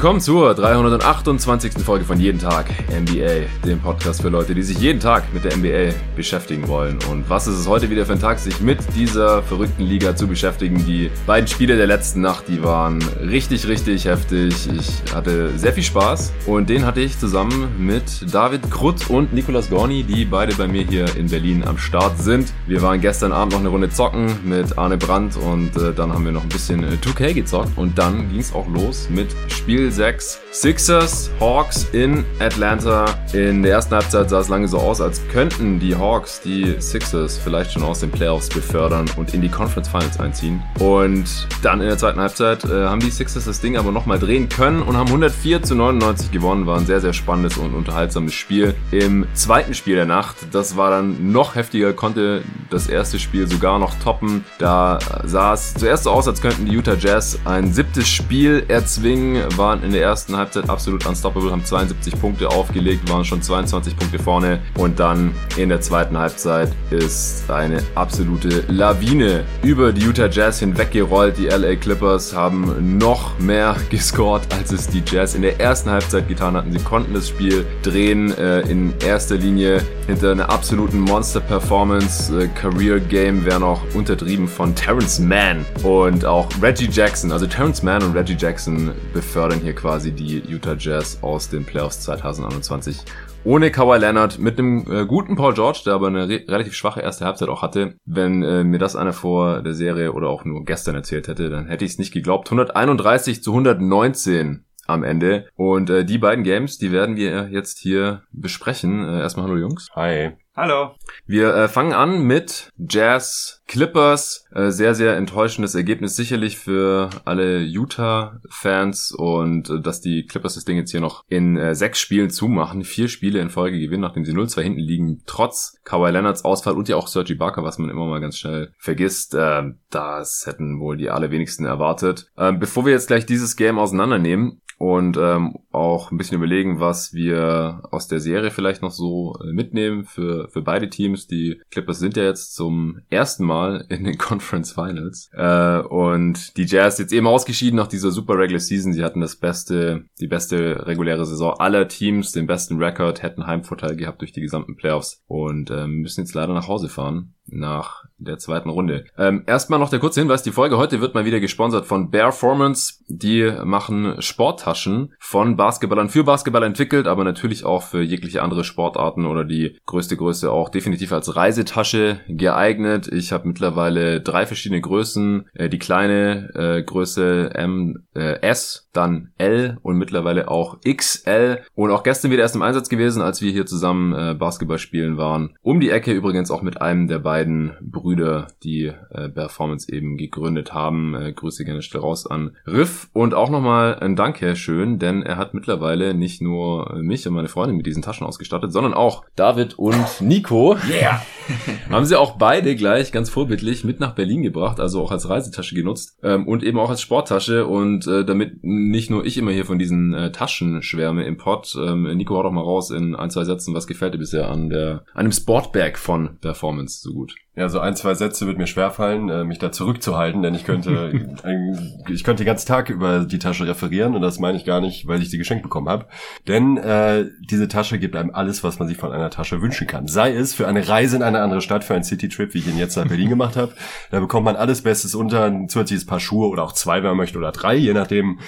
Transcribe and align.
willkommen 0.00 0.22
zur 0.22 0.54
328. 0.54 1.72
Folge 1.84 2.06
von 2.06 2.18
Jeden 2.18 2.38
Tag 2.38 2.70
NBA, 2.90 3.66
dem 3.66 3.80
Podcast 3.80 4.22
für 4.22 4.30
Leute, 4.30 4.54
die 4.54 4.62
sich 4.62 4.78
jeden 4.78 4.98
Tag 4.98 5.24
mit 5.34 5.44
der 5.44 5.54
NBA 5.54 5.94
beschäftigen 6.16 6.68
wollen. 6.68 6.98
Und 7.10 7.28
was 7.28 7.46
ist 7.46 7.58
es 7.58 7.68
heute 7.68 7.90
wieder 7.90 8.06
für 8.06 8.14
ein 8.14 8.18
Tag, 8.18 8.38
sich 8.38 8.62
mit 8.62 8.78
dieser 8.96 9.42
verrückten 9.42 9.82
Liga 9.82 10.16
zu 10.16 10.26
beschäftigen? 10.26 10.86
Die 10.86 11.10
beiden 11.26 11.46
Spiele 11.46 11.76
der 11.76 11.86
letzten 11.86 12.22
Nacht, 12.22 12.48
die 12.48 12.64
waren 12.64 13.04
richtig, 13.20 13.68
richtig 13.68 14.06
heftig. 14.06 14.70
Ich 14.74 15.14
hatte 15.14 15.50
sehr 15.58 15.74
viel 15.74 15.82
Spaß 15.82 16.32
und 16.46 16.70
den 16.70 16.86
hatte 16.86 17.00
ich 17.00 17.18
zusammen 17.18 17.68
mit 17.78 18.32
David 18.32 18.70
Krutt 18.70 19.10
und 19.10 19.34
Nicolas 19.34 19.68
Gorni, 19.68 20.02
die 20.02 20.24
beide 20.24 20.54
bei 20.54 20.66
mir 20.66 20.82
hier 20.82 21.14
in 21.14 21.26
Berlin 21.26 21.62
am 21.62 21.76
Start 21.76 22.16
sind. 22.18 22.54
Wir 22.66 22.80
waren 22.80 23.02
gestern 23.02 23.32
Abend 23.32 23.52
noch 23.52 23.60
eine 23.60 23.68
Runde 23.68 23.90
zocken 23.90 24.34
mit 24.46 24.78
Arne 24.78 24.96
Brandt 24.96 25.36
und 25.36 25.76
äh, 25.76 25.92
dann 25.92 26.10
haben 26.10 26.24
wir 26.24 26.32
noch 26.32 26.44
ein 26.44 26.48
bisschen 26.48 26.84
äh, 26.84 26.96
2K 27.02 27.34
gezockt 27.34 27.76
und 27.76 27.98
dann 27.98 28.30
ging 28.30 28.40
es 28.40 28.54
auch 28.54 28.66
los 28.66 29.10
mit 29.10 29.28
Spiel 29.48 29.89
Spiel 29.90 30.04
6. 30.04 30.40
Sixers, 30.52 31.30
Hawks 31.40 31.86
in 31.92 32.24
Atlanta. 32.40 33.04
In 33.32 33.62
der 33.62 33.72
ersten 33.72 33.94
Halbzeit 33.94 34.30
sah 34.30 34.40
es 34.40 34.48
lange 34.48 34.66
so 34.68 34.78
aus, 34.78 35.00
als 35.00 35.20
könnten 35.28 35.78
die 35.78 35.96
Hawks 35.96 36.40
die 36.40 36.76
Sixers 36.80 37.38
vielleicht 37.38 37.72
schon 37.72 37.82
aus 37.84 38.00
den 38.00 38.10
Playoffs 38.10 38.48
befördern 38.48 39.08
und 39.16 39.32
in 39.32 39.40
die 39.40 39.48
Conference 39.48 39.88
Finals 39.88 40.18
einziehen. 40.18 40.62
Und 40.78 41.48
dann 41.62 41.80
in 41.80 41.86
der 41.86 41.98
zweiten 41.98 42.20
Halbzeit 42.20 42.64
äh, 42.64 42.86
haben 42.86 43.00
die 43.00 43.10
Sixers 43.10 43.44
das 43.44 43.60
Ding 43.60 43.76
aber 43.76 43.92
nochmal 43.92 44.18
drehen 44.18 44.48
können 44.48 44.82
und 44.82 44.96
haben 44.96 45.06
104 45.08 45.62
zu 45.62 45.74
99 45.74 46.30
gewonnen. 46.30 46.66
War 46.66 46.78
ein 46.78 46.86
sehr, 46.86 47.00
sehr 47.00 47.12
spannendes 47.12 47.56
und 47.56 47.74
unterhaltsames 47.74 48.34
Spiel. 48.34 48.74
Im 48.90 49.26
zweiten 49.34 49.74
Spiel 49.74 49.96
der 49.96 50.06
Nacht, 50.06 50.36
das 50.52 50.76
war 50.76 50.90
dann 50.90 51.32
noch 51.32 51.54
heftiger, 51.54 51.92
konnte 51.92 52.42
das 52.70 52.88
erste 52.88 53.18
Spiel 53.18 53.48
sogar 53.48 53.78
noch 53.78 53.94
toppen. 54.00 54.44
Da 54.58 54.98
sah 55.24 55.54
es 55.54 55.74
zuerst 55.74 56.04
so 56.04 56.10
aus, 56.10 56.26
als 56.26 56.40
könnten 56.40 56.66
die 56.66 56.72
Utah 56.72 56.94
Jazz 56.94 57.38
ein 57.44 57.72
siebtes 57.72 58.08
Spiel 58.08 58.64
erzwingen, 58.68 59.44
war 59.56 59.79
waren 59.80 59.84
in 59.84 59.92
der 59.92 60.02
ersten 60.02 60.36
Halbzeit 60.36 60.68
absolut 60.68 61.06
unstoppable, 61.06 61.50
haben 61.50 61.64
72 61.64 62.20
Punkte 62.20 62.48
aufgelegt, 62.48 63.08
waren 63.10 63.24
schon 63.24 63.42
22 63.42 63.96
Punkte 63.96 64.18
vorne 64.18 64.60
und 64.78 65.00
dann 65.00 65.32
in 65.56 65.68
der 65.68 65.80
zweiten 65.80 66.18
Halbzeit 66.18 66.70
ist 66.90 67.50
eine 67.50 67.82
absolute 67.94 68.64
Lawine 68.68 69.44
über 69.62 69.92
die 69.92 70.02
Utah 70.02 70.28
Jazz 70.28 70.60
hinweggerollt. 70.60 71.38
Die 71.38 71.46
LA 71.46 71.76
Clippers 71.76 72.34
haben 72.34 72.98
noch 72.98 73.38
mehr 73.38 73.76
gescored, 73.90 74.42
als 74.52 74.72
es 74.72 74.88
die 74.88 75.02
Jazz 75.04 75.34
in 75.34 75.42
der 75.42 75.60
ersten 75.60 75.90
Halbzeit 75.90 76.28
getan 76.28 76.56
hatten. 76.56 76.72
Sie 76.72 76.84
konnten 76.84 77.14
das 77.14 77.28
Spiel 77.28 77.64
drehen 77.82 78.36
äh, 78.36 78.60
in 78.60 78.94
erster 79.04 79.36
Linie 79.36 79.82
hinter 80.06 80.32
einer 80.32 80.50
absoluten 80.50 81.00
Monster-Performance. 81.00 82.44
Äh, 82.44 82.48
Career 82.48 83.00
Game 83.00 83.44
wäre 83.44 83.60
noch 83.60 83.82
untertrieben 83.94 84.48
von 84.48 84.74
Terrence 84.74 85.18
Mann 85.18 85.64
und 85.82 86.24
auch 86.24 86.48
Reggie 86.60 86.88
Jackson. 86.90 87.32
Also 87.32 87.46
Terrence 87.46 87.82
Mann 87.82 88.02
und 88.02 88.14
Reggie 88.14 88.36
Jackson 88.38 88.92
befördern 89.12 89.60
hier 89.62 89.69
quasi 89.74 90.12
die 90.12 90.42
Utah 90.48 90.76
Jazz 90.78 91.18
aus 91.22 91.48
den 91.48 91.64
Playoffs 91.64 92.00
2021 92.00 93.04
ohne 93.44 93.70
Kawhi 93.70 93.98
Leonard 93.98 94.38
mit 94.38 94.58
einem 94.58 94.84
äh, 94.90 95.06
guten 95.06 95.36
Paul 95.36 95.54
George, 95.54 95.80
der 95.86 95.94
aber 95.94 96.08
eine 96.08 96.28
re 96.28 96.44
relativ 96.46 96.74
schwache 96.74 97.00
erste 97.00 97.24
Halbzeit 97.24 97.48
auch 97.48 97.62
hatte. 97.62 97.94
Wenn 98.04 98.42
äh, 98.42 98.64
mir 98.64 98.78
das 98.78 98.96
einer 98.96 99.12
vor 99.12 99.62
der 99.62 99.74
Serie 99.74 100.12
oder 100.12 100.28
auch 100.28 100.44
nur 100.44 100.64
gestern 100.64 100.94
erzählt 100.94 101.28
hätte, 101.28 101.48
dann 101.48 101.66
hätte 101.66 101.84
ich 101.84 101.92
es 101.92 101.98
nicht 101.98 102.12
geglaubt. 102.12 102.48
131 102.48 103.42
zu 103.42 103.52
119 103.52 104.64
am 104.86 105.04
Ende. 105.04 105.46
Und 105.54 105.88
äh, 105.88 106.04
die 106.04 106.18
beiden 106.18 106.44
Games, 106.44 106.78
die 106.78 106.92
werden 106.92 107.16
wir 107.16 107.48
jetzt 107.50 107.78
hier 107.78 108.22
besprechen. 108.32 109.04
Äh, 109.08 109.20
erstmal 109.20 109.46
hallo 109.46 109.56
Jungs. 109.56 109.88
Hi. 109.94 110.32
Hallo. 110.60 110.90
Wir 111.24 111.54
äh, 111.54 111.68
fangen 111.68 111.94
an 111.94 112.22
mit 112.24 112.68
Jazz 112.76 113.62
Clippers. 113.66 114.44
Äh, 114.54 114.68
sehr, 114.72 114.94
sehr 114.94 115.16
enttäuschendes 115.16 115.74
Ergebnis 115.74 116.16
sicherlich 116.16 116.58
für 116.58 117.08
alle 117.24 117.60
Utah-Fans 117.60 119.12
und 119.16 119.70
äh, 119.70 119.80
dass 119.80 120.02
die 120.02 120.26
Clippers 120.26 120.56
das 120.56 120.66
Ding 120.66 120.76
jetzt 120.76 120.90
hier 120.90 121.00
noch 121.00 121.24
in 121.28 121.56
äh, 121.56 121.74
sechs 121.74 121.98
Spielen 121.98 122.28
zumachen. 122.28 122.84
Vier 122.84 123.08
Spiele 123.08 123.40
in 123.40 123.48
Folge 123.48 123.80
gewinnen, 123.80 124.02
nachdem 124.02 124.26
sie 124.26 124.34
0-2 124.34 124.60
hinten 124.60 124.80
liegen, 124.80 125.22
trotz 125.24 125.78
Kawhi 125.84 126.10
Leonards 126.10 126.44
Ausfall 126.44 126.74
und 126.74 126.90
ja 126.90 126.96
auch 126.96 127.08
Sergi 127.08 127.36
Barker, 127.36 127.64
was 127.64 127.78
man 127.78 127.88
immer 127.88 128.04
mal 128.04 128.20
ganz 128.20 128.36
schnell 128.36 128.74
vergisst. 128.76 129.34
Äh, 129.34 129.62
das 129.88 130.42
hätten 130.44 130.78
wohl 130.78 130.98
die 130.98 131.08
allerwenigsten 131.08 131.64
erwartet. 131.64 132.30
Äh, 132.36 132.52
bevor 132.52 132.84
wir 132.84 132.92
jetzt 132.92 133.06
gleich 133.06 133.24
dieses 133.24 133.56
Game 133.56 133.78
auseinandernehmen, 133.78 134.60
und 134.80 135.18
ähm, 135.18 135.58
auch 135.72 136.10
ein 136.10 136.16
bisschen 136.16 136.38
überlegen, 136.38 136.80
was 136.80 137.12
wir 137.12 137.82
aus 137.90 138.08
der 138.08 138.18
Serie 138.18 138.50
vielleicht 138.50 138.80
noch 138.80 138.92
so 138.92 139.36
äh, 139.38 139.52
mitnehmen 139.52 140.06
für, 140.06 140.48
für 140.50 140.62
beide 140.62 140.90
Teams. 140.90 141.26
Die 141.26 141.60
Clippers 141.70 141.98
sind 141.98 142.16
ja 142.16 142.24
jetzt 142.24 142.54
zum 142.54 143.00
ersten 143.10 143.44
Mal 143.44 143.86
in 143.88 144.04
den 144.04 144.18
Conference 144.18 144.72
Finals 144.72 145.30
äh, 145.32 145.78
und 145.80 146.56
die 146.56 146.66
Jazz 146.66 146.98
jetzt 146.98 147.12
eben 147.12 147.26
ausgeschieden 147.26 147.76
nach 147.76 147.88
dieser 147.88 148.10
super 148.10 148.38
Regular 148.38 148.60
Season. 148.60 148.92
Sie 148.92 149.04
hatten 149.04 149.20
das 149.20 149.36
beste, 149.36 150.04
die 150.20 150.28
beste 150.28 150.86
reguläre 150.86 151.26
Saison 151.26 151.54
aller 151.58 151.88
Teams, 151.88 152.32
den 152.32 152.46
besten 152.46 152.82
Rekord, 152.82 153.22
hätten 153.22 153.46
Heimvorteil 153.46 153.96
gehabt 153.96 154.20
durch 154.20 154.32
die 154.32 154.40
gesamten 154.40 154.76
Playoffs 154.76 155.22
und 155.26 155.70
äh, 155.70 155.86
müssen 155.86 156.22
jetzt 156.22 156.34
leider 156.34 156.54
nach 156.54 156.68
Hause 156.68 156.88
fahren 156.88 157.34
nach 157.50 158.04
der 158.20 158.38
zweiten 158.38 158.68
Runde. 158.68 159.04
Ähm, 159.18 159.44
erstmal 159.46 159.78
noch 159.78 159.90
der 159.90 159.98
kurze 159.98 160.20
Hinweis, 160.20 160.42
die 160.42 160.52
Folge 160.52 160.76
heute 160.76 161.00
wird 161.00 161.14
mal 161.14 161.24
wieder 161.24 161.40
gesponsert 161.40 161.86
von 161.86 162.10
Bearformance. 162.10 163.02
Die 163.08 163.50
machen 163.64 164.20
Sporttaschen 164.20 165.14
von 165.18 165.56
Basketballern 165.56 166.10
für 166.10 166.24
Basketball 166.24 166.62
entwickelt, 166.62 167.06
aber 167.06 167.24
natürlich 167.24 167.64
auch 167.64 167.82
für 167.82 168.02
jegliche 168.02 168.42
andere 168.42 168.64
Sportarten 168.64 169.24
oder 169.26 169.44
die 169.44 169.78
größte 169.86 170.16
Größe 170.16 170.50
auch 170.50 170.68
definitiv 170.68 171.12
als 171.12 171.34
Reisetasche 171.34 172.20
geeignet. 172.28 173.08
Ich 173.08 173.32
habe 173.32 173.48
mittlerweile 173.48 174.20
drei 174.20 174.46
verschiedene 174.46 174.80
Größen. 174.80 175.48
Äh, 175.54 175.68
die 175.68 175.78
kleine 175.78 176.50
äh, 176.54 176.82
Größe 176.82 177.52
M, 177.54 178.04
äh, 178.14 178.40
S, 178.42 178.88
dann 178.92 179.30
L 179.38 179.78
und 179.82 179.96
mittlerweile 179.96 180.48
auch 180.48 180.78
XL. 180.80 181.60
Und 181.74 181.90
auch 181.90 182.02
gestern 182.02 182.30
wieder 182.30 182.42
erst 182.42 182.56
im 182.56 182.62
Einsatz 182.62 182.88
gewesen, 182.88 183.22
als 183.22 183.40
wir 183.40 183.50
hier 183.50 183.66
zusammen 183.66 184.12
äh, 184.12 184.34
Basketball 184.34 184.78
spielen 184.78 185.16
waren. 185.16 185.56
Um 185.62 185.80
die 185.80 185.90
Ecke 185.90 186.12
übrigens 186.12 186.50
auch 186.50 186.62
mit 186.62 186.80
einem 186.82 187.08
der 187.08 187.18
beiden 187.18 187.39
beiden 187.40 187.72
Brüder, 187.80 188.48
die 188.62 188.92
äh, 189.10 189.28
Performance 189.30 189.90
eben 189.90 190.18
gegründet 190.18 190.74
haben. 190.74 191.14
Äh, 191.14 191.32
Grüße 191.32 191.64
gerne 191.64 191.80
still 191.80 192.00
raus 192.00 192.26
an 192.26 192.56
Riff 192.66 193.08
und 193.14 193.32
auch 193.32 193.48
nochmal 193.48 193.98
ein 193.98 194.14
Dank, 194.14 194.42
Herr 194.42 194.56
Schön, 194.56 194.98
denn 194.98 195.22
er 195.22 195.38
hat 195.38 195.54
mittlerweile 195.54 196.12
nicht 196.12 196.42
nur 196.42 196.96
mich 197.00 197.26
und 197.26 197.32
meine 197.32 197.48
Freundin 197.48 197.78
mit 197.78 197.86
diesen 197.86 198.02
Taschen 198.02 198.26
ausgestattet, 198.26 198.72
sondern 198.72 198.92
auch 198.92 199.24
David 199.36 199.78
und 199.78 200.20
Nico. 200.20 200.76
Yeah! 200.86 201.22
haben 201.90 202.04
sie 202.04 202.16
auch 202.16 202.36
beide 202.36 202.76
gleich 202.76 203.10
ganz 203.10 203.30
vorbildlich 203.30 203.84
mit 203.84 204.00
nach 204.00 204.14
Berlin 204.14 204.42
gebracht, 204.42 204.80
also 204.80 205.02
auch 205.02 205.10
als 205.10 205.28
Reisetasche 205.28 205.74
genutzt 205.74 206.18
ähm, 206.22 206.46
und 206.46 206.62
eben 206.62 206.78
auch 206.78 206.90
als 206.90 207.00
Sporttasche 207.00 207.66
und 207.66 208.06
äh, 208.06 208.24
damit 208.24 208.62
nicht 208.62 209.10
nur 209.10 209.24
ich 209.24 209.38
immer 209.38 209.50
hier 209.50 209.64
von 209.64 209.78
diesen 209.78 210.12
äh, 210.12 210.30
Taschen 210.30 210.82
schwärme 210.82 211.24
im 211.24 211.38
Pod. 211.38 211.74
Ähm, 211.76 212.02
Nico, 212.16 212.36
hau 212.36 212.42
doch 212.42 212.52
mal 212.52 212.60
raus 212.60 212.90
in 212.90 213.14
ein, 213.14 213.30
zwei 213.30 213.44
Sätzen, 213.44 213.74
was 213.74 213.86
gefällt 213.86 214.14
dir 214.14 214.18
bisher 214.18 214.48
an 214.48 214.68
der 214.68 215.04
an 215.14 215.24
dem 215.24 215.32
Sportbag 215.32 215.98
von 215.98 216.38
Performance 216.40 217.00
so 217.02 217.12
gut? 217.14 217.29
Ja, 217.56 217.68
so 217.68 217.80
ein, 217.80 217.96
zwei 217.96 218.14
Sätze 218.14 218.46
wird 218.46 218.58
mir 218.58 218.68
schwerfallen, 218.68 219.28
äh, 219.28 219.44
mich 219.44 219.58
da 219.58 219.72
zurückzuhalten, 219.72 220.40
denn 220.40 220.54
ich 220.54 220.64
könnte, 220.64 221.10
ich 222.08 222.22
könnte 222.24 222.44
den 222.44 222.46
ganzen 222.46 222.68
Tag 222.68 222.90
über 222.90 223.24
die 223.24 223.40
Tasche 223.40 223.66
referieren 223.66 224.14
und 224.14 224.22
das 224.22 224.38
meine 224.38 224.56
ich 224.56 224.64
gar 224.64 224.80
nicht, 224.80 225.08
weil 225.08 225.20
ich 225.20 225.30
sie 225.30 225.36
geschenkt 225.36 225.64
bekommen 225.64 225.88
habe. 225.88 226.06
Denn 226.46 226.76
äh, 226.76 227.26
diese 227.40 227.66
Tasche 227.66 227.98
gibt 227.98 228.14
einem 228.14 228.30
alles, 228.32 228.62
was 228.62 228.78
man 228.78 228.86
sich 228.86 228.96
von 228.96 229.12
einer 229.12 229.30
Tasche 229.30 229.60
wünschen 229.60 229.88
kann. 229.88 230.06
Sei 230.06 230.32
es 230.32 230.54
für 230.54 230.68
eine 230.68 230.88
Reise 230.88 231.16
in 231.16 231.22
eine 231.22 231.42
andere 231.42 231.60
Stadt, 231.60 231.82
für 231.82 231.94
einen 231.94 232.04
City-Trip, 232.04 232.54
wie 232.54 232.58
ich 232.58 232.68
ihn 232.68 232.78
jetzt 232.78 232.96
nach 232.96 233.08
Berlin 233.08 233.28
gemacht 233.28 233.56
habe. 233.56 233.72
Da 234.12 234.20
bekommt 234.20 234.44
man 234.44 234.56
alles 234.56 234.82
Bestes 234.82 235.14
unter, 235.14 235.44
ein 235.44 235.68
zusätzliches 235.68 236.06
Paar 236.06 236.20
Schuhe 236.20 236.48
oder 236.48 236.62
auch 236.62 236.72
zwei, 236.72 236.98
wenn 236.98 237.10
man 237.10 237.16
möchte, 237.16 237.36
oder 237.36 237.52
drei, 237.52 237.74
je 237.74 237.92
nachdem, 237.92 238.38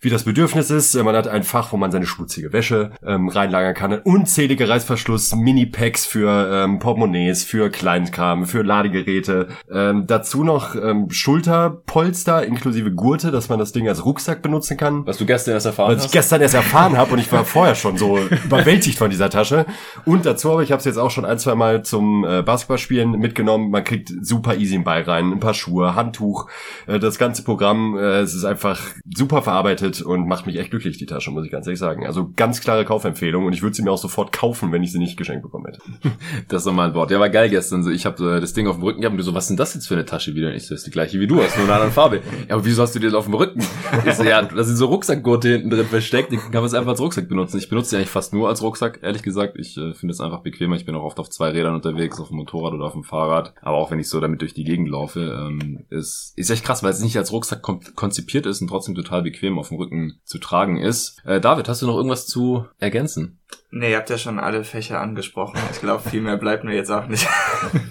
wie 0.00 0.10
das 0.10 0.24
Bedürfnis 0.24 0.70
ist. 0.70 0.94
Man 0.94 1.14
hat 1.14 1.28
ein 1.28 1.42
Fach, 1.42 1.72
wo 1.72 1.76
man 1.76 1.90
seine 1.90 2.06
schmutzige 2.06 2.52
Wäsche 2.52 2.92
ähm, 3.04 3.28
reinlagern 3.28 3.74
kann. 3.74 3.92
Unzählige 4.00 4.68
Reißverschluss, 4.68 5.34
Mini-Packs 5.34 6.06
für 6.06 6.64
ähm, 6.64 6.78
Portemonnaies, 6.78 7.44
für 7.44 7.70
Kleinkram, 7.70 8.46
für 8.46 8.62
Ladegeräte. 8.62 9.48
Ähm, 9.70 10.06
dazu 10.06 10.42
noch 10.42 10.74
ähm, 10.74 11.10
Schulterpolster 11.10 12.44
inklusive 12.44 12.92
Gurte, 12.92 13.30
dass 13.30 13.50
man 13.50 13.58
das 13.58 13.72
Ding 13.72 13.88
als 13.88 14.04
Rucksack 14.04 14.40
benutzen 14.40 14.78
kann. 14.78 15.06
Was 15.06 15.18
du 15.18 15.26
gestern 15.26 15.52
erst 15.52 15.66
erfahren 15.66 15.90
Was 15.90 15.98
hast? 15.98 16.06
ich 16.06 16.12
gestern 16.12 16.40
erst 16.40 16.54
erfahren 16.54 16.96
habe 16.96 17.12
und 17.12 17.18
ich 17.18 17.30
war 17.30 17.44
vorher 17.44 17.74
schon 17.74 17.98
so 17.98 18.18
überwältigt 18.44 18.96
von 18.96 19.10
dieser 19.10 19.28
Tasche. 19.28 19.66
Und 20.06 20.24
dazu 20.24 20.50
aber, 20.52 20.62
ich 20.62 20.72
habe 20.72 20.80
es 20.80 20.86
jetzt 20.86 20.98
auch 20.98 21.10
schon 21.10 21.26
ein, 21.26 21.38
zwei 21.38 21.54
Mal 21.54 21.82
zum 21.82 22.24
äh, 22.24 22.42
Basketballspielen 22.42 23.12
mitgenommen. 23.12 23.70
Man 23.70 23.84
kriegt 23.84 24.10
super 24.22 24.56
easy 24.56 24.76
einen 24.76 24.84
Ball 24.84 25.02
rein, 25.02 25.30
ein 25.30 25.40
paar 25.40 25.54
Schuhe, 25.54 25.94
Handtuch, 25.94 26.48
äh, 26.86 26.98
das 26.98 27.18
ganze 27.18 27.44
Programm. 27.44 27.98
Äh, 27.98 28.20
es 28.20 28.34
ist 28.34 28.44
einfach 28.44 28.80
super 29.04 29.42
verarbeitet 29.42 29.89
kostet 29.90 30.06
und 30.06 30.26
macht 30.26 30.46
mich 30.46 30.56
echt 30.56 30.70
glücklich, 30.70 30.98
die 30.98 31.06
Tasche, 31.06 31.30
muss 31.30 31.44
ich 31.44 31.50
ganz 31.50 31.66
ehrlich 31.66 31.78
sagen. 31.78 32.06
Also 32.06 32.30
ganz 32.36 32.60
klare 32.60 32.84
Kaufempfehlung 32.84 33.46
und 33.46 33.52
ich 33.52 33.62
würde 33.62 33.74
sie 33.74 33.82
mir 33.82 33.90
auch 33.90 33.98
sofort 33.98 34.32
kaufen, 34.32 34.72
wenn 34.72 34.82
ich 34.82 34.92
sie 34.92 34.98
nicht 34.98 35.16
geschenkt 35.16 35.42
bekommen 35.42 35.66
hätte. 35.66 35.80
das 36.48 36.62
ist 36.62 36.66
nochmal 36.66 36.88
ein 36.88 36.94
Wort. 36.94 37.10
Ja, 37.10 37.20
war 37.20 37.30
geil 37.30 37.50
gestern. 37.50 37.88
Ich 37.90 38.06
habe 38.06 38.36
äh, 38.36 38.40
das 38.40 38.52
Ding 38.52 38.66
auf 38.66 38.76
dem 38.76 38.84
Rücken 38.84 39.00
gehabt 39.00 39.12
und 39.12 39.18
du 39.18 39.24
so, 39.24 39.34
was 39.34 39.44
ist 39.44 39.48
denn 39.50 39.56
das 39.56 39.74
jetzt 39.74 39.88
für 39.88 39.94
eine 39.94 40.04
Tasche 40.04 40.34
wieder? 40.34 40.48
Und 40.48 40.54
ich 40.54 40.66
so, 40.66 40.74
das 40.74 40.80
ist 40.80 40.86
die 40.86 40.90
gleiche 40.90 41.20
wie 41.20 41.26
du, 41.26 41.42
hast 41.42 41.56
nur 41.56 41.64
eine 41.64 41.74
andere 41.74 41.90
Farbe. 41.90 42.20
Ja, 42.48 42.56
aber 42.56 42.64
wieso 42.64 42.82
hast 42.82 42.94
du 42.94 42.98
die 42.98 43.06
denn 43.06 43.14
auf 43.14 43.26
dem 43.26 43.34
Rücken? 43.34 43.62
Ich 44.06 44.14
so, 44.14 44.24
ja, 44.24 44.42
da 44.42 44.64
sind 44.64 44.76
so 44.76 44.86
Rucksackgurte 44.86 45.48
hinten 45.48 45.70
drin 45.70 45.86
versteckt, 45.86 46.32
die 46.32 46.36
kann 46.36 46.54
man 46.54 46.64
es 46.64 46.74
einfach 46.74 46.92
als 46.92 47.00
Rucksack 47.00 47.28
benutzen. 47.28 47.58
Ich 47.58 47.68
benutze 47.68 47.90
die 47.90 47.96
eigentlich 47.96 48.08
fast 48.08 48.32
nur 48.32 48.48
als 48.48 48.62
Rucksack, 48.62 49.00
ehrlich 49.02 49.22
gesagt. 49.22 49.58
Ich 49.58 49.76
äh, 49.76 49.92
finde 49.92 50.12
es 50.12 50.20
einfach 50.20 50.40
bequemer. 50.40 50.76
Ich 50.76 50.86
bin 50.86 50.94
auch 50.94 51.02
oft 51.02 51.18
auf 51.18 51.28
zwei 51.28 51.50
Rädern 51.50 51.74
unterwegs, 51.74 52.18
auf 52.18 52.28
dem 52.28 52.38
Motorrad 52.38 52.72
oder 52.72 52.86
auf 52.86 52.92
dem 52.92 53.04
Fahrrad. 53.04 53.52
Aber 53.60 53.76
auch 53.76 53.90
wenn 53.90 53.98
ich 53.98 54.08
so 54.08 54.20
damit 54.20 54.40
durch 54.40 54.54
die 54.54 54.64
Gegend 54.64 54.88
laufe, 54.88 55.20
ähm, 55.20 55.84
ist, 55.90 56.32
ist 56.36 56.50
echt 56.50 56.64
krass, 56.64 56.82
weil 56.82 56.90
es 56.90 57.02
nicht 57.02 57.16
als 57.16 57.30
Rucksack 57.30 57.62
konzipiert 57.62 58.46
ist 58.46 58.60
und 58.62 58.68
trotzdem 58.68 58.94
total 58.94 59.22
bequem 59.22 59.58
auf 59.58 59.68
dem 59.68 59.76
Rücken 59.80 60.20
zu 60.24 60.38
tragen 60.38 60.76
ist. 60.76 61.20
Äh, 61.24 61.40
David, 61.40 61.68
hast 61.68 61.82
du 61.82 61.86
noch 61.86 61.96
irgendwas 61.96 62.26
zu 62.26 62.66
ergänzen? 62.78 63.39
Nee, 63.72 63.92
ihr 63.92 63.96
habt 63.98 64.10
ja 64.10 64.18
schon 64.18 64.40
alle 64.40 64.64
Fächer 64.64 65.00
angesprochen. 65.00 65.58
Ich 65.70 65.80
glaube, 65.80 66.08
viel 66.08 66.20
mehr 66.20 66.36
bleibt 66.36 66.64
mir 66.64 66.74
jetzt 66.74 66.90
auch 66.90 67.06
nicht. 67.06 67.28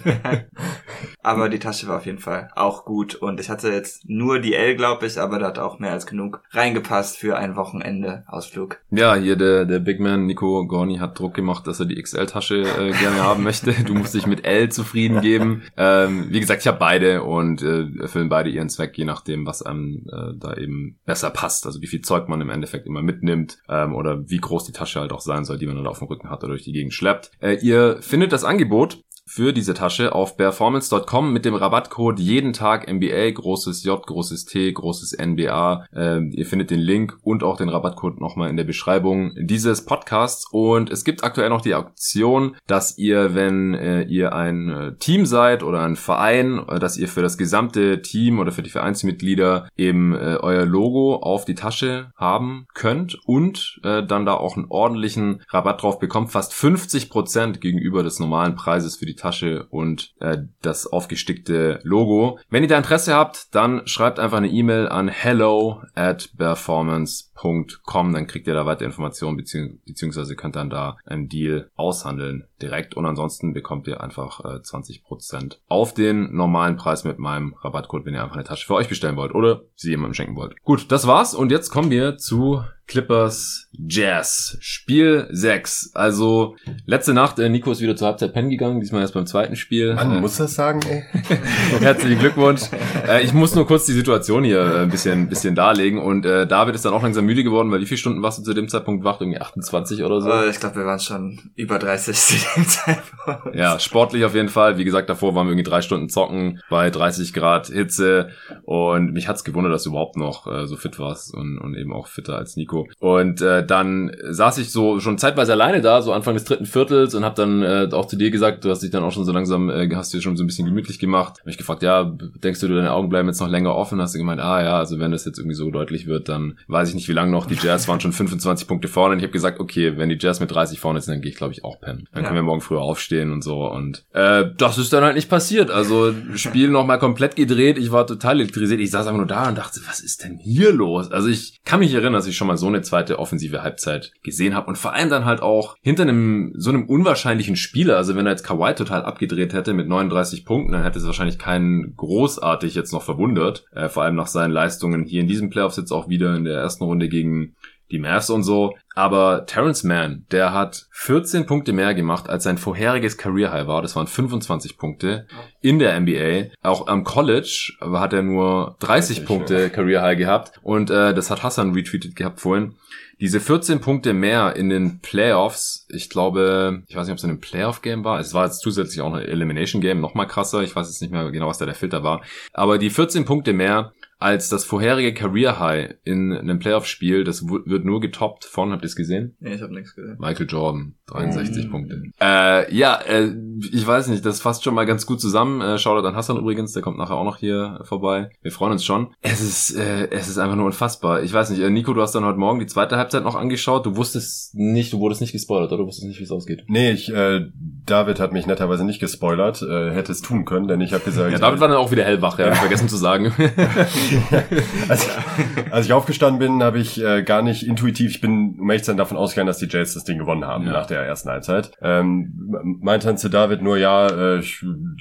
aber 1.22 1.48
die 1.48 1.58
Tasche 1.58 1.88
war 1.88 1.96
auf 1.96 2.06
jeden 2.06 2.18
Fall 2.18 2.50
auch 2.54 2.84
gut. 2.84 3.14
Und 3.14 3.40
ich 3.40 3.48
hatte 3.48 3.70
jetzt 3.70 4.08
nur 4.08 4.40
die 4.40 4.54
L, 4.54 4.76
glaube 4.76 5.06
ich, 5.06 5.18
aber 5.18 5.38
da 5.38 5.46
hat 5.46 5.58
auch 5.58 5.78
mehr 5.78 5.92
als 5.92 6.06
genug 6.06 6.42
reingepasst 6.50 7.16
für 7.16 7.36
ein 7.36 7.56
Wochenende 7.56 8.24
Ausflug. 8.26 8.80
Ja, 8.90 9.14
hier 9.14 9.36
der, 9.36 9.64
der 9.64 9.78
Big 9.78 10.00
Man 10.00 10.26
Nico 10.26 10.66
Gorni 10.66 10.98
hat 10.98 11.18
Druck 11.18 11.34
gemacht, 11.34 11.66
dass 11.66 11.80
er 11.80 11.86
die 11.86 12.00
XL-Tasche 12.00 12.62
äh, 12.62 12.92
gerne 12.92 13.22
haben 13.22 13.42
möchte. 13.42 13.72
Du 13.84 13.94
musst 13.94 14.14
dich 14.14 14.26
mit 14.26 14.44
L 14.44 14.70
zufrieden 14.70 15.20
geben. 15.20 15.62
Ähm, 15.76 16.26
wie 16.30 16.40
gesagt, 16.40 16.60
ich 16.60 16.68
habe 16.68 16.78
beide 16.78 17.22
und 17.22 17.62
äh, 17.62 17.86
erfüllen 18.00 18.28
beide 18.28 18.50
ihren 18.50 18.68
Zweck, 18.68 18.96
je 18.96 19.04
nachdem, 19.04 19.46
was 19.46 19.62
einem 19.62 20.06
äh, 20.12 20.34
da 20.36 20.54
eben 20.54 20.98
besser 21.06 21.30
passt. 21.30 21.66
Also 21.66 21.80
wie 21.80 21.86
viel 21.86 22.02
Zeug 22.02 22.28
man 22.28 22.40
im 22.40 22.50
Endeffekt 22.50 22.86
immer 22.86 23.02
mitnimmt 23.02 23.58
ähm, 23.68 23.94
oder 23.94 24.28
wie 24.28 24.38
groß 24.38 24.64
die 24.64 24.72
Tasche 24.72 25.00
halt 25.00 25.12
auch 25.12 25.20
sein 25.20 25.44
soll, 25.44 25.49
die 25.56 25.66
man 25.66 25.76
dann 25.76 25.86
auf 25.86 25.98
dem 25.98 26.08
Rücken 26.08 26.30
hat 26.30 26.42
oder 26.44 26.52
durch 26.52 26.64
die 26.64 26.72
Gegend 26.72 26.92
schleppt. 26.94 27.30
Äh, 27.40 27.58
ihr 27.62 27.98
findet 28.00 28.32
das 28.32 28.44
Angebot 28.44 29.02
für 29.30 29.52
diese 29.52 29.74
Tasche 29.74 30.12
auf 30.12 30.36
performance.com 30.36 31.32
mit 31.32 31.44
dem 31.44 31.54
Rabattcode 31.54 32.18
jeden 32.18 32.52
Tag 32.52 32.92
MBA, 32.92 33.30
großes 33.30 33.84
J, 33.84 34.04
großes 34.04 34.44
T, 34.44 34.72
großes 34.72 35.16
NBA. 35.16 35.86
Ähm, 35.94 36.32
ihr 36.32 36.44
findet 36.44 36.72
den 36.72 36.80
Link 36.80 37.16
und 37.22 37.44
auch 37.44 37.56
den 37.56 37.68
Rabattcode 37.68 38.20
nochmal 38.20 38.50
in 38.50 38.56
der 38.56 38.64
Beschreibung 38.64 39.32
dieses 39.38 39.84
Podcasts. 39.84 40.48
Und 40.50 40.90
es 40.90 41.04
gibt 41.04 41.22
aktuell 41.22 41.48
noch 41.48 41.60
die 41.60 41.76
Option, 41.76 42.56
dass 42.66 42.98
ihr, 42.98 43.36
wenn 43.36 43.74
äh, 43.74 44.02
ihr 44.02 44.34
ein 44.34 44.68
äh, 44.68 44.96
Team 44.96 45.26
seid 45.26 45.62
oder 45.62 45.84
ein 45.84 45.94
Verein, 45.94 46.66
äh, 46.68 46.80
dass 46.80 46.96
ihr 46.96 47.06
für 47.06 47.22
das 47.22 47.38
gesamte 47.38 48.02
Team 48.02 48.40
oder 48.40 48.50
für 48.50 48.64
die 48.64 48.70
Vereinsmitglieder 48.70 49.68
eben 49.76 50.12
äh, 50.12 50.38
euer 50.40 50.66
Logo 50.66 51.14
auf 51.14 51.44
die 51.44 51.54
Tasche 51.54 52.10
haben 52.16 52.66
könnt 52.74 53.16
und 53.26 53.78
äh, 53.84 54.04
dann 54.04 54.26
da 54.26 54.34
auch 54.34 54.56
einen 54.56 54.66
ordentlichen 54.70 55.44
Rabatt 55.50 55.84
drauf 55.84 56.00
bekommt, 56.00 56.32
fast 56.32 56.52
50 56.52 57.10
Prozent 57.10 57.60
gegenüber 57.60 58.02
des 58.02 58.18
normalen 58.18 58.56
Preises 58.56 58.96
für 58.96 59.06
die 59.06 59.19
Tasche 59.20 59.66
und 59.70 60.14
äh, 60.20 60.38
das 60.62 60.86
aufgestickte 60.86 61.80
Logo. 61.82 62.38
Wenn 62.48 62.62
ihr 62.62 62.68
da 62.68 62.78
Interesse 62.78 63.14
habt, 63.14 63.54
dann 63.54 63.86
schreibt 63.86 64.18
einfach 64.18 64.38
eine 64.38 64.48
E-Mail 64.48 64.88
an 64.88 65.08
hello 65.08 65.82
at 65.94 66.30
performance.com, 66.36 68.12
dann 68.12 68.26
kriegt 68.26 68.46
ihr 68.46 68.54
da 68.54 68.66
weitere 68.66 68.86
Informationen 68.86 69.36
bezieh 69.36 69.78
beziehungsweise 69.86 70.36
könnt 70.36 70.56
dann 70.56 70.70
da 70.70 70.96
einen 71.04 71.28
Deal 71.28 71.70
aushandeln 71.76 72.46
direkt 72.62 72.94
und 72.94 73.06
ansonsten 73.06 73.52
bekommt 73.52 73.86
ihr 73.86 74.00
einfach 74.00 74.40
äh, 74.40 74.58
20% 74.58 75.56
auf 75.68 75.94
den 75.94 76.34
normalen 76.34 76.76
Preis 76.76 77.04
mit 77.04 77.18
meinem 77.18 77.54
Rabattcode, 77.60 78.06
wenn 78.06 78.14
ihr 78.14 78.22
einfach 78.22 78.36
eine 78.36 78.44
Tasche 78.44 78.66
für 78.66 78.74
euch 78.74 78.88
bestellen 78.88 79.16
wollt 79.16 79.34
oder 79.34 79.62
sie 79.74 79.90
jemandem 79.90 80.14
schenken 80.14 80.36
wollt. 80.36 80.60
Gut, 80.62 80.90
das 80.90 81.06
war's 81.06 81.34
und 81.34 81.50
jetzt 81.50 81.70
kommen 81.70 81.90
wir 81.90 82.16
zu 82.16 82.62
Clippers 82.90 83.68
Jazz. 83.72 84.58
Spiel 84.58 85.28
6. 85.30 85.92
Also 85.94 86.56
letzte 86.86 87.14
Nacht, 87.14 87.38
äh, 87.38 87.48
Nico 87.48 87.70
ist 87.70 87.80
wieder 87.80 87.94
zur 87.94 88.08
Halbzeit 88.08 88.32
pennen 88.32 88.50
gegangen, 88.50 88.80
diesmal 88.80 89.02
erst 89.02 89.14
beim 89.14 89.26
zweiten 89.26 89.54
Spiel. 89.54 89.94
Man 89.94 90.16
äh, 90.16 90.20
muss 90.20 90.38
das 90.38 90.54
sagen, 90.54 90.80
ey. 90.88 91.04
Herzlichen 91.80 92.18
Glückwunsch. 92.18 92.62
Äh, 93.06 93.22
ich 93.22 93.32
muss 93.32 93.54
nur 93.54 93.64
kurz 93.64 93.86
die 93.86 93.92
Situation 93.92 94.42
hier 94.42 94.60
äh, 94.60 94.78
ein 94.80 94.90
bisschen, 94.90 95.28
bisschen 95.28 95.54
darlegen 95.54 96.00
und 96.00 96.26
äh, 96.26 96.48
David 96.48 96.74
ist 96.74 96.84
dann 96.84 96.92
auch 96.92 97.04
langsam 97.04 97.26
müde 97.26 97.44
geworden, 97.44 97.70
weil 97.70 97.80
wie 97.80 97.86
viele 97.86 97.98
Stunden 97.98 98.24
warst 98.24 98.40
du 98.40 98.42
zu 98.42 98.54
dem 98.54 98.68
Zeitpunkt 98.68 99.04
wach? 99.04 99.20
Irgendwie 99.20 99.40
28 99.40 100.02
oder 100.02 100.20
so? 100.20 100.28
Äh, 100.28 100.50
ich 100.50 100.58
glaube, 100.58 100.74
wir 100.74 100.84
waren 100.84 100.98
schon 100.98 101.52
über 101.54 101.78
30 101.78 102.49
dem 102.56 102.66
Zeitpunkt. 102.66 103.54
Ja, 103.54 103.78
sportlich 103.78 104.24
auf 104.24 104.34
jeden 104.34 104.48
Fall. 104.48 104.78
Wie 104.78 104.84
gesagt, 104.84 105.10
davor 105.10 105.34
waren 105.34 105.46
wir 105.46 105.52
irgendwie 105.52 105.68
drei 105.68 105.82
Stunden 105.82 106.08
zocken 106.08 106.60
bei 106.70 106.90
30 106.90 107.32
Grad 107.32 107.68
Hitze 107.68 108.30
und 108.64 109.12
mich 109.12 109.28
hat's 109.28 109.44
gewundert, 109.44 109.72
dass 109.72 109.84
du 109.84 109.90
überhaupt 109.90 110.16
noch 110.16 110.46
äh, 110.46 110.66
so 110.66 110.76
fit 110.76 110.98
warst 110.98 111.34
und, 111.34 111.58
und 111.58 111.76
eben 111.76 111.92
auch 111.92 112.06
fitter 112.06 112.36
als 112.36 112.56
Nico. 112.56 112.88
Und 112.98 113.40
äh, 113.40 113.64
dann 113.64 114.16
saß 114.22 114.58
ich 114.58 114.70
so 114.70 115.00
schon 115.00 115.18
zeitweise 115.18 115.52
alleine 115.52 115.80
da, 115.80 116.02
so 116.02 116.12
Anfang 116.12 116.34
des 116.34 116.44
dritten 116.44 116.66
Viertels 116.66 117.14
und 117.14 117.24
habe 117.24 117.34
dann 117.34 117.62
äh, 117.62 117.88
auch 117.92 118.06
zu 118.06 118.16
dir 118.16 118.30
gesagt, 118.30 118.64
du 118.64 118.70
hast 118.70 118.82
dich 118.82 118.90
dann 118.90 119.02
auch 119.02 119.12
schon 119.12 119.24
so 119.24 119.32
langsam, 119.32 119.70
äh, 119.70 119.88
hast 119.94 120.12
dir 120.12 120.22
schon 120.22 120.36
so 120.36 120.44
ein 120.44 120.46
bisschen 120.46 120.66
gemütlich 120.66 120.98
gemacht. 120.98 121.38
Hab 121.38 121.46
mich 121.46 121.58
gefragt, 121.58 121.82
ja, 121.82 122.04
denkst 122.04 122.60
du, 122.60 122.68
deine 122.68 122.92
Augen 122.92 123.08
bleiben 123.08 123.28
jetzt 123.28 123.40
noch 123.40 123.48
länger 123.48 123.74
offen? 123.74 124.00
Hast 124.00 124.14
du 124.14 124.18
gemeint, 124.18 124.40
ah 124.40 124.62
ja, 124.62 124.78
also 124.78 124.98
wenn 124.98 125.12
das 125.12 125.24
jetzt 125.24 125.38
irgendwie 125.38 125.56
so 125.56 125.70
deutlich 125.70 126.06
wird, 126.06 126.28
dann 126.28 126.58
weiß 126.68 126.88
ich 126.90 126.94
nicht, 126.94 127.08
wie 127.08 127.12
lange 127.12 127.30
noch. 127.30 127.46
Die 127.46 127.54
Jazz 127.54 127.88
waren 127.88 128.00
schon 128.00 128.12
25 128.12 128.66
Punkte 128.66 128.88
vorne 128.88 129.12
und 129.12 129.18
ich 129.18 129.24
habe 129.24 129.32
gesagt, 129.32 129.60
okay, 129.60 129.96
wenn 129.96 130.08
die 130.08 130.18
Jazz 130.18 130.40
mit 130.40 130.50
30 130.50 130.80
vorne 130.80 131.00
sind, 131.00 131.14
dann 131.14 131.22
gehe 131.22 131.30
ich 131.30 131.36
glaube 131.36 131.52
ich 131.52 131.64
auch 131.64 131.80
pennen. 131.80 132.06
Dann 132.12 132.22
ja. 132.22 132.28
können 132.28 132.38
wir 132.38 132.39
morgen 132.42 132.60
früher 132.60 132.80
aufstehen 132.80 133.32
und 133.32 133.42
so. 133.42 133.66
Und 133.66 134.04
äh, 134.12 134.44
das 134.56 134.78
ist 134.78 134.92
dann 134.92 135.04
halt 135.04 135.16
nicht 135.16 135.28
passiert. 135.28 135.70
Also 135.70 136.14
Spiel 136.34 136.68
nochmal 136.68 136.98
komplett 136.98 137.36
gedreht. 137.36 137.78
Ich 137.78 137.92
war 137.92 138.06
total 138.06 138.40
elektrisiert. 138.40 138.80
Ich 138.80 138.90
saß 138.90 139.06
einfach 139.06 139.18
nur 139.18 139.26
da 139.26 139.48
und 139.48 139.58
dachte, 139.58 139.80
was 139.86 140.00
ist 140.00 140.24
denn 140.24 140.38
hier 140.38 140.72
los? 140.72 141.10
Also 141.10 141.28
ich 141.28 141.60
kann 141.64 141.80
mich 141.80 141.92
erinnern, 141.92 142.14
dass 142.14 142.26
ich 142.26 142.36
schon 142.36 142.46
mal 142.46 142.56
so 142.56 142.66
eine 142.66 142.82
zweite 142.82 143.18
offensive 143.18 143.62
Halbzeit 143.62 144.12
gesehen 144.22 144.54
habe 144.54 144.68
und 144.68 144.76
vor 144.76 144.94
allem 144.94 145.10
dann 145.10 145.24
halt 145.24 145.42
auch 145.42 145.76
hinter 145.80 146.02
einem 146.02 146.52
so 146.56 146.70
einem 146.70 146.86
unwahrscheinlichen 146.86 147.56
Spieler. 147.56 147.96
Also 147.96 148.16
wenn 148.16 148.26
er 148.26 148.32
jetzt 148.32 148.44
Kawhi 148.44 148.74
total 148.74 149.02
abgedreht 149.04 149.52
hätte 149.52 149.72
mit 149.72 149.88
39 149.88 150.44
Punkten, 150.44 150.72
dann 150.72 150.82
hätte 150.82 150.98
es 150.98 151.06
wahrscheinlich 151.06 151.38
keinen 151.38 151.94
großartig 151.96 152.74
jetzt 152.74 152.92
noch 152.92 153.02
verwundert. 153.02 153.64
Äh, 153.72 153.88
vor 153.88 154.02
allem 154.02 154.16
nach 154.16 154.26
seinen 154.26 154.52
Leistungen 154.52 155.04
hier 155.04 155.20
in 155.20 155.28
diesem 155.28 155.50
Playoffs 155.50 155.76
jetzt 155.76 155.92
auch 155.92 156.08
wieder 156.08 156.34
in 156.34 156.44
der 156.44 156.58
ersten 156.58 156.84
Runde 156.84 157.08
gegen 157.08 157.54
die 157.90 157.98
Mavs 157.98 158.30
und 158.30 158.42
so. 158.42 158.74
Aber 158.94 159.46
Terrence 159.46 159.84
Mann, 159.84 160.26
der 160.30 160.52
hat 160.52 160.86
14 160.90 161.46
Punkte 161.46 161.72
mehr 161.72 161.94
gemacht, 161.94 162.28
als 162.28 162.44
sein 162.44 162.58
vorheriges 162.58 163.16
Career 163.16 163.52
High 163.52 163.66
war. 163.66 163.82
Das 163.82 163.96
waren 163.96 164.06
25 164.06 164.78
Punkte 164.78 165.26
in 165.60 165.78
der 165.78 165.98
NBA. 165.98 166.50
Auch 166.62 166.86
am 166.86 167.04
College 167.04 167.72
hat 167.80 168.12
er 168.12 168.22
nur 168.22 168.76
30 168.80 169.24
Punkte 169.24 169.70
Career 169.70 170.02
High 170.02 170.18
gehabt. 170.18 170.60
Und 170.62 170.90
äh, 170.90 171.14
das 171.14 171.30
hat 171.30 171.42
Hassan 171.42 171.72
retweetet 171.72 172.16
gehabt 172.16 172.40
vorhin. 172.40 172.74
Diese 173.20 173.38
14 173.38 173.80
Punkte 173.82 174.14
mehr 174.14 174.56
in 174.56 174.70
den 174.70 175.00
Playoffs, 175.00 175.86
ich 175.90 176.08
glaube, 176.08 176.82
ich 176.88 176.96
weiß 176.96 177.06
nicht, 177.06 177.12
ob 177.12 177.18
es 177.18 177.24
in 177.24 177.30
einem 177.30 177.40
Playoff-Game 177.40 178.02
war. 178.02 178.18
Es 178.18 178.32
war 178.32 178.46
jetzt 178.46 178.60
zusätzlich 178.60 179.02
auch 179.02 179.12
ein 179.12 179.22
Elimination-Game, 179.22 180.00
noch 180.00 180.14
mal 180.14 180.24
krasser. 180.24 180.62
Ich 180.62 180.74
weiß 180.74 180.88
jetzt 180.88 181.02
nicht 181.02 181.12
mehr 181.12 181.30
genau, 181.30 181.46
was 181.46 181.58
da 181.58 181.66
der 181.66 181.74
Filter 181.74 182.02
war. 182.02 182.22
Aber 182.54 182.78
die 182.78 182.88
14 182.88 183.26
Punkte 183.26 183.52
mehr 183.52 183.92
als 184.20 184.50
das 184.50 184.66
vorherige 184.66 185.14
Career 185.14 185.58
High 185.58 185.94
in 186.04 186.32
einem 186.32 186.58
Playoff-Spiel. 186.58 187.24
Das 187.24 187.48
wird 187.48 187.86
nur 187.86 188.00
getoppt 188.00 188.44
von, 188.44 188.70
habt 188.70 188.82
ihr 188.82 188.86
es 188.86 188.94
gesehen? 188.94 189.34
Nee, 189.40 189.54
ich 189.54 189.62
habe 189.62 189.74
nichts 189.74 189.94
gesehen. 189.96 190.18
Michael 190.20 190.46
Jordan, 190.46 190.94
63 191.06 191.66
mm. 191.66 191.70
Punkte. 191.70 192.02
Äh, 192.20 192.74
ja, 192.74 193.00
äh, 193.00 193.34
ich 193.72 193.86
weiß 193.86 194.08
nicht, 194.08 194.24
das 194.26 194.42
fasst 194.42 194.62
schon 194.62 194.74
mal 194.74 194.84
ganz 194.84 195.06
gut 195.06 195.22
zusammen. 195.22 195.62
Äh, 195.62 195.78
Shoutout 195.78 196.06
an 196.06 196.16
Hassan 196.16 196.36
übrigens, 196.36 196.74
der 196.74 196.82
kommt 196.82 196.98
nachher 196.98 197.16
auch 197.16 197.24
noch 197.24 197.38
hier 197.38 197.80
vorbei. 197.84 198.28
Wir 198.42 198.52
freuen 198.52 198.72
uns 198.72 198.84
schon. 198.84 199.14
Es 199.22 199.40
ist, 199.40 199.74
äh, 199.74 200.10
es 200.10 200.28
ist 200.28 200.36
einfach 200.36 200.56
nur 200.56 200.66
unfassbar. 200.66 201.22
Ich 201.22 201.32
weiß 201.32 201.48
nicht, 201.48 201.60
äh, 201.60 201.70
Nico, 201.70 201.94
du 201.94 202.02
hast 202.02 202.14
dann 202.14 202.26
heute 202.26 202.38
Morgen 202.38 202.60
die 202.60 202.66
zweite 202.66 202.98
Halbzeit 202.98 203.24
noch 203.24 203.36
angeschaut. 203.36 203.86
Du 203.86 203.96
wusstest 203.96 204.54
nicht, 204.54 204.92
du 204.92 205.00
wurdest 205.00 205.22
nicht 205.22 205.32
gespoilert, 205.32 205.72
oder? 205.72 205.78
Du 205.78 205.86
wusstest 205.86 206.06
nicht, 206.06 206.20
wie 206.20 206.24
es 206.24 206.30
ausgeht. 206.30 206.64
Nee, 206.68 206.90
ich, 206.90 207.10
äh, 207.10 207.46
David 207.86 208.20
hat 208.20 208.34
mich 208.34 208.46
netterweise 208.46 208.84
nicht 208.84 209.00
gespoilert, 209.00 209.62
äh, 209.62 209.92
hätte 209.92 210.12
es 210.12 210.20
tun 210.20 210.44
können, 210.44 210.68
denn 210.68 210.82
ich 210.82 210.92
habe 210.92 211.04
gesagt... 211.04 211.32
Ja, 211.32 211.38
David 211.38 211.60
war 211.60 211.68
dann 211.68 211.78
auch 211.78 211.90
wieder 211.90 212.04
hellwach, 212.04 212.38
ja, 212.38 212.54
vergessen 212.54 212.88
zu 212.88 212.98
sagen. 212.98 213.32
als, 214.88 215.06
ich, 215.06 215.72
als 215.72 215.86
ich 215.86 215.92
aufgestanden 215.92 216.38
bin, 216.38 216.62
habe 216.62 216.78
ich 216.78 217.02
äh, 217.02 217.22
gar 217.22 217.42
nicht 217.42 217.66
intuitiv, 217.66 218.10
ich 218.10 218.20
bin 218.20 218.56
um 218.58 218.70
ehrlich 218.70 218.86
davon 218.86 219.16
ausgegangen, 219.16 219.46
dass 219.46 219.58
die 219.58 219.66
Jets 219.66 219.94
das 219.94 220.04
Ding 220.04 220.18
gewonnen 220.18 220.44
haben 220.44 220.66
ja. 220.66 220.72
nach 220.72 220.86
der 220.86 221.00
ersten 221.00 221.30
Halbzeit. 221.30 221.72
Ähm, 221.82 222.78
meinte 222.80 223.06
dann 223.06 223.18
zu 223.18 223.28
David 223.28 223.62
nur, 223.62 223.76
ja, 223.76 224.06
äh, 224.08 224.42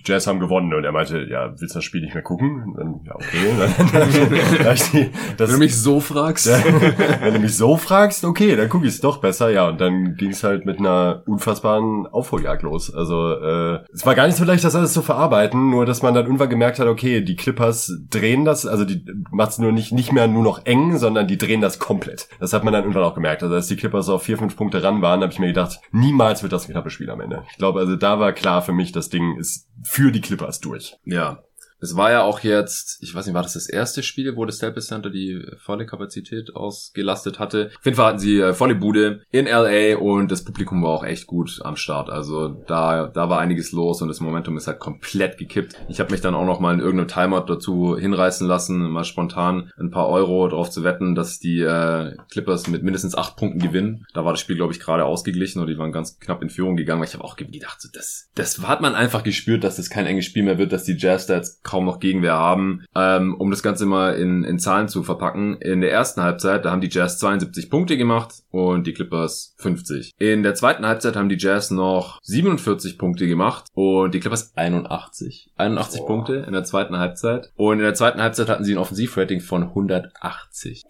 Jazz 0.03 0.27
haben 0.27 0.39
gewonnen 0.39 0.73
und 0.73 0.83
er 0.83 0.91
meinte, 0.91 1.25
ja, 1.29 1.49
willst 1.49 1.75
du 1.75 1.79
das 1.79 1.83
Spiel 1.83 2.01
nicht 2.01 2.13
mehr 2.13 2.23
gucken? 2.23 2.75
Dann, 2.77 3.01
ja, 3.05 3.15
okay. 3.15 3.27
Dann, 3.59 3.89
dann, 3.91 4.63
dann, 4.63 4.77
die, 4.93 5.09
das, 5.37 5.49
wenn 5.49 5.55
du 5.55 5.59
mich 5.59 5.77
so 5.77 5.99
fragst. 5.99 6.47
wenn 7.21 7.33
du 7.33 7.39
mich 7.39 7.55
so 7.55 7.77
fragst, 7.77 8.23
okay, 8.23 8.55
dann 8.55 8.69
gucke 8.69 8.85
ich 8.85 8.93
es 8.93 9.01
doch 9.01 9.17
besser. 9.17 9.49
Ja, 9.49 9.69
und 9.69 9.81
dann 9.81 10.15
ging 10.15 10.31
es 10.31 10.43
halt 10.43 10.65
mit 10.65 10.79
einer 10.79 11.23
unfassbaren 11.25 12.07
Aufholjagd 12.07 12.63
los. 12.63 12.93
Also 12.93 13.33
äh, 13.33 13.79
es 13.93 14.05
war 14.05 14.15
gar 14.15 14.27
nicht 14.27 14.37
so 14.37 14.45
leicht, 14.45 14.63
das 14.63 14.75
alles 14.75 14.93
zu 14.93 15.01
verarbeiten, 15.01 15.69
nur 15.69 15.85
dass 15.85 16.01
man 16.01 16.13
dann 16.13 16.25
irgendwann 16.25 16.49
gemerkt 16.49 16.79
hat, 16.79 16.87
okay, 16.87 17.21
die 17.21 17.35
Clippers 17.35 17.91
drehen 18.09 18.45
das, 18.45 18.65
also 18.65 18.85
die 18.85 18.98
macht 19.31 19.51
es 19.51 19.59
nur 19.59 19.71
nicht, 19.71 19.91
nicht 19.91 20.11
mehr 20.11 20.27
nur 20.27 20.43
noch 20.43 20.65
eng, 20.65 20.97
sondern 20.97 21.27
die 21.27 21.37
drehen 21.37 21.61
das 21.61 21.79
komplett. 21.79 22.27
Das 22.39 22.53
hat 22.53 22.63
man 22.63 22.73
dann 22.73 22.83
irgendwann 22.83 23.03
auch 23.03 23.15
gemerkt. 23.15 23.43
Also 23.43 23.55
als 23.55 23.67
die 23.67 23.75
Clippers 23.75 24.09
auf 24.09 24.23
vier, 24.23 24.37
fünf 24.37 24.55
Punkte 24.55 24.83
ran 24.83 25.01
waren, 25.01 25.21
habe 25.21 25.31
ich 25.31 25.39
mir 25.39 25.47
gedacht, 25.47 25.79
niemals 25.91 26.43
wird 26.43 26.53
das 26.53 26.67
ein 26.67 26.71
knappes 26.71 26.93
Spiel 26.93 27.09
am 27.09 27.21
Ende. 27.21 27.43
Ich 27.51 27.57
glaube, 27.57 27.79
also 27.79 27.95
da 27.95 28.19
war 28.19 28.33
klar 28.33 28.61
für 28.61 28.73
mich, 28.73 28.91
das 28.91 29.09
Ding 29.09 29.37
ist 29.37 29.69
für 29.83 30.11
die 30.11 30.21
Clippers 30.21 30.59
durch. 30.59 30.97
Ja, 31.05 31.43
Es 31.81 31.95
war 31.95 32.11
ja 32.11 32.21
auch 32.23 32.41
jetzt, 32.41 32.97
ich 33.01 33.13
weiß 33.15 33.25
nicht, 33.25 33.35
war 33.35 33.43
das 33.43 33.53
das 33.53 33.69
erste 33.69 34.03
Spiel, 34.03 34.35
wo 34.35 34.45
das 34.45 34.57
Staples 34.57 34.87
Center 34.87 35.09
die 35.09 35.45
volle 35.57 35.85
Kapazität 35.85 36.55
ausgelastet 36.55 37.39
hatte? 37.39 37.71
Auf 37.77 37.85
jeden 37.85 37.95
Fall 37.95 38.07
hatten 38.07 38.19
sie 38.19 38.39
äh, 38.39 38.53
volle 38.53 38.75
Bude 38.75 39.21
in 39.31 39.45
LA 39.45 39.97
und 39.97 40.31
das 40.31 40.43
Publikum 40.43 40.83
war 40.83 40.89
auch 40.89 41.03
echt 41.03 41.27
gut 41.27 41.59
am 41.63 41.75
Start. 41.75 42.09
Also 42.09 42.49
da, 42.49 43.07
da 43.07 43.29
war 43.29 43.39
einiges 43.39 43.71
los 43.71 44.01
und 44.01 44.09
das 44.09 44.19
Momentum 44.19 44.57
ist 44.57 44.67
halt 44.67 44.79
komplett 44.79 45.37
gekippt. 45.37 45.75
Ich 45.87 45.99
habe 45.99 46.11
mich 46.11 46.21
dann 46.21 46.35
auch 46.35 46.45
noch 46.45 46.59
mal 46.59 46.73
in 46.73 46.79
irgendeinem 46.79 47.07
Timeout 47.07 47.45
dazu 47.47 47.97
hinreißen 47.97 48.47
lassen, 48.47 48.89
mal 48.89 49.05
spontan 49.05 49.71
ein 49.79 49.91
paar 49.91 50.09
Euro 50.09 50.47
drauf 50.47 50.69
zu 50.69 50.83
wetten, 50.83 51.15
dass 51.15 51.39
die 51.39 51.61
äh, 51.61 52.15
Clippers 52.31 52.67
mit 52.67 52.83
mindestens 52.83 53.15
acht 53.15 53.37
Punkten 53.37 53.59
gewinnen. 53.59 54.05
Da 54.13 54.25
war 54.25 54.33
das 54.33 54.41
Spiel, 54.41 54.55
glaube 54.55 54.73
ich, 54.73 54.79
gerade 54.79 55.05
ausgeglichen 55.05 55.61
und 55.61 55.67
die 55.67 55.77
waren 55.77 55.91
ganz 55.91 56.19
knapp 56.19 56.41
in 56.41 56.49
Führung 56.49 56.75
gegangen. 56.75 57.03
Ich 57.03 57.13
habe 57.13 57.23
auch 57.23 57.35
gedacht, 57.35 57.81
so, 57.81 57.89
das, 57.91 58.29
das 58.35 58.59
hat 58.67 58.81
man 58.81 58.95
einfach 58.95 59.23
gespürt, 59.23 59.63
dass 59.63 59.77
das 59.77 59.89
kein 59.89 60.05
enges 60.05 60.25
Spiel 60.25 60.43
mehr 60.43 60.57
wird, 60.57 60.71
dass 60.71 60.83
die 60.83 60.97
Jazz 60.97 61.25
da 61.25 61.35
jetzt 61.35 61.63
kaum 61.69 61.85
noch 61.85 61.99
Gegenwehr 61.99 62.33
haben. 62.33 62.83
Ähm, 62.95 63.35
um 63.35 63.51
das 63.51 63.61
Ganze 63.61 63.85
mal 63.85 64.15
in, 64.15 64.43
in 64.43 64.57
Zahlen 64.59 64.87
zu 64.87 65.03
verpacken. 65.03 65.57
In 65.61 65.81
der 65.81 65.91
ersten 65.91 66.21
Halbzeit, 66.21 66.65
da 66.65 66.71
haben 66.71 66.81
die 66.81 66.89
Jazz 66.89 67.19
72 67.19 67.69
Punkte 67.69 67.97
gemacht 67.97 68.33
und 68.49 68.87
die 68.87 68.93
Clippers 68.93 69.53
50. 69.57 70.13
In 70.17 70.41
der 70.43 70.55
zweiten 70.55 70.85
Halbzeit 70.87 71.15
haben 71.15 71.29
die 71.29 71.37
Jazz 71.37 71.69
noch 71.69 72.19
47 72.23 72.97
Punkte 72.97 73.27
gemacht 73.27 73.67
und 73.73 74.13
die 74.13 74.19
Clippers 74.19 74.51
81. 74.55 75.51
81 75.57 75.99
Boah. 75.99 76.07
Punkte 76.07 76.35
in 76.47 76.53
der 76.53 76.63
zweiten 76.63 76.97
Halbzeit. 76.97 77.51
Und 77.55 77.77
in 77.77 77.83
der 77.83 77.93
zweiten 77.93 78.21
Halbzeit 78.21 78.49
hatten 78.49 78.63
sie 78.63 78.73
ein 78.73 78.79
Offensivrating 78.79 79.41
von 79.41 79.63
180. 79.63 80.83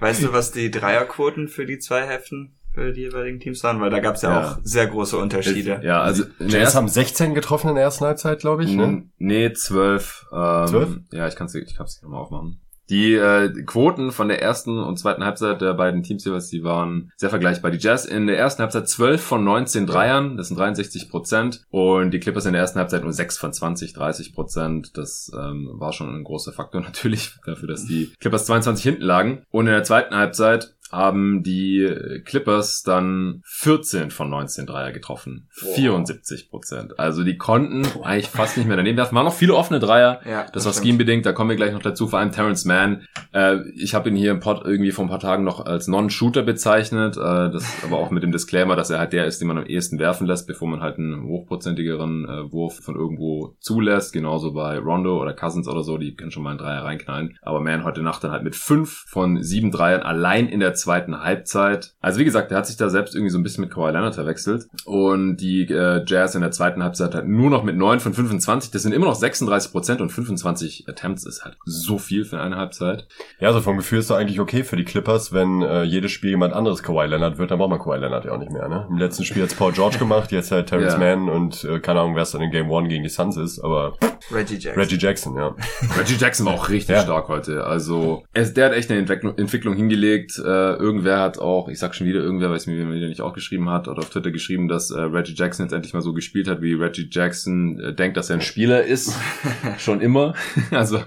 weißt 0.00 0.24
du, 0.24 0.32
was 0.32 0.50
die 0.50 0.70
Dreierquoten 0.70 1.48
für 1.48 1.66
die 1.66 1.78
zwei 1.78 2.06
Heften 2.06 2.55
für 2.76 2.92
die 2.92 3.02
jeweiligen 3.02 3.40
Teams 3.40 3.64
waren? 3.64 3.80
Weil 3.80 3.90
da 3.90 4.00
gab 4.00 4.16
es 4.16 4.22
ja, 4.22 4.30
ja, 4.30 4.50
auch 4.52 4.58
sehr 4.62 4.86
große 4.86 5.16
Unterschiede. 5.16 5.80
Ja, 5.82 6.02
also 6.02 6.24
in 6.38 6.48
der 6.48 6.60
ersten 6.60 6.76
haben 6.78 6.88
16 6.88 7.34
getroffen 7.34 7.70
in 7.70 7.74
der 7.76 7.84
ersten 7.84 8.04
Halbzeit, 8.04 8.40
glaube 8.40 8.64
ich. 8.64 8.72
Ne? 8.72 9.04
Nee, 9.18 9.52
12. 9.52 10.26
Ähm, 10.32 10.66
12? 10.66 10.98
Ja, 11.12 11.26
ich 11.26 11.36
kann 11.36 11.46
es 11.46 11.54
ich 11.54 11.74
kann's 11.74 12.02
nochmal 12.02 12.20
aufmachen. 12.20 12.60
Die 12.88 13.14
äh, 13.14 13.48
Quoten 13.64 14.12
von 14.12 14.28
der 14.28 14.40
ersten 14.40 14.78
und 14.78 14.98
zweiten 14.98 15.24
Halbzeit 15.24 15.60
der 15.60 15.74
beiden 15.74 16.04
Teams 16.04 16.24
jeweils, 16.24 16.48
die 16.48 16.62
waren 16.62 17.10
sehr 17.16 17.30
vergleichbar. 17.30 17.72
Die 17.72 17.78
Jazz 17.78 18.04
in 18.04 18.28
der 18.28 18.38
ersten 18.38 18.62
Halbzeit 18.62 18.88
12 18.88 19.20
von 19.20 19.42
19 19.42 19.86
Dreiern, 19.86 20.36
das 20.36 20.48
sind 20.48 20.58
63 20.58 21.10
Prozent. 21.10 21.64
Und 21.70 22.12
die 22.12 22.20
Clippers 22.20 22.46
in 22.46 22.52
der 22.52 22.62
ersten 22.62 22.78
Halbzeit 22.78 23.02
nur 23.02 23.12
6 23.12 23.38
von 23.38 23.52
20, 23.52 23.92
30 23.92 24.34
Prozent. 24.34 24.96
Das 24.96 25.32
ähm, 25.36 25.70
war 25.72 25.92
schon 25.92 26.14
ein 26.14 26.22
großer 26.24 26.52
Faktor 26.52 26.80
natürlich 26.82 27.34
dafür, 27.44 27.68
dass 27.68 27.86
die 27.86 28.12
Clippers 28.20 28.46
22 28.46 28.84
hinten 28.84 29.02
lagen. 29.02 29.42
Und 29.50 29.66
in 29.66 29.72
der 29.72 29.84
zweiten 29.84 30.14
Halbzeit 30.14 30.75
haben 30.90 31.42
die 31.42 32.22
Clippers 32.24 32.82
dann 32.82 33.42
14 33.44 34.10
von 34.10 34.30
19 34.30 34.66
Dreier 34.66 34.92
getroffen. 34.92 35.48
Wow. 35.60 35.74
74 35.74 36.50
Prozent. 36.50 36.98
Also 36.98 37.24
die 37.24 37.36
konnten 37.36 37.84
eigentlich 38.02 38.28
fast 38.28 38.56
nicht 38.56 38.66
mehr 38.66 38.76
daneben 38.76 38.96
werfen. 38.96 39.14
Waren 39.14 39.24
noch 39.24 39.34
viele 39.34 39.54
offene 39.54 39.80
Dreier. 39.80 40.20
Ja, 40.24 40.42
das, 40.44 40.64
das 40.64 40.66
war 40.66 40.72
scheme-bedingt. 40.72 41.26
Da 41.26 41.32
kommen 41.32 41.50
wir 41.50 41.56
gleich 41.56 41.72
noch 41.72 41.82
dazu. 41.82 42.06
Vor 42.08 42.18
allem 42.18 42.32
Terrence 42.32 42.64
Mann. 42.64 43.06
Äh, 43.32 43.68
ich 43.74 43.94
habe 43.94 44.08
ihn 44.08 44.16
hier 44.16 44.30
im 44.30 44.40
Pod 44.40 44.62
irgendwie 44.64 44.92
vor 44.92 45.04
ein 45.04 45.08
paar 45.08 45.20
Tagen 45.20 45.44
noch 45.44 45.64
als 45.64 45.88
Non-Shooter 45.88 46.42
bezeichnet. 46.42 47.16
Äh, 47.16 47.50
das 47.50 47.84
aber 47.84 47.98
auch 47.98 48.10
mit 48.10 48.22
dem 48.22 48.32
Disclaimer, 48.32 48.76
dass 48.76 48.90
er 48.90 48.98
halt 48.98 49.12
der 49.12 49.26
ist, 49.26 49.40
den 49.40 49.48
man 49.48 49.58
am 49.58 49.66
ehesten 49.66 49.98
werfen 49.98 50.26
lässt, 50.26 50.46
bevor 50.46 50.68
man 50.68 50.80
halt 50.80 50.98
einen 50.98 51.24
hochprozentigeren 51.24 52.28
äh, 52.28 52.52
Wurf 52.52 52.80
von 52.80 52.94
irgendwo 52.94 53.56
zulässt. 53.60 54.12
Genauso 54.12 54.52
bei 54.52 54.78
Rondo 54.78 55.20
oder 55.20 55.34
Cousins 55.34 55.68
oder 55.68 55.82
so. 55.82 55.98
Die 55.98 56.14
können 56.14 56.30
schon 56.30 56.42
mal 56.42 56.50
einen 56.50 56.58
Dreier 56.58 56.84
reinknallen. 56.84 57.36
Aber 57.42 57.60
Man 57.60 57.84
heute 57.84 58.02
Nacht 58.02 58.22
dann 58.22 58.30
halt 58.30 58.44
mit 58.44 58.54
fünf 58.54 59.04
von 59.08 59.42
sieben 59.42 59.70
Dreiern 59.70 60.02
allein 60.02 60.48
in 60.48 60.60
der 60.60 60.75
zweiten 60.76 61.20
Halbzeit. 61.20 61.94
Also 62.00 62.20
wie 62.20 62.24
gesagt, 62.24 62.50
der 62.50 62.58
hat 62.58 62.66
sich 62.66 62.76
da 62.76 62.88
selbst 62.88 63.14
irgendwie 63.14 63.30
so 63.30 63.38
ein 63.38 63.42
bisschen 63.42 63.62
mit 63.62 63.72
Kawhi 63.72 63.90
Leonard 63.90 64.14
verwechselt. 64.14 64.66
Und 64.84 65.38
die 65.38 65.62
äh, 65.62 66.04
Jazz 66.06 66.34
in 66.34 66.42
der 66.42 66.50
zweiten 66.50 66.82
Halbzeit 66.82 67.14
halt 67.14 67.26
nur 67.26 67.50
noch 67.50 67.62
mit 67.62 67.76
9 67.76 68.00
von 68.00 68.14
25. 68.14 68.70
Das 68.70 68.82
sind 68.82 68.92
immer 68.92 69.06
noch 69.06 69.14
36 69.14 69.72
Prozent 69.72 70.00
und 70.00 70.10
25 70.10 70.88
Attempts 70.88 71.26
ist 71.26 71.44
halt 71.44 71.56
so 71.64 71.98
viel 71.98 72.24
für 72.24 72.40
eine 72.40 72.56
Halbzeit. 72.56 73.06
Ja, 73.40 73.48
also 73.48 73.60
vom 73.60 73.76
Gefühl 73.76 73.98
ist 73.98 74.10
doch 74.10 74.16
eigentlich 74.16 74.40
okay 74.40 74.64
für 74.64 74.76
die 74.76 74.84
Clippers, 74.84 75.32
wenn 75.32 75.62
äh, 75.62 75.82
jedes 75.82 76.12
Spiel 76.12 76.30
jemand 76.30 76.54
anderes 76.54 76.82
Kawhi 76.82 77.06
Leonard 77.06 77.38
wird, 77.38 77.50
dann 77.50 77.58
braucht 77.58 77.70
man 77.70 77.78
Kawhi 77.78 77.98
Leonard 77.98 78.24
ja 78.24 78.32
auch 78.32 78.38
nicht 78.38 78.52
mehr. 78.52 78.68
Ne? 78.68 78.86
Im 78.88 78.98
letzten 78.98 79.24
Spiel 79.24 79.42
hat 79.42 79.56
Paul 79.56 79.72
George 79.72 79.98
gemacht, 79.98 80.32
jetzt 80.32 80.52
halt 80.52 80.68
Terrence 80.68 80.94
ja. 80.94 80.98
Mann 80.98 81.28
und 81.28 81.64
äh, 81.64 81.80
keine 81.80 82.00
Ahnung, 82.00 82.14
wer 82.14 82.22
es 82.22 82.30
dann 82.30 82.42
in 82.42 82.50
Game 82.50 82.70
One 82.70 82.88
gegen 82.88 83.02
die 83.02 83.08
Suns 83.08 83.36
ist, 83.36 83.60
aber 83.60 83.94
Reggie 84.30 84.56
Jackson. 84.56 84.82
Reggie 84.82 84.96
Jackson, 84.96 85.36
ja. 85.36 85.54
Reggie 85.98 86.16
Jackson 86.16 86.46
war 86.46 86.54
auch 86.54 86.68
richtig 86.68 86.96
ja. 86.96 87.02
stark 87.02 87.28
heute. 87.28 87.64
Also 87.64 88.24
er, 88.32 88.44
der 88.46 88.66
hat 88.66 88.72
echt 88.72 88.90
eine 88.90 89.00
Entwicklung, 89.00 89.36
Entwicklung 89.36 89.74
hingelegt. 89.74 90.38
Äh, 90.38 90.65
irgendwer 90.74 91.20
hat 91.20 91.38
auch, 91.38 91.68
ich 91.68 91.78
sag 91.78 91.94
schon 91.94 92.06
wieder 92.06 92.20
irgendwer, 92.20 92.50
weil 92.50 92.56
es 92.56 92.66
mir 92.66 92.76
wieder 92.92 93.08
nicht 93.08 93.20
auch 93.20 93.32
geschrieben 93.32 93.70
hat 93.70 93.88
oder 93.88 94.00
auf 94.00 94.10
Twitter 94.10 94.30
geschrieben, 94.30 94.68
dass 94.68 94.90
äh, 94.90 95.00
Reggie 95.00 95.34
Jackson 95.34 95.66
jetzt 95.66 95.72
endlich 95.72 95.94
mal 95.94 96.02
so 96.02 96.12
gespielt 96.12 96.48
hat, 96.48 96.62
wie 96.62 96.74
Reggie 96.74 97.08
Jackson 97.10 97.80
äh, 97.80 97.94
denkt, 97.94 98.16
dass 98.16 98.30
er 98.30 98.36
ein 98.36 98.42
Spieler 98.42 98.84
ist. 98.84 99.16
schon 99.78 100.00
immer. 100.00 100.34
also 100.70 100.98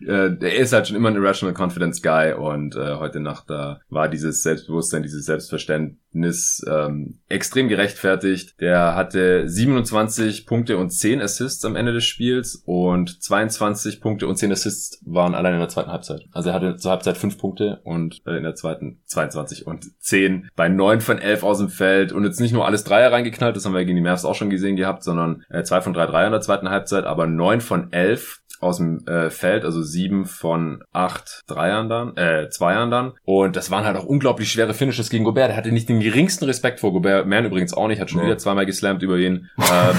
äh, 0.00 0.36
er 0.38 0.56
ist 0.56 0.72
halt 0.72 0.88
schon 0.88 0.96
immer 0.96 1.10
ein 1.10 1.16
Irrational 1.16 1.54
Confidence 1.54 2.02
Guy 2.02 2.32
und 2.32 2.76
äh, 2.76 2.96
heute 2.96 3.20
Nacht 3.20 3.48
da 3.48 3.80
war 3.88 4.08
dieses 4.08 4.42
Selbstbewusstsein, 4.42 5.02
dieses 5.02 5.26
Selbstverständnis 5.26 6.64
ähm, 6.68 7.20
extrem 7.28 7.68
gerechtfertigt. 7.68 8.60
Der 8.60 8.94
hatte 8.94 9.48
27 9.48 10.46
Punkte 10.46 10.78
und 10.78 10.90
10 10.90 11.20
Assists 11.20 11.64
am 11.64 11.76
Ende 11.76 11.92
des 11.92 12.04
Spiels 12.04 12.62
und 12.64 13.22
22 13.22 14.00
Punkte 14.00 14.26
und 14.26 14.36
10 14.36 14.52
Assists 14.52 15.02
waren 15.04 15.34
allein 15.34 15.54
in 15.54 15.60
der 15.60 15.68
zweiten 15.68 15.90
Halbzeit. 15.90 16.22
Also 16.32 16.50
er 16.50 16.54
hatte 16.54 16.76
zur 16.76 16.90
Halbzeit 16.90 17.16
5 17.16 17.38
Punkte 17.38 17.80
und 17.84 18.22
äh, 18.26 18.36
in 18.36 18.42
der 18.42 18.54
zweiten 18.54 19.00
22 19.06 19.66
und 19.66 20.00
10 20.00 20.48
bei 20.56 20.68
9 20.68 21.00
von 21.00 21.18
11 21.18 21.42
aus 21.42 21.58
dem 21.58 21.68
Feld. 21.68 22.12
Und 22.12 22.24
jetzt 22.24 22.40
nicht 22.40 22.52
nur 22.52 22.66
alles 22.66 22.84
Dreier 22.84 23.12
reingeknallt, 23.12 23.56
das 23.56 23.64
haben 23.64 23.74
wir 23.74 23.84
gegen 23.84 23.96
die 23.96 24.02
Mavs 24.02 24.24
auch 24.24 24.34
schon 24.34 24.50
gesehen 24.50 24.76
gehabt, 24.76 25.02
sondern 25.02 25.44
äh, 25.48 25.62
2 25.62 25.80
von 25.80 25.92
3 25.92 26.06
Dreier 26.06 26.26
in 26.26 26.32
der 26.32 26.40
zweiten 26.40 26.70
Halbzeit, 26.70 27.04
aber 27.04 27.26
9 27.26 27.60
von 27.60 27.92
11 27.92 28.40
aus 28.64 28.78
dem 28.78 29.06
äh, 29.06 29.30
Feld, 29.30 29.64
also 29.64 29.82
sieben 29.82 30.26
von 30.26 30.82
acht 30.92 31.42
Dreiern 31.46 31.88
dann, 31.88 32.16
äh, 32.16 32.48
Zweiern 32.48 32.90
dann. 32.90 33.12
Und 33.24 33.56
das 33.56 33.70
waren 33.70 33.84
halt 33.84 33.96
auch 33.96 34.04
unglaublich 34.04 34.50
schwere 34.50 34.74
Finishes 34.74 35.10
gegen 35.10 35.24
Gobert. 35.24 35.50
Der 35.50 35.56
hatte 35.56 35.72
nicht 35.72 35.88
den 35.88 36.00
geringsten 36.00 36.44
Respekt 36.44 36.80
vor 36.80 36.92
Gobert. 36.92 37.26
Man 37.26 37.44
übrigens 37.44 37.74
auch 37.74 37.88
nicht, 37.88 38.00
hat 38.00 38.10
schon 38.10 38.20
nee. 38.20 38.26
wieder 38.26 38.38
zweimal 38.38 38.66
geslammt 38.66 39.02
über 39.02 39.18
ihn. 39.18 39.48
Ähm, 39.58 39.96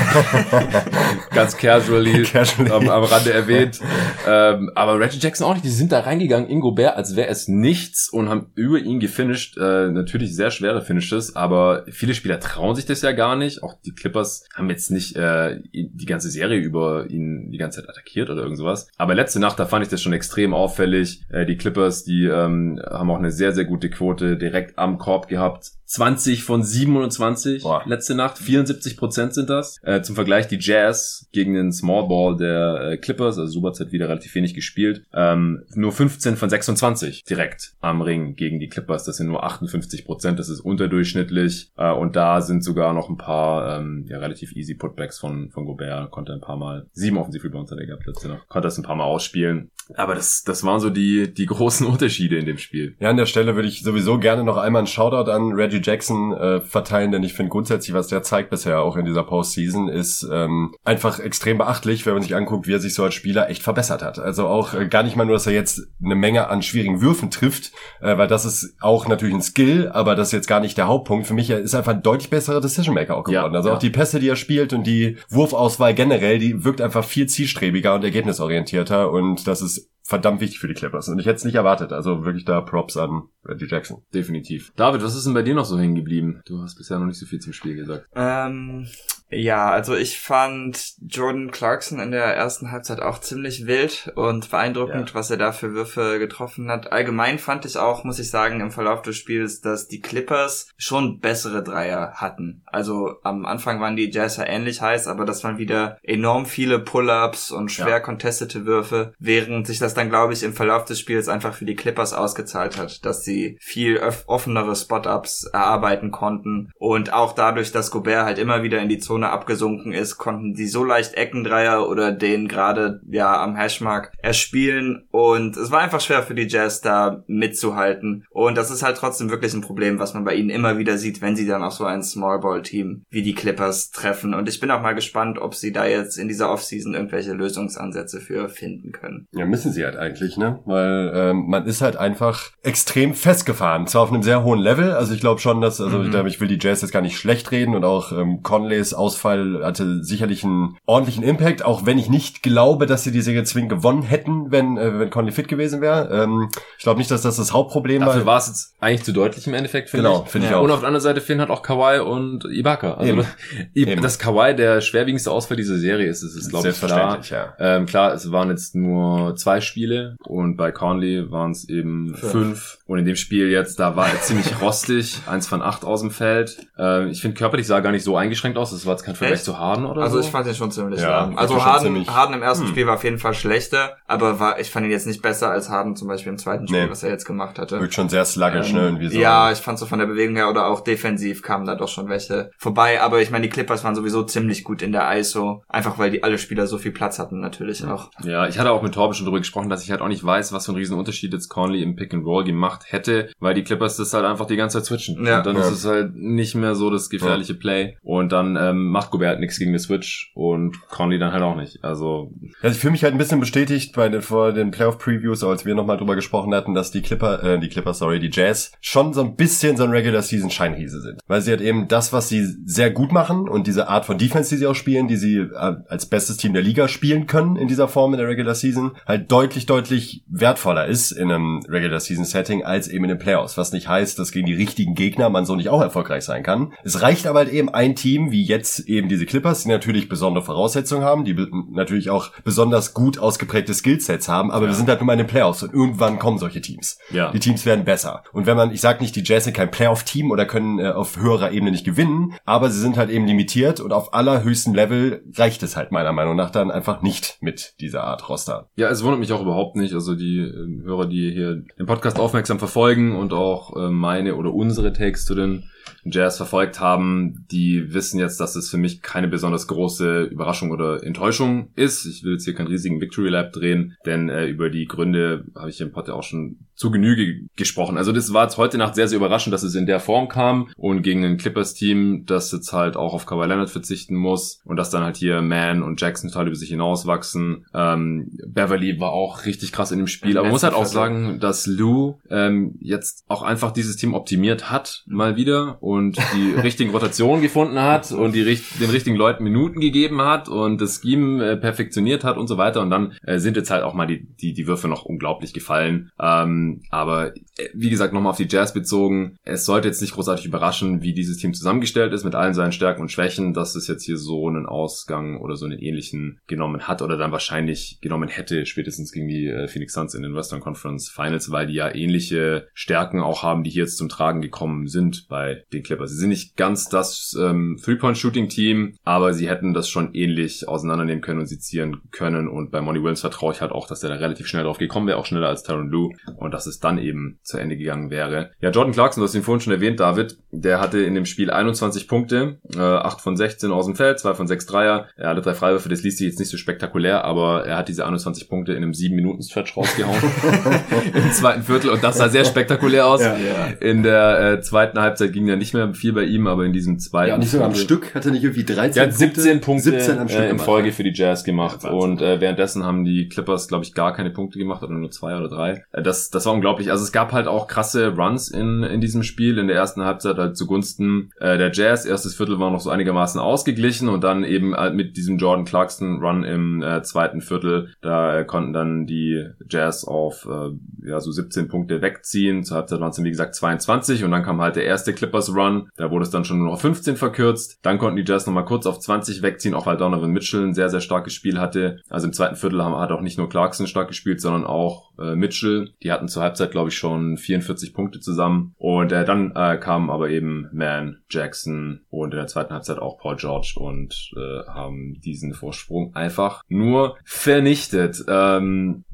ganz 1.33 1.57
casually, 1.57 2.23
casually. 2.23 2.71
Am, 2.71 2.89
am 2.89 3.03
Rande 3.03 3.31
erwähnt. 3.33 3.79
Ähm, 4.27 4.71
aber 4.75 4.99
Reggie 4.99 5.19
Jackson 5.19 5.47
auch 5.47 5.53
nicht. 5.53 5.65
Die 5.65 5.69
sind 5.69 5.91
da 5.91 6.01
reingegangen 6.01 6.49
in 6.49 6.59
Gobert, 6.59 6.95
als 6.95 7.15
wäre 7.15 7.29
es 7.29 7.47
nichts 7.47 8.09
und 8.09 8.29
haben 8.29 8.51
über 8.55 8.79
ihn 8.79 8.99
gefinisht. 8.99 9.57
Äh, 9.57 9.91
natürlich 9.91 10.35
sehr 10.35 10.51
schwere 10.51 10.81
Finishes, 10.81 11.35
aber 11.35 11.85
viele 11.89 12.13
Spieler 12.13 12.39
trauen 12.39 12.75
sich 12.75 12.85
das 12.85 13.01
ja 13.01 13.11
gar 13.11 13.35
nicht. 13.35 13.63
Auch 13.63 13.75
die 13.85 13.93
Clippers 13.93 14.45
haben 14.55 14.69
jetzt 14.69 14.91
nicht 14.91 15.15
äh, 15.15 15.59
die 15.71 16.05
ganze 16.05 16.29
Serie 16.29 16.59
über 16.59 17.09
ihn 17.09 17.51
die 17.51 17.57
ganze 17.57 17.81
Zeit 17.81 17.89
attackiert 17.89 18.29
oder 18.29 18.43
irgend 18.55 18.57
sowas. 18.57 18.87
Aber 18.97 19.15
letzte 19.15 19.39
Nacht, 19.39 19.59
da 19.59 19.65
fand 19.65 19.83
ich 19.83 19.89
das 19.89 20.01
schon 20.01 20.13
extrem 20.13 20.53
auffällig. 20.53 21.21
Äh, 21.29 21.45
die 21.45 21.57
Clippers, 21.57 22.03
die 22.03 22.25
ähm, 22.25 22.81
haben 22.89 23.11
auch 23.11 23.19
eine 23.19 23.31
sehr, 23.31 23.53
sehr 23.53 23.65
gute 23.65 23.89
Quote 23.89 24.37
direkt 24.37 24.77
am 24.77 24.97
Korb 24.97 25.27
gehabt. 25.27 25.71
20 25.85 26.43
von 26.43 26.63
27 26.63 27.63
Boah. 27.63 27.83
letzte 27.85 28.15
Nacht, 28.15 28.37
74 28.37 28.97
Prozent 28.97 29.33
sind 29.33 29.49
das. 29.49 29.77
Äh, 29.83 30.01
zum 30.01 30.15
Vergleich 30.15 30.47
die 30.47 30.57
Jazz 30.59 31.27
gegen 31.31 31.53
den 31.53 31.71
Small 31.71 32.07
Ball 32.07 32.35
der 32.37 32.91
äh, 32.91 32.97
Clippers, 32.97 33.37
also 33.37 33.53
Subats 33.53 33.79
hat 33.79 33.91
wieder 33.91 34.09
relativ 34.09 34.33
wenig 34.35 34.53
gespielt, 34.53 35.03
ähm, 35.13 35.63
nur 35.75 35.91
15 35.91 36.35
von 36.35 36.49
26 36.49 37.23
direkt 37.23 37.73
am 37.81 38.01
Ring 38.01 38.35
gegen 38.35 38.59
die 38.59 38.67
Clippers. 38.67 39.05
Das 39.05 39.17
sind 39.17 39.27
nur 39.27 39.43
58 39.43 40.05
Prozent, 40.05 40.39
das 40.39 40.49
ist 40.49 40.59
unterdurchschnittlich 40.59 41.71
äh, 41.77 41.91
und 41.91 42.15
da 42.15 42.41
sind 42.41 42.63
sogar 42.63 42.93
noch 42.93 43.09
ein 43.09 43.17
paar 43.17 43.79
ähm, 43.79 44.05
ja, 44.07 44.19
relativ 44.19 44.55
easy 44.55 44.75
Putbacks 44.75 45.19
von, 45.19 45.51
von 45.51 45.65
Gobert, 45.65 46.11
konnte 46.11 46.33
ein 46.33 46.41
paar 46.41 46.57
Mal, 46.57 46.87
sieben 46.93 47.17
Offensiv-Rebounds 47.17 47.71
hat 47.71 47.79
er 47.79 47.85
gehabt 47.85 48.05
letzte 48.05 48.27
Nacht, 48.29 48.47
konnte 48.49 48.67
das 48.67 48.77
ein 48.77 48.83
paar 48.83 48.95
Mal 48.95 49.05
ausspielen. 49.05 49.69
Aber 49.93 50.15
das, 50.15 50.43
das 50.43 50.63
waren 50.63 50.79
so 50.79 50.89
die, 50.89 51.31
die 51.33 51.45
großen 51.45 51.85
Unterschiede 51.95 52.37
in 52.37 52.45
dem 52.45 52.57
Spiel. 52.57 52.95
Ja, 52.99 53.09
an 53.09 53.17
der 53.17 53.25
Stelle 53.25 53.55
würde 53.55 53.67
ich 53.67 53.83
sowieso 53.83 54.17
gerne 54.17 54.43
noch 54.43 54.57
einmal 54.57 54.79
einen 54.79 54.87
Shoutout 54.87 55.29
an 55.29 55.53
Reggie 55.53 55.74
Jackson 55.83 56.33
äh, 56.33 56.61
verteilen, 56.61 57.11
denn 57.11 57.23
ich 57.23 57.33
finde 57.33 57.49
grundsätzlich, 57.49 57.93
was 57.93 58.07
der 58.07 58.23
zeigt 58.23 58.49
bisher 58.49 58.81
auch 58.81 58.97
in 58.97 59.05
dieser 59.05 59.23
Postseason, 59.23 59.87
ist 59.87 60.27
ähm, 60.31 60.73
einfach 60.83 61.19
extrem 61.19 61.57
beachtlich, 61.57 62.05
wenn 62.05 62.13
man 62.13 62.23
sich 62.23 62.35
anguckt, 62.35 62.67
wie 62.67 62.73
er 62.73 62.79
sich 62.79 62.93
so 62.93 63.03
als 63.03 63.13
Spieler 63.13 63.49
echt 63.49 63.63
verbessert 63.63 64.01
hat. 64.01 64.19
Also 64.19 64.47
auch 64.47 64.73
äh, 64.73 64.87
gar 64.87 65.03
nicht 65.03 65.15
mal 65.15 65.25
nur, 65.25 65.35
dass 65.35 65.47
er 65.47 65.53
jetzt 65.53 65.87
eine 66.03 66.15
Menge 66.15 66.49
an 66.49 66.61
schwierigen 66.61 67.01
Würfen 67.01 67.31
trifft, 67.31 67.71
äh, 68.01 68.17
weil 68.17 68.27
das 68.27 68.45
ist 68.45 68.75
auch 68.81 69.07
natürlich 69.07 69.35
ein 69.35 69.41
Skill, 69.41 69.89
aber 69.89 70.15
das 70.15 70.29
ist 70.29 70.33
jetzt 70.33 70.47
gar 70.47 70.59
nicht 70.59 70.77
der 70.77 70.87
Hauptpunkt. 70.87 71.27
Für 71.27 71.33
mich 71.33 71.49
er 71.49 71.59
ist 71.59 71.75
einfach 71.75 71.93
ein 71.93 72.03
deutlich 72.03 72.29
besserer 72.29 72.61
Decision 72.61 72.95
Maker 72.95 73.17
auch 73.17 73.23
geworden. 73.23 73.53
Ja, 73.53 73.57
also 73.57 73.69
ja. 73.69 73.75
auch 73.75 73.79
die 73.79 73.89
Pässe, 73.89 74.19
die 74.19 74.29
er 74.29 74.35
spielt 74.35 74.73
und 74.73 74.85
die 74.85 75.17
Wurfauswahl 75.29 75.93
generell, 75.93 76.39
die 76.39 76.63
wirkt 76.63 76.81
einfach 76.81 77.03
viel 77.03 77.27
zielstrebiger 77.27 77.95
und 77.95 78.03
ergebnisorientierter 78.03 79.11
und 79.11 79.47
das 79.47 79.61
ist 79.61 79.89
verdammt 80.05 80.39
wichtig 80.39 80.59
für 80.59 80.67
die 80.67 80.75
Clippers. 80.75 81.09
Und 81.09 81.19
ich 81.19 81.25
hätte 81.25 81.37
es 81.37 81.45
nicht 81.45 81.55
erwartet. 81.55 81.91
Also 81.91 82.23
wirklich 82.25 82.45
da 82.45 82.61
Props 82.61 82.95
an 82.95 83.23
Reggie 83.43 83.67
Jackson. 83.67 84.03
Definitiv. 84.13 84.71
David, 84.75 85.03
was 85.03 85.15
ist 85.15 85.25
denn 85.25 85.33
bei 85.33 85.41
dir 85.41 85.55
noch 85.55 85.65
so 85.65 85.79
hängen 85.79 85.95
geblieben? 85.95 86.41
Du 86.45 86.61
hast 86.61 86.75
bisher 86.75 86.99
noch 86.99 87.07
nicht 87.07 87.19
so 87.19 87.25
viel 87.25 87.39
zum 87.39 87.53
Spiel 87.53 87.75
gesagt. 87.75 88.07
Ähm, 88.15 88.87
Ja, 89.31 89.71
also 89.71 89.95
ich 89.95 90.19
fand 90.19 90.93
Jordan 91.01 91.51
Clarkson 91.51 91.99
in 91.99 92.11
der 92.11 92.25
ersten 92.25 92.71
Halbzeit 92.71 93.01
auch 93.01 93.19
ziemlich 93.19 93.65
wild 93.65 94.11
und 94.15 94.51
beeindruckend, 94.51 95.09
ja. 95.09 95.15
was 95.15 95.31
er 95.31 95.37
da 95.37 95.51
für 95.51 95.73
Würfe 95.73 96.19
getroffen 96.19 96.69
hat. 96.69 96.91
Allgemein 96.91 97.39
fand 97.39 97.65
ich 97.65 97.77
auch, 97.77 98.03
muss 98.03 98.19
ich 98.19 98.29
sagen, 98.29 98.61
im 98.61 98.71
Verlauf 98.71 99.01
des 99.01 99.17
Spiels, 99.17 99.61
dass 99.61 99.87
die 99.87 99.99
Clippers 99.99 100.69
schon 100.77 101.19
bessere 101.19 101.63
Dreier 101.63 102.13
hatten. 102.15 102.63
Also 102.65 103.15
am 103.23 103.45
Anfang 103.45 103.81
waren 103.81 103.95
die 103.95 104.11
Jazz 104.11 104.37
ja 104.37 104.45
ähnlich 104.45 104.81
heiß, 104.81 105.07
aber 105.07 105.25
das 105.25 105.43
waren 105.43 105.57
wieder 105.57 105.97
enorm 106.03 106.45
viele 106.45 106.79
Pull-ups 106.79 107.51
und 107.51 107.71
schwer 107.71 107.89
ja. 107.89 107.99
contestete 107.99 108.65
Würfe, 108.65 109.13
während 109.19 109.65
sich 109.65 109.79
das 109.79 109.95
dann, 109.95 110.09
glaube 110.09 110.33
ich, 110.33 110.43
im 110.43 110.53
Verlauf 110.53 110.85
des 110.85 110.99
Spiels 110.99 111.29
einfach 111.29 111.55
für 111.55 111.65
die 111.65 111.75
Clippers 111.75 112.13
ausgezahlt 112.13 112.77
hat, 112.77 113.03
dass 113.05 113.23
sie 113.23 113.57
viel 113.59 114.01
offenere 114.27 114.75
Spot-ups 114.75 115.45
erarbeiten 115.45 116.11
konnten 116.11 116.71
und 116.77 117.11
auch 117.11 117.33
dadurch, 117.33 117.71
dass 117.71 117.91
Gobert 117.91 118.25
halt 118.25 118.37
immer 118.37 118.63
wieder 118.63 118.79
in 118.79 118.89
die 118.89 118.99
Zone 118.99 119.14
abgesunken 119.23 119.93
ist, 119.93 120.17
konnten 120.17 120.55
sie 120.55 120.67
so 120.67 120.83
leicht 120.83 121.13
Eckendreier 121.13 121.87
oder 121.87 122.11
den 122.11 122.47
gerade 122.47 123.01
ja 123.09 123.41
am 123.41 123.55
Hashmark 123.55 124.11
erspielen 124.17 125.07
und 125.11 125.57
es 125.57 125.71
war 125.71 125.81
einfach 125.81 126.01
schwer 126.01 126.23
für 126.23 126.35
die 126.35 126.47
Jazz 126.47 126.81
da 126.81 127.23
mitzuhalten 127.27 128.25
und 128.29 128.57
das 128.57 128.71
ist 128.71 128.83
halt 128.83 128.97
trotzdem 128.97 129.29
wirklich 129.29 129.53
ein 129.53 129.61
Problem, 129.61 129.99
was 129.99 130.13
man 130.13 130.23
bei 130.23 130.35
ihnen 130.35 130.49
immer 130.49 130.77
wieder 130.77 130.97
sieht, 130.97 131.21
wenn 131.21 131.35
sie 131.35 131.47
dann 131.47 131.63
auch 131.63 131.71
so 131.71 131.85
ein 131.85 132.03
Small 132.03 132.39
Ball 132.39 132.61
Team 132.61 133.05
wie 133.09 133.23
die 133.23 133.35
Clippers 133.35 133.91
treffen 133.91 134.33
und 134.33 134.49
ich 134.49 134.59
bin 134.59 134.71
auch 134.71 134.81
mal 134.81 134.95
gespannt, 134.95 135.39
ob 135.39 135.55
sie 135.55 135.71
da 135.71 135.85
jetzt 135.85 136.17
in 136.17 136.27
dieser 136.27 136.51
Offseason 136.51 136.93
irgendwelche 136.93 137.33
Lösungsansätze 137.33 138.19
für 138.19 138.49
finden 138.49 138.91
können. 138.91 139.27
Ja, 139.31 139.45
müssen 139.45 139.71
sie 139.71 139.83
halt 139.83 139.95
eigentlich, 139.95 140.37
ne? 140.37 140.59
Weil 140.65 141.11
ähm, 141.13 141.45
man 141.47 141.65
ist 141.65 141.81
halt 141.81 141.95
einfach 141.97 142.51
extrem 142.63 143.13
festgefahren, 143.13 143.87
zwar 143.87 144.03
auf 144.03 144.11
einem 144.11 144.23
sehr 144.23 144.43
hohen 144.43 144.59
Level, 144.59 144.91
also 144.91 145.13
ich 145.13 145.19
glaube 145.19 145.41
schon, 145.41 145.61
dass 145.61 145.79
also 145.81 145.99
mhm. 145.99 146.27
ich 146.27 146.41
will 146.41 146.47
die 146.47 146.59
Jazz 146.59 146.81
jetzt 146.81 146.91
gar 146.91 147.01
nicht 147.01 147.17
schlecht 147.17 147.51
reden 147.51 147.75
und 147.75 147.83
auch 147.83 148.11
ähm, 148.11 148.41
Conleys 148.43 148.93
Ausfall 149.05 149.61
hatte 149.63 150.03
sicherlich 150.03 150.43
einen 150.43 150.77
ordentlichen 150.85 151.23
Impact, 151.23 151.63
auch 151.63 151.85
wenn 151.85 151.99
ich 151.99 152.09
nicht 152.09 152.41
glaube, 152.41 152.87
dass 152.87 153.03
sie 153.03 153.11
die 153.11 153.21
Serie 153.21 153.43
zwingend 153.43 153.71
gewonnen 153.71 154.01
hätten, 154.01 154.51
wenn 154.51 154.77
äh, 154.77 154.99
wenn 154.99 155.09
Conley 155.11 155.31
fit 155.31 155.47
gewesen 155.47 155.79
wäre. 155.79 156.09
Ähm, 156.11 156.49
ich 156.77 156.83
glaube 156.83 156.97
nicht, 156.97 157.11
dass 157.11 157.21
das 157.21 157.37
das 157.37 157.53
Hauptproblem 157.53 158.01
war. 158.01 158.07
Dafür 158.07 158.25
war 158.25 158.39
es 158.39 158.47
jetzt 158.47 158.73
eigentlich 158.79 159.03
zu 159.03 159.11
deutlich 159.11 159.45
im 159.45 159.53
Endeffekt, 159.53 159.89
finde 159.89 160.09
genau, 160.09 160.23
ich. 160.25 160.31
Finde 160.31 160.47
ja. 160.47 160.53
ich 160.53 160.57
auch. 160.57 160.63
Und 160.63 160.71
auf 160.71 160.79
der 160.79 160.87
anderen 160.87 161.03
Seite 161.03 161.21
Finn 161.21 161.39
hat 161.39 161.49
auch 161.51 161.61
Kawhi 161.61 161.99
und 161.99 162.45
Ibaka. 162.45 162.95
Also 162.95 163.11
Eben. 163.11 163.25
Eben. 163.75 164.01
dass 164.01 164.17
Kawhi 164.17 164.55
der 164.55 164.81
schwerwiegendste 164.81 165.31
Ausfall 165.31 165.57
dieser 165.57 165.77
Serie 165.77 166.07
ist, 166.07 166.23
das 166.23 166.33
ist 166.33 166.49
glaube 166.49 166.69
ich 166.69 166.79
klar. 166.79 167.19
Ja. 167.29 167.53
Ähm, 167.59 167.85
klar, 167.85 168.13
es 168.13 168.31
waren 168.31 168.49
jetzt 168.49 168.75
nur 168.75 169.35
zwei 169.35 169.61
Spiele 169.61 170.15
und 170.23 170.57
bei 170.57 170.71
Conley 170.71 171.31
waren 171.31 171.51
es 171.51 171.69
eben 171.69 172.15
fünf. 172.15 172.31
fünf. 172.31 172.77
Und 172.87 172.99
in 172.99 173.05
dem 173.05 173.15
Spiel 173.15 173.49
jetzt, 173.49 173.79
da 173.79 173.95
war 173.95 174.09
er 174.09 174.21
ziemlich 174.21 174.61
rostig, 174.61 175.19
eins 175.25 175.47
von 175.47 175.61
acht 175.61 175.83
aus 175.83 176.01
dem 176.01 176.11
Feld. 176.11 176.57
Ähm, 176.77 177.09
ich 177.09 177.21
finde 177.21 177.37
körperlich 177.37 177.67
sah 177.67 177.79
gar 177.79 177.91
nicht 177.91 178.03
so 178.03 178.15
eingeschränkt 178.15 178.57
aus. 178.57 178.71
Das 178.71 178.85
war 178.85 178.94
jetzt 178.95 179.05
kein 179.05 179.15
Vergleich 179.15 179.43
zu 179.43 179.57
Harden 179.57 179.85
oder 179.85 180.01
also 180.01 180.13
so. 180.13 180.17
Also 180.17 180.27
ich 180.27 180.31
fand 180.31 180.47
ihn 180.47 180.55
schon 180.55 180.71
ziemlich 180.71 181.01
ja, 181.01 181.09
lahm. 181.09 181.37
Also 181.37 181.63
Harden, 181.63 182.07
Harden 182.07 182.35
im 182.35 182.41
ersten 182.41 182.65
hm. 182.65 182.71
Spiel 182.71 182.87
war 182.87 182.95
auf 182.95 183.03
jeden 183.03 183.19
Fall 183.19 183.33
schlechter, 183.33 183.97
aber 184.07 184.39
war, 184.39 184.59
ich 184.59 184.71
fand 184.71 184.85
ihn 184.85 184.91
jetzt 184.91 185.07
nicht 185.07 185.21
besser 185.21 185.51
als 185.51 185.69
Harden 185.69 185.95
zum 185.95 186.07
Beispiel 186.07 186.31
im 186.31 186.37
zweiten 186.37 186.67
Spiel, 186.67 186.85
nee. 186.85 186.89
was 186.89 187.03
er 187.03 187.09
jetzt 187.09 187.25
gemacht 187.25 187.59
hatte. 187.59 187.79
Wirkt 187.79 187.93
schon 187.93 188.09
sehr 188.09 188.25
sluggish, 188.25 188.73
ne, 188.73 188.79
ähm, 188.79 188.83
ne? 188.83 188.89
Irgendwie 188.89 189.07
so. 189.09 189.19
Ja, 189.19 189.51
ich 189.51 189.59
fand 189.59 189.79
so 189.79 189.85
von 189.85 189.99
der 189.99 190.05
Bewegung 190.05 190.35
her 190.35 190.49
oder 190.49 190.67
auch 190.67 190.81
defensiv 190.81 191.41
kamen 191.41 191.65
da 191.65 191.75
doch 191.75 191.87
schon 191.87 192.09
welche 192.09 192.51
vorbei. 192.57 193.01
Aber 193.01 193.21
ich 193.21 193.31
meine, 193.31 193.43
die 193.43 193.49
Clippers 193.49 193.83
waren 193.83 193.95
sowieso 193.95 194.23
ziemlich 194.23 194.63
gut 194.63 194.81
in 194.81 194.91
der 194.91 195.17
ISO. 195.17 195.63
Einfach 195.67 195.97
weil 195.97 196.11
die 196.11 196.23
alle 196.23 196.37
Spieler 196.37 196.67
so 196.67 196.77
viel 196.77 196.91
Platz 196.91 197.19
hatten 197.19 197.39
natürlich 197.39 197.85
auch. 197.85 198.09
Ja, 198.23 198.47
ich 198.47 198.59
hatte 198.59 198.71
auch 198.71 198.81
mit 198.81 198.93
Torben 198.93 199.13
schon 199.13 199.25
drüber 199.25 199.39
gesprochen, 199.39 199.69
dass 199.69 199.83
ich 199.83 199.91
halt 199.91 200.01
auch 200.01 200.07
nicht 200.07 200.23
weiß, 200.23 200.53
was 200.53 200.65
für 200.65 200.71
einen 200.71 200.79
riesen 200.79 200.97
Unterschied 200.97 201.33
jetzt 201.33 201.49
Conley 201.49 201.81
im 201.81 201.95
Pick 201.95 202.13
and 202.13 202.25
Roll 202.25 202.43
gemacht 202.43 202.83
hätte, 202.87 203.29
weil 203.39 203.53
die 203.53 203.63
Clippers 203.63 203.97
das 203.97 204.13
halt 204.13 204.25
einfach 204.25 204.45
die 204.45 204.55
ganze 204.55 204.77
Zeit 204.77 204.85
switchen. 204.85 205.25
Ja. 205.25 205.39
Und 205.39 205.45
dann 205.45 205.55
ja. 205.55 205.61
ist 205.61 205.71
es 205.71 205.85
halt 205.85 206.15
nicht 206.15 206.55
mehr 206.55 206.75
so 206.75 206.89
das 206.89 207.09
gefährliche 207.09 207.53
ja. 207.53 207.59
Play. 207.59 207.97
Und 208.01 208.31
dann 208.31 208.57
ähm, 208.59 208.84
macht 208.85 209.11
Gobert 209.11 209.39
nichts 209.39 209.59
gegen 209.59 209.71
den 209.71 209.79
Switch 209.79 210.31
und 210.35 210.87
Conley 210.89 211.19
dann 211.19 211.31
halt 211.31 211.43
auch 211.43 211.55
nicht. 211.55 211.83
Also, 211.83 212.31
also 212.61 212.75
ich 212.75 212.79
fühle 212.79 212.91
mich 212.91 213.03
halt 213.03 213.13
ein 213.13 213.17
bisschen 213.17 213.39
bestätigt 213.39 213.95
bei 213.95 214.09
den 214.09 214.21
vor 214.21 214.53
den 214.53 214.71
Playoff 214.71 214.97
Previews, 214.97 215.43
als 215.43 215.65
wir 215.65 215.75
nochmal 215.75 215.97
drüber 215.97 216.15
gesprochen 216.15 216.53
hatten, 216.53 216.73
dass 216.73 216.91
die 216.91 217.01
Clipper, 217.01 217.43
äh, 217.43 217.59
die 217.59 217.69
Clipper, 217.69 217.93
sorry, 217.93 218.19
die 218.19 218.29
Jazz 218.31 218.71
schon 218.81 219.13
so 219.13 219.21
ein 219.21 219.35
bisschen 219.35 219.77
so 219.77 219.83
ein 219.83 219.91
Regular 219.91 220.21
Season 220.21 220.49
Scheinriese 220.49 221.01
sind, 221.01 221.21
weil 221.27 221.41
sie 221.41 221.51
halt 221.51 221.61
eben 221.61 221.87
das, 221.87 222.13
was 222.13 222.29
sie 222.29 222.45
sehr 222.65 222.91
gut 222.91 223.11
machen 223.11 223.47
und 223.47 223.67
diese 223.67 223.87
Art 223.87 224.05
von 224.05 224.17
Defense, 224.17 224.49
die 224.49 224.57
sie 224.57 224.67
auch 224.67 224.75
spielen, 224.75 225.07
die 225.07 225.17
sie 225.17 225.37
äh, 225.37 225.75
als 225.87 226.07
bestes 226.07 226.37
Team 226.37 226.53
der 226.53 226.63
Liga 226.63 226.87
spielen 226.87 227.27
können 227.27 227.55
in 227.55 227.67
dieser 227.67 227.87
Form 227.87 228.13
in 228.13 228.19
der 228.19 228.27
Regular 228.27 228.55
Season, 228.55 228.91
halt 229.05 229.31
deutlich 229.31 229.65
deutlich 229.65 230.23
wertvoller 230.27 230.85
ist 230.85 231.11
in 231.11 231.31
einem 231.31 231.61
Regular 231.67 231.99
Season 231.99 232.25
Setting 232.25 232.63
als 232.63 232.87
eben 232.87 233.05
in 233.05 233.09
den 233.09 233.19
Playoffs, 233.19 233.57
was 233.57 233.71
nicht 233.71 233.87
heißt, 233.87 234.17
dass 234.19 234.31
gegen 234.31 234.45
die 234.45 234.53
richtigen 234.53 234.95
Gegner 234.95 235.29
man 235.29 235.45
so 235.45 235.55
nicht 235.55 235.69
auch 235.69 235.81
erfolgreich 235.81 236.23
sein 236.23 236.43
kann. 236.43 236.73
Es 236.83 237.01
reicht 237.01 237.27
aber 237.27 237.39
halt 237.39 237.51
eben 237.51 237.69
ein 237.69 237.95
Team 237.95 238.31
wie 238.31 238.43
jetzt 238.43 238.74
eben 238.79 239.09
diese 239.09 239.25
Clippers, 239.25 239.63
die 239.63 239.69
natürlich 239.69 240.09
besondere 240.09 240.43
Voraussetzungen 240.43 241.03
haben, 241.03 241.25
die 241.25 241.35
natürlich 241.71 242.09
auch 242.09 242.31
besonders 242.43 242.93
gut 242.93 243.17
ausgeprägte 243.17 243.73
Skillsets 243.73 244.27
haben, 244.27 244.51
aber 244.51 244.65
ja. 244.65 244.71
wir 244.71 244.75
sind 244.75 244.89
halt 244.89 244.99
nur 244.99 245.07
mal 245.07 245.13
in 245.13 245.19
den 245.19 245.27
Playoffs 245.27 245.63
und 245.63 245.73
irgendwann 245.73 246.19
kommen 246.19 246.37
solche 246.37 246.61
Teams. 246.61 246.97
Ja. 247.11 247.31
Die 247.31 247.39
Teams 247.39 247.65
werden 247.65 247.85
besser. 247.85 248.23
Und 248.33 248.45
wenn 248.45 248.57
man, 248.57 248.71
ich 248.71 248.81
sag 248.81 249.01
nicht, 249.01 249.15
die 249.15 249.23
Jazz 249.23 249.45
sind 249.45 249.55
kein 249.55 249.71
Playoff-Team 249.71 250.31
oder 250.31 250.45
können 250.45 250.79
äh, 250.79 250.89
auf 250.89 251.17
höherer 251.17 251.51
Ebene 251.51 251.71
nicht 251.71 251.85
gewinnen, 251.85 252.33
aber 252.45 252.69
sie 252.69 252.79
sind 252.79 252.97
halt 252.97 253.09
eben 253.09 253.25
limitiert 253.25 253.79
und 253.79 253.93
auf 253.93 254.13
allerhöchstem 254.13 254.73
Level 254.73 255.23
reicht 255.35 255.63
es 255.63 255.75
halt 255.75 255.91
meiner 255.91 256.11
Meinung 256.11 256.35
nach 256.35 256.49
dann 256.49 256.71
einfach 256.71 257.01
nicht 257.01 257.37
mit 257.41 257.75
dieser 257.79 258.03
Art 258.03 258.27
Roster. 258.29 258.69
Ja, 258.75 258.89
es 258.89 259.03
wundert 259.03 259.19
mich 259.19 259.31
auch 259.31 259.41
überhaupt 259.41 259.75
nicht. 259.75 259.93
Also 259.93 260.15
die 260.15 260.39
äh, 260.39 260.83
Hörer, 260.83 261.07
die 261.07 261.31
hier 261.31 261.63
den 261.77 261.85
Podcast 261.85 262.19
aufmerksam 262.19 262.59
verfolgen 262.59 263.15
und 263.15 263.33
auch 263.33 263.75
äh, 263.75 263.89
meine 263.89 264.35
oder 264.35 264.53
unsere 264.53 264.93
Takes 264.93 265.25
zu 265.25 265.35
den 265.35 265.69
Jazz 266.03 266.37
verfolgt 266.37 266.79
haben, 266.79 267.45
die 267.51 267.93
wissen 267.93 268.19
jetzt, 268.19 268.39
dass 268.39 268.55
es 268.55 268.64
für 268.69 268.77
mich 268.77 269.01
keine 269.01 269.27
besonders 269.27 269.67
große 269.67 270.23
Überraschung 270.23 270.71
oder 270.71 271.03
Enttäuschung 271.03 271.69
ist. 271.75 272.05
Ich 272.05 272.23
will 272.23 272.33
jetzt 272.33 272.45
hier 272.45 272.55
keinen 272.55 272.67
riesigen 272.67 273.01
Victory 273.01 273.29
Lab 273.29 273.53
drehen, 273.53 273.95
denn 274.05 274.29
äh, 274.29 274.47
über 274.47 274.69
die 274.69 274.85
Gründe 274.85 275.45
habe 275.55 275.69
ich 275.69 275.81
im 275.81 275.91
Pod 275.91 276.07
ja 276.07 276.13
auch 276.13 276.23
schon 276.23 276.57
zu 276.75 276.91
Genüge 276.91 277.47
gesprochen. 277.55 277.97
Also 277.97 278.11
das 278.11 278.33
war 278.33 278.43
jetzt 278.43 278.57
heute 278.57 278.77
Nacht 278.77 278.95
sehr, 278.95 279.07
sehr 279.07 279.17
überraschend, 279.17 279.53
dass 279.53 279.63
es 279.63 279.75
in 279.75 279.85
der 279.85 279.99
Form 279.99 280.27
kam 280.27 280.69
und 280.75 281.01
gegen 281.03 281.23
ein 281.23 281.37
Clippers-Team, 281.37 282.25
das 282.25 282.51
jetzt 282.51 282.73
halt 282.73 282.97
auch 282.97 283.13
auf 283.13 283.25
Kawhi 283.25 283.47
Leonard 283.47 283.69
verzichten 283.69 284.15
muss 284.15 284.59
und 284.65 284.75
dass 284.75 284.89
dann 284.89 285.03
halt 285.03 285.15
hier 285.15 285.41
Man 285.41 285.83
und 285.83 285.99
Jackson 286.01 286.29
total 286.29 286.47
über 286.47 286.55
sich 286.55 286.69
hinauswachsen. 286.69 287.65
Ähm, 287.73 288.37
Beverly 288.47 288.99
war 288.99 289.11
auch 289.11 289.45
richtig 289.45 289.71
krass 289.71 289.91
in 289.91 289.99
dem 289.99 290.07
Spiel, 290.07 290.37
aber 290.37 290.47
man 290.47 290.51
muss 290.51 290.63
halt 290.63 290.73
auch 290.73 290.85
sagen, 290.85 291.39
dass 291.39 291.65
Lou 291.65 292.19
ähm, 292.29 292.75
jetzt 292.81 293.23
auch 293.27 293.41
einfach 293.41 293.71
dieses 293.71 293.95
Team 293.95 294.13
optimiert 294.13 294.69
hat, 294.69 295.03
mal 295.07 295.37
wieder 295.37 295.77
und 295.81 296.17
die 296.35 296.51
richtigen 296.61 296.91
Rotationen 296.91 297.41
gefunden 297.41 297.79
hat 297.79 298.11
und 298.11 298.35
die 298.35 298.43
den 298.43 298.89
richtigen 298.89 299.15
Leuten 299.15 299.43
Minuten 299.43 299.79
gegeben 299.79 300.21
hat 300.21 300.49
und 300.49 300.81
das 300.81 301.01
Scheme 301.01 301.51
äh, 301.51 301.57
perfektioniert 301.57 302.23
hat 302.23 302.37
und 302.37 302.47
so 302.47 302.57
weiter 302.57 302.81
und 302.81 302.89
dann 302.89 303.13
äh, 303.23 303.39
sind 303.39 303.55
jetzt 303.55 303.71
halt 303.71 303.83
auch 303.83 303.93
mal 303.93 304.07
die, 304.07 304.25
die, 304.25 304.53
die 304.53 304.67
Würfe 304.67 304.87
noch 304.89 305.05
unglaublich 305.05 305.53
gefallen. 305.53 306.11
Ähm, 306.19 306.64
aber 306.89 307.35
äh, 307.35 307.69
wie 307.73 307.89
gesagt, 307.89 308.13
nochmal 308.13 308.31
auf 308.31 308.37
die 308.37 308.47
Jazz 308.49 308.73
bezogen, 308.73 309.37
es 309.43 309.65
sollte 309.65 309.87
jetzt 309.87 310.01
nicht 310.01 310.13
großartig 310.13 310.45
überraschen, 310.45 311.01
wie 311.01 311.13
dieses 311.13 311.37
Team 311.37 311.53
zusammengestellt 311.53 312.13
ist 312.13 312.23
mit 312.23 312.35
allen 312.35 312.53
seinen 312.53 312.71
Stärken 312.71 313.01
und 313.01 313.11
Schwächen, 313.11 313.53
dass 313.53 313.75
es 313.75 313.87
jetzt 313.87 314.03
hier 314.03 314.17
so 314.17 314.47
einen 314.47 314.65
Ausgang 314.65 315.39
oder 315.39 315.55
so 315.55 315.65
einen 315.65 315.79
ähnlichen 315.79 316.39
genommen 316.47 316.87
hat 316.87 317.01
oder 317.01 317.17
dann 317.17 317.31
wahrscheinlich 317.31 317.99
genommen 318.01 318.29
hätte, 318.29 318.65
spätestens 318.65 319.11
gegen 319.11 319.27
die 319.27 319.47
äh, 319.47 319.67
Phoenix 319.67 319.93
Suns 319.93 320.13
in 320.13 320.23
den 320.23 320.35
Western 320.35 320.59
Conference 320.59 321.09
Finals, 321.09 321.51
weil 321.51 321.67
die 321.67 321.75
ja 321.75 321.93
ähnliche 321.93 322.67
Stärken 322.73 323.21
auch 323.21 323.43
haben, 323.43 323.63
die 323.63 323.69
hier 323.69 323.83
jetzt 323.83 323.97
zum 323.97 324.09
Tragen 324.09 324.41
gekommen 324.41 324.87
sind 324.87 325.27
bei 325.29 325.63
den 325.73 325.83
Clippers. 325.83 326.11
Sie 326.11 326.17
sind 326.17 326.29
nicht 326.29 326.57
ganz 326.57 326.89
das 326.89 327.37
ähm, 327.39 327.79
Three-Point-Shooting-Team, 327.83 328.97
aber 329.03 329.33
sie 329.33 329.49
hätten 329.49 329.73
das 329.73 329.89
schon 329.89 330.13
ähnlich 330.13 330.67
auseinandernehmen 330.67 331.21
können 331.21 331.39
und 331.39 331.47
sezieren 331.47 332.01
können. 332.11 332.47
Und 332.47 332.71
bei 332.71 332.81
Monty 332.81 333.01
Williams 333.01 333.21
vertraue 333.21 333.53
ich 333.53 333.61
halt 333.61 333.71
auch, 333.71 333.87
dass 333.87 333.99
der 333.99 334.09
da 334.09 334.15
relativ 334.15 334.47
schnell 334.47 334.63
drauf 334.63 334.77
gekommen 334.77 335.07
wäre, 335.07 335.17
auch 335.17 335.25
schneller 335.25 335.49
als 335.49 335.63
Tyron 335.63 335.89
Lue 335.89 336.13
und 336.37 336.53
dass 336.55 336.67
es 336.67 336.79
dann 336.79 336.97
eben 336.97 337.39
zu 337.43 337.57
Ende 337.57 337.75
gegangen 337.75 338.09
wäre. 338.09 338.51
Ja, 338.61 338.69
Jordan 338.69 338.93
Clarkson, 338.93 339.21
du 339.21 339.27
hast 339.27 339.35
ihn 339.35 339.43
vorhin 339.43 339.59
schon 339.59 339.73
erwähnt, 339.73 339.99
David, 339.99 340.37
der 340.51 340.79
hatte 340.79 340.99
in 340.99 341.13
dem 341.13 341.25
Spiel 341.25 341.51
21 341.51 342.07
Punkte, 342.07 342.59
äh, 342.73 342.79
8 342.79 343.19
von 343.19 343.35
16 343.35 343.71
aus 343.71 343.85
dem 343.85 343.95
Feld, 343.95 344.19
2 344.19 344.33
von 344.35 344.47
6 344.47 344.65
Dreier. 344.65 345.07
Er 345.17 345.29
hatte 345.29 345.41
drei 345.41 345.53
Freiwürfe, 345.53 345.89
das 345.89 346.01
liest 346.01 346.19
sich 346.19 346.27
jetzt 346.27 346.39
nicht 346.39 346.49
so 346.49 346.55
spektakulär, 346.55 347.25
aber 347.25 347.65
er 347.65 347.75
hat 347.77 347.89
diese 347.89 348.05
21 348.05 348.47
Punkte 348.47 348.71
in 348.71 348.83
einem 348.83 348.93
7-Minuten-Stretch 348.93 349.75
rausgehauen 349.75 350.15
im 351.13 351.31
zweiten 351.33 351.63
Viertel 351.63 351.89
und 351.89 352.03
das 352.03 352.17
sah 352.17 352.29
sehr 352.29 352.45
spektakulär 352.45 353.05
aus. 353.05 353.21
Ja, 353.21 353.35
ja. 353.35 353.65
In 353.81 354.03
der 354.03 354.53
äh, 354.53 354.61
zweiten 354.61 354.99
Halbzeit 354.99 355.33
ging 355.33 355.49
er 355.49 355.57
nicht 355.57 355.73
mehr 355.73 355.93
viel 355.93 356.13
bei 356.13 356.23
ihm, 356.23 356.47
aber 356.47 356.63
in 356.63 356.71
diesem 356.71 356.99
zweiten. 356.99 357.31
Ja, 357.31 357.37
nicht 357.37 357.51
so 357.51 357.61
am 357.61 357.75
Stück, 357.75 358.15
hat 358.15 358.25
er 358.25 358.31
nicht 358.31 358.43
irgendwie 358.43 358.63
13 358.63 359.01
er 359.01 359.07
hat 359.07 359.13
17 359.13 359.59
Punkte, 359.59 359.91
Punkte 359.91 360.03
17 360.03 360.19
am 360.19 360.29
Stück 360.29 360.41
äh, 360.41 360.49
in 360.49 360.59
Folge 360.59 360.93
für 360.93 361.03
die 361.03 361.13
Jazz 361.13 361.43
gemacht. 361.43 361.83
Ja, 361.83 361.89
und 361.89 362.21
äh, 362.21 362.39
währenddessen 362.39 362.85
haben 362.85 363.03
die 363.03 363.27
Clippers, 363.27 363.67
glaube 363.67 363.83
ich, 363.83 363.93
gar 363.93 364.13
keine 364.13 364.29
Punkte 364.29 364.57
gemacht, 364.57 364.83
oder 364.83 364.93
nur 364.93 365.11
zwei 365.11 365.37
oder 365.37 365.49
drei. 365.49 365.83
Äh, 365.91 366.01
das, 366.01 366.29
war 366.45 366.53
unglaublich. 366.53 366.91
Also 366.91 367.03
es 367.03 367.11
gab 367.11 367.31
halt 367.31 367.47
auch 367.47 367.67
krasse 367.67 368.15
Runs 368.15 368.49
in, 368.49 368.83
in 368.83 369.01
diesem 369.01 369.23
Spiel. 369.23 369.57
In 369.57 369.67
der 369.67 369.75
ersten 369.75 370.03
Halbzeit, 370.03 370.37
äh, 370.37 370.53
zugunsten 370.53 371.31
äh, 371.39 371.57
der 371.57 371.71
Jazz. 371.71 372.05
Erstes 372.05 372.35
Viertel 372.35 372.59
war 372.59 372.71
noch 372.71 372.81
so 372.81 372.89
einigermaßen 372.89 373.39
ausgeglichen 373.39 374.09
und 374.09 374.23
dann 374.23 374.43
eben 374.43 374.73
äh, 374.73 374.91
mit 374.91 375.17
diesem 375.17 375.37
Jordan 375.37 375.65
Clarkson 375.65 376.23
Run 376.23 376.43
im 376.43 376.81
äh, 376.81 377.01
zweiten 377.03 377.41
Viertel, 377.41 377.93
da 378.01 378.39
äh, 378.39 378.45
konnten 378.45 378.73
dann 378.73 379.05
die 379.05 379.45
Jazz 379.69 380.05
auf 380.05 380.47
äh, 380.49 381.07
ja 381.07 381.19
so 381.19 381.31
17 381.31 381.67
Punkte 381.67 382.01
wegziehen. 382.01 382.63
Zur 382.63 382.77
Halbzeit 382.77 382.99
waren 382.99 383.11
es 383.11 383.23
wie 383.23 383.29
gesagt 383.29 383.55
22 383.55 384.23
und 384.23 384.31
dann 384.31 384.43
kam 384.43 384.61
halt 384.61 384.75
der 384.75 384.85
erste 384.85 385.13
Clippers 385.13 385.53
Run, 385.53 385.89
da 385.97 386.11
wurde 386.11 386.23
es 386.23 386.31
dann 386.31 386.45
schon 386.45 386.59
nur 386.59 386.71
noch 386.71 386.79
15 386.79 387.15
verkürzt. 387.15 387.79
Dann 387.81 387.97
konnten 387.97 388.17
die 388.17 388.25
Jazz 388.25 388.45
nochmal 388.45 388.65
kurz 388.65 388.85
auf 388.85 388.99
20 388.99 389.41
wegziehen, 389.41 389.73
auch 389.73 389.85
weil 389.85 389.97
Donovan 389.97 390.31
Mitchell 390.31 390.63
ein 390.63 390.73
sehr, 390.73 390.89
sehr 390.89 391.01
starkes 391.01 391.33
Spiel 391.33 391.59
hatte. 391.59 391.99
Also 392.09 392.27
im 392.27 392.33
zweiten 392.33 392.55
Viertel 392.55 392.83
haben, 392.83 392.95
hat 392.97 393.11
auch 393.11 393.21
nicht 393.21 393.37
nur 393.37 393.49
Clarkson 393.49 393.87
stark 393.87 394.07
gespielt, 394.07 394.41
sondern 394.41 394.65
auch 394.65 395.11
äh, 395.19 395.35
Mitchell. 395.35 395.91
Die 396.03 396.11
hatten 396.11 396.27
zur 396.35 396.43
Halbzeit, 396.43 396.71
glaube 396.71 396.89
ich, 396.89 396.97
schon 396.97 397.37
44 397.37 397.93
Punkte 397.93 398.19
zusammen. 398.19 398.75
Und 398.77 399.13
äh, 399.13 399.23
dann 399.23 399.53
äh, 399.55 399.77
kamen 399.77 400.09
aber 400.09 400.29
eben 400.29 400.67
Man, 400.73 401.23
Jackson 401.29 402.01
und 402.09 402.33
in 402.33 402.37
der 402.37 402.47
zweiten 402.47 402.73
Halbzeit 402.73 402.99
auch 402.99 403.17
Paul 403.17 403.37
George 403.37 403.75
und 403.77 404.33
äh, 404.35 404.67
haben 404.67 405.13
diesen 405.23 405.53
Vorsprung 405.53 406.13
einfach 406.13 406.61
nur 406.67 407.15
vernichtet. 407.23 408.23
Ähm, 408.27 409.04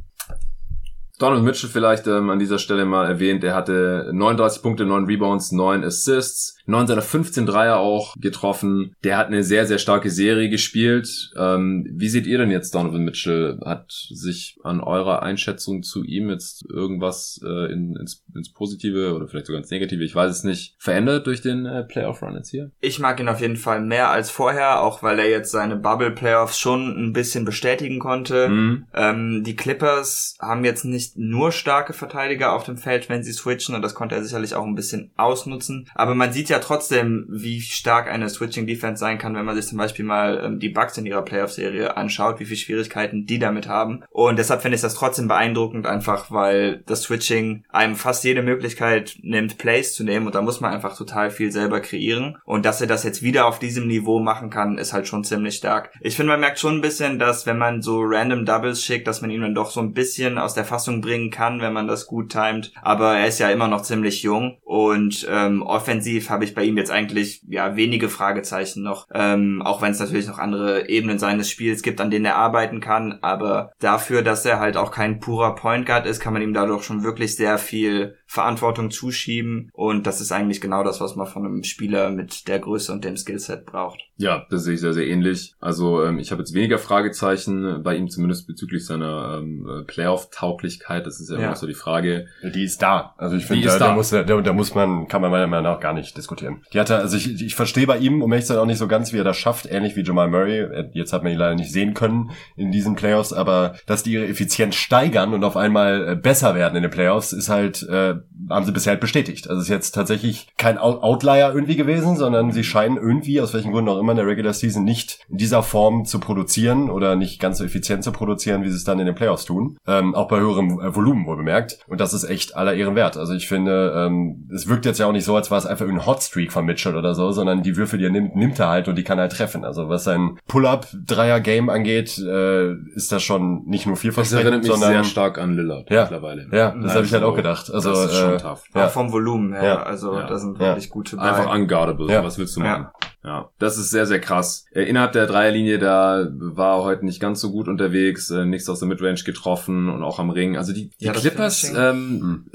Donald 1.22 1.44
Mitchell 1.44 1.70
vielleicht 1.70 2.08
ähm, 2.08 2.32
an 2.32 2.40
dieser 2.40 2.58
Stelle 2.58 2.86
mal 2.86 3.08
erwähnt, 3.08 3.44
er 3.44 3.54
hatte 3.54 4.10
39 4.12 4.64
Punkte, 4.64 4.86
9 4.86 5.06
Rebounds, 5.06 5.52
9 5.52 5.84
Assists, 5.84 6.58
9 6.66 6.88
seiner 6.88 7.04
15 7.04 7.46
Dreier 7.46 7.78
auch 7.78 8.16
getroffen. 8.20 8.96
Der 9.04 9.18
hat 9.18 9.28
eine 9.28 9.44
sehr, 9.44 9.68
sehr 9.68 9.78
starke 9.78 10.10
Serie 10.10 10.50
gespielt. 10.50 11.32
Ähm, 11.38 11.88
wie 11.92 12.10
seht 12.10 12.26
ihr 12.26 12.40
denn 12.40 12.50
jetzt 12.50 12.74
Donovan 12.74 13.04
Mitchell? 13.04 13.60
Hat 13.64 13.92
sich 13.92 14.58
an 14.64 14.82
eurer 14.82 15.22
Einschätzung 15.22 15.84
zu 15.84 16.04
ihm 16.04 16.30
jetzt 16.30 16.66
irgendwas 16.70 17.40
äh, 17.44 17.72
in, 17.72 17.96
ins, 17.98 18.24
ins 18.34 18.52
Positive 18.52 19.14
oder 19.14 19.28
vielleicht 19.28 19.46
sogar 19.46 19.62
ins 19.62 19.70
Negative, 19.70 20.04
ich 20.04 20.16
weiß 20.16 20.32
es 20.32 20.44
nicht, 20.44 20.76
verändert 20.80 21.28
durch 21.28 21.42
den 21.42 21.68
äh, 21.68 21.84
Playoff-Run 21.84 22.36
jetzt 22.36 22.50
hier? 22.50 22.72
Ich 22.80 23.00
mag 23.00 23.20
ihn 23.20 23.30
auf 23.30 23.42
jeden 23.42 23.58
Fall 23.58 23.82
mehr 23.82 24.10
als 24.10 24.32
vorher, 24.32 24.82
auch 24.82 25.04
weil 25.04 25.20
er 25.20 25.30
jetzt 25.30 25.52
seine 25.52 25.76
Bubble-Playoffs 25.76 26.58
schon 26.58 26.88
ein 26.98 27.14
bisschen 27.14 27.46
bestätigen 27.46 28.00
konnte. 28.00 28.50
Mhm. 28.50 28.86
Ähm, 28.96 29.44
die 29.44 29.56
Clippers 29.56 30.36
haben 30.40 30.64
jetzt 30.66 30.86
nicht 30.86 31.11
nur 31.15 31.52
starke 31.52 31.93
Verteidiger 31.93 32.54
auf 32.54 32.63
dem 32.63 32.78
Feld, 32.78 33.10
wenn 33.10 33.24
sie 33.24 33.34
switchen 33.34 33.76
und 33.76 33.82
das 33.82 33.95
konnte 33.95 34.15
er 34.15 34.24
sicherlich 34.24 34.56
auch 34.56 34.65
ein 34.65 34.76
bisschen 34.76 35.12
ausnutzen. 35.17 35.89
Aber 35.95 36.15
man 36.15 36.34
sieht 36.34 36.50
ja 36.50 36.60
trotzdem, 36.60 37.28
wie 37.30 37.62
stark 37.62 38.10
eine 38.10 38.30
Switching 38.30 38.67
Defense 38.67 39.00
sein 39.00 39.17
kann, 39.17 39.36
wenn 39.36 39.45
man 39.45 39.56
sich 39.56 39.67
zum 39.67 39.78
Beispiel 39.78 40.06
mal 40.06 40.41
ähm, 40.43 40.60
die 40.60 40.69
Bucks 40.69 40.97
in 40.97 41.06
ihrer 41.06 41.24
Playoff-Serie 41.24 41.97
anschaut, 41.97 42.39
wie 42.39 42.45
viele 42.45 42.60
Schwierigkeiten 42.60 43.26
die 43.26 43.39
damit 43.39 43.67
haben. 43.67 44.04
Und 44.10 44.39
deshalb 44.39 44.62
finde 44.62 44.76
ich 44.76 44.82
das 44.82 44.95
trotzdem 44.95 45.28
beeindruckend, 45.28 45.86
einfach 45.86 46.32
weil 46.32 46.84
das 46.86 47.04
Switching 47.04 47.63
einem 47.69 47.95
fast 47.95 48.24
jede 48.24 48.41
Möglichkeit 48.41 49.17
nimmt, 49.21 49.58
Plays 49.58 49.93
zu 49.93 50.04
nehmen 50.04 50.28
und 50.28 50.36
da 50.36 50.41
muss 50.41 50.62
man 50.62 50.74
einfach 50.74 50.97
total 50.97 51.32
viel 51.32 51.52
selber 51.52 51.82
kreieren. 51.82 52.38
Und 52.45 52.65
dass 52.65 52.82
er 52.82 52.88
das 52.88 53.04
jetzt 53.04 53.24
wieder 53.24 53.45
auf 53.45 53.60
diesem 53.60 53.88
Niveau 53.88 54.19
machen 54.19 54.50
kann, 54.50 54.78
ist 54.78 54.93
halt 54.93 55.08
schon 55.08 55.24
ziemlich 55.24 55.56
stark. 55.56 55.91
Ich 56.02 56.15
finde, 56.15 56.32
man 56.32 56.39
merkt 56.39 56.60
schon 56.60 56.76
ein 56.76 56.82
bisschen, 56.82 57.19
dass 57.19 57.45
wenn 57.45 57.58
man 57.58 57.82
so 57.82 58.02
random 58.02 58.45
Doubles 58.45 58.84
schickt, 58.84 59.08
dass 59.08 59.21
man 59.21 59.32
ihn 59.32 59.41
dann 59.41 59.56
doch 59.56 59.71
so 59.71 59.80
ein 59.80 59.93
bisschen 59.93 60.38
aus 60.38 60.54
der 60.54 60.65
Fassung 60.65 61.01
bringen 61.02 61.32
kann, 61.32 61.62
wenn 61.62 61.74
man 61.74 61.88
das 61.88 62.08
gut 62.08 62.32
timet. 62.32 62.72
Aber 62.82 63.18
er 63.18 63.28
ist 63.28 63.40
ja 63.40 63.50
immer 63.50 63.68
noch 63.68 63.82
ziemlich 63.82 64.24
jung 64.24 64.58
und 64.64 65.28
ähm, 65.30 65.62
offensiv 65.62 66.30
habe 66.30 66.44
ich 66.44 66.56
bei 66.56 66.64
ihm 66.64 66.78
jetzt 66.78 66.92
eigentlich 66.92 67.42
ja 67.48 67.76
wenige 67.76 68.10
Fragezeichen 68.10 68.84
noch. 68.84 69.08
Ähm, 69.14 69.62
auch 69.64 69.82
wenn 69.82 69.92
es 69.92 70.00
natürlich 70.00 70.28
noch 70.28 70.40
andere 70.40 70.90
Ebenen 70.90 71.20
seines 71.20 71.50
Spiels 71.50 71.82
gibt, 71.82 72.02
an 72.02 72.12
denen 72.12 72.26
er 72.26 72.36
arbeiten 72.36 72.80
kann. 72.80 73.20
Aber 73.22 73.72
dafür, 73.80 74.22
dass 74.22 74.46
er 74.46 74.60
halt 74.60 74.78
auch 74.78 74.92
kein 74.92 75.20
purer 75.20 75.56
Point 75.56 75.86
Guard 75.86 76.06
ist, 76.06 76.20
kann 76.20 76.34
man 76.34 76.42
ihm 76.42 76.54
dadurch 76.54 76.84
schon 76.84 77.04
wirklich 77.04 77.36
sehr 77.36 77.58
viel 77.58 78.18
Verantwortung 78.32 78.91
zuschieben. 78.91 79.70
Und 79.74 80.08
das 80.08 80.22
ist 80.22 80.32
eigentlich 80.32 80.62
genau 80.62 80.86
das, 80.86 81.02
was 81.02 81.17
man 81.17 81.28
von 81.28 81.46
einem 81.46 81.63
Spieler 81.65 82.12
mit 82.12 82.48
der 82.48 82.60
Größe 82.60 82.94
und 82.94 83.04
dem 83.04 83.17
Skillset 83.17 83.65
braucht. 83.65 84.00
Ja, 84.15 84.46
das 84.50 84.63
sehe 84.63 84.76
ich 84.76 84.80
sehr, 84.80 84.94
sehr 84.94 85.06
ähnlich. 85.06 85.54
Also 85.60 86.02
ähm, 86.02 86.17
ich 86.17 86.32
habe 86.32 86.41
jetzt 86.41 86.54
weniger 86.54 86.78
Fragezeichen 86.78 87.84
bei 87.84 87.98
ihm, 87.98 88.08
zumindest 88.08 88.48
bezüglich 88.48 88.86
seiner 88.86 89.39
ähm, 89.39 89.84
Playoff-Tauglichkeit. 89.86 91.06
Das 91.06 91.20
ist 91.20 91.30
ja, 91.30 91.39
ja. 91.39 91.48
immer 91.48 91.58
so 91.58 91.67
die 91.67 91.74
Frage. 91.74 92.28
Die 92.41 92.63
ist 92.63 92.82
da. 92.82 93.15
Also 93.17 93.36
ich 93.36 93.46
finde, 93.46 93.67
da, 93.67 93.78
da, 93.78 93.94
muss, 93.96 94.12
da, 94.12 94.24
da 94.24 94.54
muss 94.54 94.74
man, 94.76 95.10
kann 95.10 95.22
man 95.22 95.30
meiner 95.30 95.48
Meinung 95.48 95.74
nach 95.74 95.82
gar 95.82 95.94
nicht 95.94 96.15
diskutieren. 96.15 96.63
Die 96.72 96.80
hatte, 96.80 96.96
also 97.00 97.17
ich, 97.17 97.41
ich 97.41 97.56
verstehe 97.56 97.86
bei 97.86 97.98
ihm, 97.98 98.22
um 98.22 98.32
ehrlich 98.32 98.46
zu 98.46 98.54
sein, 98.54 98.62
auch 98.62 98.65
nicht 98.65 98.78
so 98.78 98.88
ganz, 98.88 99.12
wie 99.12 99.17
er 99.17 99.26
das 99.26 99.36
schafft, 99.36 99.65
ähnlich 99.65 99.98
wie 99.98 100.04
Jamal 100.04 100.30
Murray. 100.30 100.89
Jetzt 100.94 101.12
hat 101.12 101.24
man 101.24 101.34
ihn 101.34 101.38
leider 101.38 101.56
nicht 101.56 101.74
sehen 101.74 101.94
können 101.94 102.32
in 102.56 102.72
diesen 102.72 102.96
Playoffs, 102.96 103.34
aber 103.34 103.76
dass 103.88 104.04
die 104.04 104.13
ihre 104.13 104.28
Effizienz 104.28 104.76
steigern 104.76 105.34
und 105.34 105.44
auf 105.44 105.58
einmal 105.58 106.08
äh, 106.08 106.15
besser 106.15 106.56
werden 106.56 106.78
in 106.78 106.84
den 106.84 106.91
Playoffs, 106.91 107.34
ist 107.34 107.50
halt 107.50 107.84
äh, 107.84 108.21
haben 108.50 108.66
sie 108.66 108.72
bisher 108.72 108.92
halt 108.92 109.02
bestätigt. 109.02 109.50
Also 109.50 109.60
es 109.60 109.68
ist 109.68 109.72
jetzt 109.72 109.92
tatsächlich 109.92 110.48
kein 110.58 110.78
Outlier 110.78 111.52
irgendwie 111.54 111.76
gewesen, 111.76 112.16
sondern 112.16 112.52
sie 112.52 112.64
scheinen 112.64 112.98
irgendwie, 112.98 113.42
aus 113.42 113.54
welchen 113.54 113.72
Gründen 113.72 113.90
auch 113.90 114.00
immer, 114.00 114.12
in 114.12 114.18
der 114.18 114.28
Regular 114.28 114.54
Season 114.54 114.84
nicht 114.84 115.20
in 115.30 115.38
dieser 115.38 115.64
Form 115.64 116.06
zu 116.06 116.20
produzieren 116.20 116.90
oder 116.90 117.16
nicht 117.16 117.40
ganz 117.40 117.58
so 117.60 117.64
effizient 117.64 118.04
zu 118.04 118.12
produzieren, 118.12 118.64
wie 118.64 118.70
sie 118.70 118.76
es 118.76 118.84
dann 118.84 119.00
in 119.00 119.06
den 119.06 119.16
Playoffs 119.16 119.46
tun. 119.46 119.78
Ähm, 119.88 120.16
auch 120.16 120.28
bei 120.28 120.40
höherem 120.40 120.80
äh, 120.80 120.96
Volumen 120.96 121.26
wohl 121.26 121.38
bemerkt. 121.38 121.80
Und 121.88 122.02
das 122.02 122.14
ist 122.14 122.24
echt 122.24 122.56
aller 122.56 122.74
Ehren 122.74 122.96
wert. 122.96 123.18
Also 123.18 123.34
ich 123.34 123.48
finde, 123.48 123.94
ähm, 123.96 124.50
es 124.54 124.68
wirkt 124.68 124.86
jetzt 124.86 125.00
ja 125.00 125.08
auch 125.08 125.12
nicht 125.12 125.26
so, 125.26 125.36
als 125.36 125.52
war 125.52 125.58
es 125.58 125.66
einfach 125.66 125.88
ein 125.88 126.06
Hotstreak 126.06 126.52
von 126.52 126.66
Mitchell 126.66 126.96
oder 126.96 127.16
so, 127.16 127.32
sondern 127.32 127.64
die 127.64 127.78
Würfel, 127.78 128.00
die 128.00 128.06
er 128.06 128.12
nimmt, 128.12 128.36
nimmt 128.36 128.60
er 128.60 128.70
halt 128.70 128.88
und 128.88 128.96
die 128.96 129.04
kann 129.04 129.18
er 129.18 129.24
halt 129.24 129.32
treffen. 129.34 129.64
Also 129.64 129.90
was 129.90 130.04
sein 130.04 130.38
Pull-Up-Dreier-Game 130.48 131.70
angeht, 131.70 132.18
äh, 132.18 132.74
ist 132.96 133.12
das 133.12 133.24
schon 133.24 133.66
nicht 133.66 133.86
nur 133.86 133.96
vielversprechend, 133.96 134.40
das 134.40 134.46
erinnert 134.46 134.64
mich 134.64 134.72
sondern 134.72 134.92
sehr 134.92 135.04
stark 135.04 135.38
an 135.38 135.56
Lillard 135.56 135.90
ja, 135.90 136.02
mittlerweile. 136.02 136.48
Ja, 136.52 136.72
das 136.72 136.84
also, 136.84 136.96
habe 136.96 137.06
ich 137.06 137.14
halt 137.14 137.24
auch 137.24 137.36
gedacht. 137.36 137.72
Also 137.72 137.94
äh, 138.12 138.38
tough. 138.38 138.63
Ja. 138.74 138.86
Auch 138.86 138.91
vom 138.91 139.12
Volumen 139.12 139.54
her. 139.54 139.63
Ja. 139.63 139.84
Also 139.84 140.13
ja. 140.15 140.28
da 140.28 140.38
sind 140.38 140.60
wirklich 140.60 140.89
gute 140.89 141.17
bei. 141.17 141.24
Einfach 141.24 141.54
unguardable. 141.54 142.12
Ja. 142.12 142.24
Was 142.24 142.38
willst 142.38 142.56
du 142.56 142.62
machen? 142.62 142.88
Ja, 143.24 143.50
das 143.60 143.78
ist 143.78 143.92
sehr, 143.92 144.08
sehr 144.08 144.20
krass. 144.20 144.66
Äh, 144.74 144.84
innerhalb 144.84 145.12
der 145.12 145.28
Dreierlinie, 145.28 145.78
da 145.78 146.28
war 146.32 146.80
er 146.80 146.84
heute 146.84 147.06
nicht 147.06 147.20
ganz 147.20 147.40
so 147.40 147.52
gut 147.52 147.68
unterwegs, 147.68 148.32
äh, 148.32 148.46
nichts 148.46 148.68
aus 148.68 148.80
der 148.80 148.88
Midrange 148.88 149.22
getroffen 149.24 149.90
und 149.90 150.04
auch 150.04 150.18
am 150.18 150.32
Ring. 150.32 150.58
Also 150.58 150.74
die, 150.74 150.90
die 151.00 151.06
ja, 151.06 151.12
Clippers 151.12 151.72
ähm, 151.76 152.20
mhm. 152.20 152.46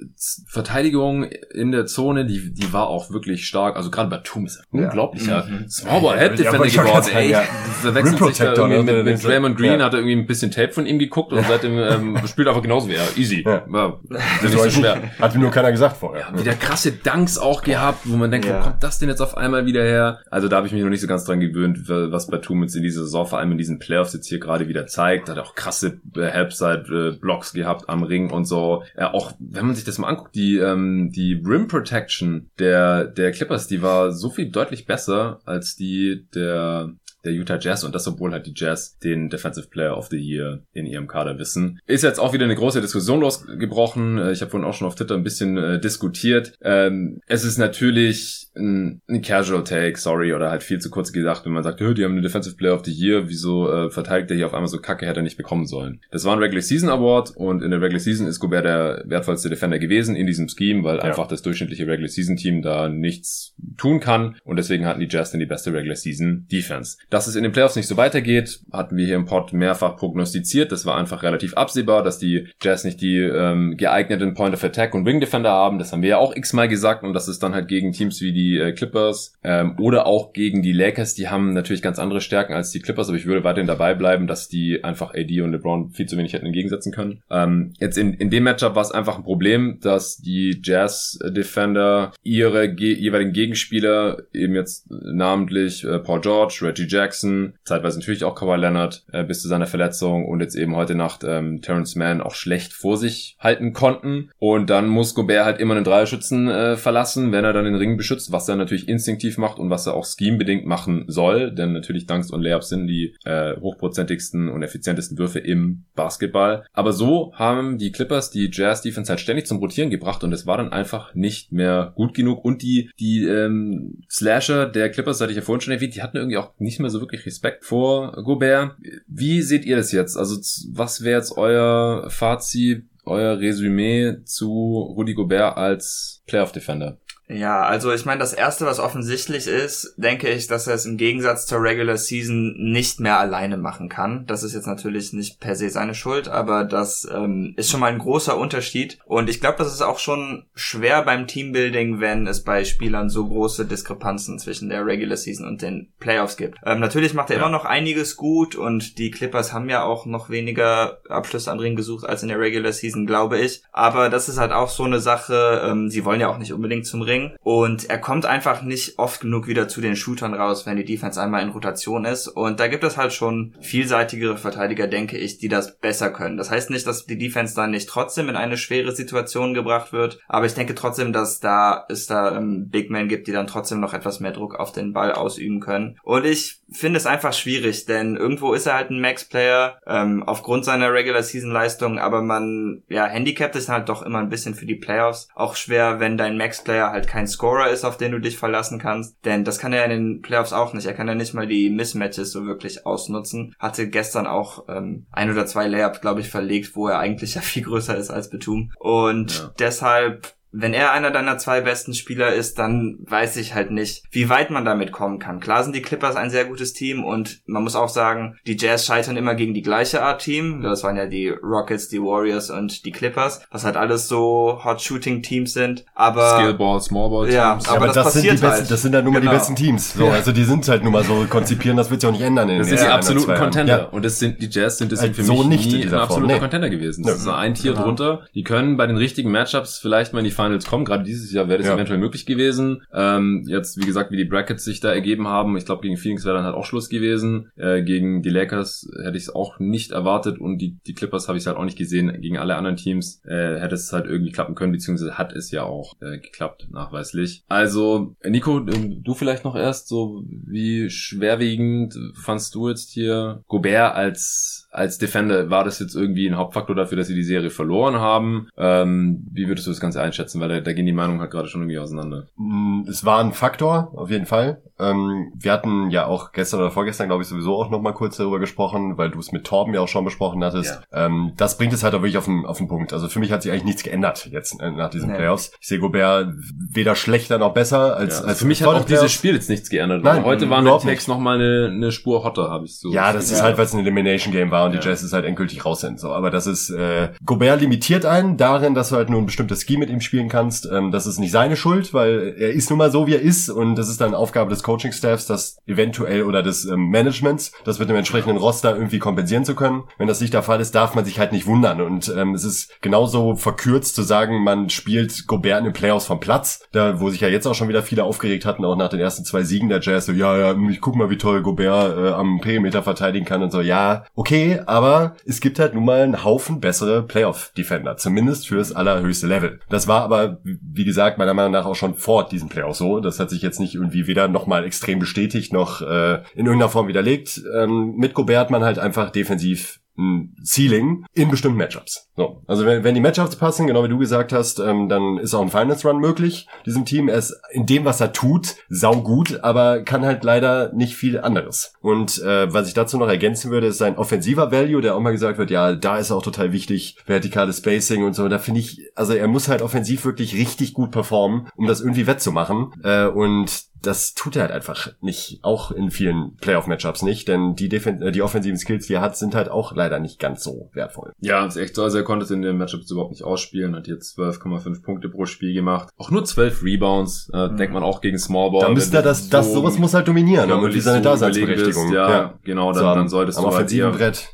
Verteidigung 0.49 1.23
in 1.23 1.71
der 1.71 1.87
Zone, 1.87 2.27
die, 2.27 2.53
die 2.53 2.73
war 2.73 2.89
auch 2.89 3.11
wirklich 3.11 3.47
stark. 3.47 3.77
Also 3.77 3.91
gerade 3.91 4.11
Batum 4.11 4.47
ist 4.47 4.57
ja. 4.73 4.87
unglaublich, 4.87 5.27
ja. 5.27 5.45
Mhm. 5.49 5.69
Smallball 5.69 6.19
Head 6.19 6.39
Defender 6.39 6.67
geworden. 6.67 7.11
Ey, 7.15 7.31
ja. 7.31 7.43
verwechselt 7.81 8.19
sich 8.19 8.39
da 8.39 8.55
irgendwie 8.55 8.93
mit, 8.93 9.05
mit 9.05 9.25
Draymond 9.25 9.57
Green, 9.57 9.81
hat 9.81 9.95
er 9.95 10.01
irgendwie 10.01 10.17
ein 10.17 10.27
bisschen 10.27 10.51
Tape 10.51 10.73
von 10.73 10.87
ihm 10.87 10.99
geguckt 10.99 11.33
und 11.33 11.47
seitdem 11.47 11.79
ähm, 11.79 12.19
spielt 12.27 12.49
einfach 12.49 12.63
genauso 12.63 12.89
wie 12.89 12.95
er. 12.95 13.07
Easy. 13.17 13.45
Ja. 13.47 13.63
War, 13.69 14.01
nicht 14.43 14.53
so 14.53 14.69
schwer. 14.69 15.01
Hat 15.21 15.33
mir 15.35 15.41
nur 15.41 15.53
keiner 15.53 15.71
gesagt 15.71 15.97
vorher. 15.99 16.27
Ja, 16.33 16.39
wieder 16.39 16.55
krasse 16.55 16.91
Dunks 16.91 17.39
auch 17.39 17.63
gehabt, 17.63 18.01
wo 18.05 18.17
man 18.17 18.33
denkt, 18.33 18.49
wo 18.49 18.61
kommt 18.61 18.83
das 18.83 18.99
denn 18.99 19.09
jetzt 19.09 19.21
auf 19.21 19.37
einmal 19.37 19.65
wieder 19.67 19.85
her? 19.85 20.19
Also 20.29 20.49
da 20.49 20.56
habe 20.57 20.67
ich 20.67 20.73
mich 20.73 20.83
noch 20.83 20.91
nicht 20.91 21.01
so 21.01 21.07
ganz 21.07 21.25
dran 21.25 21.41
gewöhnt, 21.41 21.89
was 21.89 22.27
Batum 22.27 22.63
jetzt 22.63 22.77
in 22.77 22.83
dieser 22.83 23.03
Saison, 23.03 23.27
vor 23.27 23.39
allem 23.39 23.53
in 23.53 23.59
diesen 23.59 23.79
Playoffs 23.79 24.13
jetzt 24.15 24.27
hier 24.27 24.41
gerade 24.41 24.69
wieder 24.69 24.87
zeigt. 24.87 25.29
Hat 25.29 25.39
auch 25.39 25.55
krasse 25.55 26.01
äh, 26.17 26.23
Helpside-Blocks 26.23 27.53
gehabt 27.53 27.89
am 27.89 28.03
Ring 28.03 28.31
und 28.31 28.45
so. 28.45 28.83
Ja, 28.99 29.13
auch 29.13 29.33
wenn 29.39 29.67
man 29.67 29.75
sich 29.75 29.85
das 29.85 29.99
mal 29.99 30.09
anguckt, 30.09 30.35
die, 30.35 30.57
ähm, 30.59 31.11
die 31.15 31.35
Rim 31.45 31.69
Protection 31.69 32.51
der, 32.59 33.05
der 33.05 33.33
Clippers, 33.33 33.67
die 33.67 33.83
war 33.83 34.13
so 34.13 34.31
viel 34.31 34.51
deutlich 34.51 34.87
besser 34.87 35.41
als 35.45 35.77
die 35.77 36.27
der 36.35 36.91
der 37.27 37.35
Utah 37.35 37.59
Jazz 37.59 37.85
und 37.85 37.95
das, 37.95 38.07
obwohl 38.07 38.33
halt 38.33 38.47
die 38.47 38.55
Jazz 38.57 38.99
den 38.99 39.29
Defensive 39.29 39.69
Player 39.69 39.97
of 39.97 40.07
the 40.07 40.17
Year 40.17 40.63
in 40.73 40.87
ihrem 40.87 41.09
Kader 41.09 41.39
wissen. 41.39 41.81
Ist 41.87 42.05
jetzt 42.05 42.21
auch 42.21 42.33
wieder 42.33 42.45
eine 42.45 42.55
große 42.55 42.81
Diskussion 42.81 43.21
losgebrochen. 43.21 44.19
Äh, 44.19 44.33
ich 44.33 44.41
habe 44.41 44.51
vorhin 44.51 44.67
auch 44.67 44.75
schon 44.75 44.87
auf 44.87 44.95
Twitter 44.95 45.15
ein 45.15 45.25
bisschen 45.25 45.59
äh, 45.59 45.81
diskutiert. 45.81 46.53
Ähm, 46.63 47.21
es 47.27 47.45
ist 47.45 47.59
natürlich 47.59 48.46
ein, 48.57 49.01
ein, 49.09 49.23
Casual 49.23 49.65
Take, 49.65 49.99
sorry, 49.99 50.33
oder 50.33 50.51
halt 50.51 50.63
viel 50.63 50.81
zu 50.81 50.91
kurz 50.91 51.13
gesagt, 51.13 51.45
wenn 51.45 51.53
man 51.53 51.63
sagt, 51.63 51.81
die 51.81 52.05
haben 52.05 52.13
einen 52.13 52.23
Defensive 52.23 52.57
Player 52.57 52.75
of 52.75 52.85
the 52.85 52.93
Year, 52.93 53.29
wieso 53.29 53.71
äh, 53.71 53.91
verteidigt 53.91 54.31
er 54.31 54.37
hier 54.37 54.47
auf 54.47 54.55
einmal 54.55 54.69
so 54.69 54.79
kacke, 54.79 55.07
hätte 55.07 55.21
er 55.21 55.23
nicht 55.23 55.37
bekommen 55.37 55.67
sollen. 55.67 56.01
Das 56.11 56.25
war 56.25 56.33
ein 56.33 56.39
Regular 56.39 56.63
Season 56.63 56.89
Award 56.89 57.33
und 57.37 57.63
in 57.63 57.71
der 57.71 57.81
Regular 57.81 58.01
Season 58.01 58.27
ist 58.27 58.41
Gobert 58.41 58.65
der 58.65 59.03
wertvollste 59.07 59.51
Defender 59.51 59.79
gewesen 59.79 60.17
in 60.17 60.27
diesem 60.27 60.49
Scheme, 60.49 60.85
weil 60.85 60.97
ja. 60.97 61.03
einfach 61.03 61.27
das 61.27 61.43
durchschnittliche 61.43 61.87
Regular 61.87 62.09
Season 62.09 62.37
Team 62.37 62.63
da 62.63 62.89
nichts 62.89 63.55
tun 63.77 64.01
kann 64.01 64.37
und 64.45 64.57
deswegen 64.57 64.87
hatten 64.87 65.01
die 65.01 65.09
Jazz 65.09 65.31
dann 65.31 65.41
die 65.41 65.47
beste 65.47 65.73
Regular 65.73 65.97
Season 65.97 66.47
Defense. 66.51 66.99
Dass 67.11 67.27
es 67.27 67.37
in 67.37 67.43
den 67.43 67.53
Playoffs 67.53 67.77
nicht 67.77 67.89
so 67.89 67.97
weitergeht, 67.97 68.61
hatten 68.73 68.97
wir 68.97 69.07
hier 69.07 69.17
im 69.17 69.27
Pod 69.27 69.53
mehrfach 69.53 69.97
prognostiziert. 69.97 70.73
Das 70.73 70.87
war 70.87 70.97
einfach 70.97 71.23
relativ 71.23 71.55
absehbar, 71.55 72.03
dass 72.03 72.19
die 72.19 72.49
Jazz 72.61 72.85
nicht 72.85 73.01
die 73.01 73.19
ähm, 73.19 73.77
geeigneten 73.77 74.35
Point 74.35 74.55
of 74.55 74.65
Attack 74.65 74.95
und 74.95 75.05
Wing 75.05 75.21
Defender 75.21 75.51
haben. 75.51 75.79
Das 75.79 75.93
haben 75.93 76.03
wir 76.03 76.11
ja 76.11 76.19
auch 76.19 76.35
x-mal 76.35 76.69
gesagt 76.69 77.05
und 77.05 77.13
das 77.13 77.29
ist 77.29 77.43
dann 77.43 77.55
halt 77.55 77.69
gegen 77.69 77.93
Teams 77.93 78.21
wie 78.21 78.33
die 78.33 78.46
äh, 78.55 78.73
Clippers 78.73 79.35
ähm, 79.43 79.77
oder 79.81 80.07
auch 80.07 80.33
gegen 80.33 80.63
die 80.63 80.73
Lakers. 80.73 81.15
Die 81.15 81.29
haben 81.29 81.53
natürlich 81.53 81.83
ganz 81.83 81.99
andere 81.99 82.21
Stärken 82.21 82.55
als 82.55 82.71
die 82.71 82.81
Clippers, 82.81 83.09
aber 83.09 83.19
ich 83.19 83.27
würde 83.27 83.45
weiterhin 83.45 83.67
dabei 83.67 83.95
bleiben, 83.95 84.27
dass 84.27 84.49
die 84.49 84.85
einfach 84.85 85.15
AD 85.15 85.41
und 85.41 85.53
LeBron 85.53 85.91
viel 85.91 86.07
zu 86.07 86.17
wenig 86.17 86.33
hätten 86.33 86.47
entgegensetzen 86.47 86.93
können. 86.93 87.23
Ähm, 87.31 87.73
jetzt 87.79 87.99
in, 87.99 88.15
in 88.15 88.31
dem 88.31 88.45
Matchup 88.45 88.75
war 88.75 88.83
es 88.83 88.93
einfach 88.93 89.17
ein 89.17 89.25
Problem, 89.25 89.79
dass 89.81 90.19
die 90.19 90.61
Jazz 90.63 91.19
Defender 91.25 92.13
ihre 92.23 92.73
ge 92.73 92.95
jeweiligen 92.95 93.33
Gegenspieler 93.33 94.23
eben 94.33 94.55
jetzt 94.55 94.91
namentlich 94.91 95.85
äh, 95.85 95.99
Paul 95.99 96.21
George, 96.21 96.61
Reggie 96.63 96.87
Jackson, 96.89 97.17
Jackson, 97.17 97.55
zeitweise 97.65 97.99
natürlich 97.99 98.25
auch 98.25 98.35
Kawhi 98.35 98.57
Leonard 98.57 99.05
äh, 99.13 99.25
bis 99.25 99.43
zu 99.43 99.49
seiner 99.49 99.67
Verletzung 99.67 100.27
und 100.27 100.41
jetzt 100.41 100.55
eben 100.55 100.77
heute 100.77 100.95
Nacht 100.95 101.25
ähm, 101.25 101.63
Terrence 101.63 101.97
Mann 101.97 102.21
auch 102.21 102.35
schlecht 102.35 102.73
vor 102.73 102.97
sich 102.97 103.37
halten 103.39 103.73
konnten. 103.73 104.31
Und 104.39 104.71
dann 104.71 104.89
muss 104.89 105.15
Gobert 105.15 105.45
halt 105.45 105.61
immer 105.61 105.75
einen 105.75 105.85
Dreierschützen 105.85 106.49
äh, 106.49 106.77
verlassen, 106.77 107.33
wenn 107.33 107.45
er 107.45 107.53
dann 107.53 107.65
den 107.65 107.75
Ring 107.75 107.97
beschützt, 107.97 108.33
was 108.37 108.51
er 108.51 108.57
natürlich 108.57 108.87
instinktiv 108.87 109.39
macht 109.39 109.59
und 109.59 109.71
was 109.71 109.87
er 109.87 109.95
auch 109.95 110.05
scheme-bedingt 110.05 110.67
machen 110.67 111.07
soll, 111.09 111.53
denn 111.53 111.73
natürlich 111.73 112.07
Dunks 112.07 112.31
und 112.31 112.43
Layups 112.43 112.69
sind 112.69 112.87
die 112.87 113.15
äh, 113.25 113.57
hochprozentigsten 113.59 114.51
und 114.51 114.63
effizientesten 114.63 115.17
Würfe 115.17 115.39
im 115.39 115.85
Basketball. 115.95 116.67
Aber 116.75 116.93
so 116.93 117.33
haben 117.35 117.79
die 117.79 117.93
Clippers 117.93 118.31
die 118.31 118.51
Jazz-Defense 118.53 119.09
halt 119.09 119.21
ständig 119.21 119.47
zum 119.47 119.57
Rotieren 119.57 119.89
gebracht 119.89 120.23
und 120.23 120.35
es 120.35 120.47
war 120.47 120.59
dann 120.59 120.71
einfach 120.71 121.15
nicht 121.15 121.51
mehr 121.51 121.95
gut 121.97 122.13
genug 122.13 122.45
und 122.45 122.61
die, 122.61 122.91
die 123.01 123.25
ähm, 123.25 124.03
Slasher 124.11 124.67
der 124.67 124.91
Clippers, 124.91 125.23
hatte 125.23 125.33
ich 125.33 125.39
ja 125.39 125.43
vorhin 125.43 125.63
schon 125.63 125.73
erwähnt, 125.73 125.95
die 125.95 126.03
hatten 126.03 126.19
irgendwie 126.19 126.37
auch 126.37 126.53
nicht 126.59 126.79
mehr 126.79 126.91
so 126.91 127.01
wirklich 127.01 127.25
Respekt 127.25 127.65
vor 127.65 128.13
Gobert. 128.23 128.77
Wie 129.09 129.41
seht 129.41 129.65
ihr 129.65 129.77
das 129.77 129.93
jetzt? 129.93 130.15
Also 130.15 130.37
was 130.75 131.03
wäre 131.03 131.17
jetzt 131.17 131.39
euer 131.39 132.11
Fazit, 132.11 132.85
euer 133.07 133.39
Resümee 133.39 134.17
zu 134.25 134.93
Rudy 134.95 135.15
Gobert 135.15 135.57
als 135.57 136.23
Playoff 136.27 136.53
Defender? 136.53 136.99
Ja, 137.29 137.63
also 137.63 137.93
ich 137.93 138.05
meine, 138.05 138.21
das 138.21 138.33
Erste, 138.33 138.67
was 138.67 138.79
offensichtlich 138.79 139.49
ist, 139.49 139.95
denke 139.97 140.29
ich, 140.29 140.47
dass 140.47 140.69
er 140.69 140.75
es 140.75 140.87
im 140.87 140.97
Gegensatz 140.97 141.47
zur 141.47 141.61
Regular 141.61 141.97
Season 141.97 142.55
nicht 142.57 143.01
mehr 143.01 143.19
alleine 143.19 143.57
machen 143.57 143.89
kann. 143.89 144.25
Das 144.27 144.45
ist 144.45 144.55
jetzt 144.55 144.69
natürlich 144.69 145.13
nicht 145.13 145.41
per 145.41 145.57
se 145.57 145.69
seine 145.71 145.95
Schuld, 145.95 146.29
aber 146.29 146.65
das 146.65 147.07
ähm, 147.13 147.55
ist 147.57 147.71
schon 147.71 147.81
mal 147.81 147.93
ein 147.93 147.99
großer 147.99 148.37
Unterschied. 148.37 148.99
Und 149.07 149.29
ich 149.29 149.41
glaube, 149.41 149.59
das 149.59 149.73
ist 149.73 149.83
auch 149.83 149.99
schon 149.99 150.47
schwer 150.55 151.03
beim 151.03 151.27
Teambuilding, 151.27 152.01
wenn 152.01 152.29
es 152.29 152.45
bei 152.45 152.65
Spielern 152.65 153.11
so 153.11 153.27
große 153.27 153.67
Diskrepanzen 153.67 154.39
zwischen 154.39 154.69
der 154.69 154.87
Regular 154.87 155.17
Season 155.17 155.49
und 155.49 155.63
den 155.63 155.93
Playoffs 155.99 156.37
gibt. 156.37 156.59
Ähm, 156.65 156.79
natürlich 156.79 157.13
macht 157.13 157.31
er 157.31 157.39
ja. 157.39 157.43
immer 157.43 157.51
noch 157.51 157.65
einiges 157.65 158.17
gut 158.17 158.55
und 158.55 158.99
die 158.99 159.11
Clippers 159.11 159.53
haben 159.53 159.69
ja 159.69 159.83
auch 159.83 160.07
noch 160.07 160.31
weniger 160.31 161.01
Abschlüsse 161.09 161.51
am 161.51 161.59
Ring 161.59 161.75
gesucht 161.75 162.07
als 162.07 162.23
in 162.23 162.29
der 162.29 162.39
Regular 162.39 162.73
Season, 162.73 163.05
glaube 163.05 163.41
ich. 163.41 163.63
Aber 163.73 164.11
das 164.11 164.29
ist 164.29 164.39
halt 164.39 164.53
auch 164.53 164.69
so 164.69 164.85
eine 164.85 165.01
Sache, 165.01 165.63
ähm, 165.65 165.91
sie 165.91 166.05
wollen 166.05 166.21
ja 166.21 166.29
auch 166.29 166.39
nicht 166.39 166.53
unbedingt 166.53 166.87
zum 166.87 167.03
Ring 167.03 167.16
bringen. 167.17 167.37
Und 167.43 167.89
er 167.89 167.99
kommt 167.99 168.27
einfach 168.27 168.63
nicht 168.63 168.99
oft 168.99 169.21
genug 169.21 169.47
wieder 169.47 169.69
zu 169.69 169.81
den 169.81 169.97
Shootern 169.97 170.35
raus, 170.35 170.67
wenn 170.67 170.77
die 170.77 170.85
Defense 170.85 171.21
einmal 171.21 171.43
in 171.43 171.51
Rotation 171.51 172.05
ist. 172.05 172.29
Und 172.29 172.61
da 172.61 172.69
gibt 172.69 172.85
es 172.85 172.97
halt 172.97 173.13
schon 173.13 173.55
vielseitigere 173.61 174.37
Verteidiger, 174.37 174.87
denke 174.87 175.17
ich, 175.17 175.39
die 175.39 175.49
das 175.49 175.79
besser 175.79 176.11
können. 176.11 176.37
Das 176.37 176.51
heißt 176.51 176.71
nicht, 176.71 176.87
dass 176.87 177.07
die 177.07 177.19
Defense 177.19 177.55
dann 177.55 177.71
nicht 177.71 177.89
trotzdem 177.89 178.29
in 178.29 178.37
eine 178.37 178.57
schwere 178.57 178.93
Situation 178.93 179.55
gebracht 179.55 179.93
wird. 179.93 180.19
Aber 180.29 180.47
ich 180.47 180.55
denke 180.55 180.75
trotzdem, 180.75 181.13
dass 181.13 181.41
da 181.41 181.85
es 181.89 182.07
da 182.07 182.37
ähm, 182.37 182.69
Big 182.69 182.91
Men 182.91 183.09
gibt, 183.09 183.27
die 183.27 183.33
dann 183.33 183.47
trotzdem 183.47 183.81
noch 183.81 183.95
etwas 183.95 184.21
mehr 184.21 184.33
Druck 184.33 184.55
auf 184.57 184.73
den 184.73 184.93
Ball 184.93 185.13
ausüben 185.13 185.61
können. 185.61 185.99
Und 186.03 186.25
ich 186.25 186.61
finde 186.71 186.99
es 186.99 187.07
einfach 187.07 187.33
schwierig, 187.33 187.87
denn 187.87 188.17
irgendwo 188.17 188.53
ist 188.53 188.67
er 188.67 188.75
halt 188.75 188.91
ein 188.91 189.01
Max-Player 189.01 189.79
ähm, 189.87 190.23
aufgrund 190.25 190.65
seiner 190.65 190.93
Regular-Season-Leistung, 190.93 191.99
aber 191.99 192.23
man, 192.23 192.83
ja, 192.89 193.07
handicapt 193.07 193.55
ist 193.55 193.69
halt 193.69 193.89
doch 193.89 194.03
immer 194.03 194.19
ein 194.19 194.29
bisschen 194.29 194.55
für 194.55 194.67
die 194.67 194.75
Playoffs. 194.75 195.29
Auch 195.35 195.55
schwer, 195.55 196.01
wenn 196.01 196.17
dein 196.17 196.37
Max-Player 196.37 196.91
halt 196.91 197.06
kein 197.07 197.27
Scorer 197.27 197.71
ist, 197.71 197.85
auf 197.85 197.97
den 197.97 198.13
du 198.13 198.21
dich 198.21 198.37
verlassen 198.37 198.79
kannst, 198.79 199.17
denn 199.25 199.45
das 199.45 199.59
kann 199.59 199.73
er 199.73 199.85
in 199.85 199.91
den 199.91 200.23
Playoffs 200.23 200.53
auch 200.53 200.73
nicht. 200.73 200.87
Er 200.87 200.95
kann 200.95 201.09
ja 201.09 201.15
nicht 201.15 201.35
mal 201.35 201.47
die 201.47 201.71
Mismatches 201.71 202.33
so 202.33 202.47
wirklich 202.47 202.87
ausnutzen. 202.87 203.55
Hatte 203.59 203.89
gestern 203.89 204.27
auch 204.27 204.65
ähm, 204.69 205.07
ein 205.11 205.31
oder 205.31 205.47
zwei 205.47 205.67
Layups, 205.67 206.01
glaube 206.01 206.21
ich, 206.21 206.31
verlegt, 206.31 206.77
wo 206.77 206.89
er 206.89 206.99
eigentlich 206.99 207.35
ja 207.37 207.41
viel 207.41 207.65
größer 207.65 207.97
ist 207.97 208.11
als 208.11 208.31
Betum. 208.31 208.73
Und 208.79 209.39
ja. 209.39 209.53
deshalb 209.59 210.37
wenn 210.53 210.73
er 210.73 210.93
einer 210.93 211.11
deiner 211.11 211.39
zwei 211.39 211.61
besten 211.61 211.93
Spieler 211.93 212.33
ist, 212.33 212.59
dann 212.59 212.99
weiß 213.01 213.37
ich 213.37 213.55
halt 213.55 213.71
nicht, 213.71 214.05
wie 214.11 214.29
weit 214.29 214.51
man 214.51 214.65
damit 214.65 214.93
kommen 214.93 215.19
kann. 215.19 215.41
Klar 215.41 215.63
sind 215.63 215.77
die 215.77 215.83
Clippers 215.83 216.17
ein 216.17 216.31
sehr 216.31 216.47
gutes 216.47 216.73
Team 216.73 217.05
und 217.05 217.41
man 217.47 217.63
muss 217.63 217.77
auch 217.77 217.89
sagen, 217.89 218.39
die 218.47 218.57
Jazz 218.57 218.87
scheitern 218.87 219.17
immer 219.17 219.35
gegen 219.35 219.55
die 219.55 219.63
gleiche 219.63 220.03
Art 220.03 220.23
Team. 220.23 220.63
Das 220.63 220.83
waren 220.83 220.97
ja 220.97 221.07
die 221.07 221.29
Rockets, 221.29 221.89
die 221.89 222.01
Warriors 222.01 222.51
und 222.51 222.87
die 222.87 222.93
Clippers, 222.93 223.43
was 223.51 223.65
halt 223.65 223.77
alles 223.77 224.09
so 224.09 224.61
Hot 224.65 224.81
Shooting 224.81 225.23
Teams 225.23 225.53
sind. 225.53 225.85
Aber 225.95 226.39
Skillball, 226.39 226.81
Smallball 226.81 227.27
Teams. 227.27 227.37
Ja, 227.37 227.53
aber, 227.53 227.77
aber 227.77 227.87
das, 227.89 227.95
das, 227.97 228.13
sind 228.15 228.25
die 228.25 228.29
besten, 228.29 228.47
halt. 228.47 228.71
das 228.71 228.83
sind 228.83 228.95
halt 228.95 229.05
nur 229.05 229.13
mal 229.13 229.21
genau. 229.21 229.33
die 229.33 229.39
besten 229.39 229.57
Teams. 229.57 229.93
So, 229.93 230.07
ja. 230.07 230.13
also 230.13 230.33
die 230.33 230.45
sind 230.45 230.67
halt 230.69 230.83
nur 230.83 230.93
mal 230.93 231.05
so 231.05 231.27
konzipieren, 231.29 231.77
das 231.77 231.91
wird 231.91 232.01
sich 232.01 232.09
auch 232.09 232.13
nicht 232.13 232.23
ändern. 232.23 232.49
In 232.49 232.59
das 232.59 232.69
sind 232.69 232.81
die 232.81 232.87
absoluten 232.87 233.35
Contender. 233.35 233.79
Ja. 233.79 233.85
Und 233.87 234.05
das 234.05 234.19
sind 234.19 234.41
die 234.41 234.49
Jazz 234.49 234.79
sind 234.79 234.93
für 234.93 234.99
also 234.99 235.23
so 235.23 235.45
mich 235.45 235.67
nie 235.67 235.85
ein 235.85 235.95
absoluter 235.95 236.35
nee. 236.35 236.41
Contender 236.41 236.71
gewesen. 236.71 237.05
Das 237.05 237.17
nee. 237.17 237.21
ist 237.21 237.29
ein 237.29 237.55
Tier 237.55 237.73
genau. 237.73 237.85
drunter. 237.85 238.27
Die 238.35 238.43
können 238.43 238.77
bei 238.77 238.87
den 238.87 238.97
richtigen 238.97 239.31
Matchups 239.31 239.79
vielleicht 239.79 240.13
mal 240.13 240.21
in 240.21 240.25
die 240.25 240.31
Finals 240.47 240.67
kommen. 240.67 240.85
Gerade 240.85 241.05
dieses 241.05 241.33
Jahr 241.33 241.49
wäre 241.49 241.59
das 241.59 241.67
ja. 241.67 241.75
eventuell 241.75 241.99
möglich 241.99 242.27
gewesen. 242.27 242.83
Ähm, 242.93 243.45
jetzt, 243.47 243.79
wie 243.79 243.87
gesagt, 243.87 244.11
wie 244.11 244.17
die 244.17 244.25
Brackets 244.25 244.65
sich 244.65 244.81
da 244.81 244.93
ergeben 244.93 245.29
haben, 245.29 245.57
ich 245.57 245.65
glaube, 245.65 245.83
gegen 245.83 245.97
Phoenix 245.97 246.25
wäre 246.25 246.37
dann 246.37 246.45
halt 246.45 246.55
auch 246.55 246.65
Schluss 246.65 246.89
gewesen. 246.89 247.51
Äh, 247.57 247.83
gegen 247.83 248.23
die 248.23 248.31
Lakers 248.31 248.89
hätte 249.03 249.17
ich 249.17 249.25
es 249.25 249.35
auch 249.35 249.59
nicht 249.59 249.93
erwartet 249.93 250.39
und 250.39 250.59
die, 250.59 250.77
die 250.87 250.95
Clippers 250.95 251.29
habe 251.29 251.39
ich 251.39 251.47
halt 251.47 251.57
auch 251.57 251.65
nicht 251.65 251.79
gesehen. 251.79 252.21
Gegen 252.21 252.39
alle 252.39 252.57
anderen 252.57 252.77
Teams 252.77 253.21
äh, 253.25 253.61
hätte 253.61 253.75
es 253.75 253.93
halt 253.93 254.07
irgendwie 254.07 254.33
klappen 254.33 254.55
können, 254.55 254.73
beziehungsweise 254.73 255.19
hat 255.19 255.33
es 255.33 255.51
ja 255.51 255.65
auch 255.65 255.95
äh, 256.01 256.19
geklappt, 256.19 256.69
nachweislich. 256.71 257.45
Also, 257.49 258.15
Nico, 258.25 258.61
du 258.61 259.15
vielleicht 259.15 259.45
noch 259.45 259.57
erst, 259.57 259.89
so 259.89 260.25
wie 260.29 260.91
schwerwiegend 260.91 261.97
fandst 262.15 262.55
du 262.55 262.69
jetzt 262.69 262.91
hier 262.91 263.43
Gobert 263.47 263.95
als 263.95 264.67
als 264.77 264.99
Defender 264.99 265.49
war 265.49 265.65
das 265.65 265.79
jetzt 265.79 265.95
irgendwie 265.95 266.29
ein 266.29 266.37
Hauptfaktor 266.37 266.77
dafür, 266.77 266.99
dass 266.99 267.07
sie 267.07 267.15
die 267.15 267.23
Serie 267.23 267.49
verloren 267.49 267.95
haben? 267.95 268.49
Ähm, 268.59 269.27
wie 269.33 269.49
würdest 269.49 269.67
du 269.67 269.71
das 269.71 269.81
Ganze 269.81 270.03
einschätzen? 270.03 270.26
Weil 270.35 270.49
da, 270.49 270.61
da 270.61 270.73
gehen 270.73 270.87
die 270.87 270.93
Meinungen 270.93 271.21
halt 271.21 271.31
gerade 271.31 271.49
schon 271.49 271.63
irgendwie 271.63 271.79
auseinander. 271.79 272.27
Mm, 272.37 272.83
es 272.89 273.05
war 273.05 273.21
ein 273.21 273.33
Faktor, 273.33 273.93
auf 273.95 274.11
jeden 274.11 274.27
Fall. 274.27 274.63
Ähm, 274.79 275.33
wir 275.35 275.53
hatten 275.53 275.91
ja 275.91 276.07
auch 276.07 276.33
gestern 276.33 276.61
oder 276.61 276.71
vorgestern, 276.71 277.09
glaube 277.09 277.23
ich, 277.23 277.29
sowieso 277.29 277.57
auch 277.57 277.71
nochmal 277.71 277.95
kurz 277.95 278.19
darüber 278.19 278.39
gesprochen, 278.39 278.99
weil 278.99 279.11
du 279.11 279.19
es 279.19 279.33
mit 279.33 279.45
Torben 279.45 279.73
ja 279.73 279.81
auch 279.81 279.89
schon 279.89 280.05
besprochen 280.05 280.45
hattest. 280.45 280.81
Ja. 280.93 281.07
Ähm, 281.07 281.33
das 281.37 281.57
bringt 281.57 281.73
es 281.73 281.83
halt 281.83 281.95
auch 281.95 282.03
wirklich 282.03 282.19
auf 282.19 282.27
den, 282.27 282.45
auf 282.45 282.59
den 282.59 282.69
Punkt. 282.69 282.93
Also 282.93 283.09
für 283.09 283.19
mich 283.19 283.33
hat 283.33 283.43
sich 283.43 283.53
eigentlich 283.53 283.65
nichts 283.65 283.83
geändert 283.83 284.29
jetzt 284.31 284.61
äh, 284.61 284.71
nach 284.71 284.91
diesen 284.91 285.11
nee. 285.11 285.17
Playoffs. 285.17 285.53
Ich 285.61 285.69
sehe 285.69 285.79
Gobert 285.79 286.35
weder 286.71 286.95
schlechter 286.95 287.39
noch 287.39 287.55
besser 287.55 287.97
als, 287.97 288.21
ja. 288.21 288.27
als 288.27 288.41
für 288.41 288.47
mich 288.47 288.63
hat 288.63 288.69
auch 288.69 288.73
Playoffs. 288.73 288.89
dieses 288.89 289.13
Spiel 289.13 289.35
jetzt 289.35 289.49
nichts 289.49 289.71
geändert. 289.71 290.05
Nein, 290.05 290.25
heute 290.25 290.51
waren 290.51 290.65
die 290.65 290.87
Text 290.87 291.09
nochmal 291.09 291.37
eine, 291.37 291.71
eine 291.73 291.93
Spur 291.93 292.23
hotter, 292.23 292.51
habe 292.51 292.67
ich 292.67 292.79
so. 292.79 292.93
Ja, 292.93 293.13
das 293.13 293.31
ist 293.31 293.43
halt, 293.43 293.57
weil 293.57 293.65
es 293.65 293.73
ein 293.73 293.81
Elimination 293.81 294.33
Game 294.33 294.51
war 294.51 294.67
und 294.67 294.75
ja. 294.75 294.81
die 294.81 294.87
Jazz 294.87 295.03
ist 295.03 295.13
halt 295.13 295.25
endgültig 295.25 295.65
raus 295.65 295.81
sind. 295.81 295.99
So, 295.99 296.13
aber 296.13 296.31
das 296.31 296.47
ist 296.47 296.71
äh, 296.71 297.09
Gobert 297.25 297.61
limitiert 297.61 298.05
einen 298.05 298.37
darin, 298.37 298.75
dass 298.75 298.91
du 298.91 298.97
halt 298.97 299.09
nur 299.09 299.21
ein 299.21 299.27
bestimmtes 299.27 299.63
Ski 299.63 299.79
mit 299.79 299.89
ihm 299.89 300.01
spielen 300.17 300.29
kannst. 300.31 300.67
Ähm, 300.73 300.93
das 300.93 301.07
ist 301.07 301.19
nicht 301.19 301.31
seine 301.31 301.57
Schuld, 301.57 301.93
weil 301.93 302.35
er 302.39 302.53
ist 302.53 302.71
nun 302.71 302.79
mal 302.79 302.91
so, 302.91 303.07
wie 303.07 303.15
er 303.15 303.21
ist 303.21 303.51
und 303.51 303.77
das 303.77 303.91
ist 303.91 304.01
dann 304.01 304.15
Aufgabe 304.15 304.49
des 304.49 304.63
Coaching-Staffs, 304.63 305.27
das 305.27 305.59
eventuell 305.67 306.23
oder 306.23 306.43
des 306.43 306.65
ähm, 306.65 306.89
Managements, 306.89 307.53
das 307.65 307.79
mit 307.79 307.91
dem 307.91 307.97
entsprechenden 307.97 308.39
Roster 308.39 308.75
irgendwie 308.75 308.99
kompensieren 308.99 309.45
zu 309.45 309.55
können. 309.55 309.85
Wenn 309.99 310.09
das 310.09 310.23
nicht 310.23 310.33
der 310.33 310.43
Fall 310.43 310.63
ist, 310.63 310.75
darf 310.75 310.95
man 310.95 311.05
sich 311.05 311.19
halt 311.19 311.33
nicht 311.33 311.47
wundern 311.47 311.83
und 311.83 312.11
ähm, 312.17 312.35
es 312.35 312.45
ist 312.45 312.81
genauso 312.81 313.35
verkürzt 313.35 313.95
zu 313.95 314.03
sagen, 314.03 314.43
man 314.43 314.71
spielt 314.71 315.27
Gobert 315.27 315.59
in 315.59 315.65
den 315.65 315.73
Playoffs 315.75 316.07
vom 316.07 316.19
Platz, 316.19 316.67
da 316.73 316.99
wo 316.99 317.11
sich 317.11 317.21
ja 317.21 317.29
jetzt 317.29 317.47
auch 317.47 317.55
schon 317.55 317.69
wieder 317.69 317.83
viele 317.83 318.05
aufgeregt 318.05 318.47
hatten, 318.47 318.65
auch 318.65 318.77
nach 318.77 318.89
den 318.89 319.01
ersten 319.01 319.27
zwei 319.27 319.43
Siegen 319.43 319.69
der 319.69 319.81
Jazz, 319.83 320.07
so 320.07 320.13
ja, 320.13 320.39
ja, 320.39 320.57
ich 320.71 320.81
guck 320.81 320.97
mal, 320.97 321.11
wie 321.11 321.19
toll 321.19 321.43
Gobert 321.43 321.99
äh, 321.99 322.09
am 322.13 322.41
Perimeter 322.41 322.83
verteidigen 322.83 323.27
kann 323.27 323.43
und 323.43 323.51
so, 323.51 323.61
ja, 323.61 324.05
okay, 324.15 324.61
aber 324.65 325.17
es 325.27 325.41
gibt 325.41 325.59
halt 325.59 325.75
nun 325.75 325.85
mal 325.85 326.01
einen 326.01 326.25
Haufen 326.25 326.61
bessere 326.61 327.03
Playoff-Defender, 327.03 327.99
zumindest 327.99 328.49
fürs 328.49 328.73
allerhöchste 328.73 329.27
Level. 329.27 329.61
Das 329.69 329.87
war 329.87 330.06
aber, 330.07 330.39
wie 330.43 330.85
gesagt, 330.85 331.19
meiner 331.19 331.35
Meinung 331.35 331.53
nach 331.53 331.67
auch 331.67 331.75
schon 331.75 331.95
vor 331.95 332.29
diesem 332.29 332.49
Playoff 332.49 332.77
so. 332.77 333.01
Das 333.01 333.21
hat 333.21 333.31
sich 333.31 333.43
jetzt 333.43 333.61
nicht 333.61 333.75
irgendwie 333.75 334.07
weder 334.07 334.29
nochmal 334.29 334.65
extrem 334.65 334.99
bestätigt 334.99 335.53
noch 335.53 335.83
äh, 335.83 336.23
in 336.35 336.47
irgendeiner 336.47 336.71
Form 336.71 336.89
widerlegt. 336.89 337.43
Ähm, 337.55 337.95
mit 337.97 338.15
Gobert 338.15 338.51
man 338.51 338.65
halt 338.65 338.79
einfach 338.79 339.11
defensiv 339.11 339.81
ein 339.99 340.37
Ceiling 340.45 341.05
in 341.15 341.31
bestimmten 341.31 341.59
Matchups. 341.59 342.09
So, 342.17 342.43
also 342.47 342.65
wenn, 342.67 342.85
wenn 342.85 342.95
die 342.95 343.01
Matchups 343.01 343.37
passen, 343.37 343.67
genau 343.67 343.85
wie 343.85 343.89
du 343.89 343.99
gesagt 343.99 344.33
hast, 344.33 344.59
ähm, 344.59 344.89
dann 344.89 345.19
ist 345.19 345.35
auch 345.35 345.43
ein 345.43 345.51
Finance 345.51 345.87
Run 345.87 345.99
möglich. 345.99 346.47
Diesem 346.65 346.85
Team 346.85 347.09
er 347.09 347.19
ist 347.19 347.37
in 347.53 347.67
dem, 347.67 347.85
was 347.85 348.01
er 348.01 348.13
tut, 348.13 348.57
sau 348.69 348.97
gut, 348.97 349.41
aber 349.43 349.83
kann 349.83 350.05
halt 350.05 350.25
leider 350.25 350.73
nicht 350.73 350.97
viel 350.97 351.21
anderes. 351.21 351.73
Und 351.81 352.23
äh, 352.23 352.53
was 352.53 352.69
ich 352.69 352.75
dazu 352.75 352.99
noch 352.99 353.09
ergänzen 353.09 353.51
würde, 353.51 353.69
ist 353.69 353.79
sein 353.79 353.97
offensiver 353.97 354.53
Value, 354.53 354.81
der 354.81 354.95
auch 354.95 355.01
mal 355.01 355.13
gesagt 355.13 355.39
wird, 355.39 355.51
ja, 355.51 355.75
da 355.75 355.99
ist 355.99 356.11
auch 356.11 356.23
total 356.23 356.53
wichtig, 356.53 356.97
vertikales 357.07 357.59
Spacing 357.59 358.05
und 358.05 358.15
so. 358.15 358.29
Da 358.29 358.39
finde 358.39 358.61
ich, 358.61 358.83
also 358.95 359.15
er 359.15 359.29
muss 359.29 359.49
halt 359.49 359.63
offensiv 359.63 360.05
wirklich 360.05 360.35
richtig 360.35 360.75
gut 360.75 360.91
performen, 360.91 361.49
um 361.57 361.67
das 361.67 361.81
irgendwie 361.81 362.07
wettzumachen. 362.07 362.73
Äh, 362.83 363.07
und 363.07 363.67
das 363.87 364.15
tut 364.15 364.37
er 364.37 364.43
halt 364.43 364.53
einfach 364.53 364.89
nicht, 365.01 365.41
auch 365.43 365.71
in 365.71 365.91
vielen 365.91 366.37
Playoff-Matchups 366.37 367.03
nicht, 367.03 367.29
denn 367.29 367.55
die, 367.55 367.69
Defen 367.69 368.03
äh, 368.03 368.13
die 368.13 368.23
offensiven 368.23 368.59
Skills, 368.59 368.87
die 368.87 368.95
er 368.95 369.01
hat, 369.01 369.17
sind 369.17 369.35
halt 369.35 369.49
auch 369.49 369.75
leider 369.75 370.01
nicht 370.01 370.19
ganz 370.19 370.43
so 370.43 370.71
wertvoll. 370.73 371.13
Ja, 371.21 371.47
ist 371.47 371.57
echt 371.57 371.75
so, 371.75 371.83
also 371.83 371.99
er 371.99 372.05
konnte 372.05 372.25
es 372.25 372.31
in 372.31 372.43
den 372.43 372.59
Matchups 372.59 372.91
überhaupt 372.91 373.13
nicht 373.13 373.25
ausspielen, 373.25 373.77
hat 373.77 373.87
jetzt 373.87 374.19
12,5 374.19 374.83
Punkte 374.83 375.09
pro 375.09 375.27
Spiel 375.27 375.55
gemacht, 375.55 375.89
auch 375.97 376.11
nur 376.11 376.25
12 376.25 376.63
Rebounds, 376.63 377.31
äh, 377.33 377.49
mhm. 377.49 377.57
denkt 377.57 377.75
man 377.75 377.83
auch 377.83 378.01
gegen 378.01 378.19
Smallball. 378.19 378.63
Da 378.63 378.69
müsste 378.71 378.97
er 378.97 379.03
das, 379.03 379.29
das, 379.29 379.53
sowas 379.53 379.79
muss 379.79 379.95
halt 379.95 380.09
dominieren, 380.09 380.51
irgendwie 380.51 380.81
seine 380.81 381.03
Daseinsberechtigung. 381.03 381.85
Bist, 381.85 381.95
ja, 381.95 382.11
ja, 382.11 382.35
genau, 382.43 382.73
dann, 382.73 382.83
so, 382.83 382.95
dann 382.95 383.09
solltest 383.09 383.39
am 383.39 383.45
du 383.45 383.55
halt 383.55 383.73
eher, 383.73 383.91
Brett 383.91 384.29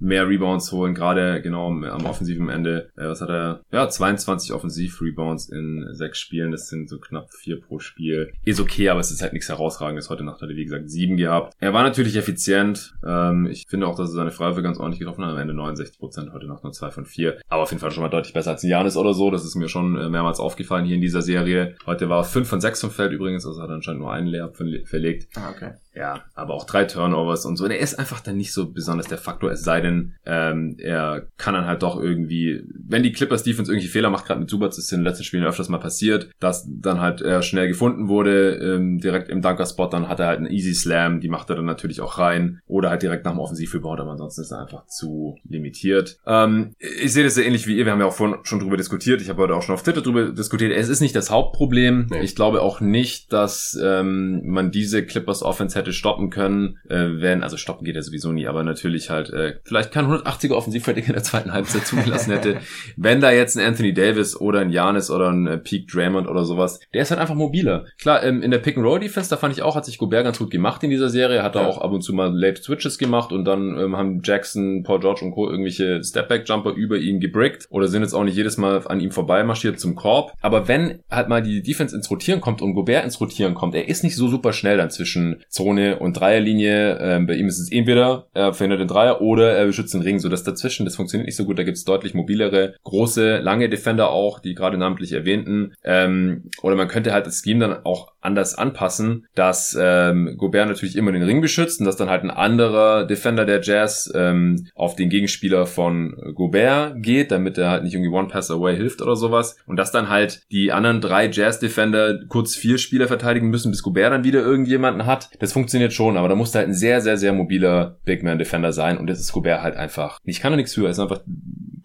mehr 0.00 0.28
Rebounds 0.28 0.72
holen, 0.72 0.94
gerade 0.94 1.40
genau 1.42 1.68
am 1.68 2.06
offensiven 2.06 2.48
Ende. 2.48 2.90
Äh, 2.96 3.06
was 3.06 3.20
hat 3.20 3.28
er? 3.28 3.60
Ja, 3.72 3.88
22 3.88 4.52
Offensiv-Rebounds 4.52 5.48
in 5.48 5.86
sechs 5.92 6.18
Spielen. 6.18 6.50
Das 6.50 6.68
sind 6.68 6.88
so 6.88 6.98
knapp 6.98 7.30
vier 7.32 7.60
pro 7.60 7.78
Spiel. 7.78 8.32
Ist 8.44 8.60
okay, 8.60 8.88
aber 8.88 9.00
es 9.00 9.10
ist 9.10 9.22
halt 9.22 9.32
nichts 9.32 9.48
herausragendes. 9.48 10.10
Heute 10.10 10.24
Nacht 10.24 10.40
hat 10.40 10.48
er, 10.48 10.56
wie 10.56 10.64
gesagt, 10.64 10.90
sieben 10.90 11.16
gehabt. 11.16 11.54
Er 11.60 11.72
war 11.72 11.82
natürlich 11.82 12.16
effizient. 12.16 12.94
Ähm, 13.06 13.46
ich 13.46 13.66
finde 13.68 13.86
auch, 13.86 13.96
dass 13.96 14.10
er 14.10 14.14
seine 14.14 14.30
Freiwürfe 14.30 14.62
ganz 14.62 14.78
ordentlich 14.78 15.00
getroffen 15.00 15.24
hat. 15.24 15.32
Am 15.32 15.38
Ende 15.38 15.54
69 15.54 15.98
Prozent, 15.98 16.32
heute 16.32 16.46
Nacht 16.46 16.64
nur 16.64 16.72
zwei 16.72 16.90
von 16.90 17.04
vier. 17.04 17.38
Aber 17.48 17.62
auf 17.62 17.70
jeden 17.70 17.80
Fall 17.80 17.90
schon 17.90 18.02
mal 18.02 18.08
deutlich 18.08 18.32
besser 18.32 18.52
als 18.52 18.62
Janis 18.62 18.96
oder 18.96 19.14
so. 19.14 19.30
Das 19.30 19.44
ist 19.44 19.54
mir 19.54 19.68
schon 19.68 19.96
äh, 19.96 20.08
mehrmals 20.08 20.40
aufgefallen 20.40 20.84
hier 20.84 20.96
in 20.96 21.02
dieser 21.02 21.22
Serie. 21.22 21.74
Heute 21.86 22.08
war 22.08 22.24
fünf 22.24 22.48
von 22.48 22.60
sechs 22.60 22.80
vom 22.80 22.90
Feld 22.90 23.12
übrigens, 23.12 23.46
also 23.46 23.60
hat 23.60 23.68
er 23.68 23.74
anscheinend 23.74 24.00
nur 24.00 24.12
einen 24.12 24.26
Layup 24.26 24.56
verlegt. 24.56 25.28
Ah, 25.36 25.50
okay. 25.50 25.72
Ja, 25.94 26.24
aber 26.34 26.54
auch 26.54 26.64
drei 26.64 26.84
Turnovers 26.84 27.44
und 27.44 27.56
so. 27.56 27.64
Und 27.64 27.72
er 27.72 27.80
ist 27.80 27.98
einfach 27.98 28.20
dann 28.20 28.36
nicht 28.36 28.52
so 28.52 28.70
besonders 28.70 29.08
der 29.08 29.18
Faktor, 29.18 29.50
es 29.50 29.62
sei 29.62 29.80
denn, 29.80 30.14
ähm, 30.24 30.76
er 30.78 31.26
kann 31.36 31.54
dann 31.54 31.66
halt 31.66 31.82
doch 31.82 32.00
irgendwie, 32.00 32.62
wenn 32.74 33.02
die 33.02 33.12
Clippers 33.12 33.42
Defense 33.42 33.72
irgendwie 33.72 33.88
Fehler 33.88 34.10
macht, 34.10 34.26
gerade 34.26 34.40
mit 34.40 34.50
Subats, 34.50 34.78
ist 34.78 34.92
in 34.92 35.00
den 35.00 35.04
letzten 35.04 35.24
Spielen 35.24 35.44
öfters 35.44 35.68
mal 35.68 35.78
passiert, 35.78 36.30
dass 36.38 36.66
dann 36.68 37.00
halt 37.00 37.22
er 37.22 37.42
schnell 37.42 37.68
gefunden 37.68 38.08
wurde, 38.08 38.54
ähm, 38.56 38.98
direkt 38.98 39.28
im 39.28 39.42
Dunker-Spot, 39.42 39.88
dann 39.88 40.08
hat 40.08 40.20
er 40.20 40.26
halt 40.28 40.38
einen 40.38 40.50
Easy 40.50 40.74
Slam, 40.74 41.20
die 41.20 41.28
macht 41.28 41.50
er 41.50 41.56
dann 41.56 41.64
natürlich 41.64 42.00
auch 42.00 42.18
rein. 42.18 42.60
Oder 42.66 42.90
halt 42.90 43.02
direkt 43.02 43.24
nach 43.24 43.32
dem 43.32 43.40
Offensivrebound, 43.40 44.00
aber 44.00 44.12
ansonsten 44.12 44.42
ist 44.42 44.52
er 44.52 44.60
einfach 44.60 44.86
zu 44.86 45.38
limitiert. 45.48 46.18
Ähm, 46.26 46.74
ich 46.78 47.12
sehe 47.12 47.24
das 47.24 47.34
sehr 47.34 47.46
ähnlich 47.46 47.66
wie 47.66 47.76
ihr, 47.76 47.84
wir 47.84 47.92
haben 47.92 48.00
ja 48.00 48.06
auch 48.06 48.14
vorhin 48.14 48.38
schon 48.44 48.60
drüber 48.60 48.76
diskutiert, 48.76 49.20
ich 49.20 49.28
habe 49.28 49.42
heute 49.42 49.54
auch 49.54 49.62
schon 49.62 49.74
auf 49.74 49.82
Twitter 49.82 50.02
drüber 50.02 50.30
diskutiert, 50.30 50.72
es 50.72 50.88
ist 50.88 51.00
nicht 51.00 51.16
das 51.16 51.30
Hauptproblem. 51.30 52.06
Nee. 52.10 52.20
Ich 52.20 52.36
glaube 52.36 52.62
auch 52.62 52.80
nicht, 52.80 53.32
dass 53.32 53.78
ähm, 53.82 54.42
man 54.44 54.70
diese 54.70 55.04
Clippers 55.04 55.42
Offense 55.42 55.79
hätte 55.80 55.92
stoppen 55.92 56.30
können, 56.30 56.78
äh, 56.88 57.06
wenn, 57.20 57.42
also 57.42 57.56
stoppen 57.56 57.84
geht 57.84 57.96
ja 57.96 58.02
sowieso 58.02 58.32
nie, 58.32 58.46
aber 58.46 58.62
natürlich 58.64 59.10
halt 59.10 59.30
äh, 59.30 59.56
vielleicht 59.64 59.92
kein 59.92 60.06
180er 60.06 60.54
Offensivrating 60.54 61.04
in 61.04 61.12
der 61.12 61.22
zweiten 61.22 61.52
Halbzeit 61.52 61.86
zugelassen 61.86 62.32
hätte. 62.32 62.58
wenn 62.96 63.20
da 63.20 63.30
jetzt 63.30 63.56
ein 63.56 63.66
Anthony 63.66 63.92
Davis 63.92 64.40
oder 64.40 64.60
ein 64.60 64.70
Janis 64.70 65.10
oder 65.10 65.30
ein 65.30 65.46
äh, 65.46 65.58
Peak 65.58 65.88
Draymond 65.88 66.28
oder 66.28 66.44
sowas, 66.44 66.80
der 66.94 67.02
ist 67.02 67.10
halt 67.10 67.20
einfach 67.20 67.34
mobiler. 67.34 67.86
Klar, 67.98 68.22
ähm, 68.22 68.42
in 68.42 68.50
der 68.50 68.58
Pick-and-Roll-Defense, 68.58 69.30
da 69.30 69.36
fand 69.36 69.54
ich 69.54 69.62
auch, 69.62 69.76
hat 69.76 69.84
sich 69.84 69.98
Gobert 69.98 70.24
ganz 70.24 70.38
gut 70.38 70.50
gemacht 70.50 70.82
in 70.82 70.90
dieser 70.90 71.08
Serie, 71.08 71.42
hat 71.42 71.56
er 71.56 71.62
ja. 71.62 71.68
auch 71.68 71.78
ab 71.78 71.92
und 71.92 72.02
zu 72.02 72.12
mal 72.12 72.32
Late 72.32 72.62
Switches 72.62 72.98
gemacht 72.98 73.32
und 73.32 73.44
dann 73.44 73.78
ähm, 73.78 73.96
haben 73.96 74.20
Jackson, 74.22 74.82
Paul 74.82 75.00
George 75.00 75.24
und 75.24 75.32
Co. 75.32 75.48
irgendwelche 75.48 76.02
Stepback-Jumper 76.02 76.72
über 76.72 76.96
ihn 76.98 77.20
gebrickt 77.20 77.66
oder 77.70 77.88
sind 77.88 78.02
jetzt 78.02 78.14
auch 78.14 78.24
nicht 78.24 78.36
jedes 78.36 78.56
Mal 78.56 78.86
an 78.86 79.00
ihm 79.00 79.10
vorbei 79.10 79.42
marschiert 79.44 79.80
zum 79.80 79.94
Korb. 79.94 80.32
Aber 80.40 80.68
wenn 80.68 81.00
halt 81.10 81.28
mal 81.28 81.42
die 81.42 81.62
Defense 81.62 81.94
ins 81.94 82.10
Rotieren 82.10 82.40
kommt 82.40 82.62
und 82.62 82.74
Gobert 82.74 83.04
ins 83.04 83.20
Rotieren 83.20 83.54
kommt, 83.54 83.74
er 83.74 83.88
ist 83.88 84.04
nicht 84.04 84.16
so 84.16 84.28
super 84.28 84.52
schnell 84.52 84.76
dann 84.76 84.90
zwischen 84.90 85.42
Zone 85.70 85.98
und 85.98 86.14
Dreierlinie. 86.14 86.98
Ähm, 87.00 87.26
bei 87.26 87.34
ihm 87.34 87.46
ist 87.46 87.58
es 87.58 87.70
entweder 87.70 88.26
er 88.34 88.52
verhindert 88.52 88.80
den 88.80 88.88
Dreier 88.88 89.20
oder 89.20 89.52
er 89.52 89.66
beschützt 89.66 89.94
den 89.94 90.02
Ring. 90.02 90.18
So 90.18 90.28
das 90.28 90.42
dazwischen, 90.42 90.84
das 90.84 90.96
funktioniert 90.96 91.26
nicht 91.26 91.36
so 91.36 91.44
gut. 91.44 91.58
Da 91.58 91.62
gibt 91.62 91.76
es 91.76 91.84
deutlich 91.84 92.14
mobilere, 92.14 92.74
große, 92.82 93.38
lange 93.38 93.68
Defender 93.68 94.10
auch, 94.10 94.40
die 94.40 94.54
gerade 94.54 94.78
namentlich 94.78 95.12
erwähnten. 95.12 95.74
Ähm, 95.84 96.50
oder 96.62 96.76
man 96.76 96.88
könnte 96.88 97.12
halt 97.12 97.26
das 97.26 97.42
Scheme 97.42 97.60
dann 97.60 97.84
auch 97.84 98.12
anders 98.20 98.54
anpassen, 98.54 99.26
dass 99.34 99.76
ähm, 99.80 100.34
Gobert 100.36 100.68
natürlich 100.68 100.96
immer 100.96 101.12
den 101.12 101.22
Ring 101.22 101.40
beschützt 101.40 101.80
und 101.80 101.86
dass 101.86 101.96
dann 101.96 102.10
halt 102.10 102.22
ein 102.22 102.30
anderer 102.30 103.06
Defender 103.06 103.44
der 103.44 103.60
Jazz 103.62 104.10
ähm, 104.14 104.66
auf 104.74 104.96
den 104.96 105.08
Gegenspieler 105.08 105.66
von 105.66 106.16
Gobert 106.34 107.02
geht, 107.02 107.30
damit 107.30 107.58
er 107.58 107.70
halt 107.70 107.84
nicht 107.84 107.94
irgendwie 107.94 108.12
One 108.12 108.28
Pass 108.28 108.50
Away 108.50 108.76
hilft 108.76 109.02
oder 109.02 109.16
sowas. 109.16 109.56
Und 109.66 109.76
dass 109.76 109.92
dann 109.92 110.08
halt 110.08 110.42
die 110.50 110.72
anderen 110.72 111.00
drei 111.00 111.28
Jazz-Defender 111.30 112.20
kurz 112.28 112.56
vier 112.56 112.78
Spieler 112.78 113.08
verteidigen 113.08 113.48
müssen, 113.48 113.70
bis 113.70 113.82
Gobert 113.82 114.12
dann 114.12 114.24
wieder 114.24 114.40
irgendjemanden 114.40 115.06
hat. 115.06 115.30
Das 115.38 115.52
funktioniert 115.52 115.92
schon, 115.92 116.16
aber 116.16 116.28
da 116.28 116.34
muss 116.34 116.54
halt 116.54 116.68
ein 116.68 116.74
sehr, 116.74 117.00
sehr, 117.00 117.16
sehr 117.16 117.32
mobiler 117.32 117.98
Big 118.04 118.22
Man 118.22 118.38
Defender 118.38 118.72
sein 118.72 118.98
und 118.98 119.08
das 119.08 119.20
ist 119.20 119.32
Gobert 119.32 119.62
halt 119.62 119.76
einfach. 119.76 120.18
Ich 120.24 120.40
kann 120.40 120.52
da 120.52 120.56
nichts 120.56 120.74
für, 120.74 120.84
er 120.84 120.90
ist 120.90 120.98
einfach 120.98 121.20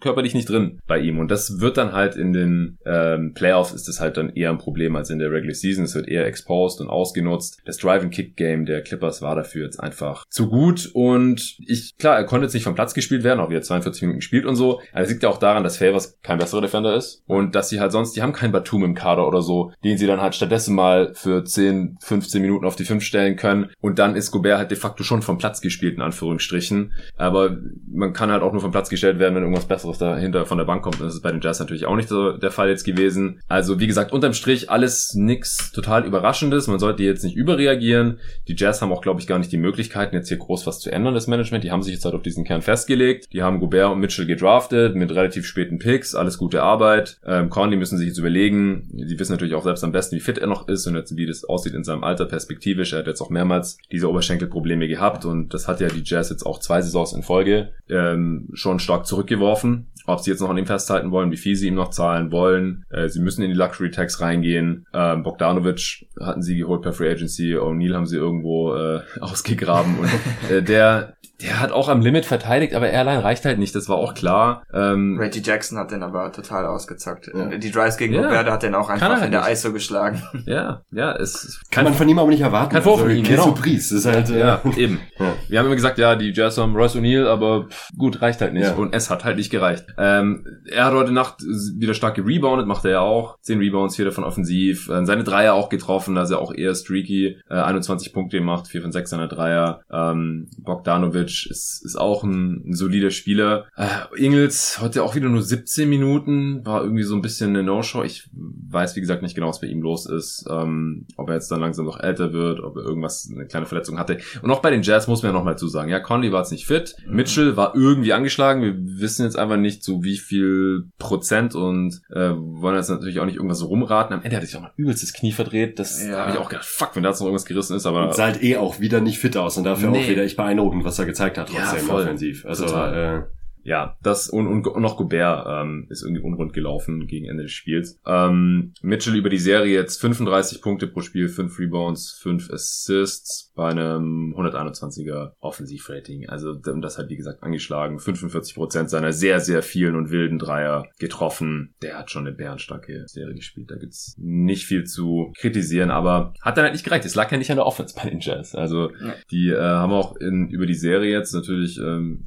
körperlich 0.00 0.34
nicht 0.34 0.48
drin 0.48 0.78
bei 0.86 0.98
ihm. 0.98 1.18
Und 1.18 1.30
das 1.30 1.60
wird 1.60 1.76
dann 1.76 1.92
halt 1.92 2.16
in 2.16 2.32
den 2.32 2.78
ähm, 2.86 3.34
Playoffs 3.34 3.72
ist 3.72 3.88
das 3.88 4.00
halt 4.00 4.16
dann 4.16 4.30
eher 4.30 4.50
ein 4.50 4.58
Problem 4.58 4.96
als 4.96 5.10
in 5.10 5.18
der 5.18 5.30
Regular 5.30 5.54
Season. 5.54 5.84
Es 5.84 5.94
wird 5.94 6.08
eher 6.08 6.25
exposed 6.26 6.80
und 6.80 6.88
ausgenutzt. 6.88 7.60
Das 7.64 7.78
Drive-and-Kick-Game 7.78 8.66
der 8.66 8.82
Clippers 8.82 9.22
war 9.22 9.36
dafür 9.36 9.64
jetzt 9.64 9.80
einfach 9.80 10.24
zu 10.28 10.48
gut. 10.48 10.90
Und 10.92 11.56
ich, 11.66 11.96
klar, 11.98 12.16
er 12.16 12.24
konnte 12.24 12.46
jetzt 12.46 12.54
nicht 12.54 12.64
vom 12.64 12.74
Platz 12.74 12.94
gespielt 12.94 13.24
werden, 13.24 13.40
auch 13.40 13.50
wie 13.50 13.54
er 13.54 13.62
42 13.62 14.02
Minuten 14.02 14.20
spielt 14.20 14.44
und 14.44 14.56
so. 14.56 14.80
Aber 14.92 15.02
es 15.02 15.10
liegt 15.10 15.22
ja 15.22 15.28
auch 15.28 15.38
daran, 15.38 15.64
dass 15.64 15.78
Favors 15.78 16.18
kein 16.22 16.38
besserer 16.38 16.60
Defender 16.60 16.94
ist. 16.94 17.22
Und 17.26 17.54
dass 17.54 17.68
sie 17.68 17.80
halt 17.80 17.92
sonst, 17.92 18.16
die 18.16 18.22
haben 18.22 18.32
keinen 18.32 18.52
Batum 18.52 18.84
im 18.84 18.94
Kader 18.94 19.26
oder 19.26 19.42
so, 19.42 19.72
den 19.84 19.98
sie 19.98 20.06
dann 20.06 20.20
halt 20.20 20.34
stattdessen 20.34 20.74
mal 20.74 21.12
für 21.14 21.44
10, 21.44 21.98
15 22.00 22.42
Minuten 22.42 22.66
auf 22.66 22.76
die 22.76 22.84
5 22.84 23.02
stellen 23.02 23.36
können. 23.36 23.70
Und 23.80 23.98
dann 23.98 24.16
ist 24.16 24.30
Gobert 24.30 24.58
halt 24.58 24.70
de 24.70 24.78
facto 24.78 25.04
schon 25.04 25.22
vom 25.22 25.38
Platz 25.38 25.60
gespielt, 25.60 25.96
in 25.96 26.02
Anführungsstrichen. 26.02 26.92
Aber 27.16 27.56
man 27.90 28.12
kann 28.12 28.30
halt 28.30 28.42
auch 28.42 28.52
nur 28.52 28.60
vom 28.60 28.72
Platz 28.72 28.88
gestellt 28.88 29.18
werden, 29.18 29.34
wenn 29.34 29.42
irgendwas 29.42 29.66
Besseres 29.66 29.98
dahinter 29.98 30.46
von 30.46 30.58
der 30.58 30.64
Bank 30.64 30.82
kommt. 30.82 31.00
Das 31.00 31.14
ist 31.14 31.22
bei 31.22 31.32
den 31.32 31.40
Jazz 31.40 31.60
natürlich 31.60 31.86
auch 31.86 31.96
nicht 31.96 32.08
so 32.08 32.32
der 32.32 32.50
Fall 32.50 32.68
jetzt 32.68 32.84
gewesen. 32.84 33.40
Also 33.48 33.80
wie 33.80 33.86
gesagt, 33.86 34.12
unterm 34.12 34.32
Strich 34.32 34.70
alles 34.70 35.14
nix 35.14 35.72
total 35.72 36.04
Überraschendes. 36.16 36.66
Man 36.66 36.78
sollte 36.78 37.02
jetzt 37.02 37.24
nicht 37.24 37.36
überreagieren. 37.36 38.18
Die 38.48 38.54
Jazz 38.56 38.80
haben 38.80 38.92
auch, 38.92 39.02
glaube 39.02 39.20
ich, 39.20 39.26
gar 39.26 39.38
nicht 39.38 39.52
die 39.52 39.58
Möglichkeiten, 39.58 40.14
jetzt 40.14 40.28
hier 40.28 40.38
groß 40.38 40.66
was 40.66 40.80
zu 40.80 40.90
ändern, 40.90 41.14
das 41.14 41.26
Management. 41.26 41.64
Die 41.64 41.70
haben 41.70 41.82
sich 41.82 41.94
jetzt 41.94 42.04
halt 42.04 42.14
auf 42.14 42.22
diesen 42.22 42.44
Kern 42.44 42.62
festgelegt. 42.62 43.32
Die 43.32 43.42
haben 43.42 43.60
Gobert 43.60 43.92
und 43.92 44.00
Mitchell 44.00 44.26
gedraftet 44.26 44.94
mit 44.94 45.10
relativ 45.10 45.46
späten 45.46 45.78
Picks. 45.78 46.14
Alles 46.14 46.38
gute 46.38 46.62
Arbeit. 46.62 47.18
Ähm, 47.26 47.50
Conley 47.50 47.76
müssen 47.76 47.98
sich 47.98 48.08
jetzt 48.08 48.18
überlegen. 48.18 48.88
Die 48.92 49.18
wissen 49.18 49.32
natürlich 49.32 49.54
auch 49.54 49.64
selbst 49.64 49.84
am 49.84 49.92
besten, 49.92 50.16
wie 50.16 50.20
fit 50.20 50.38
er 50.38 50.46
noch 50.46 50.68
ist 50.68 50.86
und 50.86 50.94
jetzt, 50.96 51.16
wie 51.16 51.26
das 51.26 51.44
aussieht 51.44 51.74
in 51.74 51.84
seinem 51.84 52.04
Alter 52.04 52.26
perspektivisch. 52.26 52.92
Er 52.92 53.00
hat 53.00 53.06
jetzt 53.06 53.20
auch 53.20 53.30
mehrmals 53.30 53.78
diese 53.92 54.08
Oberschenkelprobleme 54.08 54.88
gehabt 54.88 55.24
und 55.24 55.52
das 55.52 55.68
hat 55.68 55.80
ja 55.80 55.88
die 55.88 56.02
Jazz 56.04 56.30
jetzt 56.30 56.44
auch 56.44 56.60
zwei 56.60 56.80
Saisons 56.80 57.12
in 57.12 57.22
Folge 57.22 57.72
ähm, 57.88 58.48
schon 58.54 58.78
stark 58.78 59.06
zurückgeworfen 59.06 59.86
ob 60.06 60.20
sie 60.20 60.30
jetzt 60.30 60.40
noch 60.40 60.50
an 60.50 60.58
ihm 60.58 60.66
festhalten 60.66 61.10
wollen, 61.10 61.30
wie 61.30 61.36
viel 61.36 61.56
sie 61.56 61.68
ihm 61.68 61.74
noch 61.74 61.90
zahlen 61.90 62.32
wollen. 62.32 62.84
Äh, 62.90 63.08
sie 63.08 63.20
müssen 63.20 63.42
in 63.42 63.50
die 63.50 63.56
Luxury 63.56 63.90
Tax 63.90 64.20
reingehen. 64.20 64.86
Ähm, 64.94 65.22
Bogdanovic 65.22 66.06
hatten 66.20 66.42
sie 66.42 66.56
geholt 66.56 66.82
per 66.82 66.92
Free 66.92 67.10
Agency. 67.10 67.56
O'Neal 67.56 67.94
haben 67.94 68.06
sie 68.06 68.16
irgendwo 68.16 68.74
äh, 68.74 69.00
ausgegraben. 69.20 69.98
Und 69.98 70.50
äh, 70.50 70.62
der, 70.62 71.16
der 71.42 71.60
hat 71.60 71.70
auch 71.70 71.88
am 71.88 72.00
Limit 72.00 72.24
verteidigt, 72.24 72.74
aber 72.74 72.88
er 72.88 73.00
allein 73.00 73.20
reicht 73.20 73.44
halt 73.44 73.58
nicht, 73.58 73.74
das 73.74 73.88
war 73.88 73.96
auch 73.96 74.14
klar. 74.14 74.62
Ähm, 74.72 75.18
Reggie 75.18 75.42
Jackson 75.44 75.78
hat 75.78 75.90
den 75.90 76.02
aber 76.02 76.32
total 76.32 76.64
ausgezockt. 76.64 77.30
Ja. 77.34 77.56
Die 77.56 77.70
Drives 77.70 77.98
gegen 77.98 78.14
ja. 78.14 78.44
Hat 78.46 78.62
den 78.62 78.74
auch 78.74 78.88
einfach 78.88 79.08
halt 79.08 79.24
in 79.26 79.32
der 79.32 79.50
ISO 79.50 79.72
geschlagen. 79.72 80.22
Ja, 80.46 80.82
ja, 80.92 81.12
es 81.16 81.60
kann, 81.70 81.84
man 81.84 81.94
von 81.94 82.08
ihm 82.08 82.18
aber 82.18 82.30
nicht 82.30 82.40
erwarten. 82.40 82.72
Kein 82.72 82.82
Vorwurf 82.82 83.02
also, 83.02 83.14
von 83.14 83.18
ihm, 83.18 83.28
genau. 83.28 83.44
Surprise, 83.46 83.96
ist 83.96 84.06
halt, 84.06 84.30
äh, 84.30 84.38
ja, 84.38 84.60
eben. 84.76 85.00
Ja. 85.18 85.32
Wir 85.48 85.58
haben 85.58 85.66
immer 85.66 85.74
gesagt, 85.74 85.98
ja, 85.98 86.14
die 86.14 86.30
Jazz 86.32 86.58
haben 86.58 86.76
Royce 86.76 86.96
O'Neal, 86.96 87.26
aber 87.26 87.66
gut, 87.96 88.20
reicht 88.20 88.40
halt 88.40 88.52
nicht. 88.52 88.64
Ja. 88.64 88.74
Und 88.74 88.94
es 88.94 89.10
hat 89.10 89.24
halt 89.24 89.38
nicht 89.38 89.50
gereicht. 89.50 89.86
Ähm, 89.98 90.46
er 90.66 90.86
hat 90.86 90.94
heute 90.94 91.12
Nacht 91.12 91.42
wieder 91.42 91.94
stark 91.94 92.14
gereboundet, 92.14 92.66
macht 92.66 92.84
er 92.84 92.90
ja 92.90 93.00
auch. 93.00 93.38
Zehn 93.40 93.58
Rebounds, 93.58 93.96
vier 93.96 94.04
davon 94.04 94.24
offensiv. 94.24 94.88
Äh, 94.88 95.04
seine 95.06 95.24
Dreier 95.24 95.54
auch 95.54 95.68
getroffen, 95.68 96.16
also 96.18 96.38
auch 96.38 96.54
eher 96.54 96.74
streaky. 96.74 97.38
Äh, 97.48 97.54
21 97.54 98.12
Punkte 98.12 98.38
gemacht, 98.38 98.68
vier 98.68 98.82
von 98.82 98.92
sechs 98.92 99.10
seiner 99.10 99.28
Dreier. 99.28 99.80
Ähm, 99.90 100.48
Bogdanovic 100.58 101.46
ist, 101.50 101.82
ist 101.84 101.96
auch 101.96 102.24
ein, 102.24 102.70
ein 102.70 102.74
solider 102.74 103.10
Spieler. 103.10 103.66
Äh, 103.76 103.86
Ingels 104.16 104.80
heute 104.80 105.02
auch 105.02 105.14
wieder 105.14 105.28
nur 105.28 105.42
17 105.42 105.88
Minuten, 105.88 106.64
war 106.64 106.82
irgendwie 106.82 107.02
so 107.02 107.14
ein 107.14 107.22
bisschen 107.22 107.50
eine 107.50 107.62
No-Show. 107.62 108.02
Ich 108.02 108.28
weiß, 108.32 108.96
wie 108.96 109.00
gesagt, 109.00 109.22
nicht 109.22 109.34
genau, 109.34 109.48
was 109.48 109.60
bei 109.60 109.66
ihm 109.66 109.82
los 109.82 110.06
ist. 110.06 110.44
Ähm, 110.50 111.06
ob 111.16 111.28
er 111.28 111.34
jetzt 111.34 111.50
dann 111.50 111.60
langsam 111.60 111.86
noch 111.86 112.00
älter 112.00 112.32
wird, 112.32 112.60
ob 112.60 112.76
er 112.76 112.82
irgendwas, 112.82 113.30
eine 113.32 113.46
kleine 113.46 113.66
Verletzung 113.66 113.98
hatte. 113.98 114.18
Und 114.42 114.50
auch 114.50 114.60
bei 114.60 114.70
den 114.70 114.82
Jazz 114.82 115.08
muss 115.08 115.22
man 115.22 115.32
ja 115.32 115.38
nochmal 115.38 115.58
zu 115.58 115.68
sagen. 115.68 115.90
Ja, 115.90 116.00
Conley 116.00 116.32
war 116.32 116.40
jetzt 116.40 116.52
nicht 116.52 116.66
fit. 116.66 116.96
Mhm. 117.06 117.16
Mitchell 117.16 117.56
war 117.56 117.74
irgendwie 117.74 118.12
angeschlagen. 118.12 118.62
Wir 118.62 118.74
wissen 119.00 119.24
jetzt 119.24 119.38
einfach 119.38 119.56
nicht, 119.56 119.82
so 119.86 120.04
wie 120.04 120.18
viel 120.18 120.84
Prozent 120.98 121.54
und 121.54 122.02
äh, 122.10 122.32
wollen 122.36 122.76
jetzt 122.76 122.90
natürlich 122.90 123.20
auch 123.20 123.24
nicht 123.24 123.36
irgendwas 123.36 123.58
so 123.58 123.66
rumraten. 123.66 124.14
Am 124.14 124.22
Ende 124.22 124.36
hatte 124.36 124.46
ich 124.46 124.54
auch 124.56 124.60
mal 124.60 124.72
übelstes 124.76 125.12
Knie 125.12 125.32
verdreht. 125.32 125.78
Das 125.78 126.06
ja. 126.06 126.18
habe 126.18 126.32
ich 126.32 126.38
auch 126.38 126.48
gedacht, 126.50 126.66
fuck, 126.66 126.94
wenn 126.94 127.02
da 127.02 127.10
jetzt 127.10 127.20
noch 127.20 127.26
irgendwas 127.26 127.46
gerissen 127.46 127.76
ist. 127.76 127.86
Aber 127.86 128.08
und 128.08 128.14
sah 128.14 128.24
halt 128.24 128.42
eh 128.42 128.56
auch 128.56 128.80
wieder 128.80 129.00
nicht 129.00 129.18
fit 129.18 129.36
aus 129.36 129.56
und 129.56 129.64
dafür 129.64 129.90
nee. 129.90 130.04
auch 130.04 130.08
wieder 130.08 130.22
echt 130.22 130.36
beeindruckend, 130.36 130.84
was 130.84 130.98
er 130.98 131.06
gezeigt 131.06 131.38
hat 131.38 131.48
trotzdem. 131.48 131.78
Ja, 131.78 131.84
voll 131.84 132.02
offensiv. 132.02 132.44
Also 132.44 132.66
äh, 132.66 133.22
ja, 133.66 133.96
das 134.00 134.28
und, 134.28 134.46
und, 134.46 134.64
und 134.64 134.80
noch 134.80 134.96
Gobert 134.96 135.44
ähm, 135.48 135.88
ist 135.90 136.02
irgendwie 136.02 136.22
unrund 136.22 136.52
gelaufen 136.52 137.08
gegen 137.08 137.26
Ende 137.26 137.42
des 137.42 137.52
Spiels. 137.52 138.00
Ähm, 138.06 138.74
Mitchell 138.80 139.16
über 139.16 139.28
die 139.28 139.38
Serie 139.38 139.74
jetzt 139.74 140.00
35 140.00 140.62
Punkte 140.62 140.86
pro 140.86 141.00
Spiel, 141.00 141.28
5 141.28 141.58
Rebounds, 141.58 142.12
5 142.22 142.52
Assists 142.52 143.52
bei 143.56 143.70
einem 143.70 144.34
121er 144.36 145.32
Offensivrating. 145.40 146.28
Also 146.28 146.54
das 146.54 146.96
hat 146.96 147.08
wie 147.08 147.16
gesagt 147.16 147.42
angeschlagen. 147.42 147.98
45% 147.98 148.86
seiner 148.86 149.12
sehr, 149.12 149.40
sehr 149.40 149.64
vielen 149.64 149.96
und 149.96 150.10
wilden 150.10 150.38
Dreier 150.38 150.86
getroffen. 151.00 151.74
Der 151.82 151.98
hat 151.98 152.12
schon 152.12 152.24
eine 152.24 152.36
bärenstarke 152.36 153.04
Serie 153.08 153.34
gespielt. 153.34 153.72
Da 153.72 153.76
gibt's 153.76 154.14
nicht 154.16 154.64
viel 154.66 154.84
zu 154.84 155.32
kritisieren, 155.36 155.90
aber 155.90 156.34
hat 156.40 156.56
dann 156.56 156.64
halt 156.64 156.74
nicht 156.74 156.84
gereicht. 156.84 157.04
Es 157.04 157.16
lag 157.16 157.32
ja 157.32 157.38
nicht 157.38 157.50
an 157.50 157.56
der 157.56 157.66
Offense 157.66 157.96
bei 158.00 158.08
den 158.08 158.20
Jazz. 158.20 158.54
Also 158.54 158.92
die 159.32 159.48
äh, 159.48 159.58
haben 159.58 159.92
auch 159.92 160.14
in, 160.16 160.50
über 160.50 160.66
die 160.66 160.74
Serie 160.74 161.10
jetzt 161.10 161.34
natürlich 161.34 161.78
ähm, 161.78 162.26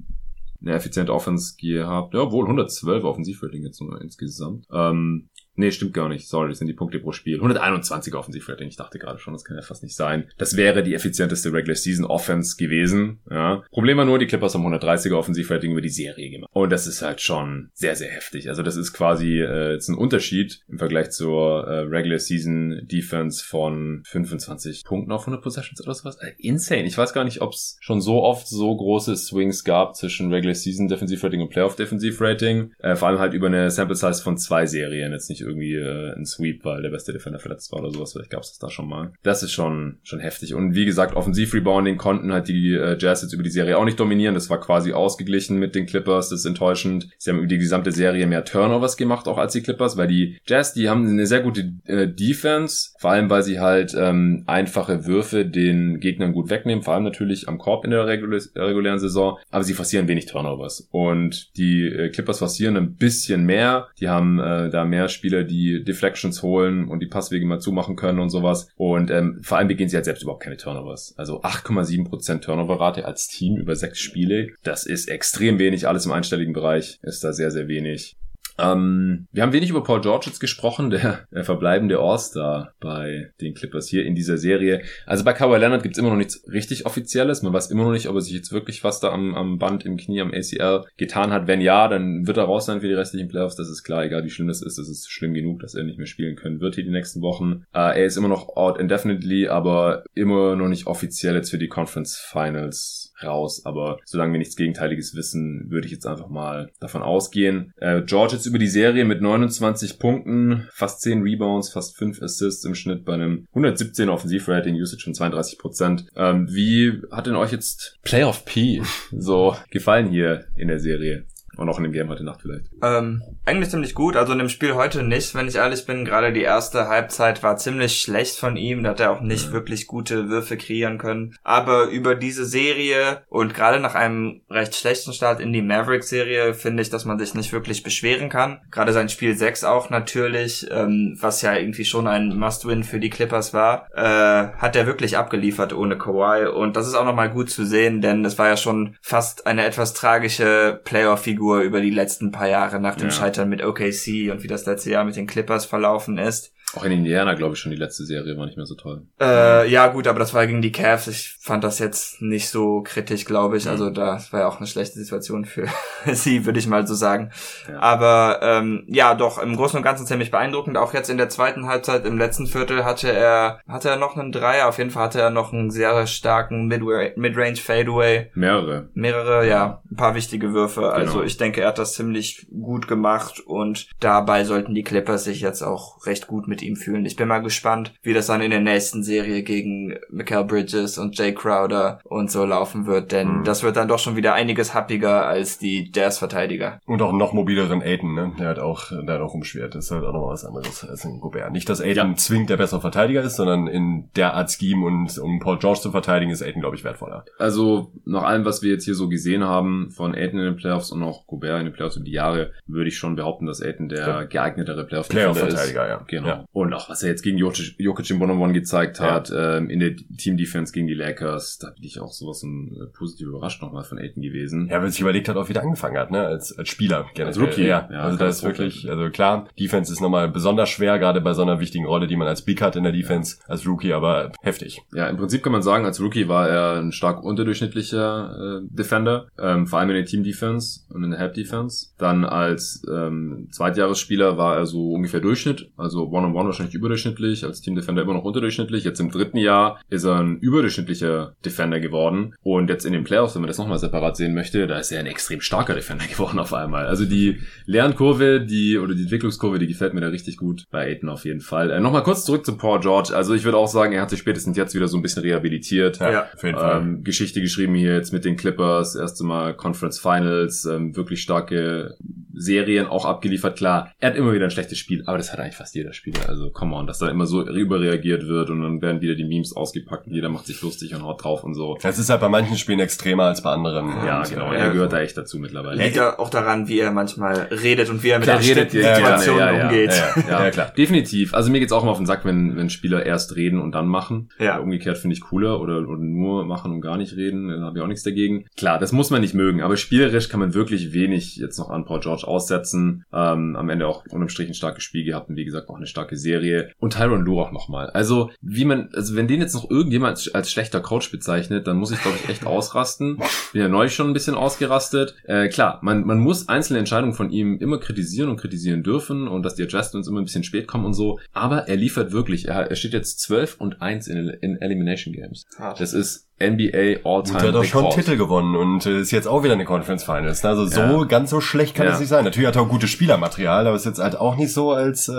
eine 0.62 0.74
effiziente 0.74 1.14
Offense 1.14 1.56
gehabt. 1.58 2.14
Ja, 2.14 2.32
wohl 2.32 2.46
112 2.46 3.04
Offensivrating 3.04 3.64
jetzt 3.64 3.82
nur 3.82 4.02
insgesamt. 4.02 4.68
Ähm, 4.72 5.30
Nee, 5.56 5.72
stimmt 5.72 5.94
gar 5.94 6.08
nicht. 6.08 6.28
Sorry, 6.28 6.50
das 6.50 6.60
sind 6.60 6.68
die 6.68 6.74
Punkte 6.74 7.00
pro 7.00 7.12
Spiel. 7.12 7.36
121 7.36 8.16
Offensivrating. 8.16 8.70
Ich 8.70 8.78
dachte 8.78 8.98
gerade 8.98 9.20
schon, 9.20 9.34
das 9.34 9.44
kann 9.44 9.58
ja 9.58 9.62
fast 9.62 9.84
nicht 9.84 9.96
sein. 9.96 10.30
Das 10.38 10.56
wäre 10.56 10.84
die 10.84 10.94
effizienteste 10.94 11.52
Regular 11.52 11.76
Season 11.76 12.06
Offense 12.06 12.56
gewesen. 12.56 13.20
Ja. 13.30 13.64
Problem 13.72 13.98
war 13.98 14.06
nur, 14.06 14.20
die 14.20 14.28
Clippers 14.28 14.54
haben 14.54 14.66
130er 14.66 15.16
Offensivrating 15.16 15.72
über 15.72 15.82
die 15.82 15.90
Serie 15.90 16.30
gemacht. 16.30 16.50
Und 16.54 16.72
das 16.72 16.88
ist 16.88 17.02
halt 17.02 17.20
schon 17.22 17.72
sehr, 17.74 17.96
sehr 17.96 18.10
heftig. 18.10 18.50
Also 18.50 18.64
das 18.64 18.78
ist 18.78 18.94
quasi 18.94 19.42
äh, 19.42 19.74
jetzt 19.74 19.90
ein 19.90 19.98
Unterschied 19.98 20.62
im 20.70 20.78
Vergleich 20.78 21.12
zur 21.12 21.68
äh, 21.68 21.80
Regular 21.80 22.20
Season 22.20 22.82
Defense 22.86 23.44
von 23.44 24.04
25 24.06 24.86
Punkten 24.86 25.12
auf 25.12 25.22
100 25.22 25.44
Possessions 25.44 25.82
oder 25.82 25.94
sowas. 25.94 26.18
Äh, 26.22 26.32
insane. 26.38 26.86
Ich 26.86 26.98
weiß 26.98 27.14
gar 27.14 27.26
nicht, 27.26 27.42
ob 27.42 27.54
es 27.54 27.78
schon 27.82 28.02
so 28.02 28.24
oft 28.24 28.48
so 28.48 28.76
große 28.76 29.16
Swings 29.18 29.64
gab 29.64 29.96
zwischen 29.96 30.32
Regular 30.32 30.56
Season 30.56 30.88
Defensivrating 30.88 31.42
und 31.42 31.50
Playoff 31.50 31.76
Defensivrating. 31.76 32.72
Äh, 32.80 32.96
vor 32.96 33.10
allem 33.10 33.20
halt 33.20 33.34
über 33.34 33.48
eine 33.48 33.70
Sample 33.72 33.96
Size 33.96 34.22
von 34.24 34.38
zwei 34.38 34.66
Serien. 34.66 35.12
Jetzt 35.12 35.30
nicht 35.30 35.42
irgendwie 35.50 35.76
äh, 35.76 36.16
ein 36.16 36.26
Sweep, 36.26 36.64
weil 36.66 36.82
der 36.82 36.90
beste 36.90 37.14
Defender 37.14 37.40
verletzt 37.40 37.72
war 37.72 37.80
oder 37.80 37.92
sowas. 37.92 38.14
Vielleicht 38.14 38.32
gab 38.32 38.44
es 38.44 38.50
das 38.50 38.60
da 38.60 38.70
schon 38.70 38.88
mal. 38.88 39.14
Das 39.24 39.44
ist 39.44 39.52
schon, 39.52 39.98
schon 40.04 40.20
heftig. 40.20 40.54
Und 40.54 40.76
wie 40.76 40.86
gesagt, 40.86 41.16
Offensiv-Rebounding 41.16 41.98
konnten 41.98 42.32
halt 42.32 42.48
die 42.48 42.74
äh, 42.74 42.98
Jazz 43.00 43.22
jetzt 43.22 43.34
über 43.34 43.44
die 43.44 43.50
Serie 43.50 43.78
auch 43.78 43.86
nicht 43.86 44.00
dominieren. 44.00 44.36
Das 44.36 44.50
war 44.50 44.60
quasi 44.60 44.94
ausgeglichen 44.94 45.58
mit 45.58 45.76
den 45.76 45.86
Clippers. 45.86 46.30
Das 46.30 46.40
ist 46.40 46.46
enttäuschend. 46.46 47.10
Sie 47.18 47.30
haben 47.30 47.40
über 47.40 47.48
die 47.48 47.58
gesamte 47.58 47.92
Serie 47.92 48.28
mehr 48.28 48.46
Turnovers 48.46 48.98
gemacht, 48.98 49.28
auch 49.28 49.38
als 49.38 49.54
die 49.54 49.62
Clippers, 49.62 49.98
weil 49.98 50.08
die 50.08 50.38
Jazz, 50.46 50.74
die 50.74 50.90
haben 50.90 51.08
eine 51.08 51.26
sehr 51.26 51.42
gute 51.42 51.74
äh, 51.86 52.08
Defense. 52.08 52.92
Vor 53.00 53.12
allem, 53.12 53.30
weil 53.30 53.44
sie 53.44 53.60
halt 53.60 53.96
ähm, 53.98 54.44
einfache 54.48 55.06
Würfe 55.06 55.46
den 55.46 56.00
Gegnern 56.00 56.34
gut 56.34 56.50
wegnehmen. 56.50 56.84
Vor 56.84 56.94
allem 56.94 57.04
natürlich 57.04 57.48
am 57.48 57.58
Korb 57.58 57.86
in 57.86 57.92
der 57.92 58.06
regulä 58.06 58.40
regulären 58.56 59.00
Saison. 59.00 59.38
Aber 59.52 59.64
sie 59.64 59.74
forcieren 59.74 60.08
wenig 60.08 60.26
Turnovers. 60.28 60.88
Und 60.92 61.56
die 61.58 61.86
äh, 61.86 62.10
Clippers 62.10 62.40
forcieren 62.40 62.78
ein 62.78 62.96
bisschen 62.96 63.46
mehr. 63.46 63.88
Die 64.00 64.10
haben 64.10 64.40
äh, 64.40 64.70
da 64.70 64.86
mehr 64.86 65.10
Spieler, 65.30 65.44
die 65.44 65.84
Deflections 65.84 66.42
holen 66.42 66.88
und 66.88 67.02
die 67.02 67.06
Passwege 67.06 67.46
mal 67.46 67.60
zumachen 67.60 67.96
können 67.96 68.20
und 68.20 68.30
sowas. 68.30 68.70
Und 68.78 69.12
ähm, 69.12 69.40
vor 69.44 69.60
allem 69.60 69.68
begehen 69.68 69.88
sie 69.88 69.96
halt 69.96 70.06
selbst 70.06 70.24
überhaupt 70.24 70.42
keine 70.42 70.58
Turnovers. 70.58 71.14
Also 71.18 71.42
8,7% 71.44 72.40
Turnoverrate 72.42 73.06
als 73.06 73.28
Team 73.28 73.56
über 73.56 73.76
sechs 73.76 74.00
Spiele. 74.00 74.50
Das 74.64 74.86
ist 74.86 75.08
extrem 75.08 75.60
wenig. 75.60 75.88
Alles 75.88 76.08
im 76.08 76.12
einstelligen 76.12 76.54
Bereich 76.54 77.00
ist 77.04 77.24
da 77.24 77.32
sehr, 77.32 77.52
sehr 77.52 77.68
wenig. 77.68 78.16
Ähm, 78.60 79.28
wir 79.32 79.44
haben 79.44 79.54
wenig 79.54 79.70
über 79.70 79.84
Paul 79.84 80.02
George 80.02 80.26
jetzt 80.28 80.40
gesprochen, 80.40 80.90
der, 80.90 81.28
der 81.32 81.44
verbleibende 81.44 82.00
All-Star 82.00 82.74
bei 82.80 83.32
den 83.42 83.54
Clippers 83.54 83.88
hier 83.88 84.06
in 84.06 84.16
dieser 84.16 84.38
Serie. 84.38 84.82
Also 85.06 85.24
bei 85.24 85.34
Kawhi 85.34 85.58
Leonard 85.58 85.84
gibt's 85.84 85.98
immer 85.98 86.10
noch 86.10 86.18
nichts 86.18 86.44
richtig 86.52 86.86
Offizielles. 86.86 87.42
Man 87.42 87.54
weiß 87.54 87.72
immer 87.72 87.84
noch 87.84 87.92
nicht, 87.92 88.08
ob 88.08 88.16
er 88.16 88.22
sich 88.22 88.34
jetzt 88.34 88.52
wirklich 88.52 88.84
was 88.84 89.00
da 89.00 89.10
am, 89.10 89.36
am 89.36 89.58
Band, 89.58 89.86
im 89.86 89.98
Knie, 89.98 90.22
am 90.22 90.34
ACL 90.34 90.86
getan 90.98 91.32
hat. 91.32 91.48
Wenn 91.48 91.62
ja, 91.62 91.88
dann 91.88 92.28
wird 92.28 92.38
er 92.38 92.44
raus 92.44 92.66
sein 92.66 92.82
für 92.82 92.88
die 92.88 92.94
restlichen 92.94 93.28
Playoffs. 93.28 93.56
Das 93.56 93.70
ist 93.70 93.84
klar, 93.84 94.04
egal 94.04 94.24
wie 94.24 94.30
schlimm 94.30 94.48
das 94.48 94.62
ist. 94.62 94.78
Das 94.78 94.90
ist 94.90 95.10
schlimm 95.10 95.34
genug, 95.34 95.62
dass 95.62 95.76
er 95.76 95.84
nicht 95.84 95.98
mehr 95.98 96.08
spielen 96.08 96.36
können 96.36 96.60
wird 96.60 96.76
hier 96.76 96.84
die 96.84 96.90
nächsten 96.90 97.22
Wochen. 97.22 97.66
Äh, 97.74 98.00
er 98.00 98.06
ist 98.06 98.18
immer 98.18 98.28
noch 98.28 98.56
out 98.56 98.80
indefinitely, 98.80 99.48
aber 99.48 100.04
immer 100.14 100.56
noch 100.56 100.68
nicht 100.68 100.88
offiziell 100.88 101.36
jetzt 101.36 101.50
für 101.50 101.58
die 101.58 101.68
Conference 101.68 102.18
Finals 102.18 103.09
raus. 103.24 103.66
Aber 103.66 104.00
solange 104.06 104.34
wir 104.34 104.40
nichts 104.40 104.56
Gegenteiliges 104.56 105.16
wissen, 105.16 105.70
würde 105.70 105.86
ich 105.86 105.92
jetzt 105.92 106.06
einfach 106.06 106.30
mal 106.30 106.72
davon 106.80 107.02
ausgehen. 107.02 107.74
Äh, 107.78 108.02
George 108.04 108.34
jetzt 108.34 108.46
über 108.46 108.60
die 108.60 108.68
Serie 108.68 109.06
mit 109.06 109.22
29 109.22 110.00
Punkten, 110.00 110.68
fast 110.72 111.02
10 111.02 111.22
Rebounds, 111.24 111.72
fast 111.72 111.98
5 111.98 112.22
Assists 112.22 112.66
im 112.66 112.76
Schnitt 112.76 113.06
bei 113.06 113.14
einem 113.14 113.48
117 113.50 114.10
Offensivrating, 114.10 114.76
Usage 114.76 115.04
von 115.04 115.14
32 115.14 115.60
Prozent. 115.60 116.06
Ähm, 116.16 116.48
wie 116.50 117.02
hat 117.12 117.28
denn 117.28 117.36
euch 117.36 117.52
jetzt 117.52 118.00
Playoff 118.04 118.46
P 118.46 118.82
so 119.12 119.56
gefallen 119.70 120.10
hier 120.10 120.46
in 120.56 120.68
der 120.68 120.80
Serie? 120.80 121.26
Und 121.60 121.68
auch 121.68 121.78
in 121.78 121.84
dem 121.84 121.92
Game 121.92 122.08
heute 122.08 122.24
Nacht 122.24 122.42
vielleicht. 122.42 122.66
Ähm, 122.82 123.22
eigentlich 123.46 123.70
ziemlich 123.70 123.94
gut. 123.94 124.16
Also 124.16 124.32
in 124.32 124.40
dem 124.40 124.48
Spiel 124.48 124.76
heute 124.76 125.04
nicht, 125.04 125.36
wenn 125.36 125.48
ich 125.48 125.56
ehrlich 125.56 125.86
bin. 125.86 126.06
Gerade 126.06 126.32
die 126.32 126.42
erste 126.42 126.88
Halbzeit 126.88 127.44
war 127.44 127.58
ziemlich 127.58 128.00
schlecht 128.00 128.38
von 128.38 128.56
ihm. 128.56 128.84
Da 128.84 128.92
hat 128.92 129.02
er 129.02 129.12
auch 129.12 129.20
nicht 129.20 129.48
ja. 129.48 129.52
wirklich 129.52 129.86
gute 129.86 130.30
Würfe 130.30 130.56
kreieren 130.56 130.98
können. 130.98 131.36
Aber 131.44 131.88
über 131.88 132.16
diese 132.16 132.46
Serie 132.46 133.24
und 133.28 133.54
gerade 133.54 133.82
nach 133.82 133.94
einem 133.94 134.42
recht 134.50 134.74
schlechten 134.74 135.12
Start 135.12 135.42
in 135.42 135.52
die 135.52 135.62
Maverick-Serie 135.62 136.54
finde 136.54 136.82
ich, 136.82 136.90
dass 136.90 137.04
man 137.04 137.20
sich 137.20 137.34
nicht 137.34 137.52
wirklich 137.52 137.84
beschweren 137.84 138.30
kann. 138.30 138.62
Gerade 138.72 138.94
sein 138.94 139.10
Spiel 139.10 139.36
6 139.36 139.66
auch 139.66 139.90
natürlich, 139.90 140.66
ähm, 140.72 141.18
was 141.20 141.42
ja 141.42 141.56
irgendwie 141.56 141.86
schon 141.86 142.08
ein 142.08 142.40
Must-Win 142.40 142.86
für 142.86 143.02
die 143.02 143.10
Clippers 143.10 143.54
war, 143.54 143.88
äh, 143.94 144.54
hat 144.58 144.78
er 144.78 144.88
wirklich 144.88 145.18
abgeliefert 145.18 145.74
ohne 145.74 145.98
Kawhi. 145.98 146.48
Und 146.48 146.78
das 146.78 146.88
ist 146.88 146.96
auch 146.96 147.06
nochmal 147.06 147.30
gut 147.30 147.50
zu 147.50 147.66
sehen, 147.66 148.00
denn 148.00 148.24
es 148.24 148.38
war 148.38 148.48
ja 148.48 148.56
schon 148.56 148.96
fast 149.02 149.46
eine 149.46 149.66
etwas 149.66 149.94
tragische 149.94 150.80
Playoff-Figur 150.86 151.49
Figur 151.50 151.62
über 151.62 151.82
die 151.82 151.90
letzten 151.90 152.32
paar 152.32 152.48
Jahre 152.48 152.80
nach 152.80 152.96
dem 152.96 153.08
ja. 153.08 153.12
Scheitern 153.12 153.50
mit 153.50 153.64
OKC 153.64 154.32
und 154.32 154.44
wie 154.44 154.48
das 154.48 154.68
letzte 154.68 154.92
Jahr 154.92 155.04
mit 155.04 155.16
den 155.16 155.26
Clippers 155.26 155.66
verlaufen 155.66 156.20
ist. 156.20 156.54
Auch 156.76 156.84
in 156.84 156.92
Indiana, 156.92 157.34
glaube 157.34 157.56
ich, 157.56 157.60
schon 157.60 157.72
die 157.72 157.78
letzte 157.78 158.06
Serie 158.06 158.38
war 158.38 158.46
nicht 158.46 158.58
mehr 158.58 158.68
so 158.68 158.76
toll. 158.76 159.02
Äh, 159.20 159.70
ja, 159.70 159.88
gut, 159.88 160.08
aber 160.08 160.20
das 160.20 160.36
war 160.36 160.46
gegen 160.46 160.62
die 160.62 160.72
Cavs. 160.72 161.08
Ich 161.08 161.36
fand 161.40 161.64
das 161.64 161.80
jetzt 161.80 162.22
nicht 162.22 162.50
so 162.50 162.84
kritisch, 162.84 163.26
glaube 163.26 163.58
ich. 163.58 163.66
Mhm. 163.66 163.72
Also 163.72 163.90
da 163.90 164.22
war 164.30 164.42
ja 164.42 164.48
auch 164.48 164.58
eine 164.58 164.68
schlechte 164.68 165.00
Situation 165.00 165.46
für 165.46 165.66
sie, 166.06 166.46
würde 166.46 166.60
ich 166.60 166.68
mal 166.68 166.86
so 166.86 166.94
sagen. 166.94 167.32
Ja. 167.68 167.80
Aber 167.80 168.40
ähm, 168.44 168.84
ja, 168.88 169.16
doch, 169.16 169.42
im 169.42 169.56
Großen 169.56 169.78
und 169.78 169.84
Ganzen 169.84 170.06
ziemlich 170.06 170.30
beeindruckend. 170.30 170.78
Auch 170.78 170.94
jetzt 170.94 171.10
in 171.10 171.18
der 171.18 171.30
zweiten 171.30 171.66
Halbzeit, 171.66 172.06
im 172.06 172.20
letzten 172.20 172.46
Viertel 172.46 172.86
hatte 172.86 173.12
er, 173.12 173.62
hatte 173.68 173.90
er 173.90 173.98
noch 173.98 174.16
einen 174.16 174.32
Dreier. 174.32 174.68
Auf 174.68 174.78
jeden 174.78 174.92
Fall 174.92 175.06
hatte 175.06 175.22
er 175.22 175.32
noch 175.32 175.52
einen 175.52 175.72
sehr 175.72 176.06
starken 176.06 176.68
Midrange 176.68 177.56
Fadeaway. 177.56 178.30
Mehrere. 178.36 178.90
Mehrere, 178.94 179.48
ja. 179.48 179.82
Ein 179.90 179.96
paar 179.96 180.14
wichtige 180.14 180.54
Würfe. 180.54 180.82
Genau. 180.82 180.92
Also 180.92 181.24
ich 181.24 181.38
denke, 181.38 181.62
er 181.62 181.70
hat 181.70 181.80
das 181.80 181.94
ziemlich 181.94 182.48
gut 182.52 182.88
gemacht 182.88 183.40
und 183.40 183.88
dabei 184.00 184.44
sollten 184.44 184.76
die 184.76 184.84
Clippers 184.84 185.24
sich 185.24 185.42
jetzt 185.42 185.64
auch 185.64 186.06
recht 186.06 186.28
gut 186.28 186.48
mit 186.48 186.60
mit 186.60 186.69
ihm 186.70 186.76
fühlen. 186.76 187.06
Ich 187.06 187.16
bin 187.16 187.28
mal 187.28 187.40
gespannt, 187.40 187.94
wie 188.02 188.14
das 188.14 188.28
dann 188.28 188.42
in 188.42 188.52
der 188.52 188.62
nächsten 188.62 189.04
Serie 189.04 189.44
gegen 189.44 189.96
Michael 190.10 190.46
Bridges 190.46 190.98
und 190.98 191.18
Jay 191.18 191.34
Crowder 191.34 192.00
und 192.04 192.32
so 192.32 192.46
laufen 192.46 192.86
wird, 192.86 193.12
denn 193.12 193.40
mhm. 193.40 193.44
das 193.44 193.64
wird 193.64 193.76
dann 193.76 193.88
doch 193.88 194.00
schon 194.00 194.16
wieder 194.16 194.34
einiges 194.34 194.74
happiger 194.74 195.26
als 195.26 195.58
die 195.58 195.92
Jazz-Verteidiger. 195.94 196.80
Und 196.86 197.02
auch 197.02 197.12
noch 197.12 197.34
mobileren 197.34 197.82
Aiden, 197.82 198.14
ne? 198.14 198.32
Der 198.40 198.50
hat 198.50 198.60
auch, 198.60 198.90
der 198.90 199.16
hat 199.16 199.22
auch 199.22 199.34
umschwert. 199.34 199.76
Das 199.76 199.86
ist 199.86 199.92
halt 199.92 200.04
auch 200.04 200.14
noch 200.14 200.30
was 200.30 200.46
anderes 200.46 200.84
als 200.84 201.06
ein 201.06 201.20
Gobert. 201.20 201.52
Nicht, 201.52 201.70
dass 201.70 201.82
Aiden 201.82 202.12
ja. 202.12 202.16
zwingend 202.16 202.50
der 202.50 202.58
bessere 202.58 202.82
Verteidiger 202.82 203.22
ist, 203.22 203.36
sondern 203.36 203.68
in 203.68 204.10
der 204.16 204.34
Art 204.34 204.52
Scheme 204.52 204.86
und 204.86 205.18
um 205.20 205.40
Paul 205.40 205.60
George 205.60 205.82
zu 205.82 205.92
verteidigen, 205.92 206.32
ist 206.32 206.42
Aiden, 206.42 206.62
glaube 206.62 206.76
ich, 206.76 206.84
wertvoller. 206.84 207.26
Also, 207.38 207.92
nach 208.06 208.24
allem, 208.24 208.46
was 208.46 208.62
wir 208.62 208.72
jetzt 208.72 208.86
hier 208.86 208.96
so 208.96 209.10
gesehen 209.10 209.44
haben 209.44 209.92
von 209.92 210.16
Aiden 210.16 210.40
in 210.40 210.46
den 210.46 210.56
Playoffs 210.56 210.92
und 210.92 211.04
auch 211.04 211.28
Gobert 211.28 211.60
in 211.60 211.66
den 211.66 211.74
Playoffs 211.74 211.96
über 211.96 212.06
die 212.06 212.12
Jahre, 212.12 212.52
würde 212.68 212.90
ich 212.90 212.98
schon 212.98 213.16
behaupten, 213.16 213.46
dass 213.46 213.62
Aiden 213.62 213.90
der 213.90 214.08
ja. 214.08 214.24
geeignetere 214.24 214.86
Playoff-Verteidiger 214.86 215.48
Playoff 215.48 215.54
ist. 215.54 215.74
ja. 215.76 216.02
Genau. 216.08 216.28
Ja. 216.28 216.46
Und 216.52 216.74
auch 216.74 216.90
was 216.90 217.04
er 217.04 217.10
jetzt 217.10 217.22
gegen 217.22 217.38
Jokic, 217.38 217.76
Jokic 217.78 218.10
im 218.10 218.22
One-on-One 218.22 218.54
gezeigt 218.54 219.00
hat, 219.00 219.30
ja. 219.30 219.58
ähm, 219.58 219.70
in 219.70 219.80
der 219.80 219.96
Team-Defense 219.96 220.74
gegen 220.74 220.88
die 220.88 220.96
Lakers, 220.96 221.60
da 221.60 221.70
bin 221.70 221.84
ich 221.84 222.00
auch 222.00 222.12
sowas 222.12 222.42
ein, 222.42 222.76
äh, 222.76 222.86
positiv 222.88 223.28
überrascht 223.28 223.62
nochmal 223.62 223.84
von 223.84 224.00
Aiden 224.00 224.24
gewesen. 224.24 224.68
Ja, 224.68 224.82
weil 224.82 224.90
sich 224.90 225.02
überlegt 225.02 225.30
hat, 225.30 225.38
auch 225.38 225.48
wieder 225.50 225.62
angefangen 225.62 225.98
hat, 225.98 226.10
ne, 226.10 226.26
als, 226.26 226.58
als 226.58 226.70
Spieler. 226.70 227.06
Generell. 227.14 227.28
Als 227.28 227.40
Rookie. 227.40 227.68
Ja, 227.68 227.88
ja 227.92 228.00
also 228.00 228.18
da 228.18 228.28
ist 228.28 228.44
wirklich, 228.44 228.90
also 228.90 229.10
klar, 229.12 229.48
Defense 229.60 229.94
ist 229.94 230.02
nochmal 230.02 230.28
besonders 230.30 230.70
schwer, 230.70 230.98
gerade 230.98 231.22
bei 231.22 231.34
so 231.34 231.44
einer 231.44 231.60
wichtigen 231.60 231.86
Rolle, 231.86 232.08
die 232.08 232.16
man 232.16 232.28
als 232.28 232.42
Big 232.42 232.62
hat 232.62 232.76
in 232.76 232.84
der 232.84 232.94
Defense, 232.94 233.38
als 233.48 233.68
Rookie, 233.68 233.94
aber 233.94 234.32
heftig. 234.42 234.82
Ja, 234.94 235.08
im 235.08 235.18
Prinzip 235.18 235.44
kann 235.44 235.52
man 235.52 235.62
sagen, 235.62 235.86
als 235.86 236.02
Rookie 236.02 236.28
war 236.28 236.50
er 236.50 236.80
ein 236.80 236.92
stark 236.92 237.24
unterdurchschnittlicher 237.24 238.62
äh, 238.64 238.68
Defender, 238.76 239.28
ähm, 239.38 239.68
vor 239.68 239.80
allem 239.80 239.90
in 239.90 239.96
der 239.98 240.06
Team-Defense 240.06 240.82
und 240.90 241.04
in 241.04 241.12
der 241.12 241.20
Help-Defense. 241.20 241.90
Dann 242.00 242.26
als 242.26 242.82
ähm, 242.92 243.50
Zweitjahresspieler 243.52 244.38
war 244.38 244.58
er 244.58 244.66
so 244.66 244.94
ungefähr 244.94 245.20
Durchschnitt, 245.20 245.70
also 245.78 246.08
One-on-One 246.08 246.39
-on 246.39 246.39
-one 246.40 246.48
wahrscheinlich 246.48 246.76
überdurchschnittlich, 246.76 247.44
als 247.44 247.62
Team 247.62 247.76
Defender 247.76 248.02
immer 248.02 248.14
noch 248.14 248.24
unterdurchschnittlich. 248.24 248.84
Jetzt 248.84 249.00
im 249.00 249.12
dritten 249.12 249.38
Jahr 249.38 249.80
ist 249.90 250.04
er 250.04 250.20
ein 250.20 250.38
überdurchschnittlicher 250.38 251.34
Defender 251.46 251.80
geworden. 251.80 252.36
Und 252.42 252.70
jetzt 252.70 252.86
in 252.86 252.94
den 252.94 253.04
Playoffs, 253.04 253.36
wenn 253.36 253.42
man 253.42 253.48
das 253.48 253.58
nochmal 253.58 253.80
separat 253.80 254.18
sehen 254.18 254.34
möchte, 254.34 254.68
da 254.68 254.80
ist 254.80 254.92
er 254.92 255.00
ein 255.00 255.06
extrem 255.06 255.42
starker 255.42 255.76
Defender 255.76 256.06
geworden 256.10 256.40
auf 256.40 256.54
einmal. 256.54 256.86
Also 256.86 257.06
die 257.06 257.40
Lernkurve, 257.66 258.42
die, 258.42 258.78
oder 258.78 258.96
die 258.96 259.04
Entwicklungskurve, 259.04 259.60
die 259.60 259.68
gefällt 259.68 259.94
mir 259.94 260.02
da 260.02 260.08
richtig 260.08 260.38
gut 260.38 260.66
bei 260.72 260.88
Aiden 260.88 261.10
auf 261.10 261.26
jeden 261.26 261.42
Fall. 261.42 261.72
Äh, 261.72 261.80
nochmal 261.80 262.04
kurz 262.04 262.26
zurück 262.26 262.46
zu 262.46 262.58
Paul 262.58 262.80
George. 262.80 263.16
Also 263.16 263.34
ich 263.34 263.44
würde 263.44 263.58
auch 263.58 263.68
sagen, 263.68 263.94
er 263.94 264.02
hat 264.02 264.10
sich 264.10 264.20
spätestens 264.20 264.58
jetzt 264.58 264.76
wieder 264.76 264.88
so 264.88 264.98
ein 264.98 265.02
bisschen 265.02 265.24
rehabilitiert. 265.24 266.00
Ja, 266.00 266.28
auf 266.34 266.44
jeden 266.44 266.58
Fall. 266.58 266.82
Ähm, 266.82 267.04
Geschichte 267.04 267.42
geschrieben 267.42 267.76
hier 267.76 267.94
jetzt 267.96 268.14
mit 268.14 268.26
den 268.26 268.36
Clippers, 268.36 268.96
erste 268.96 269.24
Mal 269.24 269.54
Conference 269.56 270.00
Finals, 270.00 270.66
ähm, 270.66 270.96
wirklich 270.96 271.22
starke 271.22 271.96
Serien 272.34 272.88
auch 272.88 273.06
abgeliefert. 273.06 273.58
Klar, 273.58 273.94
er 274.00 274.12
hat 274.12 274.18
immer 274.18 274.34
wieder 274.34 274.46
ein 274.46 274.52
schlechtes 274.52 274.78
Spiel, 274.78 275.04
aber 275.06 275.18
das 275.18 275.32
hat 275.32 275.40
eigentlich 275.40 275.56
fast 275.56 275.76
jeder 275.76 275.94
Spieler. 275.94 276.29
Also 276.30 276.52
come 276.52 276.76
on, 276.76 276.86
dass 276.86 277.00
da 277.00 277.10
immer 277.10 277.26
so 277.26 277.42
überreagiert 277.48 278.28
wird 278.28 278.52
und 278.52 278.62
dann 278.62 278.82
werden 278.82 279.02
wieder 279.02 279.16
die 279.16 279.24
Memes 279.24 279.56
ausgepackt 279.56 280.06
und 280.06 280.14
jeder 280.14 280.30
macht 280.30 280.46
sich 280.46 280.62
lustig 280.62 280.94
und 280.94 281.04
haut 281.04 281.24
drauf 281.24 281.44
und 281.44 281.56
so. 281.56 281.78
Das 281.82 281.98
ist 281.98 282.10
halt 282.10 282.22
bei 282.22 282.30
manchen 282.30 282.56
Spielen 282.56 282.80
extremer 282.80 283.24
als 283.24 283.42
bei 283.42 283.52
anderen. 283.52 283.88
Ja, 284.06 284.24
genau. 284.24 284.52
Er 284.52 284.70
gehört 284.70 284.94
da 284.94 285.00
echt 285.00 285.18
dazu 285.18 285.40
mittlerweile. 285.40 285.84
Liegt 285.84 285.96
ja 285.96 286.20
auch 286.20 286.30
daran, 286.30 286.68
wie 286.68 286.80
er 286.80 286.92
manchmal 286.92 287.48
redet 287.50 287.90
und 287.90 288.04
wie 288.04 288.10
er 288.10 288.20
mit 288.20 288.28
der 288.28 288.42
Situation 288.42 289.38
ja, 289.38 289.52
ja, 289.52 289.64
umgeht. 289.64 289.92
Ja, 290.30 290.46
ja, 290.46 290.52
klar. 290.52 290.72
Definitiv. 290.78 291.34
Also 291.34 291.52
mir 291.52 291.60
geht's 291.60 291.74
auch 291.74 291.82
immer 291.82 291.92
auf 291.92 291.98
den 291.98 292.06
Sack, 292.06 292.26
wenn, 292.26 292.56
wenn 292.56 292.70
Spieler 292.70 293.04
erst 293.06 293.36
reden 293.36 293.60
und 293.60 293.74
dann 293.74 293.88
machen. 293.88 294.30
Ja. 294.38 294.60
Umgekehrt 294.60 295.00
finde 295.00 295.16
ich 295.16 295.22
cooler 295.22 295.60
oder, 295.60 295.80
oder 295.80 295.98
nur 295.98 296.46
machen 296.46 296.72
und 296.72 296.82
gar 296.82 296.98
nicht 296.98 297.16
reden, 297.16 297.48
dann 297.48 297.64
habe 297.64 297.80
ich 297.80 297.84
auch 297.84 297.88
nichts 297.88 298.04
dagegen. 298.04 298.46
Klar, 298.56 298.78
das 298.78 298.92
muss 298.92 299.10
man 299.10 299.22
nicht 299.22 299.34
mögen, 299.34 299.62
aber 299.62 299.78
spielerisch 299.78 300.30
kann 300.30 300.40
man 300.40 300.54
wirklich 300.54 300.94
wenig 300.94 301.38
jetzt 301.38 301.58
noch 301.58 301.72
an 301.72 301.86
Paul 301.86 302.02
George 302.02 302.28
aussetzen. 302.28 303.04
Ähm, 303.12 303.56
am 303.56 303.70
Ende 303.70 303.88
auch 303.88 304.06
unterm 304.06 304.30
Strich 304.30 304.48
ein 304.48 304.54
starkes 304.54 304.84
Spiel 304.84 305.04
gehabt 305.04 305.30
und 305.30 305.36
wie 305.36 305.46
gesagt 305.46 305.70
auch 305.70 305.76
eine 305.76 305.88
starke 305.88 306.18
Serie. 306.20 306.72
Und 306.80 306.94
Tyron 306.94 307.24
Lue 307.26 307.42
auch 307.42 307.52
nochmal. 307.52 307.90
Also, 307.90 308.30
wie 308.42 308.66
man, 308.66 308.90
also 308.94 309.16
wenn 309.16 309.28
den 309.28 309.42
jetzt 309.42 309.54
noch 309.54 309.70
irgendjemand 309.70 310.12
als, 310.12 310.34
als 310.34 310.52
schlechter 310.52 310.82
Coach 310.82 311.12
bezeichnet, 311.12 311.68
dann 311.68 311.78
muss 311.78 311.92
ich, 311.92 312.02
glaube 312.02 312.18
ich, 312.22 312.30
echt 312.30 312.46
ausrasten. 312.46 313.18
Bin 313.54 313.62
ja 313.62 313.68
neulich 313.68 313.94
schon 313.94 314.08
ein 314.08 314.14
bisschen 314.14 314.36
ausgerastet. 314.36 315.16
Äh, 315.26 315.50
klar, 315.50 315.80
man, 315.82 316.06
man 316.06 316.20
muss 316.20 316.48
einzelne 316.48 316.80
Entscheidungen 316.80 317.14
von 317.14 317.32
ihm 317.32 317.58
immer 317.58 317.80
kritisieren 317.80 318.30
und 318.30 318.38
kritisieren 318.38 318.84
dürfen 318.84 319.28
und 319.28 319.44
dass 319.44 319.56
die 319.56 319.64
Adjustments 319.64 320.08
immer 320.08 320.22
ein 320.22 320.26
bisschen 320.26 320.44
spät 320.44 320.68
kommen 320.68 320.86
und 320.86 320.94
so. 320.94 321.20
Aber 321.34 321.68
er 321.68 321.76
liefert 321.76 322.12
wirklich. 322.12 322.48
Er, 322.48 322.70
er 322.70 322.76
steht 322.76 322.94
jetzt 322.94 323.20
12 323.22 323.58
und 323.60 323.82
1 323.82 324.08
in, 324.08 324.30
in 324.42 324.62
Elimination 324.62 325.14
Games. 325.14 325.46
Das 325.78 325.94
ist 325.94 326.29
NBA 326.42 327.02
All-Time. 327.04 327.40
Der 327.40 327.48
hat 327.50 327.56
auch 327.56 327.64
schon 327.64 327.86
einen 327.86 327.94
Titel 327.94 328.18
gewonnen 328.18 328.56
und 328.56 328.86
äh, 328.86 329.00
ist 329.02 329.12
jetzt 329.12 329.28
auch 329.28 329.44
wieder 329.44 329.54
in 329.54 329.60
den 329.60 329.68
Conference 329.68 330.04
Finals. 330.04 330.44
Also 330.46 330.66
so 330.66 330.80
Ja. 330.80 331.04
ganz 331.04 331.30
so 331.30 331.42
schlecht 331.42 331.76
kann 331.76 331.86
Ja. 331.88 331.94
es 331.94 332.00
nicht 332.00 332.10
sein. 332.10 332.24
Natürlich 332.24 332.48
hat 332.48 332.56
er 332.56 332.62
auch 332.64 332.70
gutes 332.70 332.90
Spielermaterial, 332.90 333.68
aber 333.68 333.76
ist 333.76 333.86
jetzt 333.86 334.00
halt 334.00 334.16
auch 334.18 334.36
nicht 334.38 334.54
so 334.54 334.72
als 334.72 335.08
äh, 335.10 335.14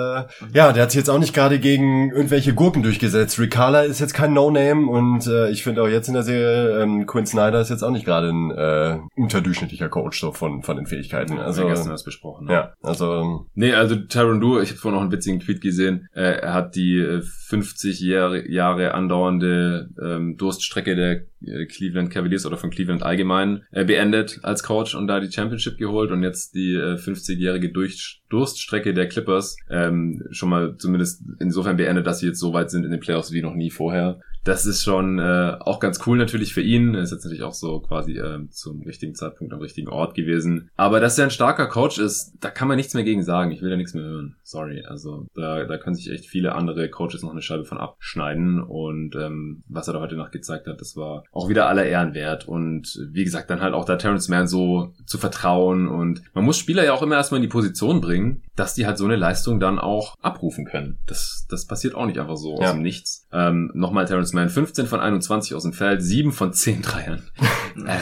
ja, 0.55 0.73
der 0.73 0.83
hat 0.83 0.91
sich 0.93 0.99
jetzt 0.99 1.09
auch 1.11 1.19
nicht 1.19 1.35
gerade 1.35 1.59
gegen 1.59 2.11
irgendwelche 2.11 2.55
Gurken 2.55 2.83
durchgesetzt. 2.83 3.39
Ricala 3.39 3.83
ist 3.83 4.01
jetzt 4.01 4.15
kein 4.15 4.33
No-Name 4.33 4.87
und 4.87 5.27
äh, 5.27 5.51
ich 5.51 5.63
finde 5.63 5.83
auch 5.83 5.89
jetzt 5.89 6.09
in 6.09 6.15
der 6.15 6.23
Serie 6.23 6.83
ähm, 6.83 7.07
Quinn 7.07 7.27
Snyder 7.27 7.61
ist 7.61 7.69
jetzt 7.71 7.83
auch 7.83 7.91
nicht 7.91 8.05
gerade 8.07 8.29
ein 8.31 8.51
äh, 8.51 8.99
unterdurchschnittlicher 9.17 9.89
Coach 9.89 10.21
so 10.21 10.33
von 10.33 10.63
von 10.63 10.77
den 10.77 10.87
Fähigkeiten. 10.87 11.39
Also 11.39 11.63
Also 11.63 11.67
gestern 11.67 11.91
das 11.91 12.05
besprochen. 12.05 12.47
ne? 12.47 12.53
ja, 12.53 12.73
also 12.83 13.47
Nee, 13.55 13.75
also 13.75 13.97
Tyron 13.97 14.41
Lue, 14.41 14.63
ich 14.63 14.71
habe 14.71 14.79
vorhin 14.79 14.95
noch 14.97 15.03
einen 15.03 15.13
witzigen 15.13 15.41
Tweet 15.41 15.61
gesehen. 15.61 16.09
Äh, 16.15 16.41
er 16.41 16.55
hat 16.55 16.75
die 16.77 16.99
äh, 16.99 17.21
50 17.23 18.01
Jahre, 18.01 18.49
Jahre 18.49 18.95
andauernde 18.95 19.89
ähm, 20.03 20.37
Durststrecke 20.37 20.95
der 20.97 21.10
äh, 21.13 21.67
Cleveland 21.67 22.11
Cavaliers 22.11 22.47
oder 22.47 22.57
von 22.57 22.71
Cleveland 22.71 23.03
allgemein 23.03 23.65
äh, 23.71 23.85
beendet 23.85 24.41
als 24.43 24.63
Coach 24.63 24.95
und 24.95 25.07
da 25.07 25.21
die 25.21 25.31
Championship 25.31 25.79
geholt 25.79 26.11
und 26.11 26.23
jetzt 26.23 26.55
die 26.55 26.75
äh, 26.75 26.97
50-jährige 26.97 27.71
Durch 27.71 28.23
Durststrecke 28.29 28.95
der 28.95 29.09
Clippers 29.09 29.57
ähm, 29.69 30.23
schon 30.31 30.51
mal 30.51 30.77
zumindest 30.79 31.23
insofern 31.41 31.77
beendet, 31.77 32.07
dass 32.07 32.21
sie 32.21 32.29
jetzt 32.29 32.41
so 32.41 32.53
weit 32.53 32.71
sind 32.71 32.85
in 32.85 32.91
den 32.91 33.01
Playoffs 33.01 33.33
wie 33.33 33.43
noch 33.43 33.55
nie 33.55 33.71
vorher. 33.71 34.21
Das 34.45 34.65
ist 34.67 34.83
schon 34.83 35.19
äh, 35.19 35.57
auch 35.61 35.81
ganz 35.81 36.01
cool 36.07 36.17
natürlich 36.17 36.55
für 36.55 36.63
ihn. 36.63 36.95
Er 36.95 37.03
ist 37.03 37.11
jetzt 37.13 37.25
natürlich 37.25 37.43
auch 37.43 37.53
so 37.53 37.81
quasi 37.81 38.17
äh, 38.19 38.49
zum 38.51 38.83
richtigen 38.83 39.15
Zeitpunkt 39.15 39.53
am 39.53 39.61
richtigen 39.61 39.89
Ort 39.89 40.15
gewesen. 40.15 40.71
Aber 40.77 40.99
dass 41.01 41.19
er 41.19 41.25
ein 41.25 41.31
starker 41.31 41.67
Coach 41.67 41.99
ist, 41.99 42.33
da 42.41 42.51
kann 42.51 42.67
man 42.69 42.77
nichts 42.77 42.95
mehr 42.95 43.05
gegen 43.05 43.23
sagen. 43.23 43.53
Ich 43.53 43.61
will 43.61 43.71
da 43.71 43.77
nichts 43.77 43.93
mehr 43.95 44.05
hören. 44.05 44.37
Sorry. 44.43 44.83
Also 44.87 45.27
da, 45.35 45.65
da 45.65 45.77
können 45.79 45.95
sich 45.95 46.11
echt 46.11 46.27
viele 46.27 46.55
andere 46.55 46.89
Coaches 46.89 47.23
noch 47.23 47.33
eine 47.33 47.43
Scheibe 47.43 47.65
von 47.65 47.79
abschneiden. 47.79 48.63
Und 48.63 49.15
ähm, 49.15 49.63
was 49.69 49.89
er 49.89 49.95
da 49.95 50.01
heute 50.01 50.17
Nacht 50.17 50.33
gezeigt 50.33 50.67
hat, 50.67 50.81
das 50.81 50.97
war 50.97 51.25
auch 51.33 51.49
wieder 51.49 51.69
aller 51.69 51.85
Ehren 51.85 52.15
wert. 52.15 52.49
Und 52.49 52.99
wie 53.13 53.25
gesagt, 53.25 53.51
dann 53.51 53.61
halt 53.61 53.75
auch 53.75 53.85
da 53.85 53.97
Terrence 53.97 54.29
Mann 54.29 54.47
so 54.49 54.95
zu 55.07 55.19
vertrauen. 55.19 55.87
Und 55.87 56.23
man 56.35 56.45
muss 56.45 56.57
Spieler 56.59 56.85
ja 56.85 56.95
auch 56.95 57.03
immer 57.03 57.17
erstmal 57.17 57.39
in 57.39 57.43
die 57.43 57.49
Position 57.49 58.01
bringen, 58.01 58.43
dass 58.57 58.75
die 58.75 58.87
halt 58.87 58.99
so 58.99 59.05
eine 59.05 59.17
Leistung 59.17 59.61
dann 59.61 59.79
auch 59.79 60.15
abrufen 60.23 60.65
können. 60.65 60.99
Das, 61.07 61.47
das 61.51 61.67
passiert 61.67 61.95
auch 61.95 62.07
nicht 62.07 62.19
einfach 62.19 62.37
so 62.37 62.55
aus 62.55 62.61
Ja. 62.61 62.73
dem 62.73 62.83
Nichts. 62.83 63.27
Ähm, 63.33 63.71
Nochmal 63.75 64.07
Terrence 64.07 64.30
Mann, 64.33 64.49
15 64.49 64.87
von 64.87 65.01
21 65.01 65.55
aus 65.55 65.63
dem 65.63 65.73
Feld, 65.73 66.03
7 66.03 66.33
von 66.33 66.53
10 66.53 66.83
Dreiern. 66.83 67.29
Äh, 67.87 67.99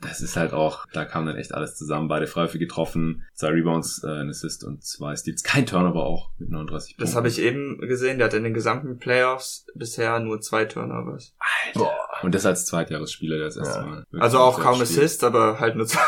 das 0.00 0.20
ist 0.20 0.36
halt 0.36 0.52
auch, 0.52 0.86
da 0.92 1.04
kam 1.06 1.24
dann 1.24 1.36
echt 1.36 1.54
alles 1.54 1.76
zusammen. 1.76 2.08
Beide 2.08 2.26
Freiwürfe 2.26 2.58
getroffen, 2.58 3.24
zwei 3.34 3.48
Rebounds, 3.48 4.04
äh, 4.04 4.20
ein 4.20 4.28
Assist 4.28 4.64
und 4.64 4.84
zwei 4.84 5.16
Steals. 5.16 5.42
Kein 5.42 5.66
Turnover 5.66 6.04
auch 6.04 6.30
mit 6.38 6.50
39 6.50 6.96
Das 6.98 7.16
habe 7.16 7.28
ich 7.28 7.40
eben 7.40 7.78
gesehen, 7.78 8.18
der 8.18 8.26
hat 8.26 8.34
in 8.34 8.44
den 8.44 8.54
gesamten 8.54 8.98
Playoffs 8.98 9.66
bisher 9.74 10.20
nur 10.20 10.40
zwei 10.40 10.66
Turnovers. 10.66 11.34
boah. 11.74 11.90
Und 12.22 12.34
das 12.34 12.46
als 12.46 12.66
Zweitjahresspieler, 12.66 13.36
der 13.36 13.46
das 13.46 13.56
erste 13.56 13.78
Ja. 13.80 13.86
Mal. 13.86 13.96
wirklich 14.10 14.22
Also 14.22 14.38
auch 14.38 14.60
kaum 14.60 14.74
spielt. 14.74 14.90
Assists, 14.90 15.24
aber 15.24 15.58
halt 15.60 15.76
nur 15.76 15.86
zwei 15.86 16.00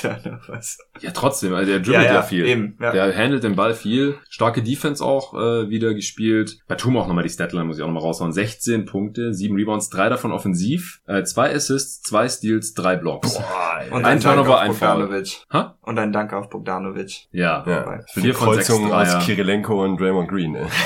Turnovers. 0.00 0.78
Ja, 1.00 1.10
trotzdem, 1.12 1.54
also 1.54 1.70
der 1.70 1.80
dribbelt 1.80 2.04
ja, 2.06 2.22
viel. 2.22 2.46
eben. 2.46 2.76
Ja. 2.80 2.92
Der 2.92 3.16
handelt 3.16 3.44
den 3.44 3.56
Ball 3.56 3.74
viel. 3.74 4.16
Starke 4.28 4.62
Defense 4.62 5.04
auch 5.04 5.34
äh, 5.34 5.68
wieder 5.70 5.94
gespielt. 5.94 6.58
Bei 6.68 6.74
Tum 6.74 6.96
auch 6.96 7.06
nochmal 7.06 7.24
die 7.24 7.30
Statline, 7.30 7.64
muss 7.64 7.76
ich 7.78 7.82
auch 7.82 7.86
nochmal 7.88 8.02
raushauen. 8.02 8.32
16 8.32 8.84
Punkte, 8.86 9.32
7 9.34 9.54
Rebounds, 9.56 9.90
3 9.90 10.08
davon 10.08 10.32
offensiv, 10.32 11.00
äh, 11.06 11.22
2 11.22 11.54
Assists, 11.54 12.02
2 12.02 12.28
Steals, 12.28 12.74
3 12.74 12.96
Blocks. 12.96 13.34
Boah, 13.34 13.80
Und 13.90 14.04
Ein 14.04 14.20
Turnover, 14.20 14.56
auf 14.56 14.60
ein 14.60 14.72
Foul. 14.72 14.88
Bogdanovic. 15.02 15.46
Ha? 15.52 15.78
Und 15.82 15.98
ein 15.98 16.12
Dank 16.12 16.32
auf 16.32 16.50
Bogdanovic. 16.50 17.28
Ja. 17.32 17.64
ja, 17.66 18.00
für 18.12 18.20
Vier 18.20 18.22
die 18.22 18.32
von 18.32 18.54
sechs 18.54 18.68
Kreuzung 18.68 18.92
aus 18.92 19.18
Kirilenko 19.24 19.84
und 19.84 20.00
Draymond 20.00 20.28
Green. 20.28 20.54
Ey. 20.54 20.66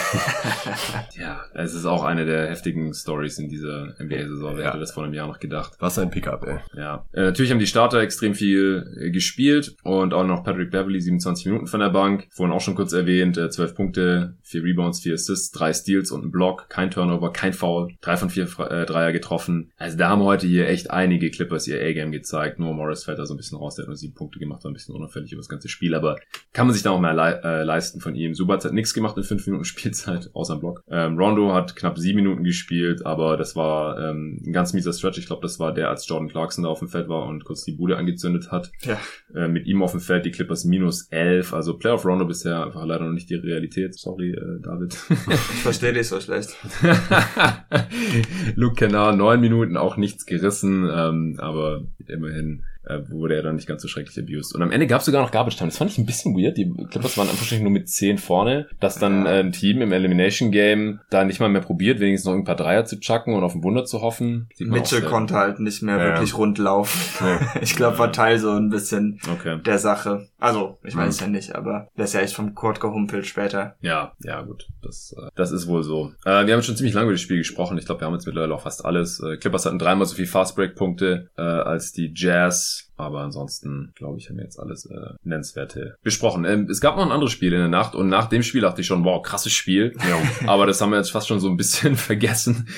Ja, 1.19 1.43
es 1.55 1.75
ist 1.75 1.87
auch 1.87 2.05
eine 2.05 2.25
der 2.27 2.49
heftigen 2.49 2.93
Stories 2.93 3.39
in 3.39 3.49
dieser 3.49 3.95
NBA-Saison. 4.01 4.59
Ja. 4.59 4.74
Hätte 4.75 4.81
das 4.81 4.93
vor 4.93 5.05
einem 5.05 5.15
Jahr 5.15 5.27
noch 5.27 5.39
gedacht? 5.41 5.73
Was 5.81 5.99
ein 5.99 6.11
Pickup, 6.11 6.47
ey. 6.47 6.59
Ja, 6.77 7.05
äh, 7.13 7.23
natürlich 7.23 7.51
haben 7.51 7.59
die 7.59 7.67
Starter 7.67 8.01
extrem 8.01 8.35
viel 8.35 8.85
äh, 9.01 9.11
gespielt 9.11 9.77
und 9.83 10.13
auch 10.15 10.27
noch 10.27 10.45
Patrick 10.45 10.71
Beverly 10.71 11.01
27 11.01 11.47
Minuten 11.47 11.67
von 11.67 11.81
der 11.81 11.91
Bank. 11.91 12.29
Vorhin 12.31 12.55
auch 12.55 12.61
schon 12.61 12.75
kurz 12.75 12.93
erwähnt, 12.93 13.37
äh, 13.39 13.51
12 13.51 13.75
Punkte, 13.75 14.37
4 14.43 14.63
Rebounds, 14.65 15.01
4 15.01 15.15
Assists, 15.15 15.51
3 15.53 15.73
Steals 15.73 16.11
und 16.11 16.25
ein 16.25 16.31
Block, 16.31 16.69
kein 16.69 16.91
Turnover, 16.91 17.33
kein 17.33 17.53
Foul, 17.53 17.89
3 18.03 18.17
von 18.17 18.31
4 18.31 18.49
Fre- 18.49 18.69
äh, 18.71 18.87
Dreier 18.87 19.13
getroffen. 19.13 19.71
Also 19.77 19.97
da 19.97 20.09
haben 20.09 20.23
heute 20.23 20.47
hier 20.47 20.69
echt 20.69 20.91
einige 20.91 21.31
Clippers 21.31 21.67
ihr 21.69 21.81
A-Game 21.81 22.13
gezeigt. 22.13 22.59
Nur 22.59 22.75
Morris 22.75 23.05
fällt 23.05 23.19
da 23.19 23.27
so 23.27 23.35
ein 23.35 23.37
bisschen 23.37 23.59
raus, 23.59 23.77
der 23.77 23.85
hat 23.85 23.89
nur 23.89 23.97
7 23.97 24.15
Punkte 24.15 24.39
gemacht, 24.39 24.65
war 24.65 24.71
ein 24.71 24.75
bisschen 24.75 24.95
unauffällig 24.95 25.33
über 25.33 25.41
das 25.41 25.49
ganze 25.49 25.69
Spiel, 25.69 25.95
aber 25.95 26.17
kann 26.53 26.67
man 26.67 26.75
sich 26.75 26.83
da 26.83 26.91
auch 26.91 27.01
mehr 27.01 27.15
lei 27.15 27.33
äh, 27.33 27.63
leisten 27.63 28.01
von 28.01 28.15
ihm. 28.15 28.35
Subac 28.35 28.65
hat 28.65 28.73
nichts 28.73 28.95
gemacht 28.95 29.17
in 29.17 29.23
5 29.23 29.47
Minuten 29.47 29.65
Spielzeit, 29.65 30.31
außer 30.33 30.55
im 30.55 30.61
Block. 30.61 30.83
Ähm, 30.89 31.19
Rondo 31.19 31.53
hat 31.53 31.77
knapp 31.77 31.99
7 31.99 32.17
Minuten 32.17 32.45
gespielt, 32.45 33.05
aber 33.05 33.37
das 33.37 33.57
war 33.57 33.99
ähm, 33.99 34.41
ein 34.47 34.53
ganz 34.53 34.64
mieser 34.73 34.93
Stretch. 34.93 35.19
Ich 35.19 35.27
glaube, 35.27 35.43
das 35.43 35.59
war 35.59 35.75
der, 35.75 35.91
als 35.91 36.09
Jordan 36.09 36.29
Clarkson 36.29 36.65
da 36.65 36.71
auf 36.71 36.79
dem 36.79 36.89
Feld 36.89 37.09
war 37.09 37.27
und 37.27 37.45
kurz 37.45 37.65
die 37.65 37.73
Bude 37.73 37.97
angezündet 37.97 38.51
hat. 38.51 38.73
Ja. 38.83 38.99
Äh, 39.35 39.49
mit 39.49 39.67
ihm 39.67 39.83
auf 39.83 39.93
dem 39.93 40.01
Feld 40.01 40.25
die 40.25 40.31
Clippers 40.31 40.65
minus 40.65 41.09
11. 41.11 41.53
Also 41.53 41.77
Playoff 41.77 42.05
Rondo 42.05 42.25
bisher 42.25 42.65
einfach 42.65 42.85
leider 42.85 43.05
noch 43.05 43.13
nicht 43.13 43.31
die 43.31 43.35
Realität. 43.35 43.95
Sorry, 43.99 44.31
äh, 44.31 44.61
David. 44.61 44.97
Ich 45.35 45.63
verstehe 45.63 45.93
dich 45.93 46.09
so 46.09 46.21
schlecht. 46.21 46.57
Luke 48.55 48.75
Kennard, 48.77 49.17
neun 49.17 49.41
Minuten 49.41 49.77
auch 49.77 49.97
nichts 49.97 50.27
gerissen, 50.27 50.89
ähm, 50.91 51.37
aber 51.39 51.83
immerhin 52.07 52.65
äh, 52.87 53.01
wurde 53.09 53.35
er 53.37 53.43
dann 53.43 53.57
nicht 53.57 53.67
ganz 53.67 53.83
so 53.83 53.89
schrecklich 53.89 54.19
abused. 54.19 54.55
Und 54.55 54.63
am 54.63 54.71
Ende 54.71 54.87
gab 54.87 55.01
es 55.01 55.07
sogar 55.07 55.23
noch 55.23 55.31
Garbage 55.31 55.57
Time. 55.57 55.69
Das 55.71 55.79
fand 55.79 55.91
ich 55.91 55.99
ein 55.99 56.07
bisschen 56.07 56.35
weird. 56.37 56.57
Die 56.57 56.73
Clippers 56.91 57.17
waren 57.19 57.29
einfach 57.29 57.59
nur 57.59 57.71
mit 57.71 57.89
10 57.89 58.19
vorne, 58.19 58.67
dass 58.81 58.99
dann 58.99 59.27
äh, 59.27 59.41
ein 59.41 59.53
Team 59.53 59.81
im 59.83 59.93
Elimination 59.93 60.51
Game 60.51 61.01
da 61.11 61.25
nicht 61.25 61.41
mal 61.41 61.49
mehr 61.49 61.63
probiert, 61.63 62.01
wenigstens 62.01 62.27
noch 62.31 62.35
ein 62.39 62.45
paar 62.45 62.57
Dreier 62.57 62.85
zu 62.85 62.99
chucken 63.01 63.35
und 63.35 63.43
auf 63.45 63.55
ein 63.55 63.63
Wunder 63.63 63.85
zu 63.85 64.01
hoffen. 64.03 64.49
Mitchell 64.59 64.99
selten. 65.01 65.07
konnte 65.09 65.35
halt 65.35 65.61
nicht 65.61 65.83
mehr 65.83 65.97
Ja, 65.97 66.03
ja. 66.05 66.09
wirklich 66.15 66.37
rund 66.37 66.59
laufen. 66.59 67.01
Ja. 67.25 67.41
Ich 67.63 67.77
glaube, 67.77 67.99
war 67.99 68.13
Teil 68.13 68.39
so 68.39 68.51
ein 68.51 68.69
bisschen 68.69 69.19
Okay. 69.33 69.59
der 69.65 69.79
Sache. 69.79 70.29
Also, 70.39 70.79
ich 70.85 70.95
weiß 70.97 71.21
Mhm. 71.21 71.27
ja 71.27 71.31
nicht, 71.33 71.55
aber 71.55 71.89
der 71.97 72.05
ist 72.05 72.13
ja 72.15 72.21
echt 72.21 72.35
vom 72.35 72.55
Court 72.55 72.81
gehumpelt 72.81 73.27
später. 73.27 73.77
Ja, 73.81 74.13
ja, 74.23 74.43
gut. 74.43 74.67
Das, 74.83 75.15
äh, 75.19 75.29
das 75.35 75.51
ist 75.53 75.67
wohl 75.67 75.83
so. 75.83 76.13
Äh, 76.25 76.47
wir 76.47 76.55
haben 76.55 76.63
schon 76.63 76.77
ziemlich 76.77 76.95
lange 76.95 77.07
über 77.07 77.15
das 77.15 77.21
Spiel 77.23 77.39
gesprochen. 77.39 77.79
Ich 77.79 77.87
glaube, 77.87 78.01
wir 78.03 78.07
haben 78.07 78.15
jetzt 78.15 78.27
mittlerweile 78.27 78.55
auch 78.55 78.61
fast 78.63 78.85
alles. 78.85 79.21
Äh, 79.21 79.37
Clippers 79.39 79.65
hatten 79.67 79.79
dreimal 79.79 80.07
so 80.07 80.15
viel 80.15 80.27
Fastbreak-Punkte 80.27 81.31
äh, 81.37 81.43
als 81.43 81.93
die 81.93 82.13
Jazz. 82.15 82.74
Aber 82.97 83.21
ansonsten, 83.21 83.93
glaube 83.95 84.19
ich, 84.19 84.29
haben 84.29 84.37
wir 84.37 84.45
jetzt 84.45 84.59
alles 84.59 84.87
äh, 84.87 85.15
Nennenswerte 85.23 85.97
besprochen. 86.03 86.45
Ähm, 86.45 86.69
es 86.71 86.81
gab 86.81 86.97
noch 86.97 87.05
ein 87.05 87.13
anderes 87.13 87.33
Spiel 87.33 87.53
in 87.53 87.59
der 87.59 87.69
Nacht 87.69 87.95
und 87.95 88.09
nach 88.09 88.29
dem 88.29 88.43
Spiel 88.43 88.61
dachte 88.61 88.81
ich 88.81 88.87
schon, 88.87 89.05
wow, 89.05 89.23
krasses 89.23 89.53
Spiel. 89.53 89.97
Aber 90.47 90.67
das 90.67 90.81
haben 90.81 90.91
wir 90.91 90.99
jetzt 90.99 91.11
fast 91.11 91.29
schon 91.29 91.41
so 91.41 91.49
ein 91.49 91.57
bisschen 91.57 91.97
vergessen 91.97 92.69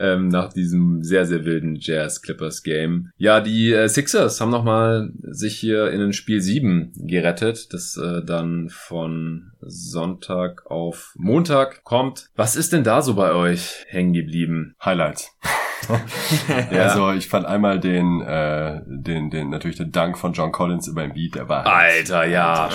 ähm, 0.00 0.28
nach 0.28 0.52
diesem 0.52 1.02
sehr, 1.02 1.26
sehr 1.26 1.44
wilden 1.44 1.76
Jazz-Clippers-Game. 1.78 3.10
Ja, 3.16 3.40
die 3.40 3.72
äh, 3.72 3.88
Sixers 3.88 4.40
haben 4.40 4.50
nochmal 4.50 5.10
sich 5.22 5.58
hier 5.58 5.90
in 5.90 6.00
ein 6.00 6.12
Spiel 6.12 6.40
7 6.40 6.92
gerettet, 6.96 7.72
das 7.72 7.96
äh, 7.96 8.24
dann 8.24 8.68
von 8.70 9.52
Sonntag 9.60 10.66
auf 10.66 11.14
Montag 11.16 11.84
kommt. 11.84 12.30
Was 12.36 12.56
ist 12.56 12.72
denn 12.72 12.84
da 12.84 13.02
so 13.02 13.14
bei 13.14 13.32
euch 13.32 13.84
hängen 13.88 14.12
geblieben? 14.12 14.74
Highlights. 14.82 15.30
Ja. 15.88 16.00
Also 16.86 17.10
ich 17.12 17.28
fand 17.28 17.46
einmal 17.46 17.80
den, 17.80 18.20
äh, 18.20 18.80
den, 18.86 19.30
den 19.30 19.50
natürlich 19.50 19.76
den 19.76 19.92
Dank 19.92 20.18
von 20.18 20.32
John 20.32 20.52
Collins 20.52 20.88
über 20.88 21.02
Embiid, 21.04 21.34
der 21.34 21.48
war 21.48 21.66
Alter, 21.66 22.26
ja. 22.26 22.68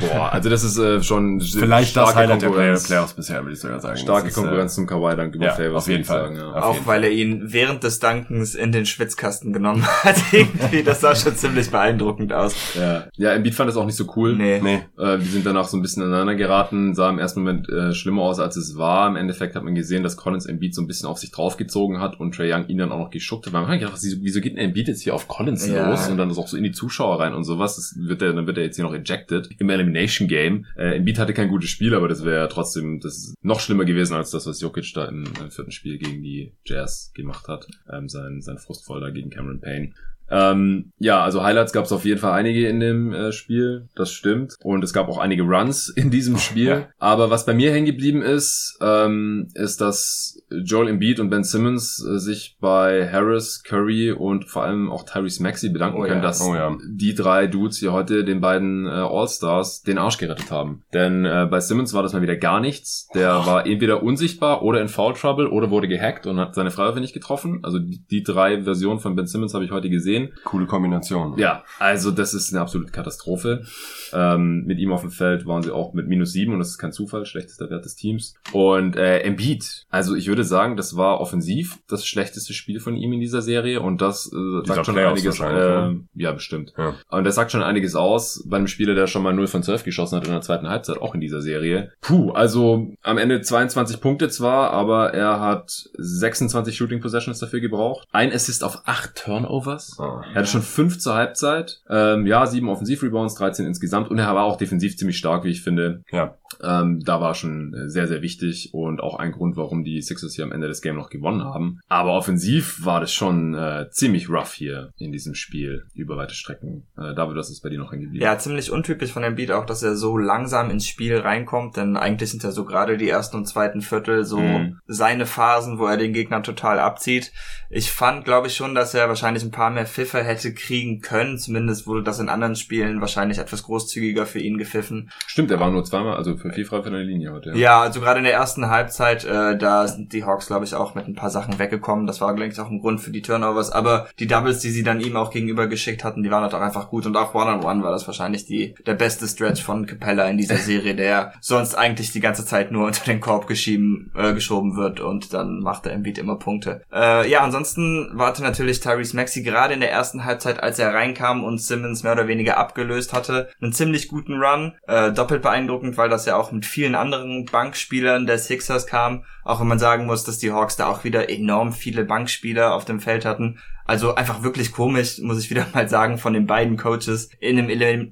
Boah, 0.00 0.32
also 0.32 0.50
das 0.50 0.62
ist 0.64 0.78
äh, 0.78 1.02
schon 1.02 1.40
vielleicht 1.40 1.96
das 1.96 2.14
Highlight 2.14 2.42
der. 2.42 2.50
Playoffs 2.50 3.14
bisher, 3.14 3.42
würde 3.42 3.54
ich 3.54 3.60
sogar 3.60 3.80
sagen. 3.80 3.96
Starke 3.96 4.28
ist, 4.28 4.36
äh, 4.36 4.40
Konkurrenz 4.40 4.74
zum 4.74 4.86
Kawhi 4.86 5.16
Dank 5.16 5.34
über 5.34 5.46
ja, 5.46 5.52
Favors, 5.52 5.84
auf 5.84 5.88
jeden 5.88 6.04
Fall. 6.04 6.22
Sagen, 6.24 6.36
ja. 6.36 6.52
Auf 6.52 6.64
Auch 6.64 6.74
jeden 6.74 6.86
weil 6.86 7.04
er 7.04 7.10
ihn 7.10 7.40
während 7.46 7.84
des 7.84 7.98
Dankens 7.98 8.54
in 8.54 8.72
den 8.72 8.86
Schwitzkasten 8.86 9.52
genommen 9.52 9.86
hat. 10.04 10.16
Irgendwie, 10.32 10.82
das 10.82 11.00
sah 11.00 11.14
schon 11.14 11.36
ziemlich 11.36 11.70
beeindruckend 11.70 12.32
aus. 12.32 12.54
Ja, 12.74 13.04
ja 13.16 13.32
Embiid 13.32 13.54
fand 13.54 13.68
das 13.68 13.76
auch 13.76 13.86
nicht 13.86 13.96
so 13.96 14.12
cool. 14.16 14.36
Nee. 14.36 14.60
Nee, 14.62 14.82
Äh, 14.98 15.18
die 15.18 15.26
sind 15.26 15.46
danach 15.46 15.66
so 15.66 15.76
ein 15.76 15.82
bisschen 15.82 16.02
aneinander 16.02 16.34
geraten, 16.34 16.94
sah 16.94 17.08
im 17.10 17.18
ersten 17.18 17.40
Moment 17.40 17.68
äh, 17.68 17.94
schlimmer 17.94 18.22
aus, 18.22 18.38
als 18.38 18.56
es 18.56 18.76
war. 18.76 19.08
Im 19.08 19.16
Endeffekt 19.16 19.56
hat 19.56 19.64
man 19.64 19.74
gesehen, 19.74 20.02
dass 20.02 20.16
Collins 20.16 20.46
Embiid 20.46 20.74
so 20.74 20.82
ein 20.82 20.86
bisschen 20.86 21.08
auf 21.08 21.18
sich 21.18 21.30
draufgezogen 21.30 22.00
hat 22.00 22.20
und 22.20 22.34
Trey 22.34 22.43
Young 22.52 22.66
ihn 22.68 22.78
dann 22.78 22.92
auch 22.92 22.98
noch 22.98 23.10
geschuckt 23.10 23.46
hat. 23.46 23.52
Man 23.52 23.66
hat 23.66 23.78
gedacht, 23.80 23.98
wieso, 24.02 24.40
geht 24.40 24.52
denn 24.52 24.58
Embiid 24.58 24.88
jetzt 24.88 25.02
hier 25.02 25.14
auf 25.14 25.28
Collins 25.28 25.66
Ja. 25.66 25.90
los 25.90 26.08
und 26.08 26.16
dann 26.16 26.30
ist 26.30 26.38
auch 26.38 26.48
so 26.48 26.56
in 26.56 26.64
die 26.64 26.72
Zuschauer 26.72 27.20
rein 27.20 27.34
und 27.34 27.44
sowas. 27.44 27.76
Das 27.76 27.94
wird 27.98 28.22
er, 28.22 28.32
dann 28.32 28.46
wird 28.46 28.58
er 28.58 28.64
jetzt 28.64 28.76
hier 28.76 28.84
noch 28.84 28.94
ejected 28.94 29.48
im 29.58 29.70
Elimination 29.70 30.28
Game. 30.28 30.66
Äh, 30.76 30.96
Embiid 30.96 31.18
hatte 31.18 31.34
kein 31.34 31.48
gutes 31.48 31.70
Spiel, 31.70 31.94
aber 31.94 32.08
das 32.08 32.24
wäre 32.24 32.48
trotzdem 32.48 33.00
das 33.00 33.34
noch 33.42 33.60
schlimmer 33.60 33.84
gewesen 33.84 34.14
als 34.14 34.30
das, 34.30 34.46
was 34.46 34.60
Jokic 34.60 34.92
da 34.94 35.06
im, 35.06 35.24
im 35.40 35.50
vierten 35.50 35.70
Spiel 35.72 35.98
gegen 35.98 36.22
die 36.22 36.52
Jazz 36.64 37.12
gemacht 37.14 37.48
hat. 37.48 37.66
Ähm, 37.92 38.08
sein, 38.08 38.40
sein 38.40 38.58
Frustvoll 38.58 39.00
da 39.00 39.10
gegen 39.10 39.30
Cameron 39.30 39.60
Payne. 39.60 39.92
Ähm, 40.30 40.90
ja, 40.98 41.22
also 41.22 41.42
Highlights 41.44 41.72
gab 41.72 41.84
es 41.84 41.92
auf 41.92 42.06
jeden 42.06 42.18
Fall 42.18 42.32
einige 42.32 42.66
in 42.66 42.80
dem 42.80 43.12
äh, 43.12 43.30
Spiel, 43.30 43.88
das 43.94 44.10
stimmt. 44.10 44.54
Und 44.62 44.82
es 44.82 44.94
gab 44.94 45.08
auch 45.08 45.18
einige 45.18 45.42
Runs 45.42 45.90
in 45.90 46.10
diesem 46.10 46.38
Spiel. 46.38 46.86
Aber 46.98 47.28
was 47.28 47.44
bei 47.44 47.52
mir 47.52 47.72
hängen 47.72 47.84
geblieben 47.86 48.22
ist, 48.22 48.78
ähm, 48.80 49.48
ist, 49.54 49.82
dass 49.82 50.42
Joel 50.64 50.88
Embiid 50.88 51.20
und 51.20 51.30
Ben 51.30 51.44
Simmons 51.44 52.04
äh, 52.04 52.18
sich 52.18 52.56
bei 52.60 53.10
Harris, 53.10 53.62
Curry 53.62 54.12
und 54.12 54.44
vor 54.48 54.64
allem 54.64 54.90
auch 54.90 55.04
Tyrese 55.04 55.42
Maxey 55.42 55.70
bedanken 55.70 55.98
oh, 55.98 56.02
können, 56.02 56.16
ja. 56.16 56.22
dass 56.22 56.40
oh, 56.40 56.54
ja. 56.54 56.76
die 56.86 57.14
drei 57.14 57.46
Dudes 57.46 57.78
hier 57.78 57.92
heute 57.92 58.24
den 58.24 58.40
beiden 58.40 58.86
äh, 58.86 58.90
All-Stars 58.90 59.82
den 59.82 59.98
Arsch 59.98 60.18
gerettet 60.18 60.50
haben. 60.50 60.82
Denn 60.92 61.24
äh, 61.24 61.46
bei 61.50 61.60
Simmons 61.60 61.94
war 61.94 62.02
das 62.02 62.12
mal 62.12 62.22
wieder 62.22 62.36
gar 62.36 62.60
nichts. 62.60 63.08
Der 63.14 63.40
oh. 63.42 63.46
war 63.46 63.66
entweder 63.66 64.02
unsichtbar 64.02 64.62
oder 64.62 64.80
in 64.80 64.88
Foul 64.88 65.14
Trouble 65.14 65.48
oder 65.48 65.70
wurde 65.70 65.88
gehackt 65.88 66.26
und 66.26 66.38
hat 66.38 66.54
seine 66.54 66.70
Freiwürfe 66.70 67.00
nicht 67.00 67.14
getroffen. 67.14 67.60
Also 67.62 67.78
die, 67.78 68.04
die 68.10 68.22
drei 68.22 68.62
Versionen 68.62 69.00
von 69.00 69.16
Ben 69.16 69.26
Simmons 69.26 69.54
habe 69.54 69.64
ich 69.64 69.70
heute 69.70 69.90
gesehen. 69.90 70.32
Coole 70.44 70.66
Kombination. 70.66 71.38
Ja, 71.38 71.64
also 71.78 72.10
das 72.10 72.34
ist 72.34 72.52
eine 72.52 72.60
absolute 72.60 72.92
Katastrophe. 72.92 73.64
Ähm, 74.12 74.64
mit 74.66 74.78
ihm 74.78 74.92
auf 74.92 75.00
dem 75.00 75.10
Feld 75.10 75.46
waren 75.46 75.62
sie 75.62 75.70
auch 75.70 75.94
mit 75.94 76.06
minus 76.06 76.32
sieben 76.32 76.52
und 76.52 76.58
das 76.58 76.68
ist 76.68 76.78
kein 76.78 76.92
Zufall, 76.92 77.26
schlechtester 77.26 77.70
Wert 77.70 77.84
des 77.84 77.96
Teams. 77.96 78.34
Und 78.52 78.96
äh, 78.96 79.20
Embiid, 79.20 79.86
also 79.90 80.14
ich 80.14 80.28
würde 80.28 80.43
sagen, 80.44 80.76
das 80.76 80.96
war 80.96 81.20
offensiv 81.20 81.78
das 81.88 82.06
schlechteste 82.06 82.52
Spiel 82.52 82.80
von 82.80 82.96
ihm 82.96 83.12
in 83.12 83.20
dieser 83.20 83.42
Serie 83.42 83.80
und 83.80 84.00
das 84.00 84.30
äh, 84.32 84.66
sagt 84.66 84.86
schon 84.86 84.98
einiges. 84.98 85.40
Äh, 85.40 85.94
ja, 86.14 86.32
bestimmt. 86.32 86.72
Ja. 86.76 86.94
Und 87.10 87.24
das 87.24 87.34
sagt 87.34 87.52
schon 87.52 87.62
einiges 87.62 87.94
aus 87.94 88.42
bei 88.46 88.56
einem 88.56 88.66
Spieler, 88.66 88.94
der 88.94 89.06
schon 89.06 89.22
mal 89.22 89.32
0 89.32 89.46
von 89.46 89.62
12 89.62 89.84
geschossen 89.84 90.16
hat 90.16 90.26
in 90.26 90.32
der 90.32 90.40
zweiten 90.40 90.68
Halbzeit, 90.68 90.98
auch 90.98 91.14
in 91.14 91.20
dieser 91.20 91.42
Serie. 91.42 91.92
Puh, 92.00 92.32
also 92.32 92.88
am 93.02 93.18
Ende 93.18 93.40
22 93.40 94.00
Punkte 94.00 94.28
zwar, 94.28 94.70
aber 94.70 95.14
er 95.14 95.40
hat 95.40 95.88
26 95.98 96.76
Shooting 96.76 97.00
Possessions 97.00 97.38
dafür 97.38 97.60
gebraucht. 97.60 98.06
Ein 98.12 98.32
Assist 98.32 98.64
auf 98.64 98.82
8 98.86 99.14
Turnovers. 99.14 99.96
Oh. 99.98 100.20
Er 100.32 100.34
hatte 100.36 100.46
schon 100.46 100.62
5 100.62 100.98
zur 100.98 101.14
Halbzeit. 101.14 101.82
Ähm, 101.88 102.26
ja, 102.26 102.46
7 102.46 102.68
Offensiv-Rebounds, 102.68 103.34
13 103.34 103.66
insgesamt 103.66 104.10
und 104.10 104.18
er 104.18 104.34
war 104.34 104.44
auch 104.44 104.56
defensiv 104.56 104.96
ziemlich 104.96 105.18
stark, 105.18 105.44
wie 105.44 105.50
ich 105.50 105.62
finde. 105.62 106.02
Ja. 106.10 106.36
Ähm, 106.64 107.00
da 107.04 107.20
war 107.20 107.34
schon 107.34 107.74
sehr, 107.86 108.08
sehr 108.08 108.22
wichtig 108.22 108.70
und 108.72 109.00
auch 109.00 109.16
ein 109.16 109.32
Grund, 109.32 109.56
warum 109.56 109.84
die 109.84 110.00
Sixers 110.00 110.34
hier 110.34 110.44
am 110.44 110.52
Ende 110.52 110.68
des 110.68 110.82
Games 110.82 110.98
noch 110.98 111.10
gewonnen 111.10 111.44
haben. 111.44 111.80
Aber 111.88 112.14
offensiv 112.14 112.84
war 112.84 113.00
das 113.00 113.12
schon 113.12 113.54
äh, 113.54 113.88
ziemlich 113.90 114.28
rough 114.28 114.52
hier 114.52 114.90
in 114.96 115.12
diesem 115.12 115.34
Spiel 115.34 115.86
über 115.94 116.16
weite 116.16 116.34
Strecken. 116.34 116.86
Äh, 116.96 117.14
David, 117.14 117.36
was 117.36 117.50
ist 117.50 117.62
bei 117.62 117.68
dir 117.68 117.78
noch 117.78 117.92
hängen 117.92 118.12
Ja, 118.14 118.38
ziemlich 118.38 118.70
untypisch 118.70 119.12
von 119.12 119.22
dem 119.22 119.34
Beat 119.34 119.50
auch, 119.50 119.66
dass 119.66 119.82
er 119.82 119.96
so 119.96 120.16
langsam 120.16 120.70
ins 120.70 120.86
Spiel 120.86 121.18
reinkommt, 121.18 121.76
denn 121.76 121.96
eigentlich 121.96 122.30
sind 122.30 122.42
ja 122.42 122.50
so 122.50 122.64
gerade 122.64 122.96
die 122.96 123.08
ersten 123.08 123.36
und 123.36 123.46
zweiten 123.46 123.80
Viertel 123.80 124.24
so 124.24 124.40
mhm. 124.40 124.78
seine 124.86 125.26
Phasen, 125.26 125.78
wo 125.78 125.86
er 125.86 125.96
den 125.96 126.12
Gegner 126.12 126.42
total 126.42 126.78
abzieht. 126.78 127.32
Ich 127.70 127.90
fand, 127.90 128.24
glaube 128.24 128.46
ich 128.46 128.54
schon, 128.54 128.74
dass 128.74 128.94
er 128.94 129.08
wahrscheinlich 129.08 129.42
ein 129.42 129.50
paar 129.50 129.70
mehr 129.70 129.86
Pfiffe 129.86 130.22
hätte 130.22 130.54
kriegen 130.54 131.00
können. 131.00 131.38
Zumindest 131.38 131.86
wurde 131.86 132.02
das 132.02 132.20
in 132.20 132.28
anderen 132.28 132.56
Spielen 132.56 133.00
wahrscheinlich 133.00 133.38
etwas 133.38 133.64
großzügiger 133.64 134.26
für 134.26 134.38
ihn 134.38 134.58
gepfiffen. 134.58 135.10
Stimmt, 135.26 135.50
er 135.50 135.60
war 135.60 135.70
nur 135.70 135.84
zweimal, 135.84 136.16
also 136.16 136.36
für 136.36 136.50
viel 136.54 136.64
frei 136.64 136.82
von 136.82 136.92
der 136.92 137.02
Linie 137.02 137.32
heute. 137.32 137.50
Ja, 137.50 137.56
ja 137.56 137.80
also 137.80 138.00
gerade 138.00 138.18
in 138.18 138.24
der 138.24 138.34
ersten 138.34 138.68
Halbzeit, 138.68 139.24
äh, 139.24 139.56
da 139.56 139.86
sind 139.86 140.12
die 140.12 140.24
Hawks, 140.24 140.46
glaube 140.46 140.64
ich, 140.64 140.74
auch 140.74 140.94
mit 140.94 141.06
ein 141.06 141.14
paar 141.14 141.30
Sachen 141.30 141.58
weggekommen. 141.58 142.06
Das 142.06 142.20
war, 142.20 142.34
glaube 142.34 142.50
ich, 142.50 142.60
auch 142.60 142.70
ein 142.70 142.80
Grund 142.80 143.00
für 143.00 143.10
die 143.10 143.22
Turnovers. 143.22 143.70
Aber 143.70 144.08
die 144.18 144.26
Doubles, 144.26 144.60
die 144.60 144.70
sie 144.70 144.82
dann 144.82 145.00
ihm 145.00 145.16
auch 145.16 145.30
gegenüber 145.30 145.66
geschickt 145.66 146.04
hatten, 146.04 146.22
die 146.22 146.30
waren 146.30 146.42
halt 146.42 146.54
auch 146.54 146.60
einfach 146.60 146.88
gut. 146.88 147.06
Und 147.06 147.16
auch 147.16 147.34
One-on-One 147.34 147.62
-on 147.62 147.78
-One 147.78 147.82
war 147.82 147.92
das 147.92 148.06
wahrscheinlich 148.06 148.46
die, 148.46 148.74
der 148.86 148.94
beste 148.94 149.26
Stretch 149.26 149.62
von 149.62 149.86
Capella 149.86 150.28
in 150.28 150.38
dieser 150.38 150.56
Serie, 150.64 150.94
der 150.94 151.32
sonst 151.40 151.74
eigentlich 151.74 152.12
die 152.12 152.20
ganze 152.20 152.44
Zeit 152.44 152.72
nur 152.72 152.86
unter 152.86 153.04
den 153.04 153.20
Korb 153.20 153.46
geschieben, 153.46 154.12
äh, 154.16 154.32
geschoben 154.32 154.76
wird 154.76 155.00
und 155.00 155.32
dann 155.34 155.60
macht 155.60 155.86
er 155.86 155.92
im 155.92 156.02
Beat 156.02 156.18
immer 156.18 156.38
Punkte. 156.38 156.82
Äh, 156.92 157.30
ja, 157.30 157.40
ansonsten 157.40 158.10
warte 158.14 158.42
natürlich 158.42 158.80
Tyrese 158.80 159.16
Maxi 159.16 159.42
gerade 159.42 159.74
in 159.74 159.80
der 159.80 159.90
ersten 159.90 160.24
Halbzeit, 160.24 160.62
als 160.62 160.78
er 160.78 160.94
reinkam 160.94 161.44
und 161.44 161.60
Simmons 161.60 162.02
mehr 162.02 162.12
oder 162.12 162.28
weniger 162.28 162.58
abgelöst 162.58 163.12
hatte, 163.12 163.48
einen 163.60 163.72
ziemlich 163.72 164.08
guten 164.08 164.40
Run. 164.40 164.74
Äh, 164.86 165.12
doppelt 165.12 165.42
beeindruckend, 165.42 165.96
weil 165.96 166.08
das 166.08 166.26
ja 166.26 166.33
auch 166.36 166.52
mit 166.52 166.66
vielen 166.66 166.94
anderen 166.94 167.44
Bankspielern 167.46 168.26
der 168.26 168.38
Sixers 168.38 168.86
kam. 168.86 169.24
Auch 169.44 169.60
wenn 169.60 169.68
man 169.68 169.78
sagen 169.78 170.06
muss, 170.06 170.24
dass 170.24 170.38
die 170.38 170.52
Hawks 170.52 170.76
da 170.76 170.88
auch 170.88 171.04
wieder 171.04 171.28
enorm 171.30 171.72
viele 171.72 172.04
Bankspieler 172.04 172.74
auf 172.74 172.84
dem 172.84 173.00
Feld 173.00 173.24
hatten. 173.24 173.58
Also 173.86 174.14
einfach 174.14 174.42
wirklich 174.42 174.72
komisch, 174.72 175.18
muss 175.20 175.38
ich 175.38 175.50
wieder 175.50 175.66
mal 175.74 175.88
sagen, 175.88 176.18
von 176.18 176.32
den 176.32 176.46
beiden 176.46 176.76
Coaches 176.76 177.28
in 177.40 177.58
einem, 177.58 177.68
Elim 177.68 178.10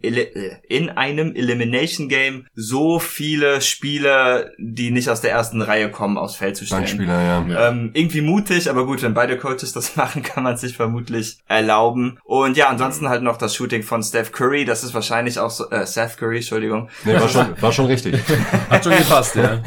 in 0.69 0.91
einem 0.91 1.35
Elimination 1.35 2.09
Game 2.09 2.47
so 2.55 2.99
viele 2.99 3.61
Spieler, 3.61 4.51
die 4.59 4.91
nicht 4.91 5.09
aus 5.09 5.21
der 5.21 5.31
ersten 5.31 5.63
Reihe 5.63 5.91
kommen, 5.91 6.19
aufs 6.19 6.37
Feld 6.37 6.57
zu 6.57 6.67
stellen. 6.67 6.83
Bankspieler, 6.83 7.23
ja. 7.23 7.69
Ähm, 7.69 7.91
irgendwie 7.95 8.21
mutig, 8.21 8.69
aber 8.69 8.87
gut, 8.87 9.03
wenn 9.03 9.15
beide 9.15 9.39
Coaches 9.39 9.73
das 9.73 9.97
machen, 9.97 10.23
kann 10.23 10.43
man 10.43 10.57
sich 10.57 10.77
vermutlich 10.77 11.39
erlauben. 11.49 12.19
Und 12.25 12.57
ja, 12.57 12.69
ansonsten 12.69 13.09
halt 13.09 13.23
noch 13.23 13.37
das 13.37 13.55
Shooting 13.55 13.83
von 13.83 14.03
Steph 14.03 14.33
Curry, 14.33 14.65
das 14.65 14.85
ist 14.85 14.95
wahrscheinlich 14.95 15.39
auch 15.39 15.51
so, 15.51 15.71
äh, 15.71 15.87
Seth 15.87 16.19
Curry, 16.19 16.37
Entschuldigung. 16.37 16.89
Nee, 17.05 17.15
war 17.15 17.29
schon, 17.29 17.47
war 17.61 17.73
schon 17.73 17.87
richtig. 17.87 18.21
Hat 18.71 18.85
schon 18.85 18.97
gepasst, 18.97 19.37
ja. 19.37 19.61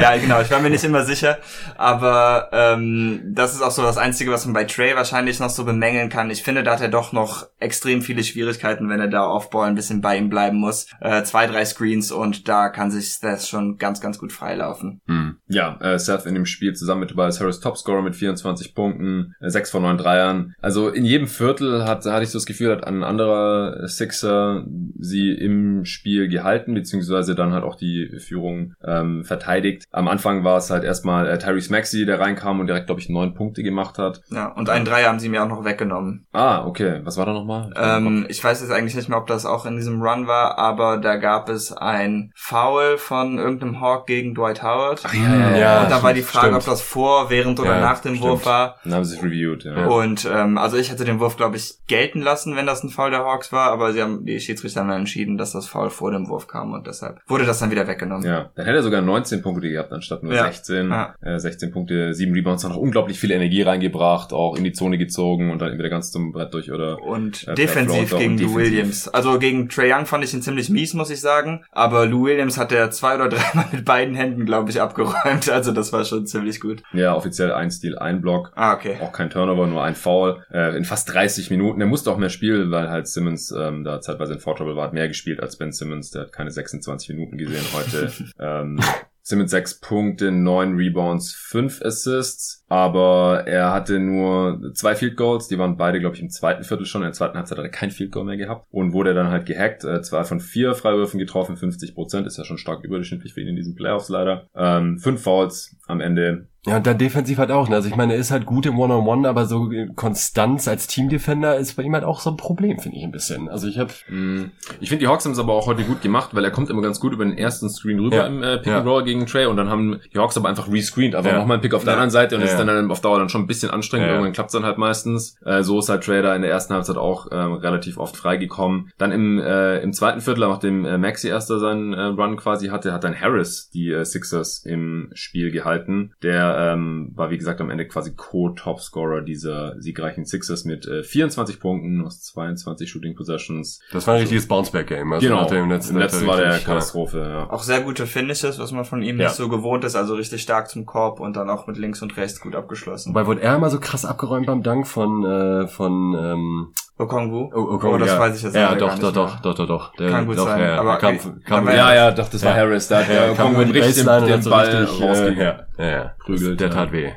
ja, 0.00 0.16
genau, 0.16 0.40
ich 0.40 0.50
war 0.50 0.60
mir 0.60 0.70
nicht 0.70 0.84
immer 0.84 1.04
sicher, 1.04 1.38
aber 1.76 2.48
ähm, 2.52 3.20
das 3.24 3.54
ist 3.54 3.62
auch 3.62 3.70
so 3.70 3.82
das 3.82 3.98
Einzige, 3.98 4.30
was 4.30 4.44
man 4.46 4.54
bei 4.54 4.64
Trey 4.64 4.94
wahrscheinlich 4.94 5.38
noch 5.38 5.49
noch 5.50 5.56
so 5.56 5.64
bemängeln 5.64 6.08
kann. 6.08 6.30
Ich 6.30 6.42
finde, 6.42 6.62
da 6.62 6.72
hat 6.72 6.80
er 6.80 6.88
doch 6.88 7.12
noch 7.12 7.46
extrem 7.58 8.02
viele 8.02 8.22
Schwierigkeiten, 8.22 8.88
wenn 8.88 9.00
er 9.00 9.08
da 9.08 9.26
Offball 9.26 9.68
ein 9.68 9.74
bisschen 9.74 10.00
bei 10.00 10.16
ihm 10.16 10.30
bleiben 10.30 10.58
muss. 10.58 10.86
Äh, 11.00 11.24
zwei, 11.24 11.46
drei 11.46 11.64
Screens 11.64 12.12
und 12.12 12.48
da 12.48 12.68
kann 12.68 12.90
sich 12.90 13.18
das 13.20 13.48
schon 13.48 13.76
ganz, 13.76 14.00
ganz 14.00 14.18
gut 14.18 14.32
freilaufen. 14.32 15.00
Hm. 15.06 15.38
Ja, 15.48 15.76
äh, 15.80 15.98
Seth 15.98 16.26
in 16.26 16.34
dem 16.34 16.46
Spiel 16.46 16.74
zusammen 16.74 17.00
mit 17.00 17.10
Tobias 17.10 17.40
Harris 17.40 17.60
Topscorer 17.60 18.02
mit 18.02 18.14
24 18.14 18.74
Punkten, 18.74 19.34
äh, 19.40 19.50
6 19.50 19.70
von 19.70 19.82
9 19.82 19.98
Dreiern. 19.98 20.54
Also 20.60 20.88
in 20.88 21.04
jedem 21.04 21.26
Viertel 21.26 21.84
hat, 21.84 22.04
hatte 22.06 22.22
ich 22.22 22.30
so 22.30 22.38
das 22.38 22.46
Gefühl, 22.46 22.70
hat 22.70 22.86
ein 22.86 23.02
anderer 23.02 23.88
Sixer 23.88 24.64
sie 24.98 25.32
im 25.32 25.84
Spiel 25.84 26.28
gehalten, 26.28 26.74
beziehungsweise 26.74 27.34
dann 27.34 27.52
halt 27.52 27.64
auch 27.64 27.74
die 27.74 28.18
Führung 28.20 28.74
ähm, 28.84 29.24
verteidigt. 29.24 29.84
Am 29.90 30.06
Anfang 30.06 30.44
war 30.44 30.58
es 30.58 30.70
halt 30.70 30.84
erstmal 30.84 31.28
äh, 31.28 31.38
Tyrese 31.38 31.72
Maxey, 31.72 32.06
der 32.06 32.20
reinkam 32.20 32.60
und 32.60 32.68
direkt, 32.68 32.86
glaube 32.86 33.00
ich, 33.00 33.08
neun 33.08 33.34
Punkte 33.34 33.64
gemacht 33.64 33.98
hat. 33.98 34.22
Ja, 34.30 34.46
und 34.46 34.70
einen 34.70 34.84
Dreier 34.84 35.08
haben 35.08 35.18
sie 35.18 35.28
mir 35.28 35.39
auch 35.40 35.48
noch 35.48 35.64
weggenommen. 35.64 36.26
Ah, 36.32 36.64
okay. 36.66 37.00
Was 37.04 37.16
war 37.16 37.26
da 37.26 37.32
nochmal? 37.32 37.72
Ähm, 37.76 38.26
ich 38.28 38.42
weiß 38.42 38.60
jetzt 38.60 38.70
eigentlich 38.70 38.94
nicht 38.94 39.08
mehr, 39.08 39.18
ob 39.18 39.26
das 39.26 39.46
auch 39.46 39.66
in 39.66 39.76
diesem 39.76 40.02
Run 40.02 40.26
war, 40.26 40.58
aber 40.58 40.98
da 40.98 41.16
gab 41.16 41.48
es 41.48 41.72
ein 41.72 42.32
Foul 42.34 42.98
von 42.98 43.38
irgendeinem 43.38 43.80
Hawk 43.80 44.06
gegen 44.06 44.34
Dwight 44.34 44.62
Howard. 44.62 45.02
Ach, 45.04 45.14
ja, 45.14 45.36
ja, 45.36 45.56
ja. 45.56 45.82
Und 45.82 45.90
da 45.90 46.02
war 46.02 46.14
die 46.14 46.22
Frage, 46.22 46.48
stimmt. 46.48 46.62
ob 46.62 46.66
das 46.66 46.82
vor, 46.82 47.30
während 47.30 47.58
oder 47.60 47.76
ja, 47.76 47.80
nach 47.80 48.00
dem 48.00 48.16
stimmt. 48.16 48.30
Wurf 48.30 48.46
war. 48.46 48.76
Dann 48.84 48.94
haben 48.94 49.04
sie 49.04 49.16
es 49.16 49.22
reviewed, 49.22 49.64
ja. 49.64 49.86
Und 49.86 50.28
ähm, 50.32 50.58
also 50.58 50.76
ich 50.76 50.90
hätte 50.90 51.04
den 51.04 51.20
Wurf, 51.20 51.36
glaube 51.36 51.56
ich, 51.56 51.74
gelten 51.86 52.20
lassen, 52.20 52.56
wenn 52.56 52.66
das 52.66 52.82
ein 52.82 52.90
Foul 52.90 53.10
der 53.10 53.20
Hawks 53.20 53.52
war, 53.52 53.70
aber 53.70 53.92
sie 53.92 54.02
haben 54.02 54.24
die 54.24 54.40
Schiedsrichter 54.40 54.80
haben 54.80 54.88
dann 54.88 55.00
entschieden, 55.00 55.38
dass 55.38 55.52
das 55.52 55.66
Foul 55.66 55.90
vor 55.90 56.10
dem 56.10 56.28
Wurf 56.28 56.46
kam 56.46 56.72
und 56.72 56.86
deshalb 56.86 57.20
wurde 57.26 57.44
das 57.44 57.58
dann 57.58 57.70
wieder 57.70 57.86
weggenommen. 57.86 58.26
Ja, 58.26 58.50
dann 58.54 58.66
hätte 58.66 58.78
er 58.78 58.82
sogar 58.82 59.00
19 59.00 59.42
Punkte 59.42 59.68
gehabt, 59.68 59.92
anstatt 59.92 60.22
nur 60.22 60.34
ja. 60.34 60.44
16. 60.44 60.90
Ja. 60.90 61.14
Äh, 61.20 61.38
16 61.38 61.70
Punkte, 61.70 62.14
7 62.14 62.32
Rebounds, 62.32 62.64
hat 62.64 62.72
noch 62.72 62.78
unglaublich 62.78 63.18
viel 63.18 63.30
Energie 63.30 63.62
reingebracht, 63.62 64.32
auch 64.32 64.56
in 64.56 64.64
die 64.64 64.72
Zone 64.72 64.98
gezogen 64.98 65.29
und 65.38 65.60
dann 65.60 65.70
entweder 65.70 65.88
ganz 65.88 66.10
zum 66.10 66.32
Brett 66.32 66.52
durch 66.52 66.72
oder. 66.72 67.00
Und 67.02 67.46
äh, 67.46 67.54
defensiv 67.54 68.16
gegen 68.16 68.38
Lou 68.38 68.54
Williams. 68.54 69.08
Also 69.08 69.38
gegen 69.38 69.68
Trey 69.68 69.92
Young 69.92 70.06
fand 70.06 70.24
ich 70.24 70.34
ihn 70.34 70.42
ziemlich 70.42 70.70
mies, 70.70 70.94
muss 70.94 71.10
ich 71.10 71.20
sagen. 71.20 71.64
Aber 71.70 72.06
Lou 72.06 72.24
Williams 72.24 72.58
hat 72.58 72.72
er 72.72 72.90
zwei 72.90 73.14
oder 73.14 73.28
dreimal 73.30 73.66
mit 73.72 73.84
beiden 73.84 74.14
Händen, 74.14 74.46
glaube 74.46 74.70
ich, 74.70 74.80
abgeräumt. 74.80 75.48
Also 75.48 75.72
das 75.72 75.92
war 75.92 76.04
schon 76.04 76.26
ziemlich 76.26 76.60
gut. 76.60 76.82
Ja, 76.92 77.14
offiziell 77.14 77.52
ein 77.52 77.70
Stil, 77.70 77.98
ein 77.98 78.20
Block. 78.20 78.52
Ah, 78.54 78.74
okay. 78.74 78.98
Auch 79.00 79.12
kein 79.12 79.30
Turnover, 79.30 79.66
nur 79.66 79.82
ein 79.82 79.94
Foul. 79.94 80.44
Äh, 80.52 80.76
in 80.76 80.84
fast 80.84 81.12
30 81.12 81.50
Minuten. 81.50 81.80
Er 81.80 81.86
musste 81.86 82.10
auch 82.10 82.18
mehr 82.18 82.28
spielen, 82.28 82.70
weil 82.70 82.90
halt 82.90 83.06
Simmons 83.06 83.52
ähm, 83.56 83.84
da 83.84 84.00
zeitweise 84.00 84.34
in 84.34 84.40
Vortrouble 84.40 84.76
war, 84.76 84.84
hat 84.84 84.92
mehr 84.94 85.08
gespielt 85.08 85.40
als 85.40 85.56
Ben 85.56 85.72
Simmons. 85.72 86.10
Der 86.10 86.22
hat 86.22 86.32
keine 86.32 86.50
26 86.50 87.10
Minuten 87.10 87.38
gesehen 87.38 87.64
heute. 87.72 88.12
ähm, 88.38 88.80
Simmons 89.22 89.50
sechs 89.50 89.78
Punkte, 89.78 90.32
neun 90.32 90.74
Rebounds, 90.74 91.32
fünf 91.32 91.82
Assists. 91.82 92.59
Aber 92.70 93.48
er 93.48 93.72
hatte 93.72 93.98
nur 93.98 94.72
zwei 94.74 94.94
Field 94.94 95.16
Goals, 95.16 95.48
die 95.48 95.58
waren 95.58 95.76
beide, 95.76 95.98
glaube 95.98 96.14
ich, 96.14 96.22
im 96.22 96.30
zweiten 96.30 96.62
Viertel 96.62 96.86
schon. 96.86 97.02
In 97.02 97.06
der 97.06 97.12
zweiten 97.14 97.36
Halbzeit 97.36 97.58
hat 97.58 97.64
er 97.64 97.70
kein 97.70 97.90
Field 97.90 98.12
Goal 98.12 98.24
mehr 98.24 98.36
gehabt 98.36 98.68
und 98.70 98.92
wurde 98.92 99.12
dann 99.12 99.28
halt 99.28 99.44
gehackt. 99.44 99.82
Äh, 99.82 100.02
zwei 100.02 100.22
von 100.22 100.38
vier 100.38 100.76
Freiwürfen 100.76 101.18
getroffen, 101.18 101.56
50 101.56 101.96
Prozent, 101.96 102.28
ist 102.28 102.38
ja 102.38 102.44
schon 102.44 102.58
stark 102.58 102.84
überdurchschnittlich 102.84 103.34
für 103.34 103.40
ihn 103.40 103.48
in 103.48 103.56
diesen 103.56 103.74
Playoffs 103.74 104.08
leider. 104.08 104.46
Ähm, 104.54 105.00
fünf 105.00 105.20
Fouls 105.22 105.76
am 105.88 106.00
Ende. 106.00 106.46
Ja, 106.66 106.76
und 106.76 106.86
dann 106.86 106.98
defensiv 106.98 107.38
halt 107.38 107.50
auch. 107.50 107.70
Ne? 107.70 107.76
Also 107.76 107.88
ich 107.88 107.96
meine, 107.96 108.12
er 108.12 108.18
ist 108.18 108.30
halt 108.30 108.44
gut 108.44 108.66
im 108.66 108.78
One-on-One, 108.78 109.22
-on 109.22 109.22
-One, 109.22 109.28
aber 109.28 109.46
so 109.46 109.70
Konstanz 109.96 110.68
als 110.68 110.86
Teamdefender 110.86 111.56
ist 111.56 111.74
bei 111.74 111.82
ihm 111.82 111.94
halt 111.94 112.04
auch 112.04 112.20
so 112.20 112.28
ein 112.30 112.36
Problem, 112.36 112.78
finde 112.78 112.98
ich 112.98 113.04
ein 113.04 113.12
bisschen. 113.12 113.48
Also 113.48 113.66
ich 113.66 113.78
habe, 113.78 113.90
mm, 114.08 114.50
ich 114.78 114.90
finde 114.90 115.02
die 115.02 115.08
Hawks 115.08 115.24
haben 115.24 115.32
es 115.32 115.38
aber 115.38 115.54
auch 115.54 115.66
heute 115.66 115.84
gut 115.84 116.02
gemacht, 116.02 116.30
weil 116.34 116.44
er 116.44 116.50
kommt 116.50 116.68
immer 116.68 116.82
ganz 116.82 117.00
gut 117.00 117.14
über 117.14 117.24
den 117.24 117.38
ersten 117.38 117.70
Screen 117.70 117.98
rüber 117.98 118.16
ja. 118.16 118.26
im 118.26 118.42
äh, 118.42 118.58
Pick 118.58 118.74
and 118.74 118.86
Roll 118.86 119.04
gegen 119.04 119.24
Trey 119.24 119.46
und 119.46 119.56
dann 119.56 119.70
haben 119.70 120.00
die 120.12 120.18
Hawks 120.18 120.36
aber 120.36 120.50
einfach 120.50 120.70
rescreened, 120.70 121.14
aber 121.14 121.30
ja. 121.30 121.38
nochmal 121.38 121.56
ein 121.56 121.60
Pick 121.62 121.72
auf 121.72 121.84
der 121.84 121.94
ja. 121.94 121.96
anderen 121.96 122.10
Seite 122.10 122.36
und 122.36 122.42
ist 122.42 122.59
ist 122.68 122.74
dann 122.74 122.90
auf 122.90 123.00
Dauer 123.00 123.18
dann 123.18 123.28
schon 123.28 123.42
ein 123.42 123.46
bisschen 123.46 123.70
anstrengend. 123.70 124.08
Ja. 124.08 124.14
Irgendwann 124.14 124.32
klappt 124.32 124.48
es 124.48 124.52
dann 124.52 124.64
halt 124.64 124.78
meistens. 124.78 125.36
Äh, 125.44 125.62
so 125.62 125.78
ist 125.78 125.88
halt 125.88 126.04
Trader 126.04 126.34
in 126.34 126.42
der 126.42 126.50
ersten 126.50 126.74
Halbzeit 126.74 126.96
auch 126.96 127.28
ähm, 127.30 127.54
relativ 127.54 127.98
oft 127.98 128.16
freigekommen. 128.16 128.90
Dann 128.98 129.12
im, 129.12 129.38
äh, 129.38 129.78
im 129.80 129.92
zweiten 129.92 130.20
Viertel, 130.20 130.48
nachdem 130.48 130.84
äh, 130.84 130.98
Maxi 130.98 131.28
erster 131.28 131.58
seinen 131.58 131.92
äh, 131.92 132.02
Run 132.02 132.36
quasi 132.36 132.68
hatte, 132.68 132.92
hat 132.92 133.04
dann 133.04 133.18
Harris 133.18 133.70
die 133.70 133.90
äh, 133.90 134.04
Sixers 134.04 134.64
im 134.64 135.10
Spiel 135.14 135.50
gehalten. 135.50 136.12
Der 136.22 136.72
ähm, 136.74 137.12
war, 137.14 137.30
wie 137.30 137.38
gesagt, 137.38 137.60
am 137.60 137.70
Ende 137.70 137.86
quasi 137.86 138.14
Co-Topscorer 138.14 139.22
dieser 139.22 139.80
siegreichen 139.80 140.24
Sixers 140.24 140.64
mit 140.64 140.86
äh, 140.86 141.02
24 141.02 141.60
Punkten 141.60 142.04
aus 142.04 142.22
22 142.22 142.90
Shooting 142.90 143.14
Possessions. 143.14 143.80
Das 143.92 144.06
war 144.06 144.14
ein 144.14 144.20
richtiges 144.20 144.46
Bounceback-Game. 144.46 145.12
Also 145.12 145.26
genau. 145.26 145.42
nach 145.42 145.50
dem 145.50 145.70
letzten, 145.70 145.94
Im 145.94 146.00
letzten 146.00 146.26
war 146.26 146.36
der 146.36 146.52
ja. 146.52 146.58
Katastrophe, 146.58 147.18
ja. 147.18 147.50
Auch 147.50 147.62
sehr 147.62 147.80
gute 147.80 148.06
Finishes, 148.06 148.58
was 148.58 148.72
man 148.72 148.84
von 148.84 149.02
ihm 149.02 149.18
Ja. 149.18 149.26
nicht 149.26 149.36
so 149.36 149.48
gewohnt 149.48 149.84
ist, 149.84 149.96
also 149.96 150.14
richtig 150.14 150.42
stark 150.42 150.68
zum 150.68 150.86
Korb 150.86 151.20
und 151.20 151.36
dann 151.36 151.50
auch 151.50 151.66
mit 151.66 151.76
links 151.76 152.02
und 152.02 152.16
rechts 152.16 152.40
gut 152.40 152.49
abgeschlossen. 152.56 153.10
Wobei 153.10 153.26
wurde 153.26 153.42
er 153.42 153.56
immer 153.56 153.70
so 153.70 153.80
krass 153.80 154.04
abgeräumt 154.04 154.46
beim 154.46 154.62
Dank 154.62 154.86
von, 154.86 155.24
äh, 155.24 155.66
von, 155.68 156.14
ähm, 156.18 156.72
Okongwu? 156.98 157.50
oh, 157.54 157.78
oh, 157.82 157.86
Oh, 157.86 157.96
das 157.96 158.08
ja. 158.08 158.18
weiß 158.18 158.36
ich 158.36 158.42
jetzt 158.42 158.54
Ja, 158.54 158.74
doch, 158.74 158.98
doch, 158.98 159.12
doch, 159.12 159.40
doch, 159.40 159.54
doch, 159.54 159.66
doch. 159.66 159.94
Der, 159.96 160.10
Kann 160.10 160.26
gut 160.26 160.36
doch, 160.36 160.46
sein, 160.46 160.60
Ja, 160.60 160.80
aber- 160.80 160.98
kam, 160.98 161.18
kam, 161.44 161.66
Ja, 161.68 161.94
ja, 161.94 162.10
doch, 162.10 162.28
das 162.28 162.44
war. 162.44 162.54
Harris. 162.54 162.88
Da 162.88 162.98
hat 162.98 163.08
ja, 163.08 163.24
richtig 163.24 164.04
den, 164.04 164.08
und 164.08 164.26
den 164.26 164.32
hat 164.34 164.42
so 164.42 164.50
Ball 164.50 164.66
richtig, 164.68 165.00
äh, 165.00 165.42
ja, 165.42 165.60
ja, 165.78 165.86
ja. 165.90 166.14
Prügelt, 166.18 166.60
Der 166.60 166.68
ja. 166.68 166.74
tat 166.74 166.92
weh. 166.92 167.10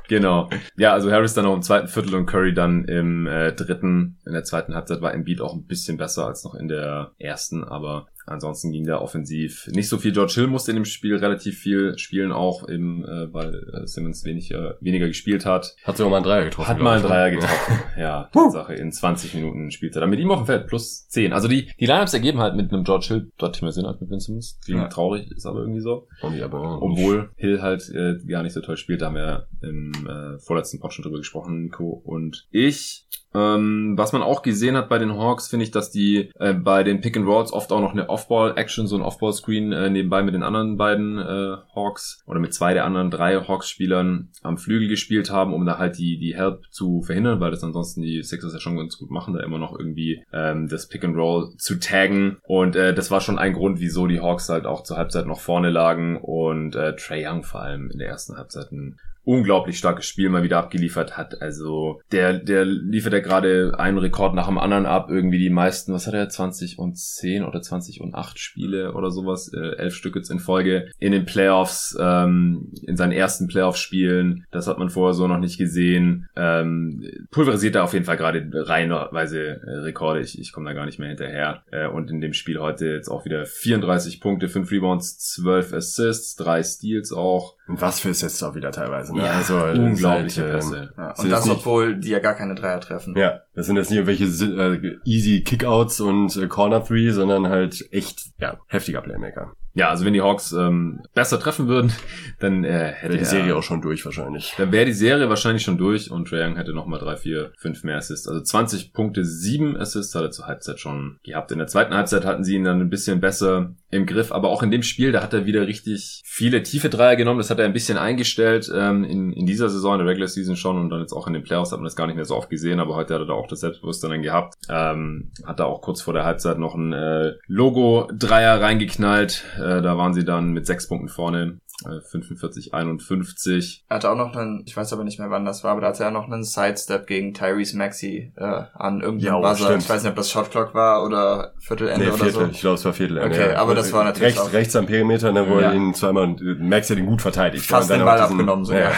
Genau. 0.09 0.49
Ja, 0.77 0.95
also 0.95 1.13
Harris 1.13 1.35
dann 1.35 1.45
noch 1.45 1.55
im 1.55 1.61
zweiten 1.61 1.87
Viertel 1.87 2.15
und 2.15 2.25
Curry 2.25 2.55
dann 2.55 2.85
im 2.87 3.27
äh, 3.27 3.53
dritten. 3.53 4.17
In 4.25 4.33
der 4.33 4.43
zweiten 4.43 4.75
Halbzeit 4.75 5.03
war 5.03 5.13
Embiid 5.13 5.43
auch 5.43 5.53
ein 5.53 5.67
bisschen 5.67 5.99
besser 5.99 6.27
als 6.27 6.45
noch 6.45 6.55
in 6.55 6.69
der 6.69 7.11
ersten, 7.19 7.63
aber 7.63 8.07
ansonsten 8.29 8.72
ging 8.72 8.87
da 8.87 8.99
offensiv 8.99 9.68
nicht 9.72 9.89
so 9.89 9.99
viel. 9.99 10.12
George 10.12 10.33
Hill 10.37 10.47
musste 10.47 10.70
in 10.70 10.76
dem 10.76 10.85
Spiel 10.85 11.16
relativ 11.16 11.59
viel 11.59 11.97
spielen, 11.99 12.33
auch 12.33 12.68
eben, 12.68 13.05
äh, 13.05 13.33
weil 13.33 13.55
äh, 13.72 13.87
Simmons 13.87 14.24
weniger, 14.24 14.76
weniger 14.81 15.07
gespielt 15.09 15.47
hat. 15.47 15.74
Hat 15.85 15.97
sogar 15.97 16.11
mal 16.11 16.16
einen 16.18 16.24
Dreier 16.26 16.45
getroffen. 16.45 16.68
Hat 16.68 16.79
mal 16.81 16.95
einen 16.95 17.03
ne? 17.03 17.09
Dreier 17.09 17.31
getroffen. 17.31 17.79
Ja, 17.99 18.29
Tatsache. 18.33 18.74
In 18.74 18.93
20 18.93 19.35
Minuten 19.35 19.70
spielt 19.72 19.97
er 19.97 20.01
dann 20.03 20.11
mit 20.11 20.20
ihm 20.20 20.31
auf 20.31 20.39
dem 20.39 20.47
Feld. 20.47 20.68
Plus 20.68 21.09
10. 21.09 21.33
Also 21.33 21.49
die, 21.49 21.68
die 21.81 21.87
Lineups 21.87 22.14
ergeben 22.14 22.39
halt 22.39 22.55
mit 22.55 22.72
einem 22.72 22.85
George 22.85 23.07
Hill 23.09 23.33
deutlich 23.39 23.62
mehr 23.62 23.72
Sinn 23.72 23.87
als 23.87 24.01
mit 24.01 24.09
Ben 24.11 24.20
Simmons. 24.20 24.59
Klingt 24.64 24.83
Ja. 24.83 24.89
traurig, 24.89 25.31
ist 25.33 25.47
aber 25.47 25.61
irgendwie 25.61 25.81
so. 25.81 26.07
Die 26.33 26.43
aber, 26.43 26.59
äh, 26.59 26.85
Obwohl 26.85 27.31
Hill 27.37 27.61
halt 27.61 27.89
äh, 27.91 28.18
gar 28.26 28.43
nicht 28.45 28.53
so 28.53 28.61
toll 28.61 28.76
spielt, 28.76 29.03
da 29.03 29.07
haben 29.07 29.16
wir 29.16 29.49
im 29.62 29.93
äh, 30.07 30.39
vorletzten 30.39 30.79
Pod 30.79 30.93
schon 30.93 31.03
drüber 31.03 31.18
gesprochen, 31.18 31.62
Nico 31.62 31.91
und 32.05 32.47
ich. 32.51 33.05
Ähm, 33.35 33.95
was 33.97 34.12
man 34.12 34.22
auch 34.22 34.43
gesehen 34.43 34.76
hat 34.76 34.89
bei 34.89 34.99
den 34.99 35.12
Hawks, 35.14 35.49
finde 35.49 35.64
ich, 35.64 35.70
dass 35.70 35.91
die 35.91 36.31
äh, 36.39 36.55
bei 36.55 36.83
den 36.83 37.01
Pick 37.03 37.16
and 37.16 37.26
Rolls 37.26 37.53
oft 37.53 37.70
auch 37.72 37.81
noch 37.81 37.93
eine 37.93 38.09
Off-Ball-Action, 38.19 38.87
so 38.87 38.97
ein 38.97 39.03
Off-Ball-Screen 39.03 39.73
äh, 39.73 39.91
nebenbei 39.91 40.23
mit 40.23 40.35
den 40.35 40.43
anderen 40.43 40.77
beiden 40.77 41.19
äh, 41.19 41.57
Hawks 41.75 42.23
oder 42.27 42.41
mit 42.41 42.53
zwei 42.53 42.75
der 42.75 42.85
anderen 42.85 43.11
drei 43.11 43.37
Hawks-Spielern 43.37 44.31
am 44.43 44.59
Flügel 44.59 44.89
gespielt 44.89 45.31
haben, 45.31 45.55
um 45.55 45.64
da 45.64 45.79
halt 45.79 45.99
die, 45.99 46.19
die 46.19 46.35
Help 46.35 46.64
zu 46.71 47.03
verhindern, 47.03 47.41
weil 47.41 47.53
das 47.53 47.62
ansonsten 47.62 48.03
die 48.03 48.23
Sixers 48.23 48.53
ja 48.53 48.59
schon 48.59 48.77
ganz 48.77 48.99
gut 48.99 49.11
machen, 49.11 49.35
da 49.35 49.43
immer 49.43 49.59
noch 49.59 49.79
irgendwie 49.79 50.25
ähm, 50.33 50.69
das 50.69 50.89
Pick 50.89 51.05
and 51.05 51.16
Roll 51.16 51.55
zu 51.59 51.79
taggen. 51.79 52.39
Und 52.43 52.75
äh, 52.75 52.93
das 52.93 53.11
war 53.11 53.21
schon 53.21 53.39
ein 53.39 53.53
Grund, 53.53 53.79
wieso 53.81 54.07
die 54.07 54.21
Hawks 54.21 54.49
halt 54.49 54.66
auch 54.66 54.83
zur 54.83 54.97
Halbzeit 54.97 55.27
noch 55.27 55.41
vorne 55.41 55.71
lagen 55.71 56.16
und 56.16 56.75
äh, 56.75 56.97
Trey 56.97 57.27
Young 57.27 57.45
vor 57.45 57.62
allem 57.62 57.91
in 57.91 57.99
der 57.99 58.09
ersten 58.09 58.37
Halbzeit 58.37 58.73
ein 58.73 58.97
unglaublich 59.29 59.76
starkes 59.76 60.07
Spiel 60.07 60.31
mal 60.31 60.43
wieder 60.43 60.57
abgeliefert 60.57 61.18
hat. 61.18 61.43
Also 61.43 62.01
der, 62.12 62.39
der 62.39 62.64
liefert 62.64 63.12
ja 63.12 63.20
gerade 63.20 63.79
einen 63.79 63.99
Rekord 63.99 64.35
nach 64.35 64.47
dem 64.47 64.57
anderen 64.57 64.87
ab. 64.87 65.11
Irgendwie 65.11 65.39
die 65.39 65.51
meisten, 65.51 65.93
was 65.93 66.07
hat 66.07 66.14
er, 66.14 66.31
20 66.31 66.79
und 66.79 66.97
10 66.97 67.45
oder 67.45 67.61
20 67.61 68.01
und 68.01 68.14
8 68.14 68.39
Spiele 68.39 68.95
oder 68.95 69.11
sowas, 69.11 69.53
äh, 69.53 69.76
elf 69.76 69.95
Stück 69.95 70.16
jetzt 70.16 70.31
in 70.31 70.39
Folge 70.39 70.89
in 70.99 71.12
den 71.12 71.26
Playoffs, 71.26 71.95
ähm, 72.01 72.72
in 72.81 72.97
seinen 72.97 73.12
ersten 73.12 73.49
Playoff-Spielen. 73.49 74.47
Das 74.51 74.66
hat 74.66 74.79
man 74.79 74.89
vorher 74.89 75.12
so 75.12 75.29
noch 75.29 75.41
nicht 75.41 75.59
gesehen. 75.59 76.26
Ähm, 76.35 77.05
pulverisiert 77.31 77.76
er 77.76 77.85
auf 77.85 77.93
jeden 77.93 78.07
Fall 78.07 78.16
gerade 78.16 78.49
reihenweise 78.51 79.61
äh, 79.61 79.70
Rekorde. 79.81 80.22
Ich, 80.22 80.41
ich 80.41 80.53
komme 80.53 80.70
da 80.70 80.72
gar 80.72 80.87
nicht 80.87 80.99
mehr 80.99 81.09
hinterher. 81.09 81.64
Äh, 81.70 81.89
und 81.89 82.11
in 82.11 82.22
dem 82.22 82.33
Spiel 82.33 82.61
heute 82.61 82.87
jetzt 82.87 83.11
auch 83.11 83.26
wieder 83.26 83.45
34 83.45 84.22
Punkte, 84.22 84.49
5 84.49 84.70
Rebounds, 84.70 85.18
12 85.18 85.74
Assists, 85.74 86.35
3 86.37 86.62
Steals 86.62 87.12
auch. 87.12 87.58
Und 87.69 87.81
was 87.83 88.01
für 88.01 88.14
Sets 88.14 88.43
auch 88.43 88.55
wieder 88.55 88.73
teilweise. 88.73 89.14
Ne? 89.14 89.25
Ja, 89.25 89.33
also, 89.33 89.57
unglaubliche 89.59 90.43
halt, 90.43 90.53
Pässe. 90.53 90.93
Ja, 90.97 91.09
und 91.11 91.16
das 91.19 91.29
das, 91.29 91.45
nicht- 91.45 91.57
obwohl 91.59 91.97
die 91.97 92.09
ja 92.09 92.19
gar 92.19 92.35
keine 92.35 92.55
Dreier 92.55 92.81
treffen. 92.81 93.14
Ja, 93.16 93.43
das 93.55 93.66
sind 93.66 93.77
jetzt 93.77 93.91
nicht 93.91 93.99
irgendwelche 93.99 94.25
äh, 94.25 94.97
easy 95.05 95.43
Kickouts 95.43 96.01
und 96.01 96.35
äh, 96.37 96.47
Corner 96.49 96.83
Three, 96.83 97.11
sondern 97.11 97.49
halt 97.49 97.87
echt, 97.93 98.31
ja, 98.39 98.59
heftiger 98.69 99.03
Playmaker. 99.03 99.53
Ja, 99.75 99.91
also 99.91 100.05
wenn 100.05 100.12
die 100.12 100.23
Hawks 100.23 100.53
ähm, 100.53 101.03
besser 101.14 101.39
treffen 101.39 101.69
würden, 101.69 101.93
dann 102.41 102.64
äh, 102.64 102.93
hätte 102.93 103.03
Wäre 103.03 103.12
die 103.12 103.19
er- 103.21 103.25
Serie 103.27 103.57
auch 103.57 103.62
schon 103.62 103.81
durch 103.81 104.05
wahrscheinlich. 104.05 104.55
Dann 104.59 104.73
wäre 104.73 104.87
die 104.87 104.93
Serie 104.93 105.29
wahrscheinlich 105.29 105.62
schon 105.62 105.79
durch 105.79 106.11
und 106.11 106.29
Trae 106.29 106.45
Young 106.45 106.57
hätte 106.57 106.73
nochmal 106.73 106.99
drei, 106.99 107.16
vier, 107.16 107.53
fünf 107.59 107.85
mehr 107.85 107.97
Assists. 107.97 108.27
Also 108.27 108.41
20 108.43 108.93
Punkte, 108.93 109.25
sieben 109.25 109.77
Assists 109.77 110.14
hat 110.14 110.23
er 110.23 110.31
zur 110.31 110.47
Halbzeit 110.47 110.81
schon 110.81 111.19
gehabt. 111.25 111.53
In 111.53 111.59
der 111.59 111.66
zweiten 111.69 111.95
Halbzeit 111.95 112.25
hatten 112.25 112.45
sie 112.45 112.57
ihn 112.57 112.64
dann 112.64 112.81
ein 112.81 112.91
bisschen 112.91 113.21
besser 113.21 113.75
im 113.91 114.05
Griff, 114.05 114.33
aber 114.33 114.49
auch 114.51 114.62
in 114.62 114.71
dem 114.71 114.83
Spiel, 114.83 115.12
da 115.12 115.23
hat 115.23 115.33
er 115.33 115.47
wieder 115.47 115.66
richtig 115.66 116.21
viele 116.25 116.62
tiefe 116.62 116.91
Dreier 116.91 117.16
genommen. 117.16 117.39
Das 117.39 117.49
hat 117.51 117.59
er 117.59 117.64
ein 117.64 117.73
bisschen 117.73 117.97
eingestellt 117.99 118.71
ähm, 118.75 119.05
in, 119.05 119.33
in 119.33 119.47
dieser 119.47 119.69
Saison, 119.71 119.95
in 119.95 119.99
der 120.01 120.09
Regular 120.09 120.29
Season 120.29 120.57
schon 120.57 120.79
und 120.79 120.91
dann 120.91 121.01
jetzt 121.01 121.12
auch 121.12 121.27
in 121.27 121.33
den 121.33 121.43
Playoffs 121.43 121.73
hat 121.73 121.79
man 121.79 121.85
das 121.85 121.97
gar 121.97 122.07
nicht 122.07 122.16
mehr 122.16 122.25
so 122.25 122.37
oft 122.37 122.51
gesehen, 122.51 122.81
aber 122.81 122.95
heute 122.97 123.14
hat 123.14 123.21
er 123.23 123.27
da 123.27 123.33
auch 123.33 123.47
das 123.47 123.61
Selbstbewusstsein 123.61 124.11
dann 124.11 124.23
gehabt. 124.23 124.55
Ähm, 124.69 125.31
hat 125.47 125.61
er 125.61 125.66
auch 125.66 125.81
kurz 125.81 126.03
vor 126.03 126.12
der 126.14 126.25
Halbzeit 126.25 126.59
noch 126.59 126.75
ein 126.75 126.93
äh, 126.93 127.33
Logo-Dreier 127.47 128.61
reingeknallt. 128.61 129.45
Äh, 129.59 129.83
da 129.83 129.97
waren 129.97 130.15
sie 130.15 130.25
dann 130.25 130.53
mit 130.53 130.67
sechs 130.67 130.89
Punkten 130.89 131.09
vorne. 131.09 131.61
Äh, 131.87 132.01
45, 132.01 132.74
51. 132.74 133.85
Er 133.89 133.97
hatte 133.97 134.11
auch 134.11 134.16
noch 134.16 134.35
einen, 134.35 134.64
ich 134.66 134.76
weiß 134.76 134.93
aber 134.93 135.05
nicht 135.05 135.20
mehr 135.20 135.31
wann 135.31 135.45
das 135.45 135.62
war, 135.62 135.72
aber 135.72 135.81
da 135.81 135.89
hatte 135.89 136.03
er 136.03 136.11
noch 136.11 136.24
einen 136.26 136.43
Sidestep 136.43 137.07
gegen 137.07 137.35
Tyrese 137.35 137.76
Maxey 137.76 138.33
äh, 138.37 138.62
an 138.74 139.01
irgendeinem 139.01 139.43
Ja, 139.43 139.49
Buzzer. 139.51 139.64
stimmt. 139.66 139.83
Ich 139.85 139.89
weiß 139.89 140.03
nicht, 140.03 140.11
ob 140.11 140.16
das 140.16 140.31
Shotclock 140.31 140.74
war 140.74 141.05
oder 141.05 141.53
Viertelende 141.61 142.01
Nee, 142.07 142.09
oder 142.11 142.16
Viertel. 142.24 142.33
so. 142.33 142.47
Ich 142.51 142.61
glaube, 142.61 142.74
es 142.74 142.85
war 142.85 142.93
Viertel. 142.93 143.18
Okay, 143.18 143.55
aber 143.55 143.76
das 143.76 143.93
war 143.93 144.03
natürlich 144.03 144.35
rechts, 144.35 144.41
auch- 144.41 144.53
rechts 144.53 144.74
am 144.74 144.87
Perimeter, 144.87 145.31
ne, 145.31 145.49
wo 145.49 145.61
Ja. 145.61 145.68
er 145.70 145.74
ihn 145.74 145.95
zweimal, 145.95 146.35
Max 146.59 146.91
hat 146.91 146.99
ihn 146.99 147.07
gut 147.07 147.22
verteidigt. 147.22 147.64
Fast 147.66 147.91
den 147.91 148.05
Ball 148.05 148.18
diesen- 148.18 148.33
abgenommen 148.33 148.64
sogar. 148.64 148.81
Ja, 148.81 148.93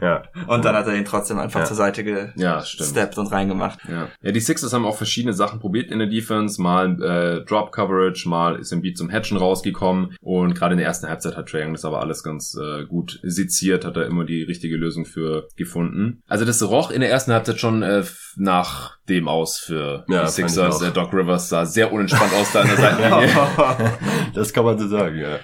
ja. 0.00 0.22
Und 0.46 0.64
dann 0.64 0.76
hat 0.76 0.86
er 0.86 0.94
ihn 0.94 1.04
trotzdem 1.04 1.38
einfach 1.40 1.60
Ja. 1.60 1.66
zur 1.66 1.76
Seite 1.76 2.00
Ja, 2.36 2.60
gesteppt 2.60 3.18
und 3.18 3.26
reingemacht. 3.32 3.80
Ja. 3.88 4.06
ja, 4.22 4.30
die 4.32 4.40
Sixers 4.40 4.72
haben 4.72 4.86
auch 4.86 4.96
verschiedene 4.96 5.32
Sachen 5.34 5.58
probiert 5.58 5.90
in 5.90 5.98
der 5.98 6.08
Defense. 6.08 6.62
Mal 6.62 7.02
äh, 7.02 7.44
Drop 7.44 7.72
Coverage, 7.72 8.28
mal 8.28 8.56
ist 8.56 8.70
Embiid 8.72 8.96
zum 8.96 9.10
Hatchen 9.10 9.36
rausgekommen. 9.36 10.14
Und 10.20 10.54
gerade 10.54 10.74
in 10.74 10.78
der 10.78 10.86
ersten 10.86 11.08
Halbzeit 11.08 11.36
hat 11.36 11.48
Trae 11.48 11.64
Young 11.64 11.72
das 11.72 11.84
aber 11.84 12.00
alles 12.00 12.19
ganz 12.22 12.56
äh, 12.56 12.84
gut 12.84 13.20
seziert, 13.22 13.84
hat 13.84 13.96
er 13.96 14.06
immer 14.06 14.24
die 14.24 14.42
richtige 14.42 14.76
Lösung 14.76 15.04
für 15.04 15.48
gefunden. 15.56 16.22
Also 16.28 16.44
das 16.44 16.62
roch 16.62 16.90
in 16.90 17.00
der 17.00 17.10
ersten 17.10 17.32
Halbzeit 17.32 17.60
schon 17.60 17.82
äh, 17.82 18.04
nach 18.36 18.98
dem 19.08 19.28
aus 19.28 19.58
für 19.58 20.04
Ja, 20.08 20.24
die 20.24 20.30
Sixers. 20.30 20.82
Äh, 20.82 20.90
Doc 20.92 21.12
Rivers 21.12 21.48
sah 21.48 21.66
sehr 21.66 21.92
unentspannt 21.92 22.32
aus 22.34 22.52
da 22.52 22.62
an 22.62 22.68
der 22.68 22.76
Seitenlinie. 22.78 23.28
Das 24.34 24.52
kann 24.52 24.64
man 24.64 24.78
so 24.78 24.88
sagen, 24.88 25.18
ja. 25.18 25.40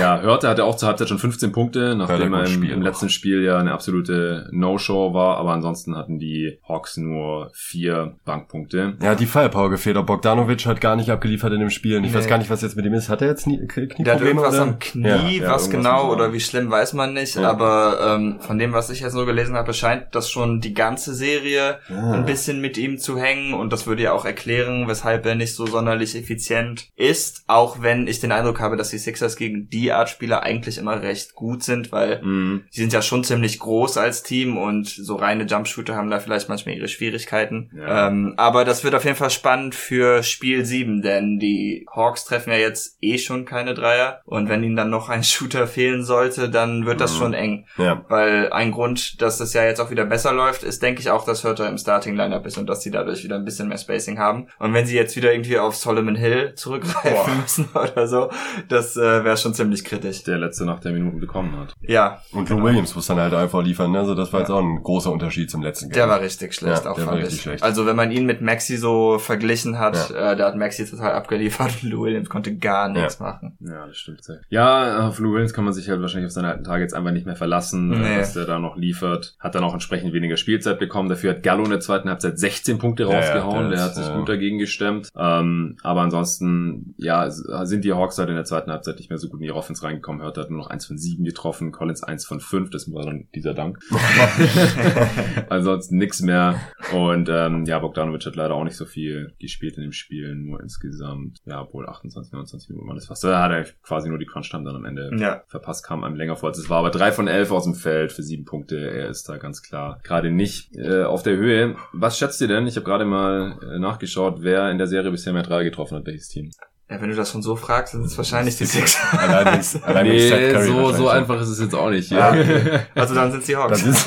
Ja, 0.00 0.20
Hörte 0.20 0.48
hatte 0.48 0.64
auch 0.64 0.76
zur 0.76 0.88
Halbzeit 0.88 1.08
schon 1.08 1.18
15 1.18 1.52
Punkte, 1.52 1.94
nachdem 1.94 2.32
er 2.32 2.46
im, 2.46 2.62
im 2.62 2.82
letzten 2.82 3.08
Spiel 3.10 3.42
ja 3.42 3.58
eine 3.58 3.72
absolute 3.72 4.48
No-Show 4.50 5.12
war, 5.14 5.36
aber 5.36 5.52
ansonsten 5.52 5.96
hatten 5.96 6.18
die 6.18 6.58
Hawks 6.66 6.96
nur 6.96 7.50
vier 7.54 8.16
Bankpunkte. 8.24 8.94
Ja, 9.02 9.14
die 9.14 9.26
Firepower 9.26 9.70
gefehlt. 9.70 9.96
Auch 9.96 10.06
Bogdanovic 10.06 10.64
hat 10.66 10.80
gar 10.80 10.96
nicht 10.96 11.10
abgeliefert 11.10 11.52
in 11.52 11.60
dem 11.60 11.70
Spiel. 11.70 11.96
Und 11.98 12.04
ich 12.04 12.12
Nee. 12.12 12.18
weiß 12.18 12.26
gar 12.28 12.38
nicht, 12.38 12.50
was 12.50 12.62
jetzt 12.62 12.76
mit 12.76 12.86
ihm 12.86 12.94
ist. 12.94 13.08
Hat 13.08 13.20
er 13.22 13.28
jetzt 13.28 13.46
nie, 13.46 13.58
Knieprobleme? 13.66 14.04
Der 14.04 14.14
hat 14.14 14.20
irgendwas 14.22 14.54
oder? 14.54 14.62
am 14.62 14.78
Knie, 14.78 15.02
Ja, 15.06 15.16
ja, 15.16 15.22
was 15.22 15.32
irgendwas 15.32 15.70
genau 15.70 16.06
so- 16.06 16.12
oder 16.12 16.32
wie 16.32 16.40
schlimm 16.40 16.70
weiß 16.70 16.94
man 16.94 17.12
nicht, 17.14 17.34
Ja. 17.36 17.50
aber 17.50 18.16
ähm, 18.16 18.38
von 18.40 18.58
dem, 18.58 18.72
was 18.72 18.90
ich 18.90 19.00
jetzt 19.00 19.14
nur 19.14 19.26
gelesen 19.26 19.54
habe, 19.54 19.74
scheint 19.74 20.14
das 20.14 20.30
schon 20.30 20.60
die 20.60 20.74
ganze 20.74 21.14
Serie 21.14 21.78
Ah. 21.90 22.12
ein 22.12 22.24
bisschen 22.24 22.60
mit 22.60 22.78
ihm 22.78 22.98
zu 22.98 23.18
hängen 23.18 23.54
und 23.54 23.72
das 23.72 23.86
würde 23.86 24.02
ja 24.02 24.12
auch 24.12 24.24
erklären, 24.24 24.88
weshalb 24.88 25.26
er 25.26 25.34
nicht 25.34 25.54
so 25.54 25.66
sonderlich 25.66 26.16
effizient 26.16 26.88
ist, 26.96 27.44
auch 27.48 27.82
wenn 27.82 28.06
ich 28.06 28.20
den 28.20 28.32
Eindruck 28.32 28.60
habe, 28.60 28.76
dass 28.76 28.88
die 28.90 28.98
Sixers 28.98 29.36
gegen 29.36 29.68
die 29.74 29.92
Art 29.92 30.08
Spieler 30.08 30.42
eigentlich 30.44 30.78
immer 30.78 31.02
recht 31.02 31.34
gut 31.34 31.62
sind, 31.64 31.90
weil 31.90 32.22
Mhm. 32.22 32.62
die 32.74 32.80
sind 32.80 32.92
ja 32.92 33.02
schon 33.02 33.24
ziemlich 33.24 33.58
groß 33.58 33.96
als 33.98 34.22
Team 34.22 34.56
und 34.56 34.86
so 34.88 35.16
reine 35.16 35.44
Jumpshooter 35.44 35.96
haben 35.96 36.10
da 36.10 36.20
vielleicht 36.20 36.48
manchmal 36.48 36.76
ihre 36.76 36.86
Schwierigkeiten. 36.88 37.70
Ja. 37.76 38.08
Ähm, 38.08 38.34
aber 38.36 38.64
das 38.64 38.84
wird 38.84 38.94
auf 38.94 39.04
jeden 39.04 39.16
Fall 39.16 39.30
spannend 39.30 39.74
für 39.74 40.22
Spiel 40.22 40.64
7, 40.64 41.02
denn 41.02 41.38
die 41.38 41.86
Hawks 41.94 42.24
treffen 42.24 42.50
ja 42.50 42.56
jetzt 42.58 42.98
eh 43.00 43.18
schon 43.18 43.44
keine 43.44 43.74
Dreier 43.74 44.20
und 44.24 44.48
wenn 44.48 44.62
ihnen 44.62 44.76
dann 44.76 44.90
noch 44.90 45.08
ein 45.08 45.24
Shooter 45.34 45.66
fehlen 45.66 46.04
sollte, 46.04 46.48
dann 46.48 46.86
wird 46.86 47.00
das 47.00 47.14
Mhm. 47.14 47.18
schon 47.18 47.34
eng. 47.34 47.66
Ja. 47.76 48.04
Weil 48.08 48.52
ein 48.52 48.70
Grund, 48.70 49.20
dass 49.20 49.38
das 49.38 49.52
ja 49.54 49.64
jetzt 49.64 49.80
auch 49.80 49.90
wieder 49.90 50.04
besser 50.04 50.32
läuft, 50.32 50.62
ist, 50.62 50.82
denke 50.82 51.00
ich, 51.00 51.10
auch, 51.10 51.24
dass 51.24 51.42
Hörter 51.42 51.68
im 51.68 51.78
Starting-Lineup 51.78 52.46
ist 52.46 52.58
und 52.58 52.66
dass 52.68 52.82
sie 52.82 52.90
dadurch 52.92 53.24
wieder 53.24 53.36
ein 53.36 53.44
bisschen 53.44 53.68
mehr 53.68 53.78
Spacing 53.78 54.18
haben. 54.18 54.46
Und 54.60 54.72
wenn 54.72 54.86
sie 54.86 54.94
jetzt 54.94 55.16
wieder 55.16 55.32
irgendwie 55.32 55.58
auf 55.58 55.74
Solomon 55.74 56.14
Hill 56.14 56.52
zurückgreifen 56.54 57.12
Boah. 57.12 57.40
müssen 57.42 57.68
oder 57.74 58.06
so, 58.06 58.30
das 58.68 58.96
äh, 58.96 59.24
wäre 59.24 59.36
schon 59.36 59.52
ziemlich 59.54 59.63
ziemlich 59.64 59.84
kritisch. 59.84 60.22
Der 60.24 60.38
letzte 60.38 60.64
nach 60.64 60.80
der 60.80 60.92
Minuten 60.92 61.20
bekommen 61.20 61.56
hat. 61.58 61.74
Ja. 61.80 62.20
Und 62.32 62.48
Lou 62.50 62.62
Williams 62.62 62.94
muss 62.94 63.06
dann 63.06 63.18
halt 63.18 63.34
einfach 63.34 63.62
liefern, 63.62 63.90
ne? 63.92 63.98
Also 64.00 64.14
das 64.14 64.32
war 64.32 64.40
jetzt 64.40 64.50
auch 64.50 64.60
ein 64.62 64.82
großer 64.82 65.10
Unterschied 65.10 65.50
zum 65.50 65.62
letzten 65.62 65.90
Der 65.90 66.08
war 66.08 66.20
richtig 66.20 66.54
schlecht, 66.54 66.84
Ja, 66.84 66.90
auch 66.90 66.96
der 66.96 67.06
war 67.06 67.12
fand 67.14 67.22
richtig 67.24 67.38
ich. 67.38 67.42
schlecht. 67.42 67.62
Also 67.62 67.86
wenn 67.86 67.96
man 67.96 68.10
ihn 68.10 68.26
mit 68.26 68.40
Maxi 68.40 68.76
so 68.76 69.18
verglichen 69.18 69.78
hat, 69.78 70.10
Ja. 70.10 70.32
äh, 70.32 70.36
da 70.36 70.46
hat 70.46 70.56
Maxi 70.56 70.84
total 70.88 71.12
abgeliefert 71.12 71.72
und 71.82 71.90
Lou 71.90 72.04
Williams 72.04 72.28
konnte 72.28 72.56
gar 72.56 72.88
nichts 72.88 73.20
machen. 73.20 73.56
Ja, 73.60 73.86
das 73.86 73.96
stimmt. 73.96 74.22
sehr. 74.24 74.40
Ja, 74.48 75.08
auf 75.08 75.18
Lou 75.18 75.32
Williams 75.32 75.52
kann 75.54 75.64
man 75.64 75.72
sich 75.74 75.88
halt 75.88 76.00
wahrscheinlich 76.00 76.26
auf 76.26 76.32
seine 76.32 76.48
alten 76.48 76.64
Tage 76.64 76.82
jetzt 76.82 76.94
einfach 76.94 77.10
nicht 77.12 77.26
mehr 77.26 77.36
verlassen, 77.36 77.88
Nee. 77.88 78.16
äh, 78.16 78.20
was 78.20 78.34
der 78.34 78.44
da 78.44 78.58
noch 78.58 78.76
liefert. 78.76 79.36
Hat 79.40 79.54
dann 79.54 79.64
auch 79.64 79.72
entsprechend 79.74 80.12
weniger 80.12 80.36
Spielzeit 80.36 80.78
bekommen. 80.78 81.08
Dafür 81.08 81.30
hat 81.30 81.42
Gallo 81.42 81.64
in 81.64 81.70
der 81.70 81.80
zweiten 81.80 82.08
Halbzeit 82.08 82.38
16 82.38 82.78
Punkte 82.78 83.04
Ja, 83.04 83.10
ja, 83.10 83.16
rausgehauen. 83.18 83.68
der 83.68 83.68
der 83.70 83.78
ist, 83.78 83.84
hat 83.84 83.94
sich 83.96 84.06
ja. 84.06 84.16
gut 84.18 84.28
dagegen 84.28 84.58
gestemmt. 84.58 85.08
Ähm, 85.16 85.76
aber 85.82 86.02
ansonsten, 86.02 86.94
ja, 86.98 87.30
sind 87.30 87.84
die 87.84 87.92
Hawks 87.92 88.18
halt 88.18 88.28
in 88.28 88.34
der 88.34 88.44
zweiten 88.44 88.70
Halbzeit 88.70 88.96
nicht 88.98 89.10
mehr 89.10 89.18
so 89.18 89.28
gut 89.28 89.40
in 89.40 89.44
die 89.46 89.50
Offense 89.54 89.82
reingekommen. 89.82 90.22
Hört 90.22 90.38
hat 90.38 90.50
nur 90.50 90.58
noch 90.58 90.68
eins 90.68 90.86
von 90.86 90.98
sieben 90.98 91.24
getroffen, 91.24 91.72
Collins 91.72 92.02
eins 92.02 92.24
von 92.26 92.40
fünf. 92.40 92.70
Das 92.70 92.90
war 92.92 93.04
dann 93.04 93.28
dieser 93.34 93.54
Dank. 93.54 93.78
Ansonsten 95.48 95.96
nix 95.98 96.20
mehr. 96.20 96.60
Und 96.92 97.28
ähm, 97.28 97.64
ja, 97.64 97.78
Bogdanovic 97.78 98.24
hat 98.26 98.36
leider 98.36 98.54
auch 98.54 98.64
nicht 98.64 98.76
so 98.76 98.84
viel 98.84 99.32
gespielt 99.38 99.76
in 99.76 99.82
dem 99.82 99.92
Spiel, 99.92 100.34
nur 100.34 100.60
insgesamt, 100.60 101.38
ja, 101.44 101.62
obwohl 101.62 101.88
28, 101.88 102.32
29 102.32 102.70
Minuten 102.70 102.88
waren 102.88 102.96
das 102.96 103.06
fast. 103.06 103.24
Da 103.24 103.42
hat 103.42 103.52
er 103.52 103.64
quasi 103.82 104.08
nur 104.08 104.18
die 104.18 104.26
Crunch-Time 104.26 104.64
dann 104.64 104.76
am 104.76 104.84
Ende 104.84 105.10
Ja. 105.18 105.42
verpasst, 105.46 105.84
kam 105.86 106.04
einem 106.04 106.16
länger 106.16 106.36
vor 106.36 106.48
als 106.50 106.58
es 106.58 106.70
war. 106.70 106.78
Aber 106.78 106.90
drei 106.90 107.12
von 107.12 107.28
elf 107.28 107.50
aus 107.50 107.64
dem 107.64 107.74
Feld 107.74 108.12
für 108.12 108.22
sieben 108.22 108.44
Punkte. 108.44 108.76
Er 108.90 109.08
ist 109.08 109.28
da 109.28 109.36
ganz 109.38 109.62
klar 109.62 110.00
gerade 110.02 110.30
nicht 110.30 110.74
äh, 110.76 111.04
auf 111.04 111.22
der 111.22 111.36
Höhe. 111.36 111.76
Was 111.92 112.18
schätzt 112.18 112.40
ihr 112.40 112.48
denn? 112.48 112.66
Ich 112.66 112.76
habe 112.76 112.84
gerade 112.84 113.04
mal 113.04 113.58
äh, 113.62 113.78
nachgeschaut, 113.78 114.38
wer 114.42 114.70
in 114.70 114.78
der 114.78 114.86
Serie 114.86 115.10
bisher 115.10 115.32
mehr 115.32 115.42
Dreier 115.42 115.64
getroffen 115.64 115.96
hat, 115.96 116.06
welches 116.06 116.28
Team. 116.28 116.50
Ja, 116.90 117.00
wenn 117.00 117.08
du 117.08 117.16
das 117.16 117.30
schon 117.32 117.40
so 117.42 117.56
fragst, 117.56 117.92
sind 117.92 118.04
es 118.04 118.16
wahrscheinlich 118.18 118.56
die 118.58 118.66
Six. 118.66 118.98
Allein 119.12 119.58
allein 119.84 120.06
Curry 120.52 120.66
so, 120.66 120.92
so 120.92 121.08
einfach 121.08 121.40
ist 121.40 121.48
es 121.48 121.58
jetzt 121.60 121.74
auch 121.74 121.88
nicht. 121.88 122.12
Ah, 122.12 122.34
Ja. 122.34 122.40
okay. 122.42 122.78
Also 122.94 123.14
dann 123.14 123.30
sind 123.30 123.40
es 123.40 123.46
die 123.46 123.56
Hawks. 123.56 123.82
Das 123.82 123.96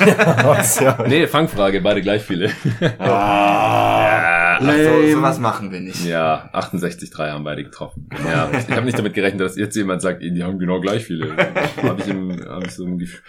ja, 0.80 0.96
ja. 0.98 1.04
nee, 1.08 1.26
Fangfrage, 1.26 1.80
beide 1.80 2.00
gleich 2.02 2.22
viele. 2.22 2.50
Ah, 3.00 4.58
Ach, 4.60 4.62
so, 4.62 5.12
sowas 5.16 5.38
machen 5.38 5.70
wir 5.72 5.80
nicht. 5.80 6.04
Ja, 6.04 6.48
68 6.52 7.10
Dreier 7.10 7.32
haben 7.34 7.44
beide 7.44 7.64
getroffen. 7.64 8.08
Ja, 8.28 8.50
ich 8.56 8.68
habe 8.70 8.86
nicht 8.86 8.98
damit 8.98 9.14
gerechnet, 9.14 9.40
dass 9.40 9.56
jetzt 9.56 9.76
jemand 9.76 10.02
sagt, 10.02 10.22
die 10.22 10.42
haben 10.42 10.58
genau 10.58 10.80
gleich 10.80 11.04
viele. 11.04 11.36
habe 11.82 12.00
ich, 12.00 12.08
im, 12.08 12.44
hab 12.48 12.64
ich 12.64 12.72
so 12.72 12.84
ein 12.84 12.98
Gef- 12.98 13.20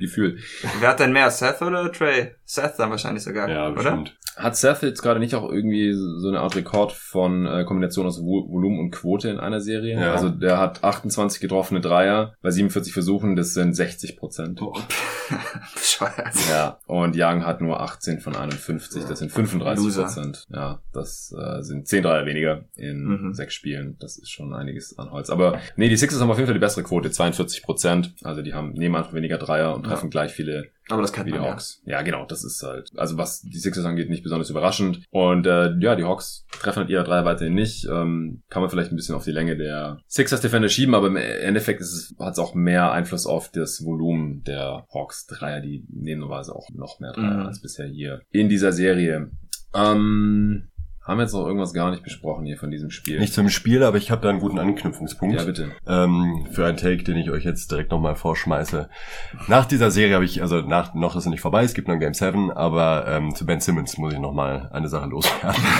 Gefühl. 0.00 0.38
Wer 0.80 0.88
hat 0.90 1.00
denn 1.00 1.12
mehr, 1.12 1.30
Seth 1.30 1.60
oder 1.62 1.90
Trey? 1.92 2.32
Seth 2.44 2.74
dann 2.78 2.90
wahrscheinlich 2.90 3.22
sogar, 3.22 3.48
ja, 3.48 3.68
oder? 3.68 4.04
Hat 4.36 4.56
Seth 4.56 4.82
jetzt 4.82 5.02
gerade 5.02 5.20
nicht 5.20 5.34
auch 5.34 5.50
irgendwie 5.50 5.92
so 5.92 6.28
eine 6.28 6.40
Art 6.40 6.56
Rekord 6.56 6.92
von 6.92 7.46
äh, 7.46 7.64
Kombination 7.64 8.06
aus 8.06 8.18
Vo 8.20 8.48
Volumen 8.48 8.78
und 8.80 8.90
Quote 8.90 9.28
in 9.28 9.38
einer 9.38 9.60
Serie? 9.60 10.00
Ja. 10.00 10.12
Also 10.14 10.30
der 10.30 10.58
hat 10.58 10.82
28 10.82 11.40
getroffene 11.40 11.80
Dreier 11.80 12.34
bei 12.42 12.50
47 12.50 12.92
Versuchen, 12.92 13.36
das 13.36 13.52
sind 13.54 13.74
60 13.74 14.16
Prozent. 14.16 14.60
Bescheuert. 15.74 16.34
Ja, 16.50 16.78
und 16.86 17.14
Young 17.16 17.44
hat 17.44 17.60
nur 17.60 17.80
18 17.80 18.20
von 18.20 18.34
51, 18.36 19.04
das 19.04 19.18
sind 19.18 19.30
35 19.32 19.84
Loser. 19.84 20.02
Prozent. 20.04 20.46
Ja, 20.50 20.80
das 20.92 21.34
äh, 21.38 21.62
sind 21.62 21.86
10 21.88 22.02
Dreier 22.02 22.26
weniger 22.26 22.64
in 22.76 23.02
Mhm. 23.04 23.34
sechs 23.34 23.54
Spielen. 23.54 23.96
Das 24.00 24.16
ist 24.16 24.30
schon 24.30 24.54
einiges 24.54 24.98
an 24.98 25.10
Holz. 25.10 25.30
Aber 25.30 25.58
nee, 25.76 25.88
die 25.88 25.96
Sixers 25.96 26.20
haben 26.20 26.30
auf 26.30 26.36
jeden 26.38 26.46
Fall 26.46 26.54
die 26.54 26.60
bessere 26.60 26.82
Quote, 26.84 27.10
42 27.10 27.62
Prozent. 27.62 28.14
Also 28.22 28.42
die 28.42 28.54
haben 28.54 28.72
nehmen 28.72 28.94
einfach 28.96 29.12
weniger 29.12 29.38
Dreier 29.38 29.74
und 29.74 29.84
treffen 29.84 30.10
gleich 30.10 30.32
viele 30.32 30.68
Aber 30.88 31.00
das 31.02 31.12
kennt 31.12 31.28
die 31.28 31.32
ja. 31.32 31.40
Hawks. 31.42 31.80
Ja. 31.84 32.02
genau, 32.02 32.26
das 32.26 32.42
ist 32.44 32.62
halt, 32.62 32.90
also 32.96 33.16
was 33.16 33.40
die 33.42 33.58
Sixers 33.58 33.84
angeht, 33.84 34.10
nicht 34.10 34.22
besonders 34.24 34.50
überraschend. 34.50 35.04
Und 35.10 35.46
äh, 35.46 35.74
ja, 35.78 35.94
die 35.94 36.04
Hawks 36.04 36.44
treffen 36.50 36.80
halt 36.80 36.90
ihre 36.90 37.04
Dreier 37.04 37.24
weiterhin 37.24 37.54
nicht. 37.54 37.86
Ähm, 37.86 38.42
kann 38.50 38.62
man 38.62 38.70
vielleicht 38.70 38.90
ein 38.92 38.96
bisschen 38.96 39.14
auf 39.14 39.24
die 39.24 39.30
Länge 39.32 39.56
der 39.56 39.98
Sixers 40.08 40.40
Defender 40.40 40.68
schieben, 40.68 40.94
aber 40.94 41.06
im 41.06 41.16
Endeffekt 41.16 41.82
hat 41.82 42.32
es 42.32 42.38
auch 42.38 42.54
mehr 42.54 42.90
Einfluss 42.92 43.26
auf 43.26 43.50
das 43.50 43.84
Volumen 43.84 44.42
der 44.42 44.86
Hawks 44.92 45.26
Dreier, 45.26 45.60
die 45.60 45.84
nehmen 45.88 46.20
normalerweise 46.20 46.54
auch 46.54 46.68
noch 46.74 46.98
mehr 47.00 47.12
Dreier 47.12 47.38
Mhm. 47.38 47.46
als 47.46 47.60
bisher 47.60 47.86
hier 47.86 48.22
in 48.30 48.48
dieser 48.48 48.72
Serie. 48.72 49.30
Ähm, 49.74 50.68
haben 51.04 51.18
wir 51.18 51.22
jetzt 51.24 51.32
noch 51.32 51.46
irgendwas 51.46 51.72
gar 51.74 51.90
nicht 51.90 52.02
besprochen 52.04 52.44
hier 52.46 52.56
von 52.58 52.70
diesem 52.70 52.90
Spiel? 52.90 53.18
Nicht 53.18 53.34
zum 53.34 53.48
Spiel, 53.48 53.82
aber 53.82 53.96
ich 53.96 54.10
habe 54.10 54.22
da 54.22 54.28
einen 54.30 54.38
guten 54.40 54.58
Anknüpfungspunkt. 54.58 55.34
Ja, 55.34 55.44
bitte. 55.44 55.72
ähm, 55.86 56.46
für 56.52 56.64
einen 56.66 56.76
Take, 56.76 57.02
den 57.02 57.16
ich 57.16 57.30
euch 57.30 57.44
jetzt 57.44 57.70
direkt 57.72 57.90
nochmal 57.90 58.14
vorschmeiße. 58.14 58.88
Nach 59.48 59.64
dieser 59.64 59.90
Serie 59.90 60.14
habe 60.14 60.24
ich, 60.24 60.42
also 60.42 60.60
nach, 60.60 60.94
noch 60.94 61.16
ist 61.16 61.24
es 61.24 61.30
nicht 61.30 61.40
vorbei, 61.40 61.64
es 61.64 61.74
gibt 61.74 61.88
noch 61.88 61.98
Game 61.98 62.14
7, 62.14 62.50
aber 62.52 63.06
ähm, 63.08 63.34
zu 63.34 63.44
Ben 63.46 63.60
Simmons 63.60 63.98
muss 63.98 64.12
ich 64.12 64.18
nochmal 64.20 64.70
eine 64.72 64.88
Sache 64.88 65.08
loswerden. 65.08 65.62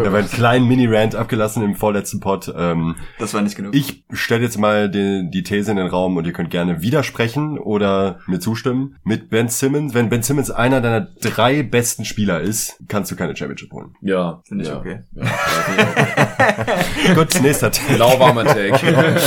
Ich 0.00 0.06
habe 0.06 0.18
einen 0.18 0.28
kleinen 0.28 0.68
Mini-Rant 0.68 1.14
abgelassen 1.16 1.62
im 1.64 1.74
vorletzten 1.74 2.20
Pod. 2.20 2.52
Ähm, 2.56 2.96
Das 3.18 3.34
war 3.34 3.42
nicht 3.42 3.56
genug. 3.56 3.74
ich 3.74 4.04
stelle 4.12 4.42
jetzt 4.42 4.58
mal 4.58 4.88
die, 4.90 5.28
die 5.30 5.42
These 5.42 5.70
in 5.70 5.76
den 5.78 5.86
Raum 5.88 6.16
und 6.16 6.26
ihr 6.26 6.32
könnt 6.32 6.50
gerne 6.50 6.80
widersprechen 6.82 7.58
oder 7.58 8.20
mir 8.26 8.38
zustimmen. 8.40 8.96
Mit 9.04 9.30
Ben 9.30 9.48
Simmons, 9.48 9.94
wenn 9.94 10.08
Ben 10.08 10.22
Simmons 10.22 10.50
einer 10.50 10.80
deiner 10.80 11.08
drei 11.22 11.62
besten 11.62 12.04
Spieler 12.04 12.40
ist, 12.40 12.78
kannst 12.88 13.10
du 13.10 13.16
keine 13.16 13.34
Championship 13.36 13.72
holen. 13.72 13.94
Ja. 14.00 14.42
Finde 14.64 14.68
ich 14.68 14.68
ja. 14.68 14.78
okay. 14.78 15.00
Ja. 17.08 17.14
Gut, 17.14 17.40
nächster 17.42 17.70
Take. 17.70 17.96
Lauwarmer 17.96 18.44
Take. 18.44 18.78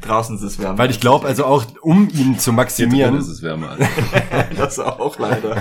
Draußen 0.00 0.36
ist 0.36 0.42
es 0.42 0.58
wärmer. 0.58 0.78
Weil 0.78 0.90
ich 0.90 1.00
glaube, 1.00 1.26
also 1.26 1.44
auch 1.44 1.64
um 1.82 2.08
ihn 2.08 2.38
zu 2.38 2.50
Hier 2.50 2.56
maximieren, 2.56 3.12
drin 3.12 3.20
ist 3.20 3.28
es 3.28 3.42
wärmer. 3.42 3.76
das 4.56 4.78
auch 4.78 5.18
leider. 5.18 5.56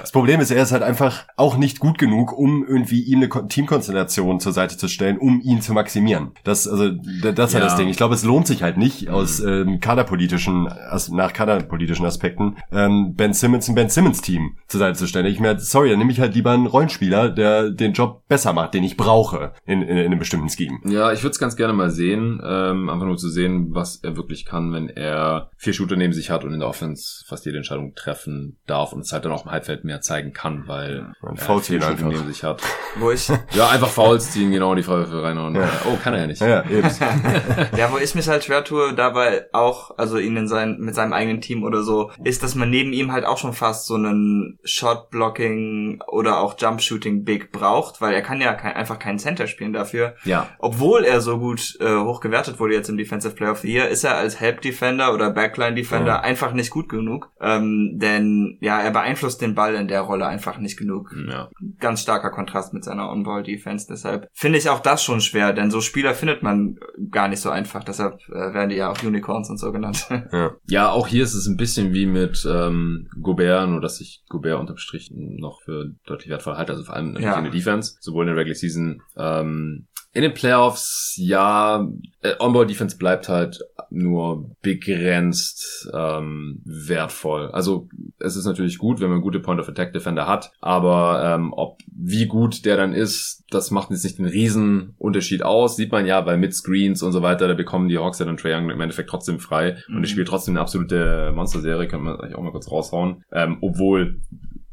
Das 0.00 0.12
Problem 0.12 0.40
ist, 0.40 0.50
er 0.50 0.62
ist 0.62 0.72
halt 0.72 0.82
einfach 0.82 1.24
auch 1.36 1.56
nicht 1.56 1.78
gut 1.80 1.98
genug, 1.98 2.32
um 2.32 2.64
irgendwie 2.66 3.02
ihm 3.02 3.18
eine 3.18 3.28
Ko- 3.28 3.42
Teamkonstellation 3.42 4.40
zur 4.40 4.52
Seite 4.52 4.76
zu 4.76 4.88
stellen, 4.88 5.18
um 5.18 5.40
ihn 5.42 5.60
zu 5.60 5.72
maximieren. 5.72 6.32
Das, 6.44 6.66
also, 6.68 6.90
da- 7.22 7.32
das 7.32 7.50
ist 7.50 7.54
halt 7.54 7.64
Ja. 7.64 7.70
das 7.70 7.76
Ding. 7.78 7.88
Ich 7.88 7.96
glaube, 7.96 8.14
es 8.14 8.24
lohnt 8.24 8.46
sich 8.46 8.62
halt 8.62 8.76
nicht 8.78 9.08
aus 9.10 9.40
ähm, 9.40 9.80
kaderpolitischen, 9.80 10.68
as, 10.68 11.08
nach 11.10 11.32
kaderpolitischen 11.32 12.06
Aspekten, 12.06 12.56
ähm, 12.72 13.14
Ben 13.14 13.32
Simmons 13.32 13.68
ein 13.68 13.74
Ben 13.74 13.88
Simmons 13.90 14.20
Team 14.22 14.56
zur 14.68 14.80
Seite 14.80 14.98
zu 14.98 15.06
stellen. 15.06 15.26
Ich 15.26 15.40
mir, 15.40 15.58
sorry, 15.58 15.90
dann 15.90 15.98
nehme 15.98 16.12
ich 16.12 16.20
halt 16.20 16.34
lieber 16.34 16.52
einen 16.52 16.66
Rollenspieler, 17.10 17.28
der 17.30 17.70
den 17.70 17.92
Job 17.92 18.22
besser 18.28 18.52
macht, 18.52 18.74
den 18.74 18.84
ich 18.84 18.96
brauche 18.96 19.52
in, 19.64 19.82
in, 19.82 19.96
in 19.96 20.06
einem 20.06 20.18
bestimmten 20.18 20.48
Scheme. 20.48 20.78
Ja, 20.84 21.12
ich 21.12 21.22
würde 21.22 21.32
es 21.32 21.38
ganz 21.38 21.56
gerne 21.56 21.72
mal 21.72 21.90
sehen, 21.90 22.40
ähm, 22.44 22.88
einfach 22.88 23.06
nur 23.06 23.16
zu 23.16 23.28
sehen, 23.28 23.74
was 23.74 23.96
er 24.02 24.16
wirklich 24.16 24.44
kann, 24.44 24.72
wenn 24.72 24.88
er 24.88 25.50
vier 25.56 25.72
Shooter 25.72 25.96
neben 25.96 26.12
sich 26.12 26.30
hat 26.30 26.44
und 26.44 26.52
in 26.52 26.60
der 26.60 26.68
Offense 26.68 27.24
fast 27.26 27.44
jede 27.46 27.58
Entscheidung 27.58 27.94
treffen 27.94 28.58
darf 28.66 28.92
und 28.92 29.00
es 29.00 29.12
halt 29.12 29.24
dann 29.24 29.32
auch 29.32 29.44
im 29.44 29.50
Halbfeld 29.50 29.84
mehr 29.84 30.00
zeigen 30.00 30.32
kann, 30.32 30.64
weil 30.66 31.12
Man 31.22 31.36
er 31.36 31.60
vier 31.60 31.80
Shooter 31.80 31.88
einfach. 31.92 32.08
neben 32.08 32.26
sich 32.26 32.42
hat. 32.42 32.62
Wo 32.98 33.10
ich, 33.10 33.28
Ja, 33.52 33.68
einfach 33.68 33.88
Fouls 33.88 34.30
ziehen, 34.32 34.50
genau, 34.50 34.72
in 34.72 34.76
die 34.78 34.82
Freiwürfe 34.82 35.22
reinhauen. 35.22 35.54
Ja. 35.54 35.68
Oh, 35.86 35.96
kann 36.02 36.14
er 36.14 36.20
ja 36.20 36.26
nicht. 36.26 36.40
Ja, 36.40 36.48
ja, 36.48 36.70
eben. 36.70 36.88
ja, 37.76 37.92
wo 37.92 37.98
ich 37.98 38.14
mich 38.14 38.28
halt 38.28 38.44
schwer 38.44 38.64
tue, 38.64 38.94
dabei 38.94 39.46
auch, 39.52 39.96
also 39.98 40.18
ihn 40.18 40.36
in 40.36 40.48
sein, 40.48 40.76
mit 40.78 40.94
seinem 40.94 41.12
eigenen 41.12 41.40
Team 41.40 41.62
oder 41.64 41.82
so, 41.82 42.10
ist, 42.24 42.42
dass 42.42 42.54
man 42.54 42.70
neben 42.70 42.92
ihm 42.92 43.12
halt 43.12 43.24
auch 43.26 43.38
schon 43.38 43.52
fast 43.52 43.86
so 43.86 43.94
einen 43.94 44.58
Shot-Blocking 44.64 46.02
oder 46.06 46.40
auch 46.40 46.54
Jump-Shooting-Big 46.96 47.52
braucht, 47.52 48.00
weil 48.00 48.14
er 48.14 48.22
kann 48.22 48.40
ja 48.40 48.54
kein, 48.54 48.74
einfach 48.74 48.98
keinen 48.98 49.18
Center 49.18 49.46
spielen 49.46 49.72
dafür. 49.72 50.14
Ja. 50.24 50.48
Obwohl 50.58 51.04
er 51.04 51.20
so 51.20 51.38
gut 51.38 51.76
äh, 51.80 51.96
hoch 51.98 52.20
gewertet 52.20 52.58
wurde 52.58 52.74
jetzt 52.74 52.88
im 52.88 52.96
Defensive 52.96 53.34
Player 53.34 53.52
of 53.52 53.58
the 53.58 53.72
Year, 53.72 53.88
ist 53.88 54.04
er 54.04 54.16
als 54.16 54.40
Help 54.40 54.60
Defender 54.62 55.12
oder 55.14 55.30
Backline 55.30 55.74
Defender 55.74 56.06
Ja. 56.12 56.20
einfach 56.20 56.52
nicht 56.52 56.70
gut 56.70 56.88
genug. 56.88 57.30
Ähm, 57.40 57.92
denn 57.96 58.58
ja, 58.60 58.80
er 58.80 58.90
beeinflusst 58.90 59.40
den 59.40 59.54
Ball 59.54 59.74
in 59.74 59.88
der 59.88 60.02
Rolle 60.02 60.26
einfach 60.26 60.58
nicht 60.58 60.78
genug. 60.78 61.14
Ja. 61.28 61.50
Ganz 61.80 62.00
starker 62.02 62.30
Kontrast 62.30 62.72
mit 62.72 62.84
seiner 62.84 63.10
On-Ball-Defense. 63.10 63.86
Deshalb 63.88 64.28
finde 64.32 64.58
ich 64.58 64.68
auch 64.68 64.80
das 64.80 65.02
schon 65.02 65.20
schwer, 65.20 65.52
denn 65.52 65.70
so 65.70 65.80
Spieler 65.80 66.14
findet 66.14 66.42
man 66.42 66.76
gar 67.10 67.28
nicht 67.28 67.40
so 67.40 67.50
einfach. 67.50 67.84
Deshalb 67.84 68.18
äh, 68.28 68.54
werden 68.54 68.70
die 68.70 68.76
ja 68.76 68.90
auch 68.90 69.02
Unicorns 69.02 69.50
und 69.50 69.58
so 69.58 69.72
genannt. 69.72 70.06
Ja. 70.32 70.50
Ja, 70.66 70.90
auch 70.90 71.06
hier 71.06 71.22
ist 71.22 71.34
es 71.34 71.46
ein 71.46 71.56
bisschen 71.56 71.92
wie 71.94 72.04
mit 72.06 72.46
ähm, 72.50 73.08
Gobert, 73.22 73.68
nur 73.68 73.80
dass 73.80 74.00
ich 74.00 74.22
Gobert 74.28 74.58
unterm 74.58 74.76
Strich 74.76 75.10
noch 75.14 75.62
für 75.62 75.92
deutlich 76.04 76.28
wertvoll 76.28 76.56
halte, 76.56 76.72
also 76.72 76.84
vor 76.86 76.96
allem 76.96 77.08
natürlich 77.08 77.26
Ja. 77.26 77.36
in 77.38 77.44
der 77.44 77.52
Defense, 77.52 77.96
sowohl 78.00 78.24
in 78.24 78.28
der 78.28 78.36
Regular 78.36 78.54
Season. 78.56 79.02
Ähm, 79.16 79.86
in 80.12 80.22
den 80.22 80.32
Playoffs, 80.32 81.14
ja, 81.18 81.86
äh, 82.22 82.32
On-Ball-Defense 82.38 82.96
bleibt 82.96 83.28
halt 83.28 83.60
nur 83.90 84.50
begrenzt 84.62 85.90
ähm, 85.92 86.62
wertvoll. 86.64 87.50
Also 87.50 87.88
es 88.18 88.34
ist 88.34 88.46
natürlich 88.46 88.78
gut, 88.78 89.00
wenn 89.00 89.10
man 89.10 89.20
gute 89.20 89.40
Point-of-Attack-Defender 89.40 90.26
hat, 90.26 90.52
aber 90.60 91.34
ähm, 91.34 91.52
ob 91.52 91.78
wie 91.94 92.26
gut 92.26 92.64
der 92.64 92.76
dann 92.78 92.94
ist, 92.94 93.44
das 93.50 93.70
macht 93.70 93.90
jetzt 93.90 94.04
nicht 94.04 94.18
den 94.18 94.24
riesen 94.26 94.94
Unterschied 94.98 95.42
aus. 95.42 95.76
Sieht 95.76 95.92
man 95.92 96.06
ja, 96.06 96.24
weil 96.24 96.38
mit 96.38 96.54
Screens 96.54 97.02
und 97.02 97.12
so 97.12 97.20
weiter, 97.22 97.46
da 97.46 97.54
bekommen 97.54 97.88
die 97.88 97.98
Hawks 97.98 98.18
ja 98.18 98.24
dann 98.26 98.36
Trae 98.38 98.54
Young 98.56 98.70
im 98.70 98.80
Endeffekt 98.80 99.10
trotzdem 99.10 99.38
frei 99.38 99.76
und 99.88 99.96
Mhm. 99.96 100.02
er 100.04 100.08
spielt 100.08 100.28
trotzdem 100.28 100.52
eine 100.52 100.60
absolute 100.62 101.32
Monster-Serie, 101.34 101.88
kann 101.88 102.02
man 102.02 102.18
eigentlich 102.20 102.36
auch 102.36 102.42
mal 102.42 102.52
kurz 102.52 102.70
raushauen. 102.70 103.22
Ähm, 103.32 103.58
obwohl 103.60 104.20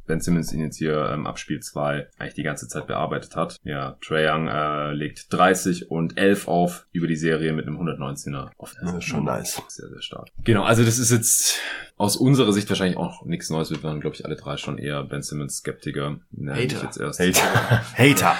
Ben 0.06 0.20
Simmons 0.20 0.51
ihn 0.54 0.62
jetzt 0.62 0.78
hier 0.78 1.10
ähm, 1.12 1.26
ab 1.28 1.39
Spiel 1.39 1.60
2 1.62 2.08
eigentlich 2.18 2.34
die 2.34 2.43
ganze 2.43 2.68
Zeit 2.68 2.88
bearbeitet 2.88 3.36
hat. 3.36 3.58
Ja, 3.64 3.97
Trae 4.01 4.30
Young 4.30 4.47
äh, 4.47 4.91
legt 4.93 5.32
30 5.32 5.89
und 5.91 6.18
11 6.18 6.47
auf 6.47 6.88
über 6.91 7.08
die 7.08 7.16
Serie 7.16 7.54
mit 7.54 7.68
einem 7.68 7.78
119er. 7.78 8.49
Auf 8.58 8.76
Das 8.82 8.93
ist 8.93 9.04
schon 9.06 9.26
nice. 9.26 9.62
Sehr, 9.68 9.89
sehr 9.89 10.01
stark. 10.01 10.28
Genau, 10.43 10.64
also 10.64 10.84
das 10.84 10.99
ist 10.99 11.12
jetzt 11.12 11.60
aus 11.97 12.18
unserer 12.18 12.51
Sicht 12.54 12.70
wahrscheinlich 12.70 12.97
auch 12.97 13.24
nichts 13.26 13.49
Neues. 13.49 13.70
Wir 13.70 13.82
waren, 13.84 14.01
glaube 14.01 14.16
ich, 14.16 14.26
alle 14.26 14.36
drei 14.36 14.58
schon 14.58 14.78
eher 14.78 15.04
Ben 15.04 15.22
Simmons 15.22 15.58
Skeptiker. 15.58 16.20
Ich 16.32 16.49
Hater. 16.49 16.84
jetzt 16.84 16.97
erst. 16.99 17.20
Hater. 17.20 17.76
Hater. 17.97 18.36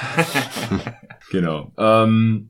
Genau. 1.32 1.72
Ähm, 1.78 2.50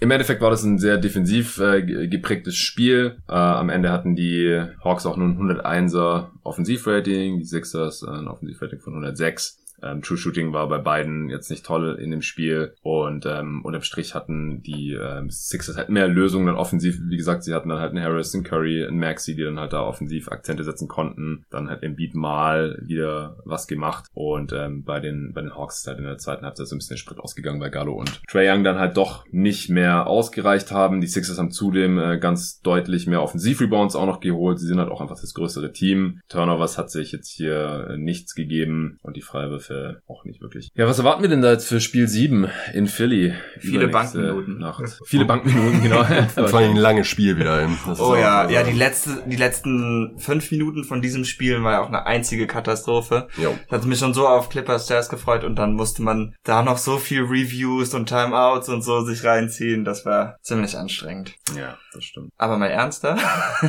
Im 0.00 0.10
Endeffekt 0.10 0.40
war 0.40 0.50
das 0.50 0.62
ein 0.62 0.78
sehr 0.78 0.98
defensiv 0.98 1.58
äh, 1.58 1.82
geprägtes 2.06 2.56
Spiel. 2.56 3.18
Äh, 3.28 3.32
am 3.32 3.68
Ende 3.68 3.90
hatten 3.90 4.16
die 4.16 4.60
Hawks 4.82 5.06
auch 5.06 5.16
nur 5.16 5.28
ein 5.28 5.38
101er 5.38 6.28
Offensivrating, 6.42 7.38
die 7.38 7.44
Sixers 7.44 8.02
ein 8.04 8.28
Offensivrating 8.28 8.80
von 8.80 8.94
106. 8.94 9.59
Ähm, 9.82 10.02
True 10.02 10.16
Shooting 10.16 10.52
war 10.52 10.68
bei 10.68 10.78
beiden 10.78 11.28
jetzt 11.28 11.50
nicht 11.50 11.64
toll 11.64 11.98
in 12.00 12.10
dem 12.10 12.22
Spiel 12.22 12.74
und 12.82 13.26
ähm, 13.26 13.64
unterm 13.64 13.82
Strich 13.82 14.14
hatten 14.14 14.62
die 14.62 14.92
ähm, 14.92 15.30
Sixers 15.30 15.76
halt 15.76 15.88
mehr 15.88 16.08
Lösungen 16.08 16.46
dann 16.46 16.56
offensiv. 16.56 16.98
Wie 17.02 17.16
gesagt, 17.16 17.44
sie 17.44 17.54
hatten 17.54 17.68
dann 17.68 17.80
halt 17.80 17.90
einen 17.90 18.04
Harris, 18.04 18.34
einen 18.34 18.44
Curry, 18.44 18.84
einen 18.84 18.98
Maxi, 18.98 19.34
die 19.34 19.42
dann 19.42 19.58
halt 19.58 19.72
da 19.72 19.82
offensiv 19.82 20.28
Akzente 20.28 20.64
setzen 20.64 20.88
konnten. 20.88 21.44
Dann 21.50 21.68
halt 21.68 21.82
im 21.82 21.96
Beat 21.96 22.14
mal 22.14 22.78
wieder 22.82 23.36
was 23.44 23.66
gemacht 23.66 24.06
und 24.14 24.52
ähm, 24.52 24.84
bei 24.84 25.00
den 25.00 25.32
bei 25.32 25.40
den 25.40 25.54
Hawks 25.54 25.78
ist 25.78 25.86
halt 25.86 25.98
in 25.98 26.04
der 26.04 26.18
zweiten 26.18 26.44
Halbzeit 26.44 26.66
so 26.66 26.74
ein 26.74 26.78
bisschen 26.78 26.94
der 26.94 27.00
Sprit 27.00 27.18
ausgegangen, 27.18 27.60
weil 27.60 27.70
Gallo 27.70 27.94
und 27.94 28.22
Trey 28.28 28.50
Young 28.50 28.64
dann 28.64 28.78
halt 28.78 28.96
doch 28.96 29.24
nicht 29.30 29.70
mehr 29.70 30.06
ausgereicht 30.06 30.70
haben. 30.70 31.00
Die 31.00 31.06
Sixers 31.06 31.38
haben 31.38 31.50
zudem 31.50 31.98
äh, 31.98 32.18
ganz 32.18 32.60
deutlich 32.60 33.06
mehr 33.06 33.22
Offensivrebounds 33.22 33.96
auch 33.96 34.06
noch 34.06 34.20
geholt. 34.20 34.58
Sie 34.58 34.66
sind 34.66 34.78
halt 34.78 34.90
auch 34.90 35.00
einfach 35.00 35.20
das 35.20 35.34
größere 35.34 35.72
Team. 35.72 36.20
Turnovers 36.28 36.78
hat 36.78 36.90
sich 36.90 37.12
jetzt 37.12 37.28
hier 37.28 37.88
äh, 37.90 37.96
nichts 37.96 38.34
gegeben 38.34 38.98
und 39.02 39.16
die 39.16 39.22
Freiwürfe 39.22 39.69
Würfe 39.70 40.02
auch 40.06 40.24
nicht 40.24 40.40
wirklich. 40.40 40.70
Ja, 40.74 40.86
was 40.86 40.98
erwarten 40.98 41.22
wir 41.22 41.28
denn 41.28 41.42
da 41.42 41.52
jetzt 41.52 41.68
für 41.68 41.80
Spiel 41.80 42.08
7 42.08 42.48
in 42.74 42.86
Philly? 42.86 43.34
Viele 43.58 43.88
Bankminuten. 43.88 44.58
Nacht. 44.58 44.84
Viele 45.06 45.24
Bankminuten, 45.24 45.82
genau. 45.82 46.04
Vor 46.04 46.58
allem 46.58 46.72
ein 46.72 46.76
langes 46.76 47.06
Spiel 47.06 47.38
wieder. 47.38 47.68
oh 47.98 48.14
ja, 48.16 48.48
ja, 48.48 48.62
die 48.62 48.76
letzte, 48.76 49.22
die 49.26 49.36
letzten 49.36 50.18
fünf 50.18 50.50
Minuten 50.50 50.84
von 50.84 51.00
diesem 51.00 51.24
Spiel 51.24 51.62
war 51.62 51.72
ja 51.72 51.80
auch 51.82 51.88
eine 51.88 52.06
einzige 52.06 52.46
Katastrophe. 52.46 53.28
Jo. 53.36 53.56
Das 53.68 53.80
hat 53.80 53.86
mich 53.86 53.98
schon 53.98 54.14
so 54.14 54.26
auf 54.26 54.48
Clippers 54.48 54.84
Stairs 54.84 55.08
gefreut 55.08 55.44
und 55.44 55.56
dann 55.56 55.74
musste 55.74 56.02
man 56.02 56.34
da 56.44 56.62
noch 56.62 56.78
so 56.78 56.98
viel 56.98 57.22
Reviews 57.22 57.94
und 57.94 58.08
Timeouts 58.08 58.68
und 58.68 58.82
so 58.82 59.02
sich 59.02 59.24
reinziehen. 59.24 59.84
Das 59.84 60.04
war 60.04 60.36
ziemlich 60.42 60.76
anstrengend. 60.76 61.34
Ja, 61.56 61.78
das 61.92 62.04
stimmt. 62.04 62.30
Aber 62.36 62.58
mal 62.58 62.70
ernster. 62.70 63.16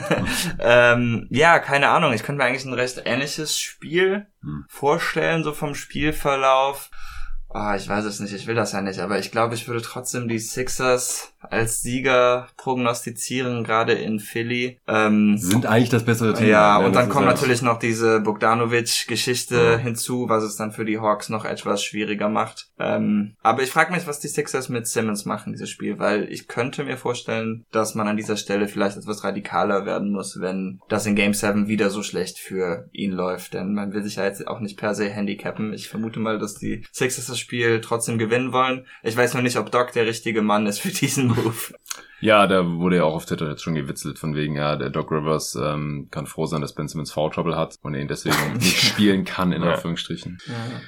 ähm, 0.59 1.27
ja, 1.29 1.59
keine 1.59 1.89
Ahnung. 1.89 2.13
Ich 2.13 2.23
könnte 2.23 2.41
mir 2.41 2.45
eigentlich 2.45 2.65
ein 2.65 2.73
recht 2.73 3.01
ähnliches 3.05 3.59
Spiel. 3.59 4.27
Vorstellen, 4.67 5.43
so 5.43 5.53
vom 5.53 5.75
Spielverlauf. 5.75 6.89
Ah, 7.53 7.73
oh, 7.73 7.75
ich 7.75 7.87
weiß 7.87 8.05
es 8.05 8.19
nicht, 8.19 8.33
ich 8.33 8.47
will 8.47 8.55
das 8.55 8.71
ja 8.71 8.81
nicht, 8.81 8.99
aber 8.99 9.19
ich 9.19 9.31
glaube, 9.31 9.55
ich 9.55 9.67
würde 9.67 9.81
trotzdem 9.81 10.27
die 10.27 10.39
Sixers 10.39 11.33
als 11.41 11.81
Sieger 11.81 12.47
prognostizieren, 12.57 13.63
gerade 13.63 13.93
in 13.93 14.19
Philly. 14.19 14.79
Ähm, 14.87 15.37
Sind 15.37 15.65
eigentlich 15.65 15.89
das 15.89 16.03
bessere 16.05 16.33
Team. 16.33 16.47
Ja, 16.47 16.77
und 16.77 16.95
dann 16.95 17.09
kommt 17.09 17.25
natürlich 17.25 17.61
noch 17.61 17.79
diese 17.79 18.19
Bogdanovic-Geschichte 18.21 19.55
ja. 19.55 19.77
hinzu, 19.77 20.29
was 20.29 20.43
es 20.43 20.55
dann 20.55 20.71
für 20.71 20.85
die 20.85 20.99
Hawks 20.99 21.29
noch 21.29 21.45
etwas 21.45 21.83
schwieriger 21.83 22.29
macht. 22.29 22.69
Ähm, 22.79 23.35
aber 23.41 23.63
ich 23.63 23.71
frage 23.71 23.91
mich, 23.91 24.07
was 24.07 24.19
die 24.19 24.27
Sixers 24.27 24.69
mit 24.69 24.87
Simmons 24.87 25.25
machen, 25.25 25.53
dieses 25.53 25.69
Spiel, 25.69 25.99
weil 25.99 26.31
ich 26.31 26.47
könnte 26.47 26.83
mir 26.83 26.97
vorstellen, 26.97 27.65
dass 27.71 27.95
man 27.95 28.07
an 28.07 28.17
dieser 28.17 28.37
Stelle 28.37 28.67
vielleicht 28.67 28.97
etwas 28.97 29.23
radikaler 29.23 29.85
werden 29.85 30.11
muss, 30.11 30.39
wenn 30.39 30.79
das 30.89 31.05
in 31.05 31.15
Game 31.15 31.33
7 31.33 31.67
wieder 31.67 31.89
so 31.89 32.03
schlecht 32.03 32.37
für 32.37 32.87
ihn 32.91 33.11
läuft. 33.11 33.53
Denn 33.53 33.73
man 33.73 33.93
will 33.93 34.03
sich 34.03 34.17
ja 34.17 34.25
jetzt 34.25 34.47
auch 34.47 34.59
nicht 34.59 34.77
per 34.77 34.95
se 34.95 35.09
handicappen. 35.09 35.73
Ich 35.73 35.89
vermute 35.89 36.19
mal, 36.19 36.39
dass 36.39 36.55
die 36.55 36.85
Sixers 36.91 37.27
das 37.27 37.39
Spiel 37.41 37.81
trotzdem 37.81 38.17
gewinnen 38.17 38.53
wollen. 38.53 38.87
Ich 39.03 39.17
weiß 39.17 39.33
nur 39.33 39.43
nicht, 39.43 39.57
ob 39.57 39.71
Doc 39.71 39.91
der 39.91 40.05
richtige 40.05 40.41
Mann 40.41 40.67
ist 40.67 40.79
für 40.79 40.89
diesen 40.91 41.27
Move. 41.27 41.73
Ja, 42.22 42.47
da 42.47 42.65
wurde 42.65 42.97
ja 42.97 43.03
auch 43.03 43.15
auf 43.15 43.26
Twitter 43.26 43.49
jetzt 43.49 43.63
schon 43.63 43.76
gewitzelt, 43.76 44.19
von 44.19 44.36
wegen, 44.36 44.55
ja, 44.55 44.76
der 44.76 44.89
Doc 44.89 45.11
Rivers 45.11 45.57
ähm, 45.61 46.07
kann 46.11 46.28
froh 46.28 46.45
sein, 46.45 46.61
dass 46.61 46.74
Ben 46.74 46.88
Simmons 46.88 47.11
Foul 47.11 47.32
Trouble 47.32 47.55
hat 47.55 47.76
und 47.82 47.95
ihn 47.95 48.07
deswegen 48.07 48.36
nicht 48.57 48.78
spielen 48.78 49.26
kann, 49.26 49.51
in 49.51 49.63
ja. 49.63 49.72
Anführungsstrichen. 49.72 50.38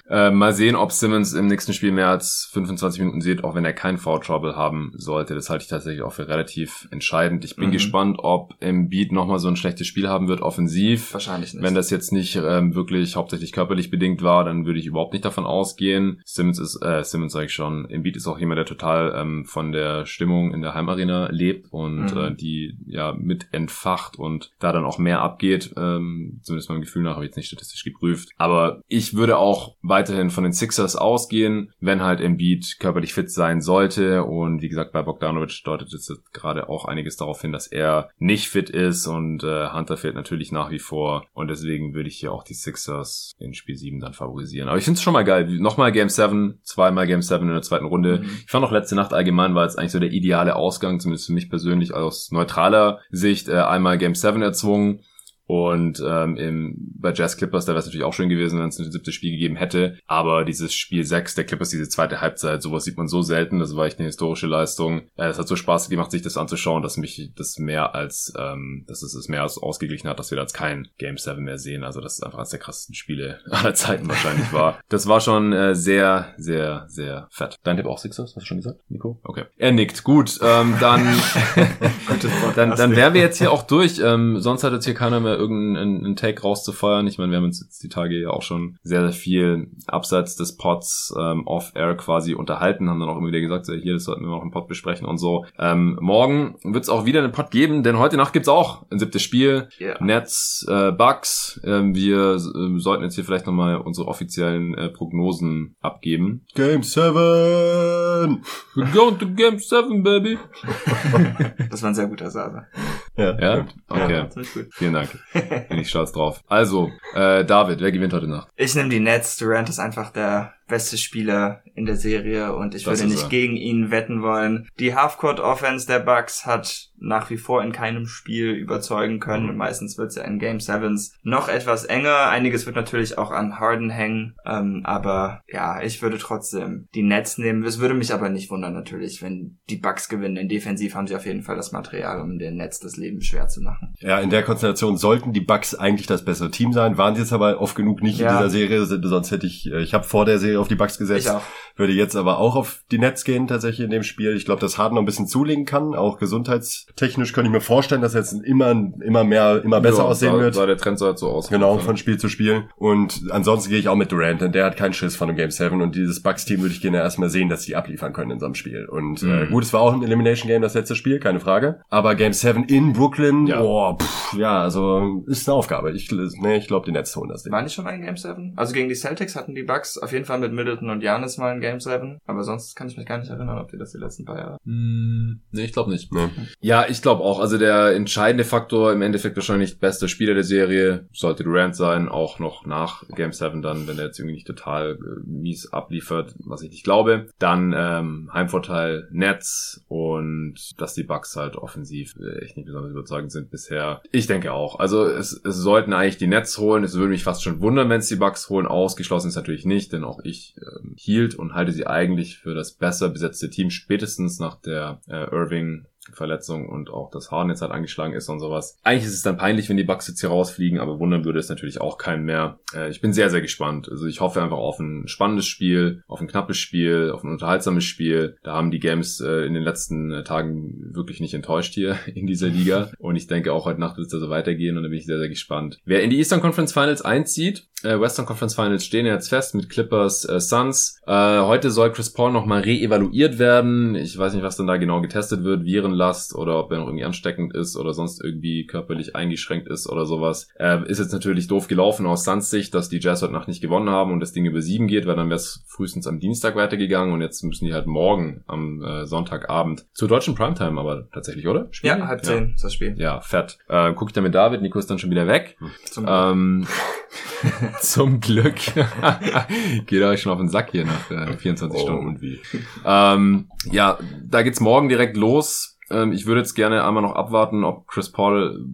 Ja. 0.10 0.28
Äh, 0.28 0.32
mal 0.32 0.54
sehen, 0.54 0.76
ob 0.76 0.92
Simmons 0.92 1.34
im 1.34 1.48
nächsten 1.48 1.74
Spiel 1.74 1.92
mehr 1.92 2.10
als 2.10 2.50
25 2.54 3.00
Minuten 3.00 3.22
sieht, 3.22 3.44
auch 3.44 3.56
wenn 3.56 3.66
er 3.66 3.74
kein 3.74 3.98
Foul 3.98 4.20
Trouble 4.20 4.56
haben 4.56 4.92
sollte. 4.96 5.34
Das 5.36 5.50
halte 5.50 5.64
ich 5.64 5.70
tatsächlich 5.70 6.04
auch 6.04 6.14
für 6.14 6.28
relativ 6.28 6.88
entscheidend. 6.92 7.44
Ich 7.46 7.56
bin 7.56 7.68
mhm. 7.70 7.74
gespannt, 7.74 8.18
ob 8.20 8.54
im 8.60 8.90
Beat 8.90 9.12
nochmal 9.12 9.40
so 9.40 9.48
ein 9.48 9.56
schlechtes 9.56 9.88
Spiel 9.88 10.08
haben 10.08 10.28
wird, 10.28 10.42
offensiv. 10.42 11.14
Wahrscheinlich 11.14 11.54
nicht. 11.54 11.64
Wenn 11.64 11.76
das 11.76 11.90
jetzt 11.90 12.12
nicht 12.12 12.36
ähm, 12.36 12.76
wirklich 12.76 13.16
hauptsächlich 13.16 13.52
körperlich 13.52 13.90
bedingt 13.90 14.22
war, 14.22 14.44
dann 14.44 14.66
würde 14.66 14.80
ich 14.80 14.86
überhaupt 14.86 15.14
nicht 15.14 15.26
davon 15.26 15.46
ausgehen. 15.46 16.22
Simmons 16.26 16.60
ist, 16.60 16.82
äh, 16.84 17.04
Simmons 17.04 17.34
sage 17.34 17.48
ich 17.48 17.54
schon, 17.54 17.88
Beat 18.04 18.16
ist 18.16 18.28
auch 18.28 18.40
jemand, 18.40 18.60
der 18.60 18.66
total 18.66 19.14
ähm, 19.16 19.46
von 19.46 19.72
der 19.72 20.06
Stimmung 20.06 20.54
in 20.54 20.62
der 20.62 20.74
Heimarena 20.74 21.23
lebt 21.32 21.72
und 21.72 22.14
mhm. 22.14 22.18
äh, 22.18 22.36
die 22.36 22.78
ja 22.86 23.14
mit 23.14 23.48
entfacht 23.52 24.18
und 24.18 24.52
da 24.60 24.72
dann 24.72 24.86
auch 24.86 24.98
mehr 24.98 25.22
abgeht. 25.22 25.74
Ähm, 25.78 26.40
zumindest 26.44 26.70
meinem 26.70 26.82
Gefühl 26.82 27.04
nach 27.04 27.16
habe 27.16 27.26
ich 27.26 27.30
jetzt 27.30 27.38
nicht 27.38 27.48
statistisch 27.48 27.84
geprüft. 27.84 28.30
Aber 28.38 28.82
ich 28.88 29.16
würde 29.16 29.38
auch 29.38 29.76
weiterhin 29.82 30.30
von 30.30 30.44
den 30.44 30.54
Sixers 30.54 30.96
ausgehen, 30.96 31.72
wenn 31.80 32.02
halt 32.02 32.22
Embiid 32.22 32.78
körperlich 32.80 33.14
fit 33.14 33.32
sein 33.32 33.62
sollte. 33.62 34.24
Und 34.24 34.62
wie 34.62 34.70
gesagt, 34.70 34.92
bei 34.92 35.02
Bogdanovic 35.02 35.64
deutet 35.64 35.92
jetzt 35.92 36.12
gerade 36.34 36.70
auch 36.70 36.86
einiges 36.86 37.18
darauf 37.18 37.42
hin, 37.42 37.52
dass 37.52 37.68
er 37.68 38.10
nicht 38.18 38.50
fit 38.50 38.70
ist 38.70 39.08
und 39.08 39.44
äh, 39.44 39.70
Hunter 39.70 39.98
fehlt 39.98 40.16
natürlich 40.16 40.52
nach 40.52 40.72
wie 40.72 40.80
vor. 40.80 41.26
Und 41.34 41.50
deswegen 41.50 41.94
würde 41.94 42.10
ich 42.10 42.18
hier 42.18 42.32
auch 42.32 42.44
die 42.44 42.54
Sixers 42.54 43.34
in 43.40 43.54
Spiel 43.54 43.76
7 43.76 44.00
dann 44.00 44.14
favorisieren. 44.14 44.70
Aber 44.70 44.78
ich 44.78 44.84
finde 44.84 44.98
es 44.98 45.04
schon 45.04 45.14
mal 45.14 45.24
geil. 45.24 45.48
Nochmal 45.60 45.92
Game 45.92 46.10
7, 46.10 46.60
zweimal 46.64 47.08
Game 47.08 47.22
7 47.22 47.46
in 47.48 47.54
der 47.54 47.62
zweiten 47.62 47.86
Runde. 47.86 48.20
Mhm. 48.20 48.30
Ich 48.46 48.52
fand 48.52 48.66
auch 48.66 48.72
letzte 48.72 48.96
Nacht 48.96 49.14
allgemein 49.14 49.56
war 49.56 49.64
jetzt 49.64 49.78
eigentlich 49.78 49.92
so 49.92 50.00
der 50.00 50.12
ideale 50.12 50.56
Ausgang, 50.56 51.00
zumindest 51.14 51.28
für 51.28 51.34
mich 51.34 51.50
persönlich 51.50 51.94
aus 51.94 52.32
neutraler 52.32 53.00
Sicht, 53.12 53.48
äh, 53.48 53.54
einmal 53.54 53.98
Game 53.98 54.16
7 54.16 54.42
erzwungen 54.42 55.02
und 55.46 56.02
ähm, 56.06 56.38
im, 56.38 56.76
bei 57.00 57.12
Jazz 57.14 57.38
Clippers, 57.38 57.66
da 57.66 57.74
wäre 57.74 57.80
es 57.80 57.86
natürlich 57.86 58.06
auch 58.06 58.14
schön 58.14 58.30
gewesen, 58.30 58.60
wenn 58.60 58.70
es 58.70 58.80
ein 58.80 58.92
siebtes 58.92 59.14
Spiel 59.14 59.32
gegeben 59.32 59.56
hätte. 59.56 59.98
Aber 60.08 60.46
dieses 60.46 60.74
Spiel 60.74 61.04
6 61.04 61.36
der 61.36 61.44
Clippers, 61.44 61.70
diese 61.70 61.90
zweite 61.90 62.22
Halbzeit, 62.22 62.62
sowas 62.62 62.86
sieht 62.86 62.98
man 62.98 63.08
so 63.08 63.22
selten. 63.22 63.60
Das 63.60 63.76
war 63.76 63.86
echt 63.86 64.00
eine 64.00 64.08
historische 64.08 64.48
Leistung. 64.48 65.02
Äh, 65.18 65.28
es 65.28 65.40
hat 65.40 65.48
so 65.48 65.56
Spaß 65.56 65.90
gemacht, 65.90 66.12
sich 66.12 66.22
das 66.22 66.38
anzuschauen, 66.38 66.82
dass 66.82 66.98
mich 66.98 67.32
das 67.36 67.58
mehr 67.60 67.94
als, 67.94 68.34
ähm, 68.40 68.86
dass 68.88 69.04
es 69.04 69.14
es 69.16 69.28
mehr 69.28 69.42
als 69.42 69.58
ausgeglichen 69.58 70.10
hat, 70.10 70.18
dass 70.18 70.32
wir 70.32 70.38
da 70.38 70.44
jetzt 70.44 70.54
kein 70.54 70.88
Game 70.98 71.18
7 71.18 71.44
mehr 71.44 71.58
sehen. 71.58 71.84
Also 71.84 72.00
das 72.00 72.14
ist 72.14 72.24
einfach 72.24 72.40
eines 72.40 72.50
der 72.50 72.60
krassesten 72.60 72.96
Spiele 72.96 73.40
aller 73.50 73.74
Zeiten 73.74 74.08
wahrscheinlich 74.08 74.52
war. 74.54 74.80
Das 74.90 75.08
war 75.08 75.22
schon 75.22 75.54
äh, 75.54 75.74
sehr, 75.74 76.34
sehr, 76.38 76.86
sehr 76.88 77.28
fett. 77.32 77.56
Dein 77.64 77.78
Tipp 77.78 77.88
auch 77.88 77.98
Sixers, 77.98 78.36
hast 78.36 78.44
du 78.44 78.46
schon 78.46 78.58
gesagt, 78.58 78.80
Nico? 78.90 79.20
Okay. 79.24 79.46
Er 79.58 79.72
nickt. 79.72 80.04
Gut, 80.04 80.40
ähm, 80.42 80.76
dann, 80.80 81.04
dann, 82.56 82.76
dann 82.76 82.96
wären 82.96 83.14
wir 83.14 83.22
jetzt 83.22 83.40
hier 83.40 83.52
auch 83.52 83.64
durch. 83.64 84.00
Ähm, 84.00 84.40
sonst 84.40 84.64
hat 84.64 84.74
jetzt 84.74 84.86
hier 84.86 84.94
keiner 84.94 85.20
mehr 85.20 85.33
mehr 85.34 85.40
irgendeinen 85.40 86.16
Take 86.16 86.42
rauszufeuern. 86.42 87.08
Ich 87.08 87.18
meine, 87.18 87.32
wir 87.32 87.38
haben 87.38 87.46
uns 87.46 87.62
jetzt 87.62 87.84
die 87.84 87.90
Tage 87.90 88.20
ja 88.20 88.30
auch 88.30 88.42
schon 88.42 88.78
sehr, 88.84 89.02
sehr 89.02 89.12
viel 89.12 89.72
abseits 89.88 90.36
des 90.36 90.58
Pods 90.58 91.14
ähm, 91.20 91.48
off-air 91.48 91.96
quasi 91.96 92.34
unterhalten, 92.34 92.90
haben 92.90 93.00
dann 93.00 93.10
auch 93.10 93.18
immer 93.18 93.28
wieder 93.28 93.42
gesagt, 93.42 93.66
so, 93.66 93.74
hier, 93.74 93.94
das 93.94 94.04
sollten 94.04 94.24
wir 94.24 94.30
noch 94.30 94.44
im 94.44 94.52
Pod 94.52 94.68
besprechen 94.68 95.08
und 95.08 95.18
so. 95.18 95.46
Ähm, 95.58 95.98
morgen 96.02 96.56
wird 96.64 96.84
es 96.84 96.90
auch 96.90 97.06
wieder 97.06 97.24
einen 97.24 97.32
Pod 97.32 97.52
geben, 97.52 97.84
denn 97.84 97.98
heute 98.00 98.18
Nacht 98.18 98.34
gibt's 98.34 98.50
auch 98.50 98.86
ein 98.92 99.00
siebtes 99.00 99.22
Spiel. 99.22 99.70
Yeah. 99.80 100.04
Nets, 100.04 100.66
äh, 100.70 100.92
Bucks. 100.92 101.60
Ähm, 101.64 101.96
wir 101.96 102.36
äh, 102.36 102.80
sollten 102.80 103.04
jetzt 103.04 103.16
hier 103.16 103.24
vielleicht 103.24 103.48
nochmal 103.48 103.78
unsere 103.78 104.08
offiziellen 104.08 104.76
äh, 104.76 104.90
Prognosen 104.90 105.76
abgeben. 105.82 106.46
Game 106.56 106.84
7! 106.84 108.44
We're 108.76 108.94
going 108.94 109.18
to 109.20 109.28
Game 109.28 109.60
7, 109.60 110.04
baby! 110.04 110.38
das 111.70 111.82
war 111.82 111.90
ein 111.90 111.96
sehr 111.96 112.08
guter 112.08 112.30
Sasa. 112.30 112.68
Ja, 113.16 113.40
ja? 113.40 113.66
okay. 113.90 114.14
Ja, 114.14 114.30
Vielen 114.72 114.94
Dank. 114.94 115.10
Bin 115.70 115.78
ich 115.80 115.90
stolz 115.90 116.12
drauf. 116.12 116.44
Also, 116.48 116.92
äh, 117.14 117.46
David, 117.46 117.80
wer 117.80 117.92
gewinnt 117.92 118.14
heute 118.14 118.28
Nacht? 118.28 118.48
Ich 118.56 118.74
nehme 118.74 118.90
die 118.90 119.00
Nets. 119.00 119.38
Durant 119.38 119.70
ist 119.70 119.80
einfach 119.80 120.12
der 120.12 120.54
beste 120.74 120.98
Spieler 120.98 121.62
in 121.76 121.86
der 121.86 121.98
Serie 121.98 122.56
und 122.56 122.74
ich 122.74 122.84
das 122.84 123.00
würde 123.00 123.12
nicht 123.12 123.26
er. 123.26 123.30
gegen 123.30 123.56
ihn 123.56 123.92
wetten 123.92 124.24
wollen. 124.24 124.68
Die 124.80 124.96
Halfcourt 124.96 125.40
Offense 125.40 125.86
der 125.86 126.00
Bucks 126.00 126.48
hat 126.48 126.90
nach 127.04 127.30
wie 127.30 127.38
vor 127.38 127.62
in 127.62 127.72
keinem 127.72 128.08
Spiel 128.08 128.52
überzeugen 128.52 129.20
können 129.20 129.50
und 129.50 129.58
meistens 129.58 129.98
wird 129.98 130.10
es 130.10 130.16
ja 130.16 130.24
in 130.24 130.40
Game 130.40 130.60
Sevens 130.60 131.14
noch 131.22 131.50
etwas 131.50 131.84
enger. 131.84 132.30
Einiges 132.30 132.66
wird 132.66 132.76
natürlich 132.76 133.18
auch 133.18 133.30
an 133.30 133.60
Harden 133.60 133.90
hängen, 133.90 134.36
ähm, 134.46 134.82
aber 134.84 135.42
ja, 135.48 135.82
ich 135.82 136.02
würde 136.02 136.18
trotzdem 136.18 136.88
die 136.96 137.04
Nets 137.04 137.38
nehmen. 137.38 137.64
Es 137.64 137.80
würde 137.80 137.94
mich 137.94 138.14
aber 138.14 138.30
nicht 138.30 138.50
wundern 138.50 138.74
natürlich, 138.74 139.22
wenn 139.22 139.60
die 139.70 139.76
Bucks 139.76 140.08
gewinnen. 140.08 140.36
Denn 140.36 140.50
defensiv 140.50 140.96
haben 140.96 141.08
sie 141.08 141.16
auf 141.16 141.26
jeden 141.26 141.44
Fall 141.44 141.58
das 141.58 141.72
Material, 141.72 142.22
um 142.22 142.40
den 142.40 142.56
Nets 142.56 142.80
das 142.80 142.96
Leben 142.96 143.22
schwer 143.22 143.48
zu 143.48 143.62
machen. 143.62 143.94
Ja, 144.00 144.20
in 144.20 144.30
der 144.30 144.44
Konstellation 144.44 144.98
sollten 144.98 145.34
die 145.34 145.42
Bucks 145.42 145.76
eigentlich 145.76 146.08
das 146.08 146.24
bessere 146.24 146.52
Team 146.52 146.72
sein. 146.72 146.98
Waren 146.98 147.16
sie 147.16 147.22
jetzt 147.22 147.34
aber 147.34 147.60
oft 147.60 147.76
genug 147.76 148.02
nicht 148.02 148.20
ja. 148.20 148.30
in 148.30 148.38
dieser 148.38 148.50
Serie, 148.50 148.86
sonst 148.86 149.32
hätte 149.32 149.46
ich, 149.46 149.70
äh, 149.70 149.82
ich 149.82 149.94
habe 149.94 150.06
vor 150.06 150.26
der 150.26 150.40
Serie 150.40 150.62
auf 150.64 150.68
die 150.68 150.76
Bucks 150.76 150.98
gesetzt. 150.98 151.28
Ich. 151.28 151.78
Würde 151.78 151.94
jetzt 151.94 152.16
aber 152.16 152.38
auch 152.38 152.56
auf 152.56 152.84
die 152.92 153.00
Nets 153.00 153.24
gehen 153.24 153.48
tatsächlich 153.48 153.86
in 153.86 153.90
dem 153.90 154.04
Spiel. 154.04 154.36
Ich 154.36 154.46
glaube, 154.46 154.62
dass 154.62 154.78
Harden 154.78 154.96
noch 154.96 155.02
ein 155.02 155.06
bisschen 155.06 155.28
zulegen 155.28 155.66
kann. 155.66 155.96
Auch 155.96 156.20
gesundheitstechnisch 156.20 157.34
könnte 157.34 157.48
ich 157.48 157.54
mir 157.54 157.62
vorstellen, 157.62 158.02
dass 158.02 158.14
er 158.14 158.22
jetzt 158.22 158.34
immer, 158.34 158.72
immer 159.02 159.24
mehr, 159.24 159.62
immer 159.64 159.82
besser 159.82 160.00
ja, 160.00 160.04
aussehen 160.04 160.34
da, 160.34 160.40
wird. 160.40 160.56
Da 160.56 160.66
der 160.68 160.78
Trend 160.78 161.00
so 161.00 161.08
halt 161.08 161.18
so 161.18 161.30
aus. 161.30 161.50
Genau, 161.50 161.80
von 161.80 161.98
Spiel 161.98 162.18
zu 162.18 162.30
Spiel. 162.30 162.66
Und 162.76 163.24
ansonsten 163.30 163.70
gehe 163.70 163.80
ich 163.80 163.90
auch 163.90 163.96
mit 163.96 164.12
Durant, 164.12 164.42
denn 164.42 164.52
der 164.52 164.66
hat 164.66 164.78
keinen 164.78 164.94
Schiss 164.94 165.16
von 165.16 165.28
dem 165.28 165.38
Game 165.38 165.50
7 165.50 165.82
und 165.82 165.96
dieses 165.96 166.22
Bucks-Team 166.22 166.62
würde 166.62 166.74
ich 166.74 166.82
gerne 166.82 166.98
erstmal 166.98 167.30
sehen, 167.30 167.50
dass 167.50 167.64
die 167.64 167.76
abliefern 167.76 168.14
können 168.14 168.32
in 168.32 168.40
so 168.40 168.46
einem 168.46 168.56
Spiel. 168.56 168.86
Und 168.86 169.24
äh, 169.24 169.26
mhm. 169.26 169.44
äh, 169.44 169.46
gut, 169.48 169.64
es 169.64 169.74
war 169.74 169.82
auch 169.82 169.94
ein 169.94 170.04
Elimination 170.04 170.48
Game, 170.48 170.62
das 170.62 170.76
letzte 170.76 170.96
Spiel, 170.96 171.20
keine 171.20 171.40
Frage. 171.40 171.82
Aber 171.90 172.14
Game 172.14 172.34
7 172.34 172.66
in 172.66 172.94
Brooklyn, 172.94 173.48
ja, 173.48 173.62
oh, 173.62 173.98
pff, 173.98 174.38
ja 174.38 174.62
also 174.62 175.24
ist 175.26 175.48
eine 175.50 175.58
Aufgabe. 175.58 175.92
Ich, 175.92 176.12
nee, 176.12 176.58
ich 176.58 176.68
glaube, 176.68 176.86
die 176.86 176.92
Nets 176.92 177.16
holen 177.16 177.30
das 177.30 177.44
Ding. 177.44 177.52
War 177.52 177.64
nicht 177.64 177.74
schon 177.74 177.88
ein 177.88 178.02
Game 178.02 178.18
7? 178.18 178.54
Also 178.56 178.74
gegen 178.74 178.90
die 178.90 178.96
Celtics 178.96 179.36
hatten 179.36 179.56
die 179.56 179.64
Bucks 179.64 179.98
auf 179.98 180.12
jeden 180.12 180.26
Fall 180.26 180.40
mit 180.44 180.54
Middleton 180.54 180.90
und 180.90 181.02
Janis 181.02 181.38
mal 181.38 181.54
in 181.54 181.62
Game 181.62 181.80
7. 181.80 182.20
Aber 182.26 182.44
sonst 182.44 182.76
kann 182.76 182.88
ich 182.88 182.98
mich 182.98 183.06
gar 183.06 183.18
nicht 183.18 183.30
erinnern, 183.30 183.58
ob 183.58 183.72
die 183.72 183.78
das 183.78 183.92
die 183.92 183.98
letzten 183.98 184.26
paar 184.26 184.38
Jahre. 184.38 184.58
Hm, 184.66 185.42
nee, 185.52 185.66
ich 185.66 185.74
glaube 185.74 185.90
nicht. 185.90 186.12
Nee. 186.14 186.30
Ja, 186.60 186.86
ich 186.88 187.02
glaube 187.02 187.24
auch. 187.24 187.40
Also 187.40 187.58
der 187.58 187.96
entscheidende 187.96 188.44
Faktor 188.44 188.92
im 188.94 189.02
Endeffekt 189.02 189.36
wahrscheinlich 189.36 189.80
bester 189.80 190.08
Spieler 190.08 190.34
der 190.34 190.44
Serie 190.44 191.08
sollte 191.12 191.44
Durant 191.44 191.76
sein, 191.76 192.10
auch 192.10 192.40
noch 192.40 192.66
nach 192.66 193.04
Game 193.16 193.32
7 193.32 193.62
dann, 193.62 193.88
wenn 193.88 193.98
er 193.98 194.06
jetzt 194.06 194.20
irgendwie 194.20 194.36
nicht 194.36 194.48
total 194.48 194.94
äh, 194.94 194.98
mies 195.26 195.72
abliefert, 195.72 196.36
was 196.40 196.62
ich 196.62 196.72
nicht 196.72 196.84
glaube. 196.84 197.28
Dann 197.40 197.74
ähm, 197.76 198.30
Heimvorteil 198.34 199.08
Nets 199.12 199.84
und 199.88 200.56
dass 200.78 200.94
die 200.94 201.04
Bucks 201.04 201.36
halt 201.36 201.56
offensiv 201.56 202.14
äh, 202.20 202.44
echt 202.44 202.58
nicht 202.58 202.66
besonders 202.66 202.92
überzeugend 202.92 203.32
sind 203.32 203.50
bisher. 203.52 204.02
Ich 204.12 204.28
denke 204.28 204.54
auch. 204.54 204.80
Also 204.80 205.06
es, 205.06 205.40
es 205.44 205.56
sollten 205.58 205.94
eigentlich 205.94 206.18
die 206.18 206.28
Nets 206.28 206.58
holen. 206.58 206.84
Es 206.84 206.96
würde 206.96 207.10
mich 207.10 207.24
fast 207.24 207.44
schon 207.44 207.62
wundern, 207.62 207.90
wenn 207.90 208.00
es 208.00 208.08
die 208.08 208.16
Bucks 208.16 208.50
holen. 208.50 208.68
Ausgeschlossen 208.68 209.30
ist 209.30 209.36
natürlich 209.36 209.66
nicht, 209.66 209.94
denn 209.94 210.04
auch 210.04 210.20
ich 210.24 210.33
ähm, 210.58 210.96
hielt 210.98 211.36
und 211.36 211.54
halte 211.54 211.72
sie 211.72 211.88
eigentlich 211.88 212.38
für 212.38 212.54
das 212.54 212.74
besser 212.74 213.10
besetzte 213.10 213.50
Team 213.50 213.70
spätestens 213.70 214.40
nach 214.40 214.56
der 214.56 215.02
äh, 215.08 215.26
Irving 215.32 215.86
Verletzung 216.12 216.68
und 216.68 216.90
auch 216.90 217.10
das 217.12 217.32
Haar 217.32 217.48
jetzt 217.48 217.62
halt 217.62 217.72
angeschlagen 217.72 218.14
ist 218.14 218.28
und 218.30 218.40
sowas. 218.40 218.78
Eigentlich 218.84 219.06
ist 219.06 219.14
es 219.14 219.22
dann 219.22 219.38
peinlich, 219.38 219.70
wenn 219.70 219.78
die 219.78 219.84
Bucks 219.84 220.08
jetzt 220.08 220.20
hier 220.20 220.30
rausfliegen, 220.30 220.80
aber 220.80 221.00
wundern 221.00 221.26
würde 221.26 221.40
es 221.40 221.50
natürlich 221.50 221.80
auch 221.80 221.98
keinen 221.98 222.26
mehr. 222.26 222.60
Äh, 222.76 222.90
ich 222.90 223.02
bin 223.02 223.14
sehr, 223.14 223.30
sehr 223.30 223.42
gespannt. 223.42 223.90
Also 223.90 224.06
ich 224.06 224.20
hoffe 224.20 224.42
einfach 224.42 224.58
auf 224.58 224.80
ein 224.80 225.08
spannendes 225.08 225.48
Spiel, 225.48 226.04
auf 226.08 226.20
ein 226.20 226.28
knappes 226.28 226.58
Spiel, 226.58 227.12
auf 227.12 227.24
ein 227.24 227.32
unterhaltsames 227.32 227.84
Spiel. 227.84 228.38
Da 228.44 228.54
haben 228.54 228.72
die 228.72 228.80
Games 228.80 229.22
äh, 229.22 229.46
in 229.46 229.54
den 229.54 229.64
letzten 229.64 230.12
äh, 230.12 230.24
Tagen 230.24 230.94
wirklich 230.94 231.22
nicht 231.22 231.34
enttäuscht 231.34 231.74
hier 231.74 231.98
in 232.14 232.28
dieser 232.28 232.48
Liga. 232.48 232.92
Und 233.00 233.16
ich 233.16 233.28
denke 233.28 233.54
auch 233.54 233.66
heute 233.66 233.80
Nacht 233.80 233.98
wird 233.98 234.08
es 234.08 234.12
da 234.12 234.20
so 234.20 234.30
weitergehen 234.30 234.78
und 234.78 234.84
da 234.84 234.90
bin 234.90 234.98
ich 234.98 235.06
sehr, 235.06 235.20
sehr 235.20 235.30
gespannt. 235.30 235.80
Wer 235.86 236.04
in 236.04 236.10
die 236.10 236.18
Eastern 236.18 236.42
Conference 236.42 236.74
Finals 236.74 237.02
einzieht, 237.02 237.68
Western 237.84 238.26
Conference 238.26 238.56
Finals 238.56 238.86
stehen 238.86 239.06
jetzt 239.06 239.30
fest 239.30 239.56
mit 239.56 239.70
Clippers 239.70 240.28
äh, 240.28 240.40
Suns. 240.40 241.00
Äh, 241.06 241.40
heute 241.42 241.72
soll 241.72 241.92
Chris 241.92 242.12
Paul 242.12 242.32
nochmal 242.32 242.62
reevaluiert 242.62 243.40
werden. 243.40 243.96
Ich 243.96 244.18
weiß 244.18 244.34
nicht, 244.34 244.44
was 244.44 244.58
dann 244.58 244.68
da 244.68 244.78
genau 244.78 245.02
getestet 245.02 245.44
wird. 245.44 245.66
Virenlast 245.66 246.36
oder 246.36 246.60
ob 246.60 246.72
er 246.72 246.80
noch 246.80 246.88
irgendwie 246.88 247.06
ansteckend 247.06 247.56
ist 247.56 247.76
oder 247.76 247.94
sonst 247.94 248.24
irgendwie 248.24 248.66
körperlich 248.66 249.16
eingeschränkt 249.16 249.68
ist 249.68 249.88
oder 249.90 250.06
sowas. 250.06 250.48
Äh, 250.60 250.90
ist 250.90 251.00
jetzt 251.00 251.14
natürlich 251.14 251.48
doof 251.48 251.68
gelaufen 251.68 252.06
aus 252.06 252.24
Suns 252.24 252.50
Sicht, 252.50 252.74
dass 252.74 252.90
die 252.90 253.00
Jazz 253.00 253.22
heute 253.22 253.34
Nacht 253.34 253.48
nicht 253.48 253.62
gewonnen 253.62 253.90
haben 253.90 254.12
und 254.12 254.20
das 254.20 254.34
Ding 254.34 254.46
über 254.46 254.62
sieben 254.62 254.88
geht, 254.88 255.06
weil 255.06 255.16
dann 255.16 255.30
wäre 255.30 255.38
es 255.38 255.64
frühestens 255.68 256.08
am 256.08 256.20
Dienstag 256.20 256.56
weitergegangen 256.56 257.14
und 257.14 257.22
jetzt 257.22 257.44
müssen 257.44 257.66
die 257.66 257.74
halt 257.74 257.88
morgen 257.88 258.44
am 258.48 258.82
äh, 258.84 259.06
Sonntagabend 259.06 259.86
zur 259.94 260.08
deutschen 260.08 260.36
Primetime 260.36 260.80
aber 260.80 261.10
tatsächlich, 261.12 261.48
oder? 261.48 261.68
Spielen? 261.72 262.00
Ja, 262.00 262.08
halb 262.08 262.24
zehn 262.24 262.54
ist 262.54 262.64
das 262.64 262.74
Spiel. 262.74 262.96
Ja, 262.98 263.22
fett. 263.22 263.58
Äh, 263.68 263.94
guck 263.94 264.10
ich 264.10 264.14
da 264.14 264.22
mit 264.22 264.36
David, 264.36 264.62
Nico 264.62 264.80
ist 264.80 264.90
dann 264.90 265.00
schon 265.00 265.12
wieder 265.12 265.28
weg. 265.28 265.58
Zum 265.86 266.06
Ähm, 266.08 266.68
zum 267.82 268.20
Glück. 268.20 268.56
Geht 269.86 270.02
euch 270.04 270.22
schon 270.22 270.32
auf 270.32 270.40
den 270.40 270.50
Sack 270.50 270.72
hier 270.72 270.86
nach 270.86 271.12
äh, 271.12 271.38
24 271.38 271.80
Oh, 271.80 271.84
Stunden. 271.84 272.08
und 272.08 272.22
wie? 272.22 272.40
Ähm, 272.86 273.50
ja, 273.72 273.98
da 274.24 274.42
geht's 274.44 274.60
morgen 274.60 274.90
direkt 274.90 275.18
los. 275.18 275.73
Ähm, 275.94 276.12
ich 276.12 276.26
würde 276.26 276.42
jetzt 276.42 276.56
gerne 276.56 276.84
einmal 276.84 277.04
noch 277.04 277.16
abwarten, 277.16 277.64
ob 277.64 277.88
Chris 277.88 278.12
Paul 278.12 278.66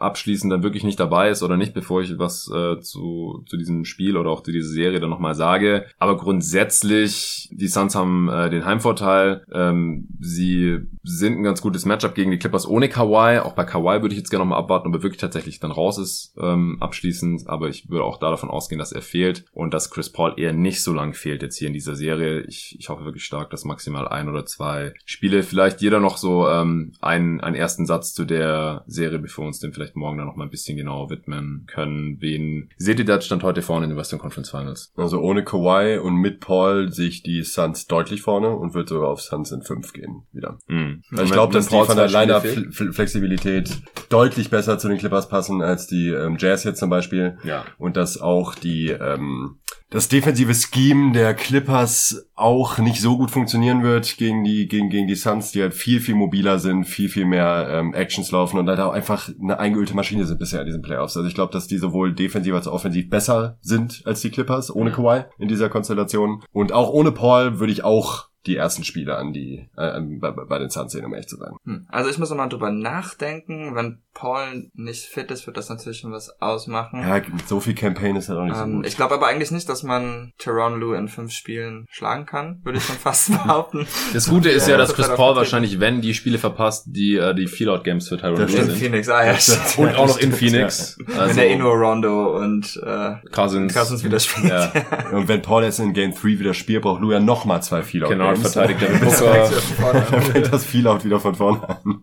abschließend 0.00 0.52
dann 0.52 0.62
wirklich 0.62 0.82
nicht 0.82 0.98
dabei 0.98 1.28
ist 1.28 1.42
oder 1.42 1.56
nicht, 1.56 1.74
bevor 1.74 2.00
ich 2.00 2.18
was 2.18 2.50
äh, 2.50 2.80
zu, 2.80 3.44
zu 3.46 3.56
diesem 3.56 3.84
Spiel 3.84 4.16
oder 4.16 4.30
auch 4.30 4.42
zu 4.42 4.50
dieser 4.50 4.70
Serie 4.70 4.98
dann 4.98 5.10
nochmal 5.10 5.34
sage. 5.34 5.86
Aber 5.98 6.16
grundsätzlich, 6.16 7.50
die 7.52 7.68
Suns 7.68 7.94
haben 7.94 8.28
äh, 8.28 8.50
den 8.50 8.64
Heimvorteil. 8.64 9.44
Ähm, 9.52 10.08
sie 10.18 10.78
sind 11.02 11.38
ein 11.38 11.42
ganz 11.42 11.60
gutes 11.60 11.84
Matchup 11.84 12.14
gegen 12.14 12.30
die 12.30 12.38
Clippers 12.38 12.66
ohne 12.66 12.88
Kawhi. 12.88 13.40
Auch 13.40 13.52
bei 13.52 13.64
Kawhi 13.64 14.00
würde 14.00 14.14
ich 14.14 14.18
jetzt 14.18 14.30
gerne 14.30 14.44
nochmal 14.44 14.58
abwarten, 14.58 14.88
ob 14.88 14.94
er 14.94 15.02
wirklich 15.02 15.20
tatsächlich 15.20 15.60
dann 15.60 15.70
raus 15.70 15.98
ist 15.98 16.34
ähm, 16.40 16.78
abschließend. 16.80 17.48
Aber 17.48 17.68
ich 17.68 17.90
würde 17.90 18.04
auch 18.04 18.18
da 18.18 18.30
davon 18.30 18.50
ausgehen, 18.50 18.78
dass 18.78 18.92
er 18.92 19.02
fehlt 19.02 19.44
und 19.52 19.74
dass 19.74 19.90
Chris 19.90 20.10
Paul 20.10 20.34
eher 20.38 20.54
nicht 20.54 20.82
so 20.82 20.94
lang 20.94 21.12
fehlt 21.12 21.42
jetzt 21.42 21.58
hier 21.58 21.68
in 21.68 21.74
dieser 21.74 21.94
Serie. 21.94 22.40
Ich, 22.42 22.76
ich 22.78 22.88
hoffe 22.88 23.04
wirklich 23.04 23.24
stark, 23.24 23.50
dass 23.50 23.64
maximal 23.66 24.08
ein 24.08 24.28
oder 24.30 24.46
zwei 24.46 24.94
Spiele, 25.04 25.42
vielleicht 25.42 25.82
jeder 25.82 26.00
noch 26.00 26.16
so 26.16 26.48
ähm, 26.50 26.92
einen, 27.00 27.40
einen 27.40 27.56
ersten 27.56 27.86
Satz 27.86 28.12
zu 28.12 28.24
der 28.24 28.84
Serie, 28.86 29.18
bevor 29.18 29.44
wir 29.44 29.48
uns 29.48 29.60
dem 29.60 29.72
vielleicht 29.72 29.96
morgen 29.96 30.18
dann 30.18 30.26
noch 30.26 30.36
mal 30.36 30.44
ein 30.44 30.50
bisschen 30.50 30.76
genauer 30.76 31.10
widmen 31.10 31.64
können. 31.66 32.16
Wen 32.20 32.70
seht 32.76 32.98
ihr 32.98 33.04
da 33.04 33.20
stand 33.20 33.42
heute 33.42 33.62
vorne 33.62 33.84
in 33.84 33.90
den 33.90 33.98
Western 33.98 34.18
Conference 34.18 34.50
Finals? 34.50 34.92
Also 34.96 35.20
ohne 35.20 35.44
Kawhi 35.44 35.98
und 35.98 36.16
mit 36.16 36.40
Paul 36.40 36.92
sehe 36.92 37.08
ich 37.08 37.22
die 37.22 37.42
Suns 37.42 37.86
deutlich 37.86 38.22
vorne 38.22 38.50
und 38.50 38.74
würde 38.74 38.88
sogar 38.88 39.08
auf 39.08 39.20
Suns 39.20 39.52
in 39.52 39.62
5 39.62 39.92
gehen 39.92 40.22
wieder. 40.32 40.58
Hm. 40.66 41.02
Also 41.10 41.24
ich 41.24 41.32
glaube, 41.32 41.52
dass 41.52 41.68
die 41.68 41.84
von 41.84 41.96
der 41.96 42.08
Line-Up-Flexibilität 42.08 43.82
deutlich 44.08 44.50
besser 44.50 44.78
zu 44.78 44.88
den 44.88 44.98
Clippers 44.98 45.28
passen 45.28 45.62
als 45.62 45.86
die 45.86 46.08
ähm, 46.08 46.36
Jazz 46.38 46.64
jetzt 46.64 46.80
zum 46.80 46.90
Beispiel. 46.90 47.38
Ja. 47.44 47.64
Und 47.78 47.96
dass 47.96 48.20
auch 48.20 48.54
die 48.54 48.88
ähm, 48.88 49.60
das 49.90 50.08
defensive 50.08 50.54
Scheme 50.54 51.12
der 51.12 51.34
Clippers 51.34 52.28
auch 52.36 52.78
nicht 52.78 53.00
so 53.00 53.16
gut 53.16 53.30
funktionieren 53.30 53.82
wird 53.82 54.16
gegen 54.16 54.44
die 54.44 54.68
gegen 54.68 54.88
gegen 54.88 55.08
die 55.08 55.16
Suns, 55.16 55.50
die 55.50 55.62
halt 55.62 55.74
viel 55.74 56.00
viel 56.00 56.14
mobiler 56.14 56.60
sind, 56.60 56.84
viel 56.84 57.08
viel 57.08 57.26
mehr 57.26 57.68
ähm, 57.70 57.92
Actions 57.92 58.30
laufen 58.30 58.58
und 58.58 58.68
halt 58.68 58.78
auch 58.78 58.92
einfach 58.92 59.28
eine 59.42 59.58
eingeölte 59.58 59.94
Maschine 59.94 60.26
sind 60.26 60.38
bisher 60.38 60.60
in 60.60 60.66
diesen 60.66 60.82
Playoffs. 60.82 61.16
Also 61.16 61.28
ich 61.28 61.34
glaube, 61.34 61.52
dass 61.52 61.66
die 61.66 61.78
sowohl 61.78 62.14
defensiv 62.14 62.54
als 62.54 62.68
auch 62.68 62.74
offensiv 62.74 63.10
besser 63.10 63.58
sind 63.60 64.02
als 64.04 64.20
die 64.20 64.30
Clippers 64.30 64.74
ohne. 64.74 64.90
Kawhi 64.90 65.24
in 65.38 65.48
dieser 65.48 65.68
Konstellation 65.68 66.42
und 66.52 66.72
auch 66.72 66.90
ohne 66.90 67.12
Paul 67.12 67.58
würde 67.58 67.72
ich 67.72 67.84
auch 67.84 68.29
die 68.46 68.56
ersten 68.56 68.84
Spiele 68.84 69.16
an 69.16 69.32
die 69.32 69.68
äh, 69.76 70.00
bei, 70.00 70.30
bei 70.30 70.58
den 70.58 70.70
sehen, 70.70 71.04
um 71.04 71.12
ehrlich 71.12 71.28
zu 71.28 71.36
sein. 71.36 71.52
Hm. 71.64 71.86
Also 71.90 72.08
ich 72.10 72.18
muss 72.18 72.30
nochmal 72.30 72.48
drüber 72.48 72.70
nachdenken. 72.70 73.74
Wenn 73.74 73.98
Paul 74.14 74.70
nicht 74.74 75.04
fit 75.04 75.30
ist, 75.30 75.46
wird 75.46 75.56
das 75.56 75.68
natürlich 75.68 75.98
schon 75.98 76.12
was 76.12 76.40
ausmachen. 76.40 77.00
Ja, 77.00 77.20
so 77.46 77.60
viel 77.60 77.74
Campaign 77.74 78.16
ist 78.16 78.28
halt 78.28 78.38
auch 78.38 78.44
nicht 78.44 78.56
so 78.56 78.62
Ähm, 78.62 78.76
gut. 78.76 78.86
ich 78.86 78.96
glaube 78.96 79.14
aber 79.14 79.26
eigentlich 79.26 79.50
nicht, 79.50 79.68
dass 79.68 79.82
man 79.82 80.32
Teron 80.38 80.80
Lou 80.80 80.94
in 80.94 81.08
fünf 81.08 81.32
Spielen 81.32 81.86
schlagen 81.90 82.26
kann, 82.26 82.60
würde 82.64 82.78
ich 82.78 82.84
schon 82.84 82.96
fast 82.96 83.28
behaupten. 83.30 83.86
Das 84.12 84.28
Gute 84.28 84.48
ist 84.50 84.66
ja, 84.66 84.72
Ja, 84.72 84.78
dass 84.78 84.94
das 84.94 84.96
Chris 85.06 85.16
Paul 85.16 85.36
wahrscheinlich, 85.36 85.78
wenn 85.80 86.00
die 86.00 86.14
Spiele 86.14 86.38
verpasst, 86.38 86.86
die 86.88 87.16
äh, 87.16 87.34
die 87.34 87.46
Feelout 87.46 87.82
Games 87.82 88.08
für 88.08 88.16
Tyron 88.18 88.36
Das 88.40 88.50
Lue 88.52 88.60
in 88.60 88.66
sind. 88.70 88.78
Phoenix, 88.78 89.08
ah 89.08 89.24
ja. 89.26 89.32
Das- 89.32 89.76
Und 89.76 89.94
auch 89.96 90.06
noch 90.08 90.18
in 90.18 90.32
Phoenix. 90.32 90.96
Wenn 91.06 91.18
Also 91.18 91.34
der 91.34 91.50
eh 91.50 91.56
nur 91.56 91.74
Rondo 91.74 92.36
und 92.36 92.80
äh, 92.84 93.14
Cousins. 93.32 93.74
Cousins 93.74 94.02
wieder 94.04 94.18
spielt. 94.18 94.48
Ja. 94.50 94.72
Und 95.12 95.28
wenn 95.28 95.42
Paul 95.42 95.62
jetzt 95.64 95.78
in 95.78 95.92
Game 95.92 96.12
3 96.14 96.22
wieder 96.38 96.54
spielt, 96.54 96.82
braucht 96.82 97.00
Lou 97.00 97.12
ja 97.12 97.20
nochmal 97.20 97.62
zwei 97.62 97.82
Feelout 97.82 98.08
Genau, 98.08 98.29
Games. 98.34 98.52
verteidigt 98.52 98.82
er 98.82 98.98
Das 98.98 99.20
Booker. 99.20 99.92
Dann 99.92 100.04
an. 100.14 100.22
fängt 100.22 100.52
das 100.52 100.64
Feelout 100.64 101.04
wieder 101.04 101.20
von 101.20 101.34
vorne 101.34 101.68
an. 101.68 102.02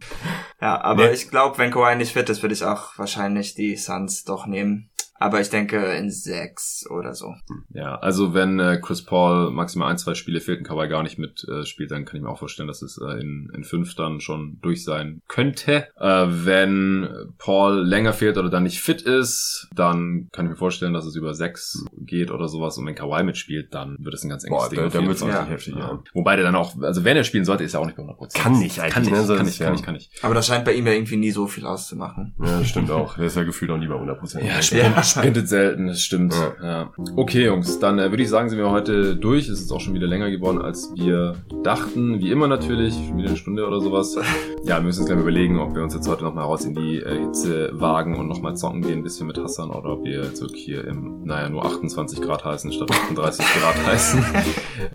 Ja, 0.61 0.82
aber 0.82 1.07
Nee. 1.07 1.13
ich 1.13 1.30
glaube, 1.30 1.57
wenn 1.57 1.71
Kawhi 1.71 1.95
nicht 1.95 2.13
fit 2.13 2.30
ist, 2.30 2.41
würde 2.41 2.53
ich 2.53 2.63
auch 2.63 2.97
wahrscheinlich 2.97 3.55
die 3.55 3.75
Suns 3.75 4.23
doch 4.23 4.45
nehmen. 4.47 4.89
Aber 5.20 5.41
ich 5.41 5.49
denke 5.49 5.78
in 5.93 6.11
sechs 6.11 6.86
oder 6.89 7.13
so. 7.13 7.34
Ja, 7.70 7.95
also 7.95 8.34
wenn 8.34 8.59
äh, 8.59 8.80
Chris 8.82 9.03
Paul 9.03 9.51
maximal 9.51 9.89
ein, 9.91 9.97
zwei 9.97 10.13
Spiele 10.13 10.41
fehlt 10.41 10.59
und 10.59 10.68
Kawhi 10.68 10.88
gar 10.88 11.03
nicht 11.03 11.18
mit 11.18 11.43
äh, 11.49 11.65
spielt, 11.65 11.91
dann 11.91 12.05
kann 12.05 12.18
ich 12.18 12.22
mir 12.24 12.30
auch 12.30 12.39
vorstellen, 12.39 12.68
dass 12.68 12.82
es 12.82 12.97
äh, 12.99 13.20
in, 13.20 13.51
in 13.55 13.63
fünf 13.63 13.95
dann 13.95 14.20
schon 14.22 14.59
durch 14.61 14.84
sein 14.84 15.22
könnte. 15.28 15.88
Äh, 15.99 16.26
wenn 16.30 17.07
Paul 17.38 17.84
länger 17.86 18.13
fehlt 18.13 18.38
oder 18.38 18.49
dann 18.49 18.63
nicht 18.63 18.82
fit 18.82 19.01
ist, 19.01 19.68
dann 19.76 20.30
kann 20.32 20.45
ich 20.45 20.51
mir 20.51 20.57
vorstellen, 20.57 20.93
dass 20.93 21.05
es 21.05 21.15
über 21.15 21.34
sechs 21.34 21.84
geht 21.97 22.32
oder 22.32 22.47
sowas. 22.47 22.78
Und 22.78 22.86
wenn 22.86 22.95
Kawhi 22.95 23.24
mitspielt, 23.24 23.74
dann 23.74 23.95
wird 23.99 24.13
es 24.13 24.24
ein 24.24 24.30
ganz 24.30 24.43
enges 24.43 24.57
Boah, 24.59 24.70
Ding. 24.70 24.80
da, 24.80 24.86
auf 24.88 24.93
da 24.93 24.99
jeden 24.99 25.09
wird's 25.09 25.22
Fall. 25.22 25.30
richtig 25.32 25.47
Ja. 25.47 25.51
heftig, 25.53 25.76
ja. 25.76 25.80
Ja. 25.80 26.03
Wobei 26.13 26.36
der 26.36 26.45
dann 26.45 26.55
auch, 26.55 26.80
also 26.82 27.03
wenn 27.03 27.18
er 27.18 27.24
spielen 27.24 27.45
sollte, 27.45 27.63
ist 27.63 27.74
er 27.74 27.80
auch 27.82 27.86
nicht 27.86 27.95
bei 27.97 28.03
100%. 28.03 28.38
Kann 28.38 28.59
nicht 28.59 28.80
eigentlich, 28.80 28.93
Kann 28.93 29.03
nicht, 29.03 29.11
ne? 29.13 29.36
Kann 29.36 29.45
nicht, 29.45 29.59
kann 29.59 29.72
nicht, 29.74 29.84
kann 29.86 29.93
nicht. 29.95 30.11
Aber 30.24 30.34
das 30.34 30.47
scheint 30.47 30.65
bei 30.65 30.74
ihm 30.74 30.86
ja 30.86 30.93
irgendwie 30.93 31.18
nie 31.18 31.32
so 31.32 31.47
viel 31.47 31.65
auszumachen. 31.65 32.36
Ja, 32.43 32.63
stimmt 32.63 32.91
auch. 32.91 33.15
Der 33.15 33.26
ist 33.26 33.36
ja 33.36 33.43
gefühlt 33.43 33.72
auch 33.72 33.78
nie 33.78 33.88
bei 33.88 33.95
100%. 33.95 34.43
Ja, 34.43 34.61
sprint, 34.61 34.84
Ja. 34.84 35.03
Sprintet 35.08 35.49
selten, 35.49 35.88
das 35.88 36.01
stimmt. 36.01 36.36
Ja. 36.62 36.91
Okay, 37.16 37.45
Jungs, 37.45 37.80
dann 37.80 37.99
äh, 37.99 38.12
würde 38.12 38.24
ich 38.24 38.30
sagen, 38.30 38.49
sind 38.49 38.58
wir 38.58 38.70
heute 38.72 39.16
durch. 39.16 39.49
Es 39.49 39.60
ist 39.60 39.72
auch 39.72 39.80
schon 39.80 39.93
wieder 39.93 40.08
länger 40.08 40.30
geworden, 40.30 40.62
als 40.62 40.91
wir 40.95 41.36
dachten. 41.64 42.20
Wie 42.20 42.32
immer 42.32 42.47
natürlich, 42.47 42.93
schon 42.93 43.18
wieder 43.18 43.30
eine 43.30 43.38
Stunde 43.38 43.68
oder 43.68 43.82
sowas. 43.82 44.18
Ja, 44.64 44.80
wir 44.80 44.84
müssen 44.84 45.01
uns 45.01 45.10
gleich 45.10 45.22
überlegen, 45.22 45.60
ob 45.60 45.76
wir 45.76 45.84
uns 45.84 45.93
jetzt 45.93 46.10
heute 46.10 46.26
nochmal 46.26 46.43
raus 46.43 46.66
in 46.66 46.76
die 46.76 46.97
äh, 46.97 47.22
Hitze 47.22 47.70
wagen 47.72 48.20
und 48.20 48.28
nochmal 48.28 48.58
zocken 48.58 48.82
gehen, 48.82 48.99
ein 48.99 49.03
bisschen 49.03 49.26
mit 49.26 49.38
Hassan, 49.38 49.70
oder 49.70 49.93
ob 49.93 50.03
wir 50.03 50.24
jetzt 50.24 50.41
wirklich 50.41 50.62
hier 50.62 50.86
im, 50.86 51.24
naja, 51.24 51.47
nur 51.47 51.66
28 51.66 52.22
Grad 52.22 52.43
heißen 52.43 52.74
statt 52.74 52.91
38 52.91 53.45
Grad 53.45 53.76
heißen. 53.88 54.26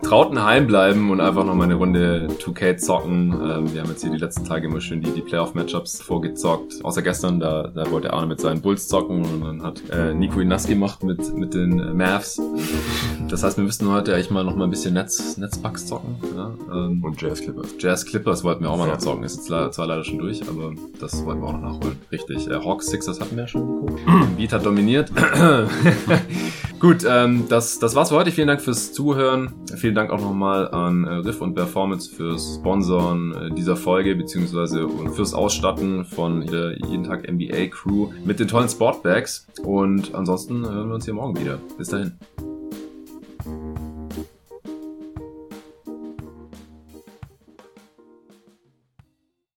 Trautenheim 0.03 0.67
bleiben 0.67 1.09
und 1.09 1.21
einfach 1.21 1.43
nochmal 1.43 1.65
eine 1.65 1.75
Runde 1.75 2.27
2K 2.39 2.77
zocken. 2.77 3.31
Ähm, 3.31 3.73
wir 3.73 3.81
haben 3.81 3.89
jetzt 3.89 4.03
hier 4.03 4.11
die 4.11 4.19
letzten 4.19 4.45
Tage 4.45 4.67
immer 4.67 4.79
schön 4.79 5.01
die, 5.01 5.09
die 5.09 5.21
Playoff-Matchups 5.21 6.01
vorgezockt. 6.01 6.83
Außer 6.83 7.01
gestern, 7.01 7.39
da, 7.39 7.71
da 7.73 7.89
wollte 7.89 8.13
Arne 8.13 8.27
mit 8.27 8.39
seinen 8.41 8.61
Bulls 8.61 8.87
zocken 8.87 9.25
und 9.25 9.41
dann 9.41 9.63
hat 9.63 9.81
äh, 9.89 10.02
Nico 10.13 10.39
ihn 10.39 10.47
nass 10.47 10.67
gemacht 10.67 11.03
mit, 11.03 11.35
mit 11.35 11.53
den 11.53 11.79
äh, 11.79 11.93
Mavs. 11.93 12.41
Das 13.29 13.43
heißt, 13.43 13.57
wir 13.57 13.63
müssten 13.63 13.87
heute 13.89 14.13
eigentlich 14.13 14.31
mal 14.31 14.43
noch 14.43 14.55
mal 14.55 14.65
ein 14.65 14.69
bisschen 14.69 14.93
Netz, 14.93 15.37
Netzbugs 15.37 15.85
zocken. 15.85 16.15
Ja? 16.35 16.51
Ähm, 16.73 17.03
Und 17.03 17.21
Jazz 17.21 17.41
Clippers. 17.41 17.69
Jazz 17.79 18.05
Clippers 18.05 18.43
wollten 18.43 18.63
wir 18.63 18.69
auch 18.71 18.77
mal 18.77 18.87
Ja. 18.87 18.93
noch 18.93 18.99
zocken. 18.99 19.23
Ist 19.23 19.47
jetzt 19.49 19.75
zwar 19.75 19.85
leider 19.87 20.03
schon 20.03 20.17
durch, 20.19 20.41
aber 20.47 20.73
das 20.99 21.23
wollten 21.25 21.41
wir 21.41 21.47
auch 21.47 21.53
noch 21.53 21.61
nachholen. 21.73 21.97
Richtig. 22.11 22.47
Äh, 22.49 22.55
Hawks 22.55 22.87
Sixers 22.87 23.19
hatten 23.21 23.35
wir 23.35 23.43
ja 23.43 23.47
schon 23.47 23.65
geguckt. 23.85 24.01
Beat 24.37 24.51
hat 24.53 24.65
dominiert. 24.65 25.11
Gut, 26.79 27.05
ähm, 27.07 27.45
das, 27.47 27.79
das 27.79 27.95
war's 27.95 28.09
für 28.09 28.15
heute. 28.15 28.31
Vielen 28.31 28.47
Dank 28.49 28.61
fürs 28.61 28.91
Zuhören. 28.91 29.53
Vielen 29.77 29.95
Dank 29.95 30.11
auch 30.11 30.19
nochmal 30.19 30.69
an 30.69 31.05
äh, 31.05 31.13
Riff 31.13 31.39
und 31.41 31.53
Performance 31.55 32.13
fürs 32.13 32.55
Sponsoren 32.55 33.33
äh, 33.33 33.55
dieser 33.55 33.77
Folge, 33.77 34.15
beziehungsweise 34.15 34.85
und 34.85 35.11
fürs 35.15 35.33
Ausstatten 35.33 36.03
von 36.03 36.45
der 36.45 36.77
jeden 36.89 37.05
Tag 37.05 37.31
NBA 37.31 37.67
Crew 37.67 38.09
mit 38.25 38.39
den 38.39 38.49
tollen 38.49 38.67
Sportbags. 38.67 39.47
Und 39.93 40.15
ansonsten 40.15 40.67
hören 40.67 40.87
wir 40.87 40.95
uns 40.95 41.05
hier 41.05 41.13
morgen 41.13 41.39
wieder. 41.39 41.59
Bis 41.77 41.89
dahin. 41.89 42.13